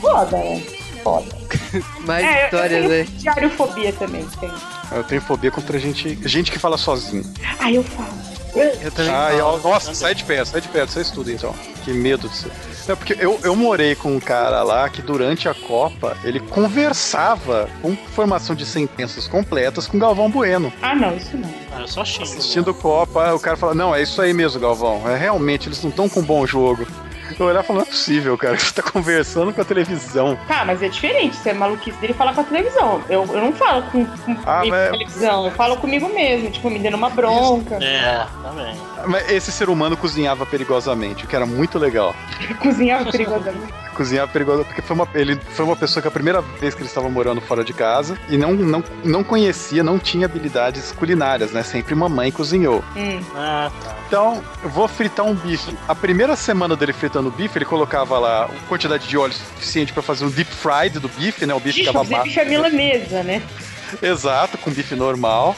foda, 0.00 0.36
né? 0.36 0.62
Foda. 1.02 1.26
Mais 2.06 2.24
É, 2.24 2.44
histórias, 2.44 2.88
né? 2.88 3.02
diariofobia 3.18 3.92
também, 3.94 4.24
tem. 4.38 4.50
Eu 4.92 5.02
tenho 5.04 5.20
fobia 5.20 5.50
contra 5.50 5.78
gente, 5.78 6.18
gente 6.28 6.52
que 6.52 6.58
fala 6.58 6.76
sozinho. 6.78 7.24
Ah, 7.58 7.72
eu 7.72 7.82
falo. 7.82 8.33
Eu 8.54 8.90
também. 8.92 9.12
Ah, 9.12 9.32
eu- 9.32 9.58
nossa, 9.62 9.92
sai 9.94 10.14
de 10.14 10.24
perto, 10.24 10.46
sai 10.48 10.60
de 10.60 10.68
perto, 10.68 10.90
você 10.92 11.00
estuda 11.00 11.32
então. 11.32 11.54
Que 11.84 11.92
medo 11.92 12.28
de 12.28 12.36
ser. 12.36 12.50
É 12.86 12.94
porque 12.94 13.16
eu, 13.18 13.40
eu 13.42 13.56
morei 13.56 13.94
com 13.94 14.14
um 14.14 14.20
cara 14.20 14.62
lá 14.62 14.88
que 14.90 15.00
durante 15.00 15.48
a 15.48 15.54
Copa 15.54 16.16
ele 16.22 16.38
conversava 16.38 17.68
com 17.80 17.96
formação 17.96 18.54
de 18.54 18.66
sentenças 18.66 19.26
completas 19.26 19.86
com 19.86 19.98
Galvão 19.98 20.30
Bueno. 20.30 20.70
Ah, 20.82 20.94
não, 20.94 21.16
isso 21.16 21.34
não. 21.36 21.48
Ah, 21.72 21.80
eu 21.80 21.88
só 21.88 22.04
xingo. 22.04 22.24
Assistindo 22.24 22.74
Copa, 22.74 23.32
o 23.32 23.40
cara 23.40 23.56
fala: 23.56 23.74
Não, 23.74 23.94
é 23.94 24.02
isso 24.02 24.20
aí 24.20 24.32
mesmo, 24.34 24.60
Galvão. 24.60 25.02
É 25.08 25.16
realmente, 25.16 25.66
eles 25.68 25.82
não 25.82 25.90
estão 25.90 26.08
com 26.08 26.20
um 26.20 26.24
bom 26.24 26.46
jogo. 26.46 26.86
Eu 27.38 27.46
olhar 27.46 27.62
e 27.62 27.66
falar: 27.66 27.80
Não 27.80 27.86
é 27.86 27.90
possível, 27.90 28.36
cara. 28.38 28.56
Você 28.58 28.72
tá 28.74 28.82
conversando 28.82 29.52
com 29.52 29.60
a 29.60 29.64
televisão. 29.64 30.38
Tá, 30.48 30.64
mas 30.64 30.82
é 30.82 30.88
diferente. 30.88 31.34
Isso 31.34 31.48
é 31.48 31.52
maluquice 31.52 31.96
dele 31.98 32.12
falar 32.14 32.34
com 32.34 32.40
a 32.40 32.44
televisão. 32.44 33.02
Eu, 33.08 33.24
eu 33.26 33.40
não 33.40 33.52
falo 33.52 33.82
com, 33.90 34.04
com 34.04 34.32
Ah, 34.46 34.62
mas- 34.66 34.68
com 34.68 34.74
a 34.74 34.98
televisão. 34.98 35.44
Eu 35.46 35.50
falo 35.52 35.76
comigo 35.76 36.08
mesmo, 36.14 36.50
tipo, 36.50 36.70
me 36.70 36.78
dando 36.78 36.96
uma 36.96 37.10
bronca. 37.10 37.76
É, 37.82 38.26
também. 38.42 38.76
Mas 39.06 39.30
esse 39.30 39.50
ser 39.52 39.68
humano 39.68 39.96
cozinhava 39.96 40.46
perigosamente, 40.46 41.24
o 41.24 41.28
que 41.28 41.36
era 41.36 41.46
muito 41.46 41.78
legal. 41.78 42.14
Cozinhava 42.60 43.10
perigosamente. 43.10 43.72
Cozinhava 43.94 44.30
perigosamente, 44.30 44.68
porque 44.68 44.82
foi 44.82 44.96
uma, 44.96 45.08
ele 45.14 45.38
foi 45.50 45.64
uma 45.64 45.76
pessoa 45.76 46.02
que 46.02 46.08
a 46.08 46.10
primeira 46.10 46.40
vez 46.40 46.74
que 46.74 46.80
ele 46.82 46.88
estava 46.88 47.08
morando 47.08 47.40
fora 47.40 47.62
de 47.64 47.72
casa 47.72 48.18
e 48.28 48.36
não, 48.36 48.52
não, 48.52 48.82
não 49.04 49.22
conhecia, 49.24 49.82
não 49.84 49.98
tinha 49.98 50.26
habilidades 50.26 50.92
culinárias, 50.92 51.52
né? 51.52 51.62
Sempre 51.62 51.94
mamãe 51.94 52.30
cozinhou. 52.32 52.82
Hum. 52.96 53.20
Ah, 53.36 53.70
tá. 53.82 53.96
Então, 54.08 54.42
eu 54.62 54.68
vou 54.68 54.88
fritar 54.88 55.24
um 55.24 55.34
bife. 55.34 55.74
A 55.88 55.94
primeira 55.94 56.34
semana 56.36 56.74
dele 56.76 56.92
fritando 56.92 57.28
o 57.28 57.32
bife, 57.32 57.56
ele 57.58 57.64
colocava 57.64 58.18
lá 58.18 58.44
a 58.44 58.68
quantidade 58.68 59.06
de 59.08 59.16
óleo 59.16 59.32
suficiente 59.32 59.92
para 59.92 60.02
fazer 60.02 60.24
um 60.24 60.30
deep 60.30 60.50
fried 60.50 60.98
do 60.98 61.08
bife, 61.08 61.46
né? 61.46 61.54
O 61.54 61.60
bife 61.60 61.80
Ixi, 61.80 61.86
ficava 61.88 62.04
você 62.04 62.14
ba- 62.16 62.22
bicha 62.22 62.44
milanesa, 62.44 63.22
né? 63.22 63.42
Exato, 64.02 64.58
com 64.58 64.70
bife 64.70 64.94
normal. 64.94 65.54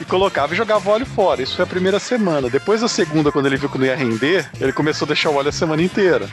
E 0.00 0.04
colocava 0.04 0.54
e 0.54 0.56
jogava 0.56 0.88
o 0.88 0.92
óleo 0.92 1.06
fora. 1.06 1.42
Isso 1.42 1.56
foi 1.56 1.64
a 1.64 1.66
primeira 1.66 1.98
semana. 1.98 2.48
Depois 2.48 2.80
da 2.82 2.86
segunda, 2.88 3.32
quando 3.32 3.46
ele 3.46 3.56
viu 3.56 3.68
que 3.68 3.78
não 3.78 3.84
ia 3.84 3.96
render, 3.96 4.48
ele 4.60 4.72
começou 4.72 5.06
a 5.06 5.08
deixar 5.08 5.28
o 5.30 5.34
óleo 5.34 5.48
a 5.48 5.52
semana 5.52 5.82
inteira. 5.82 6.28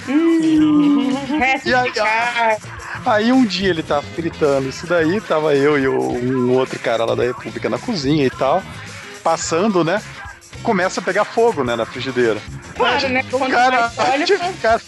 Resto 1.40 1.68
E 1.70 1.74
aí, 1.76 1.92
de 1.92 2.00
carne. 2.00 2.58
Aí 3.06 3.32
um 3.32 3.46
dia 3.46 3.70
ele 3.70 3.84
tá 3.84 4.02
fritando 4.02 4.70
isso 4.70 4.88
daí, 4.88 5.20
tava 5.22 5.54
eu 5.56 5.78
e 5.78 5.88
o- 5.88 6.14
um 6.14 6.52
outro 6.54 6.80
cara 6.80 7.06
lá 7.06 7.14
da 7.16 7.24
República 7.24 7.70
na 7.70 7.78
cozinha 7.78 8.26
e 8.26 8.30
tal, 8.30 8.64
passando, 9.24 9.84
né? 9.84 10.02
Começa 10.64 11.00
a 11.00 11.04
pegar 11.04 11.26
fogo, 11.26 11.64
né, 11.64 11.76
na 11.76 11.86
frigideira. 11.86 12.40
Claro, 12.76 13.10
né? 13.10 13.24
O 13.32 13.40
cara, 13.50 13.92
olha, 13.98 14.26
gente, 14.26 14.58
cara, 14.62 14.82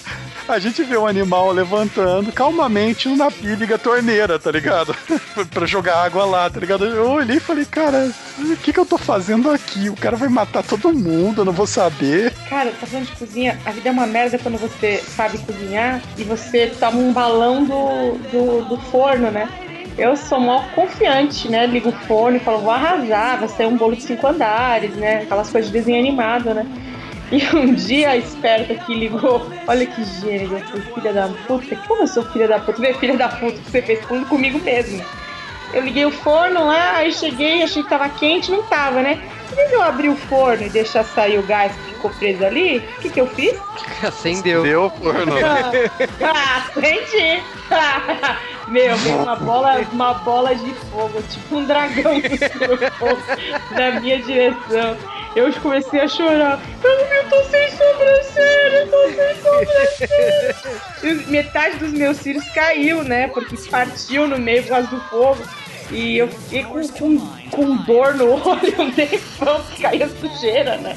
a 0.48 0.60
gente 0.60 0.84
vê 0.84 0.98
um 0.98 1.06
animal 1.06 1.52
levantando 1.52 2.32
calmamente 2.32 3.10
na 3.10 3.30
pilha 3.30 3.54
e 3.54 3.56
liga 3.56 3.76
a 3.76 3.80
torneira, 3.80 4.40
tá 4.40 4.52
ligado? 4.52 4.96
pra 5.52 5.66
jogar 5.66 6.04
água 6.04 6.26
lá, 6.26 6.50
tá 6.50 6.60
ligado? 6.60 6.86
Eu 6.86 7.12
olhei 7.12 7.38
e 7.38 7.42
falei, 7.42 7.66
cara, 7.66 8.12
o 8.40 8.56
que 8.58 8.72
que 8.72 8.80
eu 8.80 8.86
tô 8.86 8.98
fazendo 8.98 9.52
aqui? 9.52 9.90
O 9.90 9.96
cara 9.96 10.16
vai 10.16 10.30
matar 10.30 10.64
todo 10.64 10.94
mundo, 10.94 11.42
eu 11.42 11.46
não 11.46 11.54
vou 11.54 11.68
saber. 11.68 12.34
Cara, 12.50 12.72
tá 12.72 12.88
falando 12.88 13.08
de 13.08 13.16
cozinha, 13.16 13.60
a 13.66 13.72
vida 13.72 13.90
é 13.90 13.92
uma 13.92 14.08
merda 14.08 14.40
quando 14.40 14.58
você 14.58 14.98
sabe 14.98 15.38
cozinhar 15.40 16.02
e 16.18 16.24
você 16.24 16.68
toma 16.80 16.98
um 16.98 17.12
balão 17.12 17.66
do, 17.66 18.18
do, 18.32 18.66
do 18.70 18.78
forno, 18.84 19.30
né? 19.30 19.50
Eu 19.98 20.16
sou 20.16 20.40
mó 20.40 20.62
confiante, 20.76 21.50
né? 21.50 21.66
Ligo 21.66 21.90
o 21.90 22.00
forno 22.06 22.38
e 22.38 22.40
falo, 22.40 22.60
vou 22.60 22.72
arrasar, 22.72 23.40
vai 23.40 23.48
ser 23.50 23.66
um 23.66 23.76
bolo 23.76 23.96
de 23.96 24.04
cinco 24.04 24.28
andares, 24.28 24.96
né? 24.96 25.24
Aquelas 25.24 25.50
coisas 25.50 25.72
de 25.72 25.78
desenho 25.78 26.00
animado, 26.00 26.54
né? 26.54 26.66
E 27.32 27.44
um 27.56 27.74
dia 27.74 28.12
a 28.12 28.18
esperta 28.18 28.74
que 28.74 28.94
ligou, 28.94 29.52
olha 29.68 29.86
que 29.86 30.04
gênio, 30.04 30.64
eu 30.74 30.82
filha 30.94 31.12
da 31.12 31.28
puta, 31.46 31.76
como 31.88 32.04
eu 32.04 32.08
sou 32.08 32.24
filha 32.24 32.48
da 32.48 32.60
puta? 32.60 32.80
Vê, 32.80 32.94
filha 32.94 33.18
da 33.18 33.28
puta 33.28 33.58
que 33.58 33.70
você 33.70 33.82
fez 33.82 34.06
falando 34.06 34.28
comigo 34.28 34.60
mesmo. 34.60 35.04
Eu 35.74 35.84
liguei 35.84 36.06
o 36.06 36.12
forno 36.12 36.66
lá, 36.66 36.96
aí 36.96 37.12
cheguei, 37.12 37.62
achei 37.64 37.84
que 37.84 37.90
tava 37.90 38.08
quente, 38.08 38.50
não 38.50 38.64
tava, 38.64 39.02
né? 39.02 39.22
Vez 39.56 39.72
eu 39.72 39.82
abrir 39.82 40.10
o 40.10 40.16
forno 40.16 40.66
e 40.66 40.70
deixar 40.70 41.04
sair 41.04 41.40
o 41.40 41.44
gás 41.44 41.72
que 41.74 41.94
ficou 41.94 42.12
preso 42.12 42.46
ali, 42.46 42.78
o 42.78 43.02
que, 43.02 43.10
que 43.10 43.22
eu 43.22 43.28
fiz? 43.28 43.58
Acendeu. 44.04 44.64
Deu 44.64 44.90
forno. 44.90 45.34
ah, 46.22 46.64
acendi! 46.68 47.42
Meu, 48.68 48.98
veio 48.98 49.18
uma 49.18 49.36
bola, 49.38 49.80
uma 49.94 50.14
bola 50.16 50.54
de 50.54 50.74
fogo, 50.92 51.22
tipo 51.30 51.56
um 51.56 51.66
dragão 51.66 52.20
fogo 53.00 53.22
na 53.72 54.00
minha 54.00 54.22
direção. 54.22 54.98
Eu 55.36 55.54
comecei 55.54 56.02
a 56.02 56.08
chorar. 56.08 56.60
Eu, 56.84 56.92
eu 56.92 57.30
tô 57.30 57.44
sem 57.44 57.70
sobrancelha, 57.70 58.78
eu 58.78 58.88
tô 58.90 59.04
sem 59.10 59.36
sobrancelha. 59.36 60.56
E 61.04 61.14
metade 61.32 61.78
dos 61.78 61.92
meus 61.92 62.18
cílios 62.18 62.48
caiu, 62.50 63.04
né? 63.04 63.28
Porque 63.28 63.56
partiu 63.70 64.28
no 64.28 64.38
meio 64.38 64.64
por 64.64 64.70
causa 64.70 64.88
do 64.88 65.00
fogo. 65.02 65.44
E 65.92 66.18
eu 66.18 66.28
fiquei 66.28 66.64
com, 66.64 66.82
com, 66.90 67.20
com 67.50 67.78
dor 67.84 68.16
no 68.16 68.32
olho 68.48 68.82
um 68.82 68.92
tempão, 68.92 69.62
que 69.74 69.82
caía 69.82 70.10
sujeira, 70.10 70.78
né? 70.78 70.96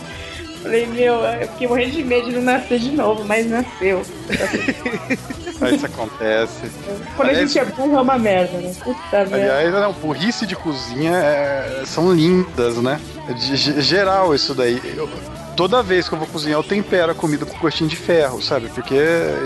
Falei, 0.63 0.87
meu, 0.87 1.15
eu 1.15 1.49
fiquei 1.49 1.67
morrendo 1.69 1.93
de 1.93 2.05
medo 2.05 2.29
de 2.29 2.35
não 2.37 2.43
nascer 2.43 2.79
de 2.79 2.91
novo, 2.91 3.25
mas 3.25 3.47
nasceu. 3.49 4.03
Isso 5.75 5.87
acontece. 5.87 6.71
Quando 7.17 7.29
a 7.29 7.33
Aliás- 7.33 7.53
gente 7.53 7.59
é 7.59 7.65
burro 7.65 7.97
é 7.99 8.01
uma 8.03 8.19
merda, 8.19 8.59
né? 8.59 8.73
Puta 8.83 9.01
merda. 9.13 9.37
Aliás, 9.37 9.73
não, 9.73 9.93
burrice 9.93 10.47
de 10.47 10.57
cozinha 10.57 11.13
é, 11.13 11.83
são 11.87 12.13
lindas, 12.13 12.77
né? 12.77 13.01
De, 13.39 13.57
ge- 13.57 13.81
geral 13.81 14.35
isso 14.35 14.55
daí. 14.55 14.81
Eu- 14.97 15.09
toda 15.57 15.83
vez 15.83 16.09
que 16.09 16.15
eu 16.15 16.19
vou 16.19 16.27
cozinhar, 16.27 16.59
eu 16.59 16.63
tempero 16.63 17.13
a 17.13 17.15
comida 17.15 17.45
com 17.45 17.59
gostinho 17.59 17.89
de 17.89 17.97
ferro, 17.97 18.43
sabe? 18.43 18.69
Porque 18.69 18.95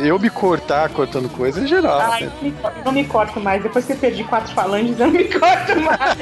eu 0.02 0.18
me 0.18 0.30
cortar 0.30 0.88
cortando 0.90 1.28
coisa 1.28 1.62
é 1.62 1.66
geral. 1.66 2.00
Ai, 2.00 2.24
né? 2.24 2.52
não 2.84 2.92
me 2.92 3.05
corto 3.05 3.40
mais. 3.40 3.62
Depois 3.62 3.84
que 3.84 3.92
eu 3.92 3.96
perdi 3.96 4.24
quatro 4.24 4.52
falanges, 4.55 4.98
eu 4.98 5.07
não 5.07 5.12
me 5.12 5.24
corto 5.32 5.80
mais. 5.80 6.18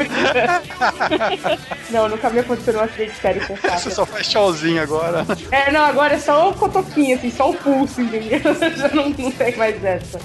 não, 1.90 2.08
nunca 2.08 2.30
me 2.30 2.40
aconteceu 2.40 2.74
um 2.74 2.80
acidente 2.80 3.16
sério 3.16 3.46
com 3.46 3.56
Você 3.56 3.90
só 3.90 4.06
faz 4.06 4.28
tchauzinho 4.28 4.82
agora. 4.82 5.26
É, 5.50 5.70
não, 5.70 5.84
agora 5.84 6.14
é 6.14 6.18
só 6.18 6.50
o 6.50 6.54
cotoquinho, 6.54 7.16
assim, 7.16 7.30
só 7.30 7.50
o 7.50 7.54
pulso, 7.54 8.00
entendeu? 8.00 8.40
Já 8.76 8.88
não, 8.88 9.10
não 9.10 9.30
tem 9.30 9.56
mais 9.56 9.82
essa. 9.84 10.18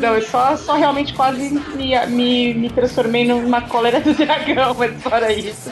Não, 0.00 0.14
eu 0.14 0.22
só, 0.22 0.56
só 0.56 0.74
realmente 0.76 1.12
quase 1.14 1.50
me, 1.50 2.06
me, 2.06 2.54
me 2.54 2.70
transformei 2.70 3.26
numa 3.26 3.60
cólera 3.62 4.00
do 4.00 4.14
dragão, 4.14 4.74
mas 4.74 5.02
fora 5.02 5.32
isso. 5.32 5.70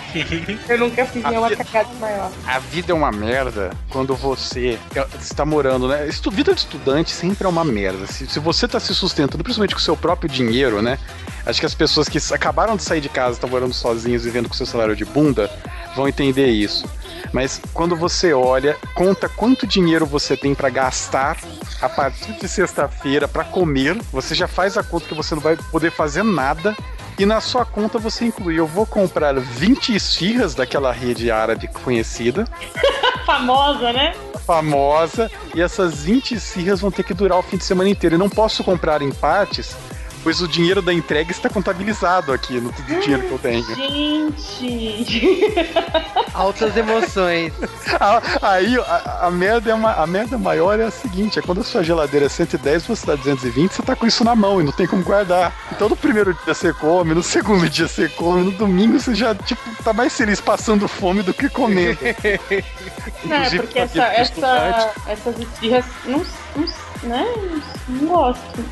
Eu 0.69 0.79
nunca 0.79 1.05
fiz 1.07 1.23
nenhuma 1.29 1.51
cagada 1.55 1.89
maior. 2.01 2.31
A 2.47 2.59
vida 2.59 2.93
é 2.93 2.95
uma 2.95 3.11
merda 3.11 3.71
quando 3.91 4.15
você 4.15 4.79
está 5.21 5.45
morando, 5.45 5.89
né? 5.89 6.07
Estu- 6.07 6.31
vida 6.31 6.53
de 6.55 6.61
estudante 6.61 7.11
sempre 7.11 7.47
é 7.47 7.49
uma 7.49 7.65
merda. 7.65 8.07
Se, 8.07 8.27
se 8.27 8.39
você 8.39 8.67
está 8.67 8.79
se 8.79 8.95
sustentando, 8.95 9.43
principalmente 9.43 9.75
com 9.75 9.81
o 9.81 9.85
seu 9.85 9.97
próprio 9.97 10.29
dinheiro, 10.31 10.83
né? 10.83 10.99
Acho 11.47 11.61
que 11.61 11.67
as 11.67 11.75
pessoas 11.75 12.09
que 12.09 12.19
acabaram 12.35 12.77
de 12.77 12.83
sair 12.83 13.01
de 13.01 13.09
casa, 13.09 13.33
estão 13.35 13.49
morando 13.49 13.73
sozinhos, 13.73 14.25
vivendo 14.25 14.49
com 14.49 14.55
seu 14.55 14.67
salário 14.67 14.95
de 14.95 15.05
bunda, 15.05 15.51
vão 15.99 16.09
entender 16.09 16.47
isso. 16.47 16.89
Mas 17.33 17.61
quando 17.75 17.95
você 17.95 18.33
olha, 18.33 18.77
conta 18.95 19.29
quanto 19.29 19.67
dinheiro 19.67 20.07
você 20.07 20.37
tem 20.37 20.55
para 20.55 20.71
gastar 20.71 21.37
a 21.83 21.89
partir 21.89 22.33
de 22.33 22.49
sexta-feira 22.49 23.29
para 23.29 23.45
comer, 23.45 24.01
você 24.11 24.35
já 24.35 24.49
faz 24.49 24.79
a 24.79 24.83
conta 24.83 25.07
que 25.07 25.15
você 25.15 25.35
não 25.35 25.43
vai 25.43 25.57
poder 25.71 25.91
fazer 25.91 26.23
nada. 26.23 26.75
E 27.19 27.27
na 27.27 27.41
sua 27.41 27.65
conta 27.65 27.99
você 27.99 28.27
inclui, 28.27 28.59
eu 28.59 28.67
vou 28.67 28.87
comprar 28.87 29.35
20 29.35 29.95
esfirras 29.95 30.55
daquela 30.55 30.93
rede 30.93 31.33
árabe 31.33 31.69
conhecida, 31.83 32.45
Famosa, 33.27 33.93
né? 33.93 34.15
famosa, 34.47 35.31
e 35.55 35.61
essas 35.61 36.03
20 36.03 36.33
esfirras 36.37 36.81
vão 36.81 36.91
ter 36.91 37.03
que 37.03 37.13
durar 37.13 37.39
o 37.39 37.43
fim 37.43 37.59
de 37.59 37.65
semana 37.65 37.91
inteiro. 37.91 38.15
E 38.15 38.19
não 38.19 38.31
posso 38.31 38.65
comprar 38.65 39.03
em 39.03 39.13
partes, 39.13 39.77
pois 40.23 40.41
o 40.41 40.49
dinheiro 40.49 40.83
da 40.83 40.93
entrega 40.93 41.31
está 41.31 41.49
contabilizado 41.49 42.33
aqui 42.33 42.61
no 42.61 42.73
tudo 42.73 43.01
dinheiro 43.01 43.23
que 43.27 43.33
eu 43.33 43.39
tenho. 43.39 43.65
Gente! 43.75 45.55
Altas 46.35 46.77
emoções. 46.77 47.53
Ah, 48.01 48.21
Aí 48.43 48.77
a, 48.79 49.27
a 49.27 49.31
merda 49.31 49.71
é 49.71 49.75
uma, 49.75 49.93
a 49.95 50.07
merda 50.07 50.37
maior 50.39 50.79
é 50.79 50.85
a 50.85 50.91
seguinte: 50.91 51.39
é 51.39 51.43
quando 51.43 51.63
a 51.63 51.65
sua 51.65 51.83
geladeira 51.83 52.27
é 52.27 52.29
110 52.29 52.87
você 52.87 53.07
dá 53.07 53.15
220, 53.17 53.73
você 53.73 53.83
tá 53.83 53.97
com 53.97 54.07
isso 54.07 54.23
na 54.23 54.37
mão 54.37 54.61
e 54.61 54.65
não 54.65 54.73
tem 54.73 54.87
como 54.87 55.03
guardar. 55.03 55.53
Então 55.73 55.89
no 55.89 55.97
primeiro 55.97 56.35
dia 56.45 56.55
você 56.55 56.73
come, 56.73 57.15
no 57.15 57.23
segundo 57.23 57.69
dia 57.69 57.89
você 57.89 58.09
come, 58.09 58.45
no 58.45 58.51
domingo 58.53 59.01
você 59.01 59.15
já, 59.15 59.35
tipo, 59.35 59.61
tá 59.83 59.93
mais 59.93 60.17
feliz 60.17 60.41
passando 60.41 60.87
fome 60.87 61.23
do 61.23 61.33
que 61.35 61.49
comendo. 61.49 61.99
Não, 63.25 63.37
é 63.37 63.47
Inclusive, 63.47 63.63
porque 63.63 63.79
essa, 63.79 64.05
essa, 64.05 64.93
essas 65.07 65.39
esfirras 65.39 65.85
não, 66.05 66.25
não, 67.03 67.09
né? 67.09 67.27
não 67.89 68.07
gosto. 68.07 68.65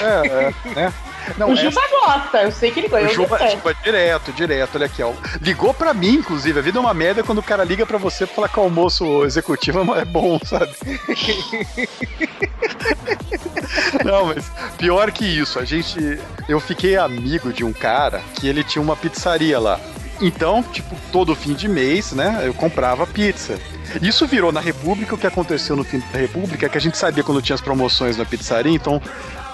É, 0.00 0.26
é, 0.26 0.54
né? 0.74 0.92
Não, 1.38 1.50
o 1.50 1.52
essa- 1.52 1.62
Juba 1.62 1.80
gosta, 1.88 2.42
eu 2.42 2.50
sei 2.50 2.72
que 2.72 2.80
ele 2.80 2.88
gosta. 2.88 3.06
O 3.06 3.14
Juba. 3.14 3.38
Juba 3.48 3.74
direto, 3.74 4.32
direto, 4.32 4.74
olha 4.74 4.86
aqui, 4.86 5.02
ó. 5.02 5.12
Ligou 5.40 5.72
pra 5.72 5.94
mim, 5.94 6.14
inclusive. 6.14 6.58
A 6.58 6.62
vida 6.62 6.78
é 6.78 6.80
uma 6.80 6.92
merda 6.94 7.22
quando 7.22 7.38
o 7.38 7.42
cara 7.42 7.62
liga 7.62 7.86
pra 7.86 7.98
você 7.98 8.26
pra 8.26 8.34
falar 8.34 8.48
que 8.48 8.58
o 8.58 8.62
almoço 8.62 9.24
executivo 9.24 9.94
é 9.94 10.04
bom, 10.04 10.40
sabe? 10.44 10.72
Não, 14.04 14.26
mas 14.26 14.50
pior 14.78 15.10
que 15.12 15.24
isso, 15.24 15.58
a 15.58 15.64
gente. 15.64 16.18
Eu 16.48 16.60
fiquei 16.60 16.96
amigo 16.96 17.52
de 17.52 17.64
um 17.64 17.72
cara 17.72 18.20
que 18.34 18.46
ele 18.48 18.64
tinha 18.64 18.82
uma 18.82 18.96
pizzaria 18.96 19.58
lá. 19.58 19.78
Então, 20.20 20.62
tipo, 20.62 20.94
todo 21.10 21.34
fim 21.34 21.52
de 21.54 21.68
mês, 21.68 22.12
né, 22.12 22.42
eu 22.44 22.54
comprava 22.54 23.06
pizza. 23.06 23.58
Isso 24.00 24.26
virou 24.26 24.52
na 24.52 24.60
República, 24.60 25.14
o 25.14 25.18
que 25.18 25.26
aconteceu 25.26 25.74
no 25.74 25.84
fim 25.84 26.00
da 26.12 26.18
República 26.18 26.66
é 26.66 26.68
que 26.68 26.78
a 26.78 26.80
gente 26.80 26.96
sabia 26.96 27.24
quando 27.24 27.42
tinha 27.42 27.54
as 27.54 27.60
promoções 27.60 28.16
na 28.16 28.24
pizzaria, 28.24 28.72
então 28.72 29.02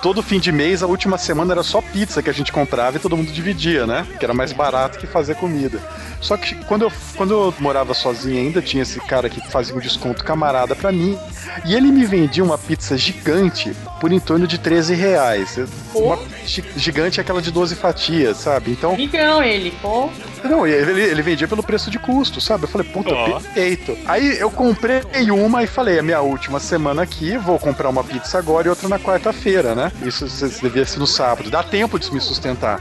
todo 0.03 0.23
fim 0.23 0.39
de 0.39 0.53
mês, 0.53 0.83
a 0.83 0.87
última 0.87 1.19
semana 1.19 1.53
era 1.53 1.63
só 1.63 1.81
pizza 1.81 2.23
que 2.23 2.31
a 2.31 2.33
gente 2.33 2.53
comprava 2.53 2.97
e 2.97 3.01
todo 3.01 3.17
mundo 3.17 3.33
dividia, 3.33 3.87
né? 3.87 4.07
Que 4.19 4.25
era 4.25 4.35
mais 4.35 4.53
barato 4.53 4.99
que 4.99 5.07
fazer 5.07 5.35
comida. 5.37 5.81
Só 6.21 6.37
que 6.37 6.55
quando 6.65 6.83
eu, 6.83 6.93
quando 7.17 7.33
eu 7.33 7.55
morava 7.59 7.95
sozinho 7.95 8.39
ainda, 8.39 8.61
tinha 8.61 8.83
esse 8.83 9.01
cara 9.01 9.29
que 9.29 9.41
fazia 9.51 9.75
um 9.75 9.81
desconto 9.81 10.25
camarada 10.25 10.75
pra 10.75 10.93
mim. 10.93 11.19
E 11.65 11.75
ele 11.75 11.91
me 11.91 12.05
vendia 12.05 12.45
uma 12.45 12.59
pizza 12.59 12.97
gigante 12.97 13.75
por 14.01 14.13
em 14.13 14.21
torno 14.21 14.47
de 14.47 14.59
13 14.59 14.95
reais. 14.95 15.59
Uma 15.95 16.19
gi- 16.47 16.65
gigante 16.77 17.19
é 17.19 17.23
aquela 17.23 17.43
de 17.43 17.51
12 17.51 17.75
fatias, 17.75 18.37
sabe? 18.39 18.71
Então, 18.71 18.95
Amigão 18.95 19.43
ele, 19.43 19.71
pô. 19.83 20.09
não, 20.45 20.67
ele, 20.67 21.01
ele 21.03 21.23
vendia 21.23 21.49
pelo 21.49 21.63
preço 21.63 21.91
de 21.91 21.99
custo, 21.99 22.41
sabe? 22.41 22.65
Eu 22.65 22.69
falei, 22.69 22.87
puta, 22.89 23.15
Ó. 23.15 23.25
perfeito. 23.41 23.97
Aí 24.07 24.39
eu 24.39 24.51
comprei 24.51 25.03
uma 25.31 25.63
e 25.63 25.67
falei, 25.67 25.99
é 25.99 26.03
minha 26.03 26.21
última 26.21 26.61
semana 26.61 27.03
aqui, 27.03 27.37
vou 27.37 27.59
comprar 27.59 27.89
uma 27.89 28.05
pizza 28.05 28.39
agora 28.39 28.67
e 28.67 28.71
outra 28.71 28.89
na 28.89 28.99
quarta-feira, 28.99 29.75
né? 29.75 29.91
Isso 30.03 30.27
isso 30.27 30.63
devia 30.63 30.85
ser 30.87 30.99
no 30.99 31.07
sábado. 31.07 31.51
Dá 31.51 31.63
tempo 31.63 31.99
de 31.99 32.13
me 32.13 32.21
sustentar. 32.21 32.81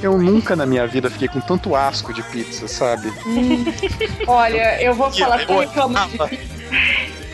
Eu 0.00 0.16
nunca 0.16 0.54
na 0.54 0.64
minha 0.64 0.86
vida 0.86 1.10
fiquei 1.10 1.26
com 1.26 1.40
tanto 1.40 1.74
asco 1.74 2.12
de 2.14 2.22
pizza, 2.22 2.68
sabe? 2.68 3.12
Olha, 4.26 4.80
eu 4.82 4.94
vou 4.94 5.10
falar 5.10 5.44
que 5.44 5.50
eu 5.52 5.60
de 5.66 5.66
odiava. 5.76 6.28
pizza. 6.28 6.48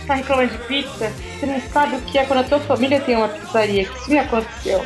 Tá 0.06 0.14
reclamando 0.14 0.52
de 0.52 0.58
pizza? 0.66 1.10
Você 1.10 1.46
não 1.46 1.60
sabe 1.60 1.96
o 1.96 2.00
que 2.02 2.18
é 2.18 2.24
quando 2.24 2.40
a 2.40 2.44
tua 2.44 2.60
família 2.60 3.00
tem 3.00 3.16
uma 3.16 3.28
pizzaria, 3.28 3.84
que 3.84 3.96
isso 3.96 4.10
me 4.10 4.18
aconteceu. 4.18 4.84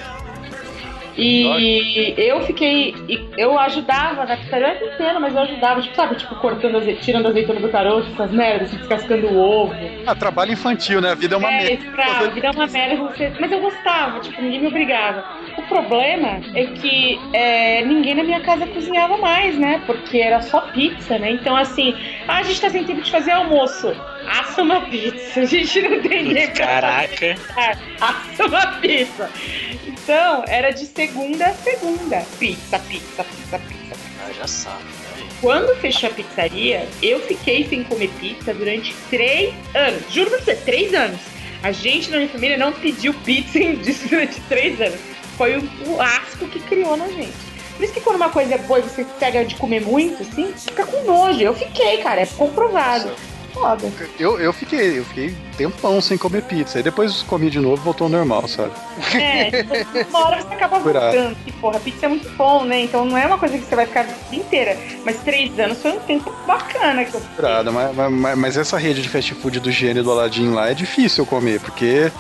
E 1.19 2.14
eu 2.16 2.41
fiquei. 2.45 2.95
Eu 3.37 3.59
ajudava 3.59 4.25
na 4.25 4.37
pizzaria 4.37 4.77
inteira, 4.77 5.19
mas 5.19 5.35
eu 5.35 5.43
ajudava, 5.43 5.83
tipo, 5.83 5.97
sabe, 5.97 6.14
tipo, 6.14 6.37
cortando 6.37 6.81
tirando 7.01 7.27
azeitona 7.27 7.59
do 7.59 7.69
caroço, 7.69 8.09
essas 8.12 8.31
merdas, 8.31 8.71
descascando 8.71 9.27
o 9.27 9.37
ovo. 9.37 9.75
Ah, 10.07 10.14
trabalho 10.14 10.53
infantil, 10.53 11.01
né? 11.01 11.11
A 11.11 11.14
vida 11.16 11.35
é 11.35 11.39
uma 11.39 11.53
é, 11.53 11.64
merda. 11.64 11.73
escravo, 11.73 12.31
vida 12.31 12.47
é 12.47 12.51
uma 12.53 12.66
merda, 12.69 12.97
você... 13.03 13.33
mas 13.41 13.51
eu 13.51 13.61
gostava, 13.61 14.21
tipo, 14.21 14.41
ninguém 14.41 14.61
me 14.61 14.69
obrigava. 14.69 15.25
O 15.59 15.63
problema 15.69 16.41
é 16.55 16.67
que 16.67 17.19
é, 17.33 17.85
ninguém 17.85 18.15
na 18.15 18.23
minha 18.23 18.41
casa 18.41 18.65
cozinhava 18.67 19.17
mais, 19.19 19.59
né? 19.59 19.83
Porque 19.87 20.19
era 20.19 20.41
só 20.41 20.61
pizza, 20.61 21.19
né? 21.19 21.33
Então, 21.33 21.57
assim, 21.57 21.95
ah, 22.29 22.39
a 22.39 22.43
gente 22.45 22.61
tá 22.61 22.71
sem 22.71 22.85
tempo 22.85 23.03
de 23.03 23.11
fazer 23.11 23.33
almoço. 23.33 23.93
Assa 24.27 24.63
uma 24.63 24.83
pizza. 24.83 25.41
A 25.41 25.45
gente 25.45 25.83
não 25.83 26.01
tem 26.01 26.23
nem 26.33 26.47
Caraca. 26.53 27.09
fazer. 27.37 27.79
Assa 28.01 28.47
uma 28.47 28.67
pizza. 28.79 29.29
Então, 29.87 30.45
era 30.47 30.71
de 30.71 30.87
segunda 30.87 31.47
a 31.47 31.53
segunda. 31.55 32.25
Pizza, 32.39 32.79
pizza, 32.79 33.25
pizza, 33.25 33.59
pizza. 33.59 33.97
Ah, 34.27 34.33
já 34.39 34.47
sabe. 34.47 34.85
né? 34.85 35.29
Quando 35.41 35.75
fechou 35.81 36.09
a 36.09 36.13
pizzaria, 36.13 36.87
eu 37.03 37.21
fiquei 37.21 37.65
sem 37.67 37.83
comer 37.85 38.11
pizza 38.21 38.55
durante 38.55 38.95
três 39.11 39.53
anos. 39.75 40.03
Juro 40.13 40.31
pra 40.31 40.39
você, 40.39 40.55
três 40.55 40.95
anos. 40.95 41.21
A 41.65 41.73
gente 41.73 42.11
na 42.11 42.19
minha 42.19 42.29
família 42.29 42.57
não 42.57 42.73
pediu 42.73 43.13
pizza 43.13 43.59
em- 43.59 43.75
durante 44.09 44.41
três 44.43 44.81
anos. 44.81 45.18
Foi 45.39 45.57
o, 45.57 45.62
o 45.86 46.03
asco 46.03 46.47
que 46.49 46.61
criou 46.61 46.97
na 46.97 47.07
gente. 47.09 47.32
Por 47.76 47.84
isso 47.84 47.95
que 47.95 48.01
quando 48.01 48.16
uma 48.16 48.28
coisa 48.28 48.57
é 48.57 48.59
boa 48.59 48.80
e 48.80 48.82
você 48.82 49.07
pega 49.20 49.45
de 49.45 49.55
comer 49.55 49.80
muito, 49.80 50.20
assim, 50.20 50.53
fica 50.53 50.84
com 50.84 51.05
nojo. 51.05 51.41
Eu 51.41 51.55
fiquei, 51.55 51.99
cara, 51.99 52.20
é 52.20 52.26
comprovado. 52.26 53.09
Foda. 53.55 53.91
Eu, 54.18 54.39
eu 54.39 54.53
fiquei, 54.53 54.99
eu 54.99 55.05
fiquei 55.05 55.34
tempão 55.57 56.01
sem 56.01 56.18
comer 56.18 56.43
pizza. 56.43 56.78
Aí 56.78 56.82
depois 56.82 57.22
comi 57.22 57.51
de 57.51 57.61
novo 57.61 57.82
voltou 57.82 58.07
ao 58.07 58.11
normal, 58.11 58.47
sabe? 58.49 58.72
É, 59.14 59.62
tipo, 59.62 59.74
uma 60.11 60.26
hora 60.26 60.43
você 60.43 60.55
acaba 60.55 60.78
voltando. 60.80 61.36
E, 61.47 61.53
porra, 61.53 61.80
pizza 61.80 62.07
é 62.07 62.09
muito 62.09 62.28
bom, 62.30 62.64
né? 62.64 62.80
Então 62.80 63.05
não 63.05 63.16
é 63.16 63.24
uma 63.24 63.39
coisa 63.39 63.57
que 63.57 63.64
você 63.64 63.76
vai 63.76 63.86
ficar 63.86 64.01
a 64.01 64.03
vida 64.05 64.36
inteira. 64.36 64.76
Mas 65.05 65.18
três 65.22 65.57
anos 65.59 65.80
foi 65.80 65.93
um 65.93 66.01
tempo 66.01 66.32
bacana 66.47 67.05
que 67.05 67.14
eu 67.14 67.20
fiquei. 67.20 67.45
Mas, 67.72 68.11
mas, 68.11 68.39
mas 68.39 68.57
essa 68.57 68.76
rede 68.76 69.03
de 69.03 69.09
fast 69.09 69.34
food 69.36 69.61
do 69.61 69.70
gênio 69.70 70.03
do 70.03 70.11
Aladdin 70.11 70.51
lá 70.51 70.70
é 70.70 70.74
difícil 70.74 71.24
comer, 71.24 71.61
porque 71.61 72.11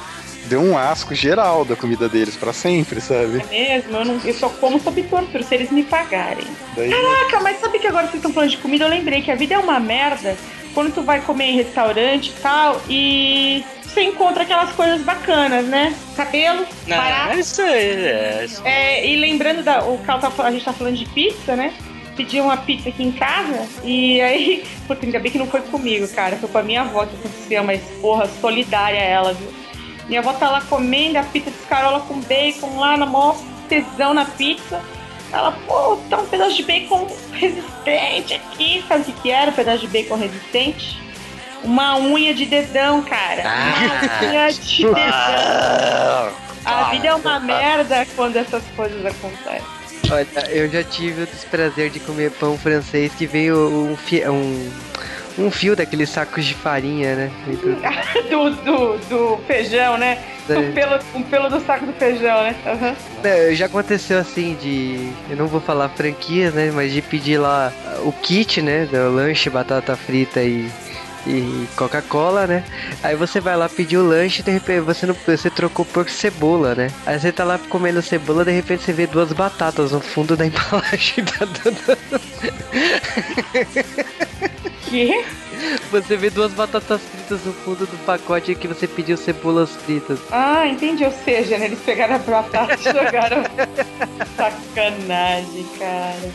deu 0.48 0.60
um 0.60 0.76
asco 0.76 1.14
geral 1.14 1.64
da 1.64 1.76
comida 1.76 2.08
deles 2.08 2.34
pra 2.36 2.52
sempre, 2.52 3.00
sabe? 3.00 3.42
É 3.50 3.74
mesmo? 3.76 3.96
Eu, 3.96 4.04
não, 4.04 4.20
eu 4.24 4.34
só 4.34 4.48
como 4.48 4.80
sob 4.80 5.02
tortura, 5.04 5.42
se 5.42 5.54
eles 5.54 5.70
me 5.70 5.82
pagarem. 5.84 6.46
Daí, 6.74 6.90
Caraca, 6.90 7.40
mas 7.40 7.60
sabe 7.60 7.78
que 7.78 7.86
agora 7.86 8.04
vocês 8.06 8.16
estão 8.16 8.32
falando 8.32 8.50
de 8.50 8.56
comida? 8.58 8.84
Eu 8.84 8.88
lembrei 8.88 9.22
que 9.22 9.30
a 9.30 9.34
vida 9.36 9.54
é 9.54 9.58
uma 9.58 9.78
merda 9.78 10.36
quando 10.74 10.92
tu 10.94 11.02
vai 11.02 11.20
comer 11.20 11.44
em 11.46 11.56
restaurante 11.56 12.28
e 12.30 12.40
tal 12.40 12.80
e 12.88 13.64
você 13.82 14.02
encontra 14.02 14.42
aquelas 14.42 14.70
coisas 14.72 15.00
bacanas, 15.02 15.64
né? 15.64 15.94
Cabelo, 16.16 16.64
Não, 16.86 16.96
barato. 16.96 17.38
isso 17.38 17.60
aí 17.62 18.04
é. 18.06 18.42
isso- 18.44 18.62
É, 18.64 19.06
e 19.06 19.16
lembrando 19.16 19.62
da. 19.62 19.82
O 19.84 19.98
Cal 19.98 20.18
tá, 20.20 20.30
a 20.44 20.50
gente 20.50 20.64
tá 20.64 20.72
falando 20.72 20.96
de 20.96 21.06
pizza, 21.06 21.56
né? 21.56 21.72
Pedi 22.16 22.40
uma 22.40 22.56
pizza 22.56 22.88
aqui 22.88 23.02
em 23.02 23.12
casa 23.12 23.66
e 23.84 24.20
aí. 24.20 24.64
Puta, 24.86 25.06
ainda 25.06 25.18
bem 25.18 25.30
que 25.32 25.38
não 25.38 25.46
foi 25.46 25.60
comigo, 25.62 26.06
cara. 26.08 26.36
Foi 26.36 26.48
com 26.48 26.58
a 26.58 26.62
minha 26.62 26.82
avó 26.82 27.06
que 27.06 27.14
aconteceu, 27.16 27.64
mas 27.64 27.80
porra, 28.00 28.28
solidária 28.40 28.98
ela, 28.98 29.32
viu? 29.32 29.48
Minha 30.08 30.20
avó 30.20 30.32
tá 30.32 30.48
lá 30.50 30.62
comendo 30.62 31.18
a 31.18 31.22
pizza 31.22 31.50
de 31.50 31.56
escarola 31.58 32.00
com 32.00 32.18
bacon 32.20 32.78
lá 32.78 32.96
na 32.96 33.06
maior 33.06 33.36
tesão 33.68 34.14
na 34.14 34.24
pizza. 34.24 34.80
Ela, 35.30 35.52
pô, 35.66 35.98
tá 36.08 36.18
um 36.18 36.26
pedaço 36.26 36.56
de 36.56 36.62
bacon 36.62 37.06
resistente 37.32 38.34
aqui. 38.34 38.82
Sabe 38.88 39.02
o 39.02 39.04
que, 39.04 39.12
que 39.12 39.30
era? 39.30 39.50
Um 39.50 39.54
pedaço 39.54 39.80
de 39.80 39.88
bacon 39.88 40.16
resistente? 40.16 40.98
Uma 41.62 41.98
unha 41.98 42.32
de 42.32 42.46
dedão, 42.46 43.02
cara. 43.02 43.42
Ah. 43.44 44.20
Uma 44.22 44.30
unha 44.30 44.52
de 44.52 44.84
dedão. 44.84 45.02
Ah, 45.04 46.30
A 46.64 46.84
vida 46.90 47.08
é 47.08 47.14
uma 47.14 47.38
merda 47.40 48.06
quando 48.16 48.36
essas 48.36 48.62
coisas 48.76 49.04
acontecem. 49.04 49.62
Olha, 50.10 50.26
eu 50.50 50.70
já 50.70 50.82
tive 50.82 51.22
o 51.24 51.26
desprazer 51.26 51.90
de 51.90 52.00
comer 52.00 52.30
pão 52.30 52.56
francês 52.56 53.12
que 53.14 53.26
veio 53.26 53.90
um, 53.90 53.96
fi- 53.96 54.26
um, 54.26 54.70
um 55.38 55.50
fio 55.50 55.76
daqueles 55.76 56.10
sacos 56.10 56.44
de 56.44 56.54
farinha, 56.54 57.14
né? 57.14 57.30
Do, 58.28 58.50
do, 58.50 58.98
do 59.08 59.38
feijão, 59.46 59.96
né? 59.96 60.18
É. 60.48 60.58
Um 60.58 60.72
pelo, 60.72 60.98
um 61.14 61.22
pelo 61.22 61.48
do 61.48 61.60
saco 61.60 61.86
do 61.86 61.92
feijão, 61.92 62.42
né? 62.42 62.54
É, 63.22 63.54
Já 63.54 63.66
aconteceu 63.66 64.18
assim 64.18 64.56
de. 64.60 65.10
Eu 65.30 65.36
não 65.36 65.46
vou 65.46 65.60
falar 65.60 65.88
franquias, 65.90 66.52
né? 66.54 66.70
Mas 66.74 66.92
de 66.92 67.00
pedir 67.02 67.38
lá 67.38 67.72
o 68.04 68.12
kit, 68.12 68.60
né? 68.62 68.86
Do 68.86 69.10
lanche, 69.14 69.48
batata 69.50 69.96
frita 69.96 70.42
e. 70.42 70.68
E 71.26 71.66
Coca-Cola, 71.76 72.46
né? 72.46 72.64
Aí 73.02 73.14
você 73.14 73.38
vai 73.38 73.54
lá 73.54 73.68
pedir 73.68 73.98
o 73.98 74.06
lanche 74.06 74.40
e 74.40 74.44
de 74.44 74.50
repente 74.50 74.80
você 74.80 75.04
não 75.04 75.14
você 75.26 75.50
trocou 75.50 75.84
por 75.84 76.08
cebola, 76.08 76.74
né? 76.74 76.90
Aí 77.04 77.18
você 77.18 77.30
tá 77.30 77.44
lá 77.44 77.58
comendo 77.68 78.00
cebola, 78.00 78.44
de 78.46 78.52
repente 78.52 78.84
você 78.84 78.92
vê 78.94 79.06
duas 79.06 79.32
batatas 79.32 79.92
no 79.92 80.00
fundo 80.00 80.36
da 80.36 80.46
embalagem 80.46 81.24
da, 81.24 81.46
Que? 84.88 85.24
Você 85.90 86.16
vê 86.16 86.30
duas 86.30 86.52
batatas 86.52 87.00
fritas 87.00 87.44
no 87.44 87.52
fundo 87.52 87.86
do 87.86 88.04
pacote 88.04 88.54
que 88.54 88.68
você 88.68 88.86
pediu 88.86 89.16
cebolas 89.16 89.70
fritas. 89.76 90.18
Ah, 90.30 90.66
entendi. 90.66 91.04
Ou 91.04 91.12
seja, 91.12 91.58
né? 91.58 91.66
Eles 91.66 91.80
pegaram 91.80 92.14
a 92.16 92.18
batata 92.18 92.74
e 92.74 92.82
jogaram. 92.84 93.42
Sacanagem, 94.36 95.66
cara. 95.78 96.30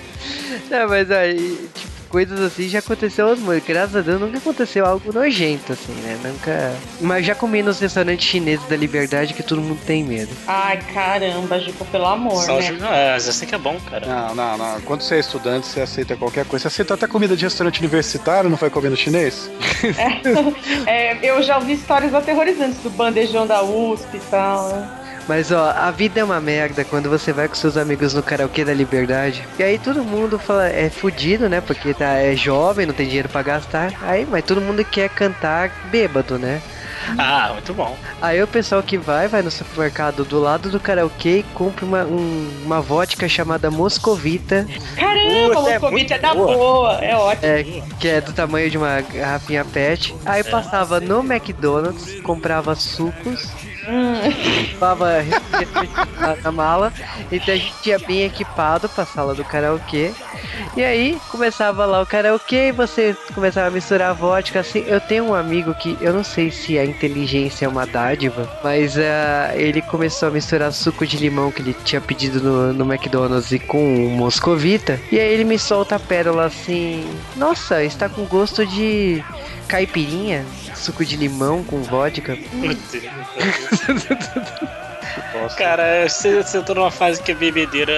Não, 0.70 0.90
mas 0.90 1.10
aí, 1.12 1.70
tipo, 1.74 1.93
coisas 2.14 2.40
assim 2.40 2.70
já 2.70 2.78
aconteceu, 2.78 3.36
mas 3.38 3.64
graças 3.66 3.96
a 3.96 4.02
Deus 4.02 4.22
nunca 4.22 4.38
aconteceu 4.38 4.86
algo 4.86 5.12
nojento, 5.12 5.74
assim, 5.74 5.94
né? 6.04 6.16
Nunca. 6.24 6.72
Mas 7.02 7.26
já 7.26 7.34
comi 7.34 7.64
nos 7.64 7.80
restaurantes 7.80 8.24
chineses 8.28 8.64
da 8.68 8.76
liberdade 8.78 9.34
que 9.34 9.42
todo 9.42 9.60
mundo 9.60 9.80
tem 9.84 10.04
medo. 10.04 10.30
Ai, 10.48 10.80
caramba, 10.94 11.60
Juca, 11.60 11.84
pelo 11.86 12.06
amor, 12.06 12.44
só 12.44 12.58
né? 12.58 12.62
ju- 12.62 12.78
não, 12.78 12.94
é, 12.94 13.14
mas 13.14 13.28
assim 13.28 13.48
que 13.48 13.56
é 13.56 13.58
bom, 13.58 13.80
cara. 13.90 14.06
Não, 14.06 14.36
não, 14.36 14.58
não. 14.60 14.82
Quando 14.82 15.02
você 15.02 15.16
é 15.16 15.20
estudante, 15.20 15.66
você 15.66 15.82
aceita 15.82 16.16
qualquer 16.16 16.46
coisa. 16.46 16.62
Você 16.64 16.68
aceita 16.68 16.94
até 16.94 17.08
comida 17.08 17.36
de 17.36 17.44
restaurante 17.46 17.80
universitário, 17.80 18.48
não 18.48 18.58
vai 18.58 18.70
comer 18.70 18.90
no 18.90 18.96
chinês? 18.96 19.50
É, 20.86 21.18
eu 21.28 21.42
já 21.42 21.58
ouvi 21.58 21.74
histórias 21.74 22.14
aterrorizantes 22.14 22.78
do 22.80 22.90
bandejão 22.92 23.48
da 23.48 23.64
USP 23.64 24.18
e 24.18 24.20
tal. 24.30 24.70
né? 24.70 24.90
Mas 25.28 25.52
ó, 25.52 25.70
a 25.76 25.90
vida 25.92 26.20
é 26.20 26.24
uma 26.24 26.40
merda 26.42 26.84
quando 26.84 27.10
você 27.10 27.32
vai 27.32 27.48
com 27.48 27.56
seus 27.56 27.78
amigos 27.78 28.14
no 28.14 28.22
karaokê 28.22 28.66
da 28.66 28.74
Liberdade. 28.74 29.44
E 29.58 29.64
aí 29.64 29.80
todo 29.80 30.04
mundo 30.04 30.38
fala, 30.38 30.68
é 30.68 30.90
fudido, 30.90 31.48
né? 31.48 31.62
Porque 31.62 31.94
tá, 31.94 32.14
é 32.16 32.36
jovem, 32.36 32.86
não 32.86 32.94
tem 32.94 33.08
dinheiro 33.08 33.30
pra 33.30 33.42
gastar. 33.42 33.94
Aí, 34.02 34.28
mas 34.30 34.44
todo 34.44 34.60
mundo 34.62 34.84
quer 34.84 35.10
cantar 35.10 35.72
bêbado, 35.90 36.38
né? 36.38 36.62
Ah, 37.18 37.50
muito 37.54 37.74
bom. 37.74 37.98
Aí 38.22 38.42
o 38.42 38.48
pessoal 38.48 38.82
que 38.82 38.98
vai, 38.98 39.28
vai 39.28 39.42
no 39.42 39.52
supermercado 39.52 40.24
do 40.24 40.40
lado 40.40 40.70
do 40.70 40.80
karaokê 40.80 41.40
e 41.40 41.44
compra 41.54 41.86
uma, 41.86 42.04
um- 42.04 42.50
uma 42.66 42.80
vodka 42.82 43.28
chamada 43.28 43.70
Moscovita, 43.70 44.66
Caramba, 44.96 45.56
Puta, 45.56 45.70
é 45.72 45.78
o 45.78 45.82
convite 45.82 45.92
muito 46.00 46.14
é 46.14 46.20
da 46.20 46.34
boa. 46.34 46.56
boa. 46.56 46.94
É 47.04 47.16
ótimo. 47.16 47.46
é, 47.46 47.64
que 48.00 48.08
é 48.08 48.22
do 48.22 48.32
tamanho 48.32 48.70
de 48.70 48.78
uma 48.78 49.02
garrafinha 49.02 49.66
pet. 49.66 50.16
Aí 50.26 50.44
passava 50.46 51.00
no 51.02 51.20
McDonald's, 51.20 52.22
comprava 52.22 52.74
sucos, 52.76 53.50
refrigerante 55.22 56.44
na, 56.44 56.52
mala, 56.52 56.94
então 57.32 57.54
a 57.54 57.58
gente 57.58 57.90
ia 57.90 58.00
bem 58.00 58.24
equipado 58.24 58.88
pra 58.90 59.06
sala 59.06 59.34
do 59.34 59.44
karaokê. 59.44 60.12
E 60.76 60.84
aí 60.84 61.20
começava 61.30 61.86
lá 61.86 62.02
o 62.02 62.06
karaokê 62.06 62.70
e 62.70 62.72
você 62.72 63.16
começava 63.34 63.68
a 63.68 63.72
misturar 63.72 64.14
vodka 64.14 64.60
assim. 64.60 64.84
Eu 64.88 65.00
tenho 65.00 65.26
um 65.26 65.34
amigo 65.34 65.74
que 65.76 65.98
eu 66.02 66.14
não 66.14 66.24
sei 66.24 66.52
se 66.52 66.78
a 66.78 66.86
inteligência 66.86 67.66
é 67.66 67.70
uma 67.70 67.86
dádiva, 67.86 68.50
mas 68.64 68.98
ah, 68.98 69.52
ele 69.56 69.82
começou 69.82 70.30
a 70.30 70.32
misturar 70.32 70.72
suco 70.72 71.06
de 71.06 71.18
limão 71.18 71.52
que 71.52 71.62
ele 71.62 71.76
tinha 71.84 72.02
pedido 72.02 72.42
no, 72.42 72.74
no 72.74 72.94
McDonald's 72.94 73.52
e 73.52 73.60
com 73.60 74.08
o 74.08 74.10
Moscovita. 74.10 75.00
E 75.12 75.20
aí 75.20 75.34
ele 75.34 75.44
me 75.44 75.60
solta 75.60 75.96
a 75.96 76.00
pérola 76.00 76.46
assim: 76.46 77.06
Nossa, 77.36 77.84
está 77.84 78.10
com 78.10 78.26
gosto 78.26 78.66
de 78.66 79.24
caipirinha, 79.68 80.46
suco 80.84 81.06
de 81.06 81.16
limão 81.16 81.64
com 81.64 81.82
vodka. 81.82 82.38
Nossa. 85.34 85.56
Cara, 85.56 86.08
você, 86.08 86.44
você 86.44 86.62
tá 86.62 86.74
numa 86.74 86.92
fase 86.92 87.22
que 87.22 87.32
a 87.32 87.36
bebedeira. 87.36 87.94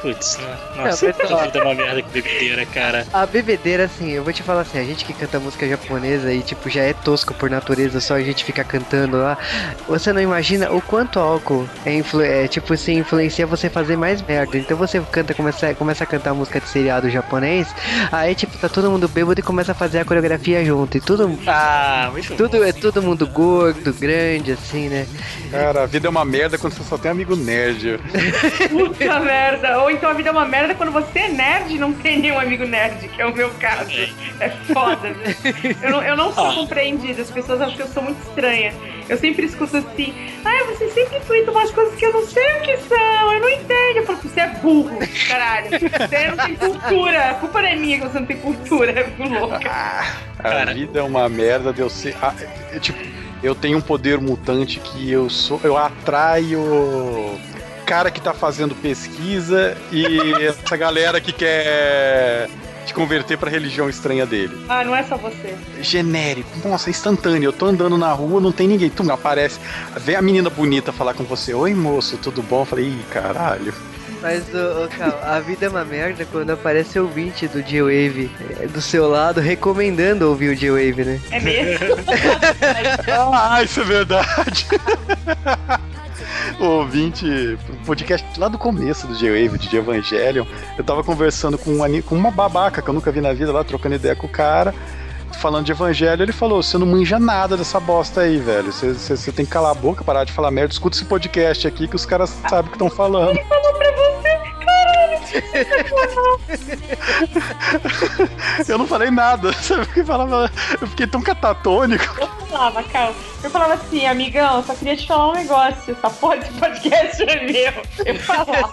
Putz, 0.00 0.38
né? 0.38 0.56
Nossa, 0.76 1.14
Não, 1.28 1.38
a 1.38 1.44
vida 1.46 1.58
é 1.58 1.62
uma 1.62 1.74
merda 1.74 2.02
com 2.02 2.08
bebedeira, 2.10 2.64
cara. 2.66 3.06
A 3.12 3.26
bebedeira, 3.26 3.84
assim, 3.84 4.10
eu 4.10 4.22
vou 4.22 4.32
te 4.32 4.42
falar 4.42 4.60
assim, 4.60 4.78
a 4.78 4.84
gente 4.84 5.04
que 5.04 5.12
canta 5.12 5.40
música 5.40 5.68
japonesa 5.68 6.32
e, 6.32 6.40
tipo, 6.40 6.70
já 6.70 6.82
é 6.82 6.92
tosco 6.92 7.34
por 7.34 7.50
natureza, 7.50 8.00
só 8.00 8.14
a 8.14 8.22
gente 8.22 8.44
fica 8.44 8.62
cantando 8.62 9.16
lá. 9.16 9.36
Você 9.88 10.12
não 10.12 10.20
imagina 10.20 10.70
o 10.72 10.80
quanto 10.80 11.18
álcool 11.18 11.68
é, 11.84 11.94
influ 11.94 12.22
é 12.22 12.46
tipo 12.46 12.74
assim, 12.74 12.98
influencia 12.98 13.46
você 13.46 13.68
fazer 13.68 13.96
mais 13.96 14.22
merda. 14.22 14.56
Então 14.56 14.76
você 14.76 15.00
canta, 15.00 15.34
começa, 15.34 15.74
começa 15.74 16.04
a 16.04 16.06
cantar 16.06 16.32
música 16.34 16.60
de 16.60 16.68
seriado 16.68 17.10
japonês, 17.10 17.68
aí, 18.12 18.34
tipo, 18.34 18.56
tá 18.58 18.68
todo 18.68 18.90
mundo 18.90 19.08
bêbado 19.08 19.40
e 19.40 19.42
começa 19.42 19.72
a 19.72 19.74
fazer 19.74 19.98
a 20.00 20.04
coreografia 20.04 20.64
junto. 20.64 20.96
E 20.96 21.00
tudo. 21.00 21.38
Ah, 21.46 22.08
muito 22.12 22.34
Tudo 22.36 22.58
bom. 22.58 22.64
é 22.64 22.72
todo 22.72 23.02
mundo 23.02 23.26
gordo, 23.26 23.92
grande, 23.94 24.52
assim, 24.52 24.88
né? 24.88 25.06
Cara, 25.50 25.82
a 25.82 25.86
vida 25.86 26.06
é 26.06 26.10
uma 26.10 26.24
merda 26.24 26.56
quando 26.56 26.74
você 26.74 26.84
só 26.84 26.96
tem 26.96 27.10
amigo 27.10 27.34
nerd. 27.34 27.98
Puta 28.70 29.20
merda. 29.20 29.80
Ou 29.88 29.92
então 29.94 30.10
a 30.10 30.12
vida 30.12 30.28
é 30.28 30.32
uma 30.32 30.44
merda 30.44 30.74
quando 30.74 30.92
você 30.92 31.18
é 31.20 31.28
nerd 31.28 31.74
e 31.74 31.78
não 31.78 31.94
tem 31.94 32.18
nenhum 32.18 32.38
amigo 32.38 32.66
nerd, 32.66 33.08
que 33.08 33.22
é 33.22 33.24
o 33.24 33.34
meu 33.34 33.48
caso. 33.58 33.90
É 34.38 34.50
foda, 34.70 35.08
né? 35.08 35.34
Eu 35.82 35.90
não, 35.90 36.02
eu 36.02 36.14
não 36.14 36.30
sou 36.30 36.46
Ah. 36.50 36.54
compreendida, 36.56 37.22
as 37.22 37.30
pessoas 37.30 37.58
acham 37.62 37.74
que 37.74 37.80
eu 37.82 37.86
sou 37.88 38.02
muito 38.02 38.20
estranha. 38.28 38.74
Eu 39.08 39.16
sempre 39.16 39.46
escuto 39.46 39.78
assim, 39.78 40.12
ah, 40.44 40.64
você 40.66 40.90
sempre 40.90 41.18
tweeta 41.20 41.50
umas 41.50 41.70
coisas 41.70 41.94
que 41.94 42.04
eu 42.04 42.12
não 42.12 42.26
sei 42.26 42.44
o 42.58 42.60
que 42.60 42.76
são, 42.86 43.32
eu 43.32 43.40
não 43.40 43.48
entendo. 43.48 43.96
Eu 43.96 44.04
falo, 44.06 44.18
você 44.22 44.40
é 44.40 44.46
burro, 44.48 44.98
caralho. 45.26 45.68
Você 45.70 46.28
não 46.28 46.36
tem 46.44 46.54
cultura. 46.56 47.30
A 47.30 47.34
culpa 47.36 47.62
não 47.62 47.68
é 47.68 47.74
minha 47.76 47.98
que 47.98 48.06
você 48.08 48.18
não 48.20 48.26
tem 48.26 48.36
cultura, 48.36 48.90
eu 48.92 49.04
fico 49.06 49.22
louca. 49.26 49.70
A 50.38 50.42
Cara. 50.42 50.74
vida 50.74 51.00
é 51.00 51.02
uma 51.02 51.26
merda 51.30 51.72
de 51.72 51.80
eu 51.80 51.88
ser. 51.88 52.14
ah, 52.20 52.34
é, 52.74 52.78
tipo, 52.78 52.98
eu 53.42 53.54
tenho 53.54 53.78
um 53.78 53.80
poder 53.80 54.20
mutante 54.20 54.78
que 54.80 55.10
eu 55.10 55.30
sou. 55.30 55.58
Eu 55.64 55.78
atraio 55.78 56.60
cara 57.88 58.10
que 58.10 58.20
tá 58.20 58.34
fazendo 58.34 58.74
pesquisa 58.74 59.74
e 59.90 60.34
essa 60.44 60.76
galera 60.76 61.20
que 61.22 61.32
quer 61.32 62.46
te 62.84 62.92
converter 62.92 63.38
pra 63.38 63.50
religião 63.50 63.88
estranha 63.88 64.26
dele. 64.26 64.56
Ah, 64.68 64.84
não 64.84 64.94
é 64.94 65.02
só 65.02 65.16
você. 65.16 65.56
Genérico, 65.80 66.50
nossa, 66.68 66.90
instantâneo. 66.90 67.48
Eu 67.48 67.52
tô 67.52 67.66
andando 67.66 67.96
na 67.96 68.12
rua, 68.12 68.40
não 68.40 68.52
tem 68.52 68.68
ninguém. 68.68 68.90
Tu 68.90 69.10
aparece, 69.10 69.58
vem 69.96 70.16
a 70.16 70.22
menina 70.22 70.50
bonita 70.50 70.92
falar 70.92 71.14
com 71.14 71.24
você: 71.24 71.54
Oi 71.54 71.74
moço, 71.74 72.18
tudo 72.18 72.42
bom? 72.42 72.60
Eu 72.60 72.66
falei, 72.66 72.84
ih, 72.86 73.04
caralho. 73.10 73.72
Mas, 74.20 74.42
ô, 74.52 74.84
ô, 74.84 74.88
Cal, 74.88 75.20
a 75.22 75.38
vida 75.38 75.66
é 75.66 75.68
uma 75.68 75.84
merda 75.84 76.26
quando 76.26 76.50
aparece 76.50 76.98
ouvinte 76.98 77.46
do 77.46 77.62
J-Wave 77.62 78.30
é, 78.58 78.66
do 78.66 78.82
seu 78.82 79.08
lado 79.08 79.40
recomendando 79.40 80.28
ouvir 80.28 80.50
o 80.50 80.56
J-Wave, 80.56 81.04
né? 81.04 81.20
É 81.30 81.40
mesmo? 81.40 81.86
Ah, 83.32 83.62
isso 83.62 83.80
é 83.80 83.84
verdade. 83.84 84.66
Ouvinte, 86.60 87.56
podcast 87.86 88.26
lá 88.38 88.48
do 88.48 88.58
começo 88.58 89.06
do 89.06 89.14
J-Wave, 89.14 89.58
de 89.58 89.76
Evangelion, 89.76 90.44
eu 90.76 90.82
tava 90.82 91.04
conversando 91.04 91.56
com, 91.56 91.70
um 91.70 92.02
com 92.02 92.16
uma 92.16 92.32
babaca 92.32 92.82
que 92.82 92.90
eu 92.90 92.94
nunca 92.94 93.12
vi 93.12 93.20
na 93.20 93.32
vida 93.32 93.52
lá, 93.52 93.62
trocando 93.62 93.94
ideia 93.94 94.16
com 94.16 94.26
o 94.26 94.30
cara, 94.30 94.74
falando 95.38 95.66
de 95.66 95.72
Evangelho, 95.72 96.22
ele 96.22 96.32
falou, 96.32 96.60
você 96.60 96.76
não 96.76 96.86
manja 96.86 97.16
nada 97.18 97.56
dessa 97.56 97.78
bosta 97.78 98.22
aí, 98.22 98.38
velho, 98.38 98.72
você, 98.72 99.30
tem 99.30 99.46
que 99.46 99.52
calar 99.52 99.70
a 99.70 99.74
boca, 99.74 100.02
parar 100.02 100.24
de 100.24 100.32
falar 100.32 100.50
merda, 100.50 100.72
escuta 100.72 100.96
esse 100.96 101.04
podcast 101.04 101.66
aqui 101.68 101.86
que 101.86 101.94
os 101.94 102.04
caras 102.04 102.30
sabem 102.48 102.66
o 102.66 102.70
que 102.70 102.74
estão 102.74 102.90
falando. 102.90 103.38
Falou 103.48 103.74
pra 103.78 103.92
você, 103.92 104.27
Eu 108.68 108.78
não 108.78 108.86
falei 108.86 109.10
nada, 109.10 109.52
sabe 109.62 109.86
que 109.86 110.04
falava? 110.04 110.50
Eu 110.80 110.86
fiquei 110.86 111.06
tão 111.06 111.20
catatônico. 111.22 112.04
Eu 112.20 112.26
falava, 112.26 112.82
Cal, 112.84 113.14
eu 113.42 113.50
falava 113.50 113.74
assim, 113.74 114.06
amigão, 114.06 114.62
só 114.64 114.74
queria 114.74 114.96
te 114.96 115.06
falar 115.06 115.30
um 115.30 115.34
negócio. 115.34 115.92
Essa 115.92 116.10
porra 116.10 116.38
desse 116.38 116.52
podcast 116.52 117.22
é 117.22 117.44
meu. 117.44 117.72
Eu 118.04 118.14
falava. 118.16 118.72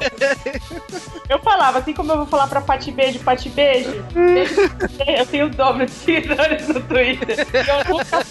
Eu 1.28 1.40
falava, 1.40 1.80
assim 1.80 1.94
como 1.94 2.12
eu 2.12 2.18
vou 2.18 2.28
falar 2.28 2.48
pra 2.48 2.62
Pati 2.62 2.92
Beijo, 2.92 3.20
Pati 3.20 3.50
Beijo, 3.50 4.04
beijo, 4.14 4.72
eu 5.08 5.26
tenho 5.26 5.48
o 5.48 5.50
dobro 5.50 5.86
de 5.86 5.92
seguidores 5.92 6.68
no 6.68 6.80
Twitter. 6.82 7.48
Eu 7.54 7.84
nunca 7.94 8.26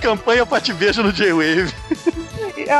Campanha 0.00 0.44
pra 0.44 0.60
te 0.60 0.72
beijo 0.72 1.02
no 1.02 1.12
J-Wave. 1.12 1.72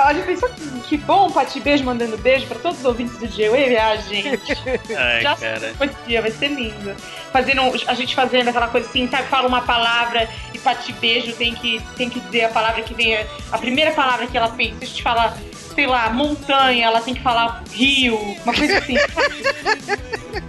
Olha, 0.06 0.22
pensou 0.24 0.48
que, 0.50 0.80
que 0.80 0.96
bom 0.98 1.30
Pati 1.30 1.60
Beijo 1.60 1.84
mandando 1.84 2.16
beijo 2.18 2.46
pra 2.46 2.58
todos 2.58 2.78
os 2.80 2.84
ouvintes 2.84 3.16
do 3.16 3.26
J-Wave? 3.26 3.76
Ah, 3.76 3.96
gente. 3.96 4.52
Ai, 4.96 5.22
Já 5.22 5.36
cara. 5.36 5.72
dia, 6.06 6.20
vai 6.20 6.30
ser 6.30 6.48
lindo. 6.48 6.94
Fazendo, 7.32 7.62
a 7.86 7.94
gente 7.94 8.14
fazendo 8.14 8.48
aquela 8.48 8.68
coisa 8.68 8.88
assim, 8.88 9.08
sabe? 9.08 9.28
Fala 9.28 9.48
uma 9.48 9.62
palavra 9.62 10.28
e 10.52 10.58
pra 10.58 10.74
te 10.74 10.92
beijo 10.92 11.32
tem 11.32 11.54
que, 11.54 11.80
tem 11.96 12.10
que 12.10 12.20
dizer 12.20 12.44
a 12.44 12.48
palavra 12.50 12.82
que 12.82 12.94
vem. 12.94 13.18
A 13.50 13.58
primeira 13.58 13.92
palavra 13.92 14.26
que 14.26 14.36
ela 14.36 14.48
pensa. 14.50 14.78
Se 14.80 14.84
a 14.84 14.88
gente 14.88 15.02
falar, 15.02 15.38
sei 15.74 15.86
lá, 15.86 16.10
montanha, 16.10 16.86
ela 16.86 17.00
tem 17.00 17.14
que 17.14 17.22
falar 17.22 17.62
rio, 17.72 18.18
uma 18.44 18.52
coisa 18.54 18.78
assim. 18.78 18.96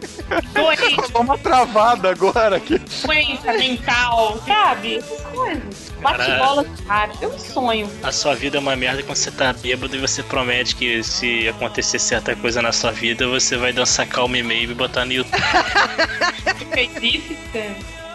Doente, 0.54 1.12
Dá 1.12 1.20
uma 1.20 1.38
travada 1.38 2.10
agora 2.12 2.56
aqui. 2.58 2.80
doença 3.06 3.54
mental, 3.54 4.42
sabe? 4.46 4.98
Essas 4.98 5.22
coisas. 5.22 5.92
Bate 6.02 6.18
Caralho. 6.18 6.44
bola, 6.44 6.66
cara. 6.88 7.12
É 7.22 7.28
um 7.28 7.40
sonho. 7.40 7.90
A 8.04 8.12
sua 8.12 8.36
vida 8.36 8.58
é 8.58 8.60
uma 8.60 8.76
merda 8.76 9.04
quando 9.04 9.18
você 9.18 9.32
tá 9.32 9.54
bêbado 9.54 9.96
e 9.96 10.00
você 10.00 10.22
promete 10.24 10.76
que 10.76 11.04
se 11.04 11.48
acontecer 11.48 12.00
certa 12.00 12.36
coisa 12.36 12.62
na 12.62 12.72
sua 12.72 12.92
vida, 12.92 13.28
você 13.28 13.58
vai 13.58 13.72
dançar 13.74 14.08
calma 14.08 14.38
e 14.38 14.44
meio 14.44 14.72
e 14.72 14.74
botar 14.74 15.06
no 15.06 15.14
YouTube. 15.14 15.42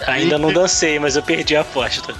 Ainda 0.07 0.39
não 0.39 0.53
dancei, 0.53 0.99
mas 0.99 1.17
eu 1.17 1.23
perdi 1.23 1.57
a 1.57 1.61
aposta. 1.63 2.15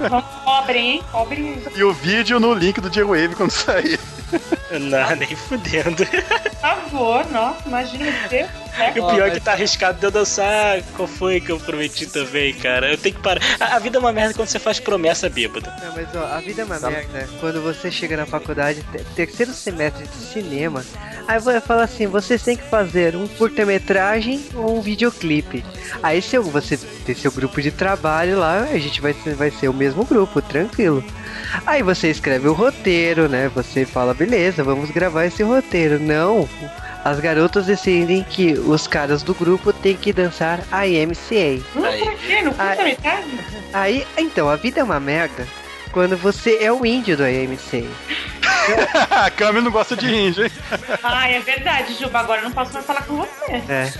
Vamos, 0.00 0.24
Cobrem, 0.44 0.90
hein? 0.90 1.02
Cobrem. 1.12 1.62
E 1.76 1.84
o 1.84 1.92
vídeo 1.92 2.40
no 2.40 2.52
link 2.52 2.80
do 2.80 2.90
J-Wave 2.90 3.34
quando 3.36 3.50
sair. 3.52 3.98
Não, 4.72 5.16
nem 5.16 5.34
fudendo. 5.36 6.04
Por 6.04 6.60
favor, 6.60 7.24
nossa, 7.30 7.62
imagina 7.66 8.04
você. 8.28 8.46
Né? 8.78 8.92
E 8.96 9.00
o 9.00 9.06
pior 9.06 9.28
é 9.28 9.30
que 9.30 9.40
tá 9.40 9.52
arriscado 9.52 9.98
de 9.98 10.06
eu 10.06 10.10
dançar. 10.10 10.80
Qual 10.96 11.06
foi 11.08 11.40
que 11.40 11.50
eu 11.50 11.58
prometi 11.58 12.06
também, 12.06 12.54
cara? 12.54 12.90
Eu 12.90 12.96
tenho 12.98 13.14
que 13.16 13.20
parar. 13.22 13.40
A, 13.60 13.76
a 13.76 13.78
vida 13.78 13.98
é 13.98 14.00
uma 14.00 14.12
merda 14.12 14.34
quando 14.34 14.48
você 14.48 14.58
faz 14.58 14.78
promessa 14.80 15.28
bêbada. 15.28 15.74
Não, 15.82 15.94
mas 15.94 16.08
ó, 16.14 16.24
a 16.34 16.40
vida 16.40 16.62
é 16.62 16.64
uma 16.64 16.78
merda 16.78 17.28
quando 17.40 17.60
você 17.62 17.90
chega 17.90 18.16
na 18.16 18.26
faculdade, 18.26 18.82
te- 18.92 19.04
terceiro 19.14 19.52
semestre 19.52 20.06
de 20.06 20.24
cinema, 20.32 20.84
aí 21.26 21.38
vai 21.38 21.60
falar 21.60 21.84
assim, 21.84 22.06
vocês 22.06 22.42
têm 22.42 22.56
que 22.56 22.64
fazer 22.68 23.14
um 23.16 23.26
curta-metragem 23.26 24.44
ou 24.54 24.78
um 24.78 24.80
videoclipe. 24.80 25.64
Aí 26.02 26.22
se 26.22 26.38
você 26.38 26.76
ter 26.76 27.14
seu 27.16 27.30
grupo 27.32 27.60
de 27.60 27.70
trabalho 27.70 28.38
lá, 28.38 28.60
a 28.70 28.78
gente 28.78 29.00
vai 29.00 29.12
ser, 29.12 29.34
vai 29.34 29.50
ser 29.50 29.68
o 29.68 29.74
mesmo 29.74 30.04
grupo, 30.04 30.40
tranquilo. 30.40 31.04
Aí 31.66 31.82
você 31.82 32.08
escreve 32.10 32.48
o 32.48 32.52
roteiro, 32.52 33.28
né? 33.28 33.50
Você 33.54 33.84
fala, 33.84 34.14
beleza, 34.14 34.62
vamos 34.64 34.90
gravar 34.90 35.24
esse 35.26 35.42
roteiro. 35.42 35.98
Não, 35.98 36.48
as 37.08 37.20
garotas 37.20 37.66
decidem 37.66 38.22
que 38.22 38.52
os 38.52 38.86
caras 38.86 39.22
do 39.22 39.34
grupo 39.34 39.72
têm 39.72 39.96
que 39.96 40.12
dançar 40.12 40.60
a 40.70 40.86
IMCA. 40.86 41.62
Não, 41.74 41.84
Aí. 41.84 42.02
pra 42.02 42.14
quê? 42.14 42.42
Não 42.42 42.54
Aí- 42.58 42.68
custa 42.68 42.84
metade? 42.84 43.26
Aí, 43.72 44.06
então, 44.16 44.48
a 44.48 44.56
vida 44.56 44.80
é 44.80 44.84
uma 44.84 45.00
merda 45.00 45.46
quando 45.92 46.16
você 46.16 46.58
é 46.60 46.70
o 46.72 46.84
índio 46.84 47.16
do 47.16 47.26
IMCA. 47.26 47.86
a 49.10 49.30
Cami 49.30 49.60
não 49.60 49.70
gosta 49.70 49.96
de 49.96 50.06
índio, 50.12 50.44
hein? 50.44 50.52
Ai, 51.02 51.36
é 51.36 51.40
verdade, 51.40 51.94
Juba. 51.94 52.20
Agora 52.20 52.40
eu 52.40 52.44
não 52.44 52.52
posso 52.52 52.72
mais 52.72 52.84
falar 52.86 53.02
com 53.02 53.16
você. 53.16 53.62
É. 53.68 53.92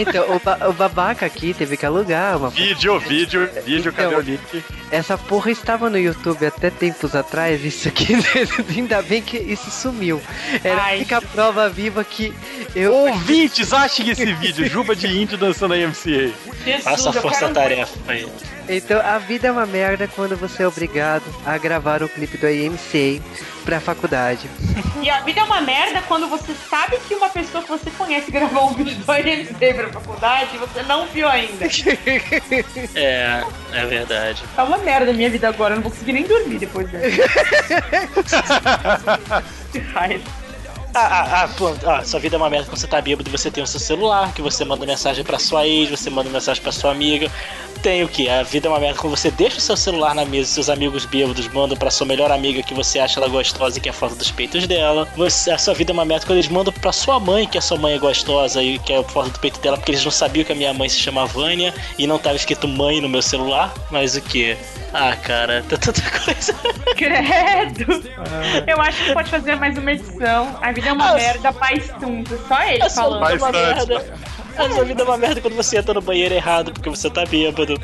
Então, 0.00 0.36
o, 0.36 0.40
ba- 0.40 0.58
o 0.68 0.72
babaca 0.72 1.26
aqui 1.26 1.54
teve 1.54 1.76
que 1.76 1.84
alugar 1.86 2.36
uma. 2.36 2.50
Vídeo, 2.50 2.98
vídeo, 3.00 3.48
vídeo, 3.64 3.92
cadê 3.92 4.08
Então, 4.08 4.18
o 4.18 4.22
link? 4.22 4.64
Essa 4.90 5.16
porra 5.16 5.50
estava 5.50 5.88
no 5.88 5.98
YouTube 5.98 6.44
até 6.46 6.70
tempos 6.70 7.14
atrás, 7.16 7.64
isso 7.64 7.88
aqui. 7.88 8.14
Ainda 8.76 9.00
bem 9.02 9.22
que 9.22 9.38
isso 9.38 9.70
sumiu. 9.70 10.20
Era 10.62 10.80
a 10.80 10.84
Ai. 10.84 10.96
única 10.96 11.20
prova 11.22 11.68
viva 11.68 12.04
que 12.04 12.34
eu. 12.74 12.92
Ouvintes, 12.94 13.72
achem 13.72 14.10
esse 14.10 14.32
vídeo. 14.34 14.68
Juba 14.68 14.94
de 14.94 15.06
índio 15.06 15.38
dançando 15.38 15.74
a 15.74 15.76
MCA. 15.78 16.30
Jesus, 16.64 16.84
Faça 16.84 17.10
a 17.10 17.12
força-tarefa 17.12 17.92
aí. 18.06 18.26
Então, 18.72 19.00
a 19.00 19.18
vida 19.18 19.48
é 19.48 19.52
uma 19.52 19.66
merda 19.66 20.08
quando 20.08 20.34
você 20.34 20.62
é 20.62 20.66
obrigado 20.66 21.24
a 21.44 21.58
gravar 21.58 22.02
o 22.02 22.08
clipe 22.08 22.38
do 22.38 22.48
IMCA 22.48 23.22
pra 23.66 23.78
faculdade. 23.80 24.48
E 25.02 25.10
a 25.10 25.20
vida 25.20 25.40
é 25.40 25.44
uma 25.44 25.60
merda 25.60 26.00
quando 26.08 26.26
você 26.26 26.54
sabe 26.70 26.96
que 27.06 27.14
uma 27.14 27.28
pessoa 27.28 27.62
que 27.62 27.68
você 27.68 27.90
conhece 27.90 28.30
gravou 28.30 28.70
um 28.70 28.74
vídeo 28.74 28.96
do 28.96 29.12
IMC 29.12 29.74
pra 29.74 29.90
faculdade 29.90 30.54
e 30.54 30.58
você 30.58 30.82
não 30.82 31.06
viu 31.06 31.28
ainda. 31.28 31.66
É, 32.94 33.44
é 33.72 33.86
verdade. 33.86 34.42
Tá 34.56 34.64
uma 34.64 34.78
merda 34.78 35.10
a 35.10 35.14
minha 35.14 35.28
vida 35.28 35.48
agora, 35.48 35.74
eu 35.74 35.76
não 35.76 35.82
vou 35.82 35.92
conseguir 35.92 36.14
nem 36.14 36.24
dormir 36.24 36.58
depois 36.58 36.88
dessa. 36.88 37.06
que 39.70 39.78
raiva. 39.78 40.41
Ah, 40.94 41.06
ah, 41.06 41.42
ah, 41.44 41.48
pô, 41.48 41.74
ah, 41.86 42.04
sua 42.04 42.20
vida 42.20 42.36
é 42.36 42.38
uma 42.38 42.50
merda 42.50 42.66
quando 42.66 42.78
você 42.78 42.86
tá 42.86 43.00
bêbado 43.00 43.28
e 43.28 43.32
você 43.32 43.50
tem 43.50 43.64
o 43.64 43.66
seu 43.66 43.80
celular, 43.80 44.32
que 44.34 44.42
você 44.42 44.62
manda 44.62 44.84
mensagem 44.84 45.24
pra 45.24 45.38
sua 45.38 45.66
ex, 45.66 45.88
você 45.88 46.10
manda 46.10 46.28
mensagem 46.28 46.62
pra 46.62 46.70
sua 46.70 46.90
amiga. 46.90 47.30
Tem 47.82 48.04
o 48.04 48.08
que? 48.08 48.28
A 48.28 48.42
vida 48.44 48.68
é 48.68 48.70
uma 48.70 48.78
merda 48.78 48.98
quando 48.98 49.16
você 49.16 49.30
deixa 49.30 49.58
o 49.58 49.60
seu 49.60 49.76
celular 49.76 50.14
na 50.14 50.24
mesa 50.24 50.50
e 50.50 50.54
seus 50.54 50.68
amigos 50.68 51.04
bêbados 51.04 51.48
mandam 51.48 51.76
pra 51.76 51.90
sua 51.90 52.06
melhor 52.06 52.30
amiga 52.30 52.62
que 52.62 52.74
você 52.74 53.00
acha 53.00 53.18
ela 53.18 53.28
gostosa 53.28 53.78
e 53.78 53.80
que 53.80 53.88
é 53.88 53.92
foto 53.92 54.14
dos 54.14 54.30
peitos 54.30 54.66
dela. 54.68 55.08
Você, 55.16 55.50
a 55.50 55.58
sua 55.58 55.74
vida 55.74 55.90
é 55.90 55.94
uma 55.94 56.04
merda 56.04 56.26
quando 56.26 56.38
eles 56.38 56.48
mandam 56.48 56.72
pra 56.72 56.92
sua 56.92 57.18
mãe 57.18 57.46
que 57.46 57.58
a 57.58 57.60
sua 57.60 57.78
mãe 57.78 57.94
é 57.94 57.98
gostosa 57.98 58.62
e 58.62 58.78
que 58.78 58.92
é 58.92 59.02
foto 59.02 59.30
do 59.30 59.38
peito 59.40 59.58
dela, 59.60 59.76
porque 59.76 59.90
eles 59.90 60.04
não 60.04 60.12
sabiam 60.12 60.44
que 60.44 60.52
a 60.52 60.54
minha 60.54 60.72
mãe 60.72 60.88
se 60.88 61.00
chama 61.00 61.26
Vânia 61.26 61.74
e 61.98 62.06
não 62.06 62.18
tava 62.18 62.36
escrito 62.36 62.68
mãe 62.68 63.00
no 63.00 63.08
meu 63.08 63.22
celular. 63.22 63.72
Mas 63.90 64.14
o 64.14 64.20
que? 64.20 64.56
Ah, 64.92 65.16
cara, 65.16 65.64
tá 65.68 65.76
tanta 65.78 66.02
coisa. 66.20 66.54
Credo! 66.96 68.04
Eu 68.66 68.80
acho 68.80 69.04
que 69.04 69.12
pode 69.12 69.30
fazer 69.30 69.56
mais 69.56 69.76
uma 69.76 69.90
edição. 69.90 70.56
A 70.60 70.70
vida 70.70 70.81
é 70.88 70.92
uma 70.92 71.14
merda, 71.14 71.52
mais 71.52 71.88
tunta. 71.88 72.38
Só 72.48 72.62
ele 72.62 72.90
sua 72.90 73.02
falando. 73.02 73.26
vida 73.26 73.32
é 73.32 73.38
uma 73.38 73.52
merda. 73.52 74.14
A 74.56 74.70
sua 74.70 74.84
vida 74.84 75.02
é 75.02 75.06
uma 75.06 75.16
merda 75.16 75.40
quando 75.40 75.56
você 75.56 75.78
entra 75.78 75.94
no 75.94 76.02
banheiro 76.02 76.34
errado 76.34 76.72
porque 76.72 76.90
você 76.90 77.08
tá 77.08 77.24
bêbado. 77.24 77.74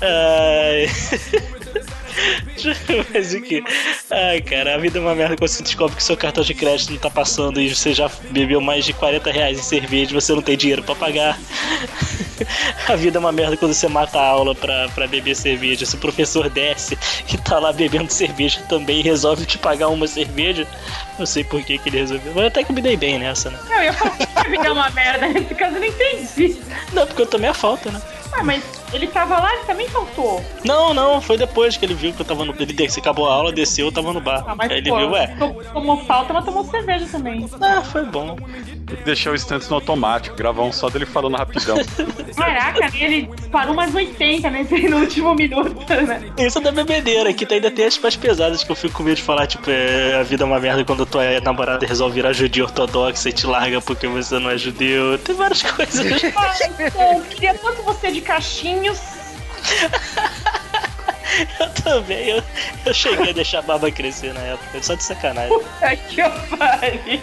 Ai. 0.00 0.86
Mas 3.12 3.34
o 3.34 3.40
que? 3.40 3.62
Ai, 4.10 4.40
cara, 4.40 4.74
a 4.74 4.78
vida 4.78 4.98
é 4.98 5.00
uma 5.00 5.14
merda 5.14 5.36
quando 5.36 5.48
você 5.48 5.62
descobre 5.62 5.96
que 5.96 6.02
seu 6.02 6.16
cartão 6.16 6.44
de 6.44 6.54
crédito 6.54 6.92
não 6.92 6.98
tá 6.98 7.10
passando 7.10 7.60
e 7.60 7.74
você 7.74 7.92
já 7.92 8.10
bebeu 8.30 8.60
mais 8.60 8.84
de 8.84 8.92
40 8.92 9.30
reais 9.30 9.58
em 9.58 9.62
cerveja 9.62 10.12
e 10.12 10.14
você 10.14 10.32
não 10.32 10.42
tem 10.42 10.56
dinheiro 10.56 10.82
pra 10.82 10.94
pagar. 10.94 11.38
A 12.88 12.96
vida 12.96 13.18
é 13.18 13.20
uma 13.20 13.32
merda 13.32 13.56
quando 13.56 13.72
você 13.72 13.88
mata 13.88 14.18
a 14.18 14.26
aula 14.26 14.54
pra, 14.54 14.88
pra 14.90 15.06
beber 15.06 15.34
cerveja. 15.34 15.86
Se 15.86 15.94
o 15.94 15.98
professor 15.98 16.50
desce 16.50 16.98
e 17.32 17.38
tá 17.38 17.58
lá 17.58 17.72
bebendo 17.72 18.12
cerveja 18.12 18.60
também 18.68 19.00
e 19.00 19.02
resolve 19.02 19.46
te 19.46 19.56
pagar 19.56 19.88
uma 19.88 20.06
cerveja, 20.06 20.66
não 21.18 21.26
sei 21.26 21.44
por 21.44 21.62
que, 21.62 21.78
que 21.78 21.88
ele 21.88 21.98
resolveu. 21.98 22.32
Mas 22.34 22.46
até 22.46 22.64
que 22.64 22.70
eu 22.70 22.74
me 22.74 22.82
dei 22.82 22.96
bem 22.96 23.18
nessa, 23.18 23.50
né? 23.50 23.58
Não, 23.68 23.76
eu 23.76 23.84
ia 23.84 23.92
falar 23.92 24.16
que 24.16 24.26
a 24.34 24.42
vida 24.42 24.66
é 24.66 24.72
uma 24.72 24.90
merda. 24.90 25.28
Nesse 25.32 25.54
caso 25.54 25.76
eu 25.76 25.80
não 25.80 25.86
entendi. 25.86 26.56
Não, 26.92 27.06
porque 27.06 27.22
eu 27.22 27.26
tomei 27.26 27.48
a 27.48 27.54
falta, 27.54 27.90
né? 27.90 28.00
Ah, 28.32 28.42
mas 28.42 28.62
ele 28.94 29.06
tava 29.08 29.38
lá 29.38 29.54
e 29.56 29.66
também 29.66 29.88
faltou. 29.88 30.42
Não, 30.64 30.94
não, 30.94 31.20
foi 31.20 31.36
depois 31.36 31.76
que 31.76 31.84
ele 31.84 31.94
viu 31.94 32.12
que 32.12 32.20
eu 32.22 32.24
tava 32.26 32.44
no. 32.44 32.54
Ele 32.58 32.72
desceu, 32.72 33.00
acabou 33.00 33.28
a 33.28 33.34
aula, 33.34 33.52
desceu, 33.52 33.86
eu 33.86 33.92
tava 33.92 34.12
no 34.12 34.20
bar. 34.20 34.44
Ah, 34.46 34.54
mas 34.56 34.70
Aí 34.70 34.78
ele 34.78 34.90
pô, 34.90 34.96
viu, 34.98 35.10
ué. 35.10 35.26
to- 35.38 35.56
tomou 35.72 35.96
falta, 36.04 36.32
mas 36.32 36.44
tomou 36.44 36.64
cerveja 36.64 37.06
também. 37.10 37.48
Ah, 37.60 37.82
foi 37.82 38.04
bom. 38.04 38.36
Tem 38.86 38.96
que 38.96 39.04
deixar 39.04 39.30
o 39.30 39.34
instantes 39.34 39.68
no 39.68 39.76
automático, 39.76 40.36
gravar 40.36 40.62
um 40.62 40.72
só 40.72 40.88
dele 40.88 41.06
falando 41.06 41.36
rapidão. 41.36 41.76
Caraca, 42.36 42.90
ele 42.96 43.22
disparou 43.34 43.72
umas 43.72 43.94
80 43.94 44.50
nesse 44.50 44.74
no 44.88 44.98
último 44.98 45.34
minuto, 45.34 45.86
né? 46.06 46.22
Isso 46.38 46.58
é 46.58 46.60
da 46.60 46.70
bebedeira, 46.72 47.32
que 47.32 47.46
ainda 47.52 47.70
tem 47.70 47.86
as 47.86 47.98
mais 47.98 48.16
pesadas 48.16 48.62
que 48.64 48.70
eu 48.70 48.76
fico 48.76 48.94
com 48.94 49.02
medo 49.02 49.16
de 49.16 49.22
falar, 49.22 49.46
tipo, 49.46 49.70
é, 49.70 50.14
a 50.20 50.22
vida 50.22 50.44
é 50.44 50.46
uma 50.46 50.58
merda 50.60 50.84
quando 50.84 51.06
tua 51.06 51.40
namorada 51.40 51.86
resolve 51.86 52.14
virar 52.14 52.32
judia 52.32 52.64
ortodoxa 52.64 53.28
e 53.28 53.32
te 53.32 53.46
larga 53.46 53.80
porque 53.80 54.06
você 54.06 54.38
não 54.38 54.50
é 54.50 54.58
judeu. 54.58 55.18
Tem 55.18 55.34
várias 55.34 55.62
coisas. 55.64 56.04
Ai, 56.36 56.90
pô, 56.90 57.20
queria 57.30 57.54
tanto 57.54 57.82
você 57.82 58.10
de 58.12 58.20
eu 61.60 61.70
também, 61.82 62.28
eu, 62.28 62.42
eu 62.84 62.94
cheguei 62.94 63.30
a 63.30 63.32
deixar 63.32 63.60
a 63.60 63.62
barba 63.62 63.90
crescer 63.90 64.34
na 64.34 64.40
época, 64.40 64.82
só 64.82 64.94
de 64.94 65.02
sacanagem. 65.02 65.58
Puta 65.58 65.96
que 65.96 66.22
pariu. 66.56 67.20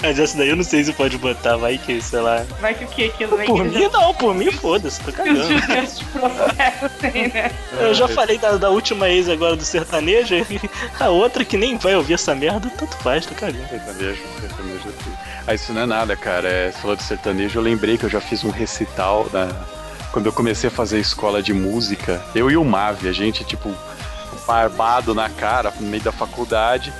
Mas 0.00 0.18
essa 0.18 0.38
daí 0.38 0.48
eu 0.48 0.56
não 0.56 0.62
sei 0.62 0.84
se 0.84 0.92
pode 0.92 1.18
botar, 1.18 1.56
vai 1.56 1.76
que, 1.76 2.00
sei 2.00 2.20
lá. 2.20 2.44
Vai 2.60 2.72
que 2.72 2.84
o 2.84 2.88
que 2.88 3.06
aquilo 3.06 3.36
vai 3.36 3.46
Por 3.46 3.64
mim 3.64 3.88
não, 3.92 4.14
por 4.14 4.32
mim 4.32 4.50
foda-se, 4.52 5.00
tô 5.00 5.10
os 5.10 5.16
cagando. 5.16 5.42
judeus 5.42 6.00
né? 7.34 7.50
Eu 7.80 7.92
já 7.94 8.06
falei 8.06 8.38
da, 8.38 8.56
da 8.56 8.70
última 8.70 9.08
ex 9.08 9.28
agora 9.28 9.56
do 9.56 9.64
sertanejo, 9.64 10.36
e 10.36 10.46
a 11.00 11.08
outra 11.08 11.44
que 11.44 11.56
nem 11.56 11.76
vai 11.76 11.96
ouvir 11.96 12.14
essa 12.14 12.34
merda, 12.34 12.70
tanto 12.78 12.96
faz, 12.98 13.26
tô 13.26 13.34
cagando. 13.34 13.68
Sertanejo, 13.68 14.22
sertanejo 14.40 14.88
aqui. 14.88 15.10
Ah, 15.46 15.54
isso 15.54 15.72
não 15.72 15.82
é 15.82 15.86
nada, 15.86 16.16
cara. 16.16 16.48
É, 16.48 16.70
você 16.70 16.78
falou 16.78 16.96
de 16.96 17.02
sertanejo, 17.02 17.58
eu 17.58 17.62
lembrei 17.62 17.98
que 17.98 18.04
eu 18.04 18.10
já 18.10 18.20
fiz 18.20 18.44
um 18.44 18.50
recital 18.50 19.26
na... 19.32 19.48
quando 20.12 20.26
eu 20.26 20.32
comecei 20.32 20.68
a 20.68 20.70
fazer 20.70 20.98
escola 21.00 21.42
de 21.42 21.52
música. 21.52 22.22
Eu 22.34 22.50
e 22.50 22.56
o 22.56 22.64
Mavi, 22.64 23.08
a 23.08 23.12
gente, 23.12 23.44
tipo, 23.44 23.74
barbado 24.46 25.14
na 25.14 25.28
cara, 25.28 25.72
no 25.78 25.86
meio 25.88 26.02
da 26.02 26.12
faculdade. 26.12 26.92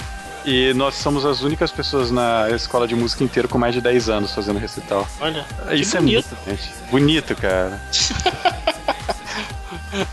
E 0.44 0.72
nós 0.74 0.94
somos 0.94 1.26
as 1.26 1.42
únicas 1.42 1.70
pessoas 1.70 2.10
na 2.10 2.48
escola 2.50 2.86
de 2.88 2.94
música 2.94 3.22
inteira 3.24 3.48
com 3.48 3.58
mais 3.58 3.74
de 3.74 3.80
10 3.80 4.08
anos 4.08 4.32
fazendo 4.34 4.58
recital. 4.58 5.06
Olha, 5.20 5.44
Isso 5.72 5.96
é 5.96 6.00
bonito. 6.00 6.28
muito, 6.46 6.50
gente. 6.62 6.90
Bonito, 6.90 7.36
cara. 7.36 7.80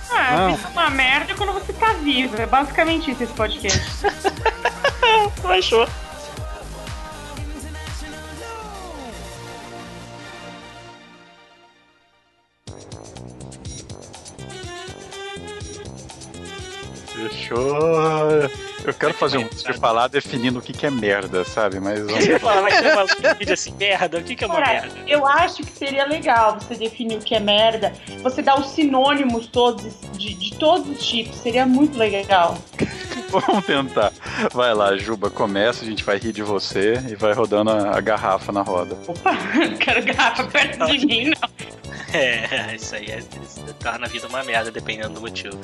Ah, 0.10 0.38
Não. 0.38 0.50
isso 0.56 0.66
é 0.66 0.70
uma 0.70 0.90
merda 0.90 1.36
quando 1.36 1.52
você 1.54 1.74
tá 1.74 1.94
vivo. 2.02 2.36
É 2.42 2.46
basicamente 2.46 3.12
isso 3.12 3.24
esse 3.24 3.34
podcast. 3.34 3.82
achou. 5.44 5.88
Fechou. 17.30 18.65
Eu 18.86 18.94
quero 18.94 19.14
fazer 19.14 19.38
um 19.38 19.44
vídeo 19.44 19.74
de 19.74 19.80
falar 19.80 20.08
definindo 20.08 20.60
o 20.60 20.62
que, 20.62 20.72
que 20.72 20.86
é 20.86 20.92
merda, 20.92 21.44
sabe? 21.44 21.80
Mas 21.80 22.00
vamos 22.00 22.24
Você 22.24 22.40
fala, 22.40 22.62
vai 22.62 22.72
ter 22.72 22.94
uma 22.94 23.36
vídeo 23.36 23.54
assim, 23.54 23.74
merda, 23.74 24.20
o 24.20 24.24
que, 24.24 24.36
que 24.36 24.44
é 24.44 24.48
uma 24.48 24.56
Cara, 24.56 24.82
merda? 24.82 25.00
eu 25.08 25.26
acho 25.26 25.64
que 25.64 25.72
seria 25.72 26.06
legal 26.06 26.60
você 26.60 26.76
definir 26.76 27.18
o 27.18 27.22
que 27.22 27.34
é 27.34 27.40
merda, 27.40 27.94
você 28.22 28.42
dar 28.42 28.60
os 28.60 28.68
sinônimos 28.68 29.48
todos, 29.48 29.94
de, 30.14 30.36
de 30.36 30.56
todos 30.56 30.88
os 30.88 31.06
tipos, 31.06 31.36
seria 31.38 31.66
muito 31.66 31.98
legal. 31.98 32.58
Vamos 33.30 33.66
tentar. 33.66 34.14
Vai 34.54 34.74
lá, 34.74 34.96
Juba, 34.96 35.30
começa, 35.30 35.84
a 35.84 35.88
gente 35.88 36.04
vai 36.04 36.18
rir 36.18 36.32
de 36.32 36.44
você 36.44 36.94
e 37.10 37.16
vai 37.16 37.34
rodando 37.34 37.72
a, 37.72 37.98
a 37.98 38.02
garrafa 38.02 38.52
na 38.52 38.62
roda. 38.62 38.98
Opa, 39.08 39.34
não 39.56 39.78
quero 39.78 40.04
garrafa 40.06 40.44
perto 40.46 40.86
de 40.86 41.06
mim, 41.06 41.26
não. 41.30 41.50
É, 42.14 42.74
isso 42.76 42.96
aí 42.96 43.08
é, 43.08 43.22
torna 43.80 44.06
a 44.06 44.10
vida 44.10 44.26
uma 44.28 44.42
merda, 44.42 44.72
dependendo 44.72 45.16
do 45.16 45.22
motivo. 45.22 45.60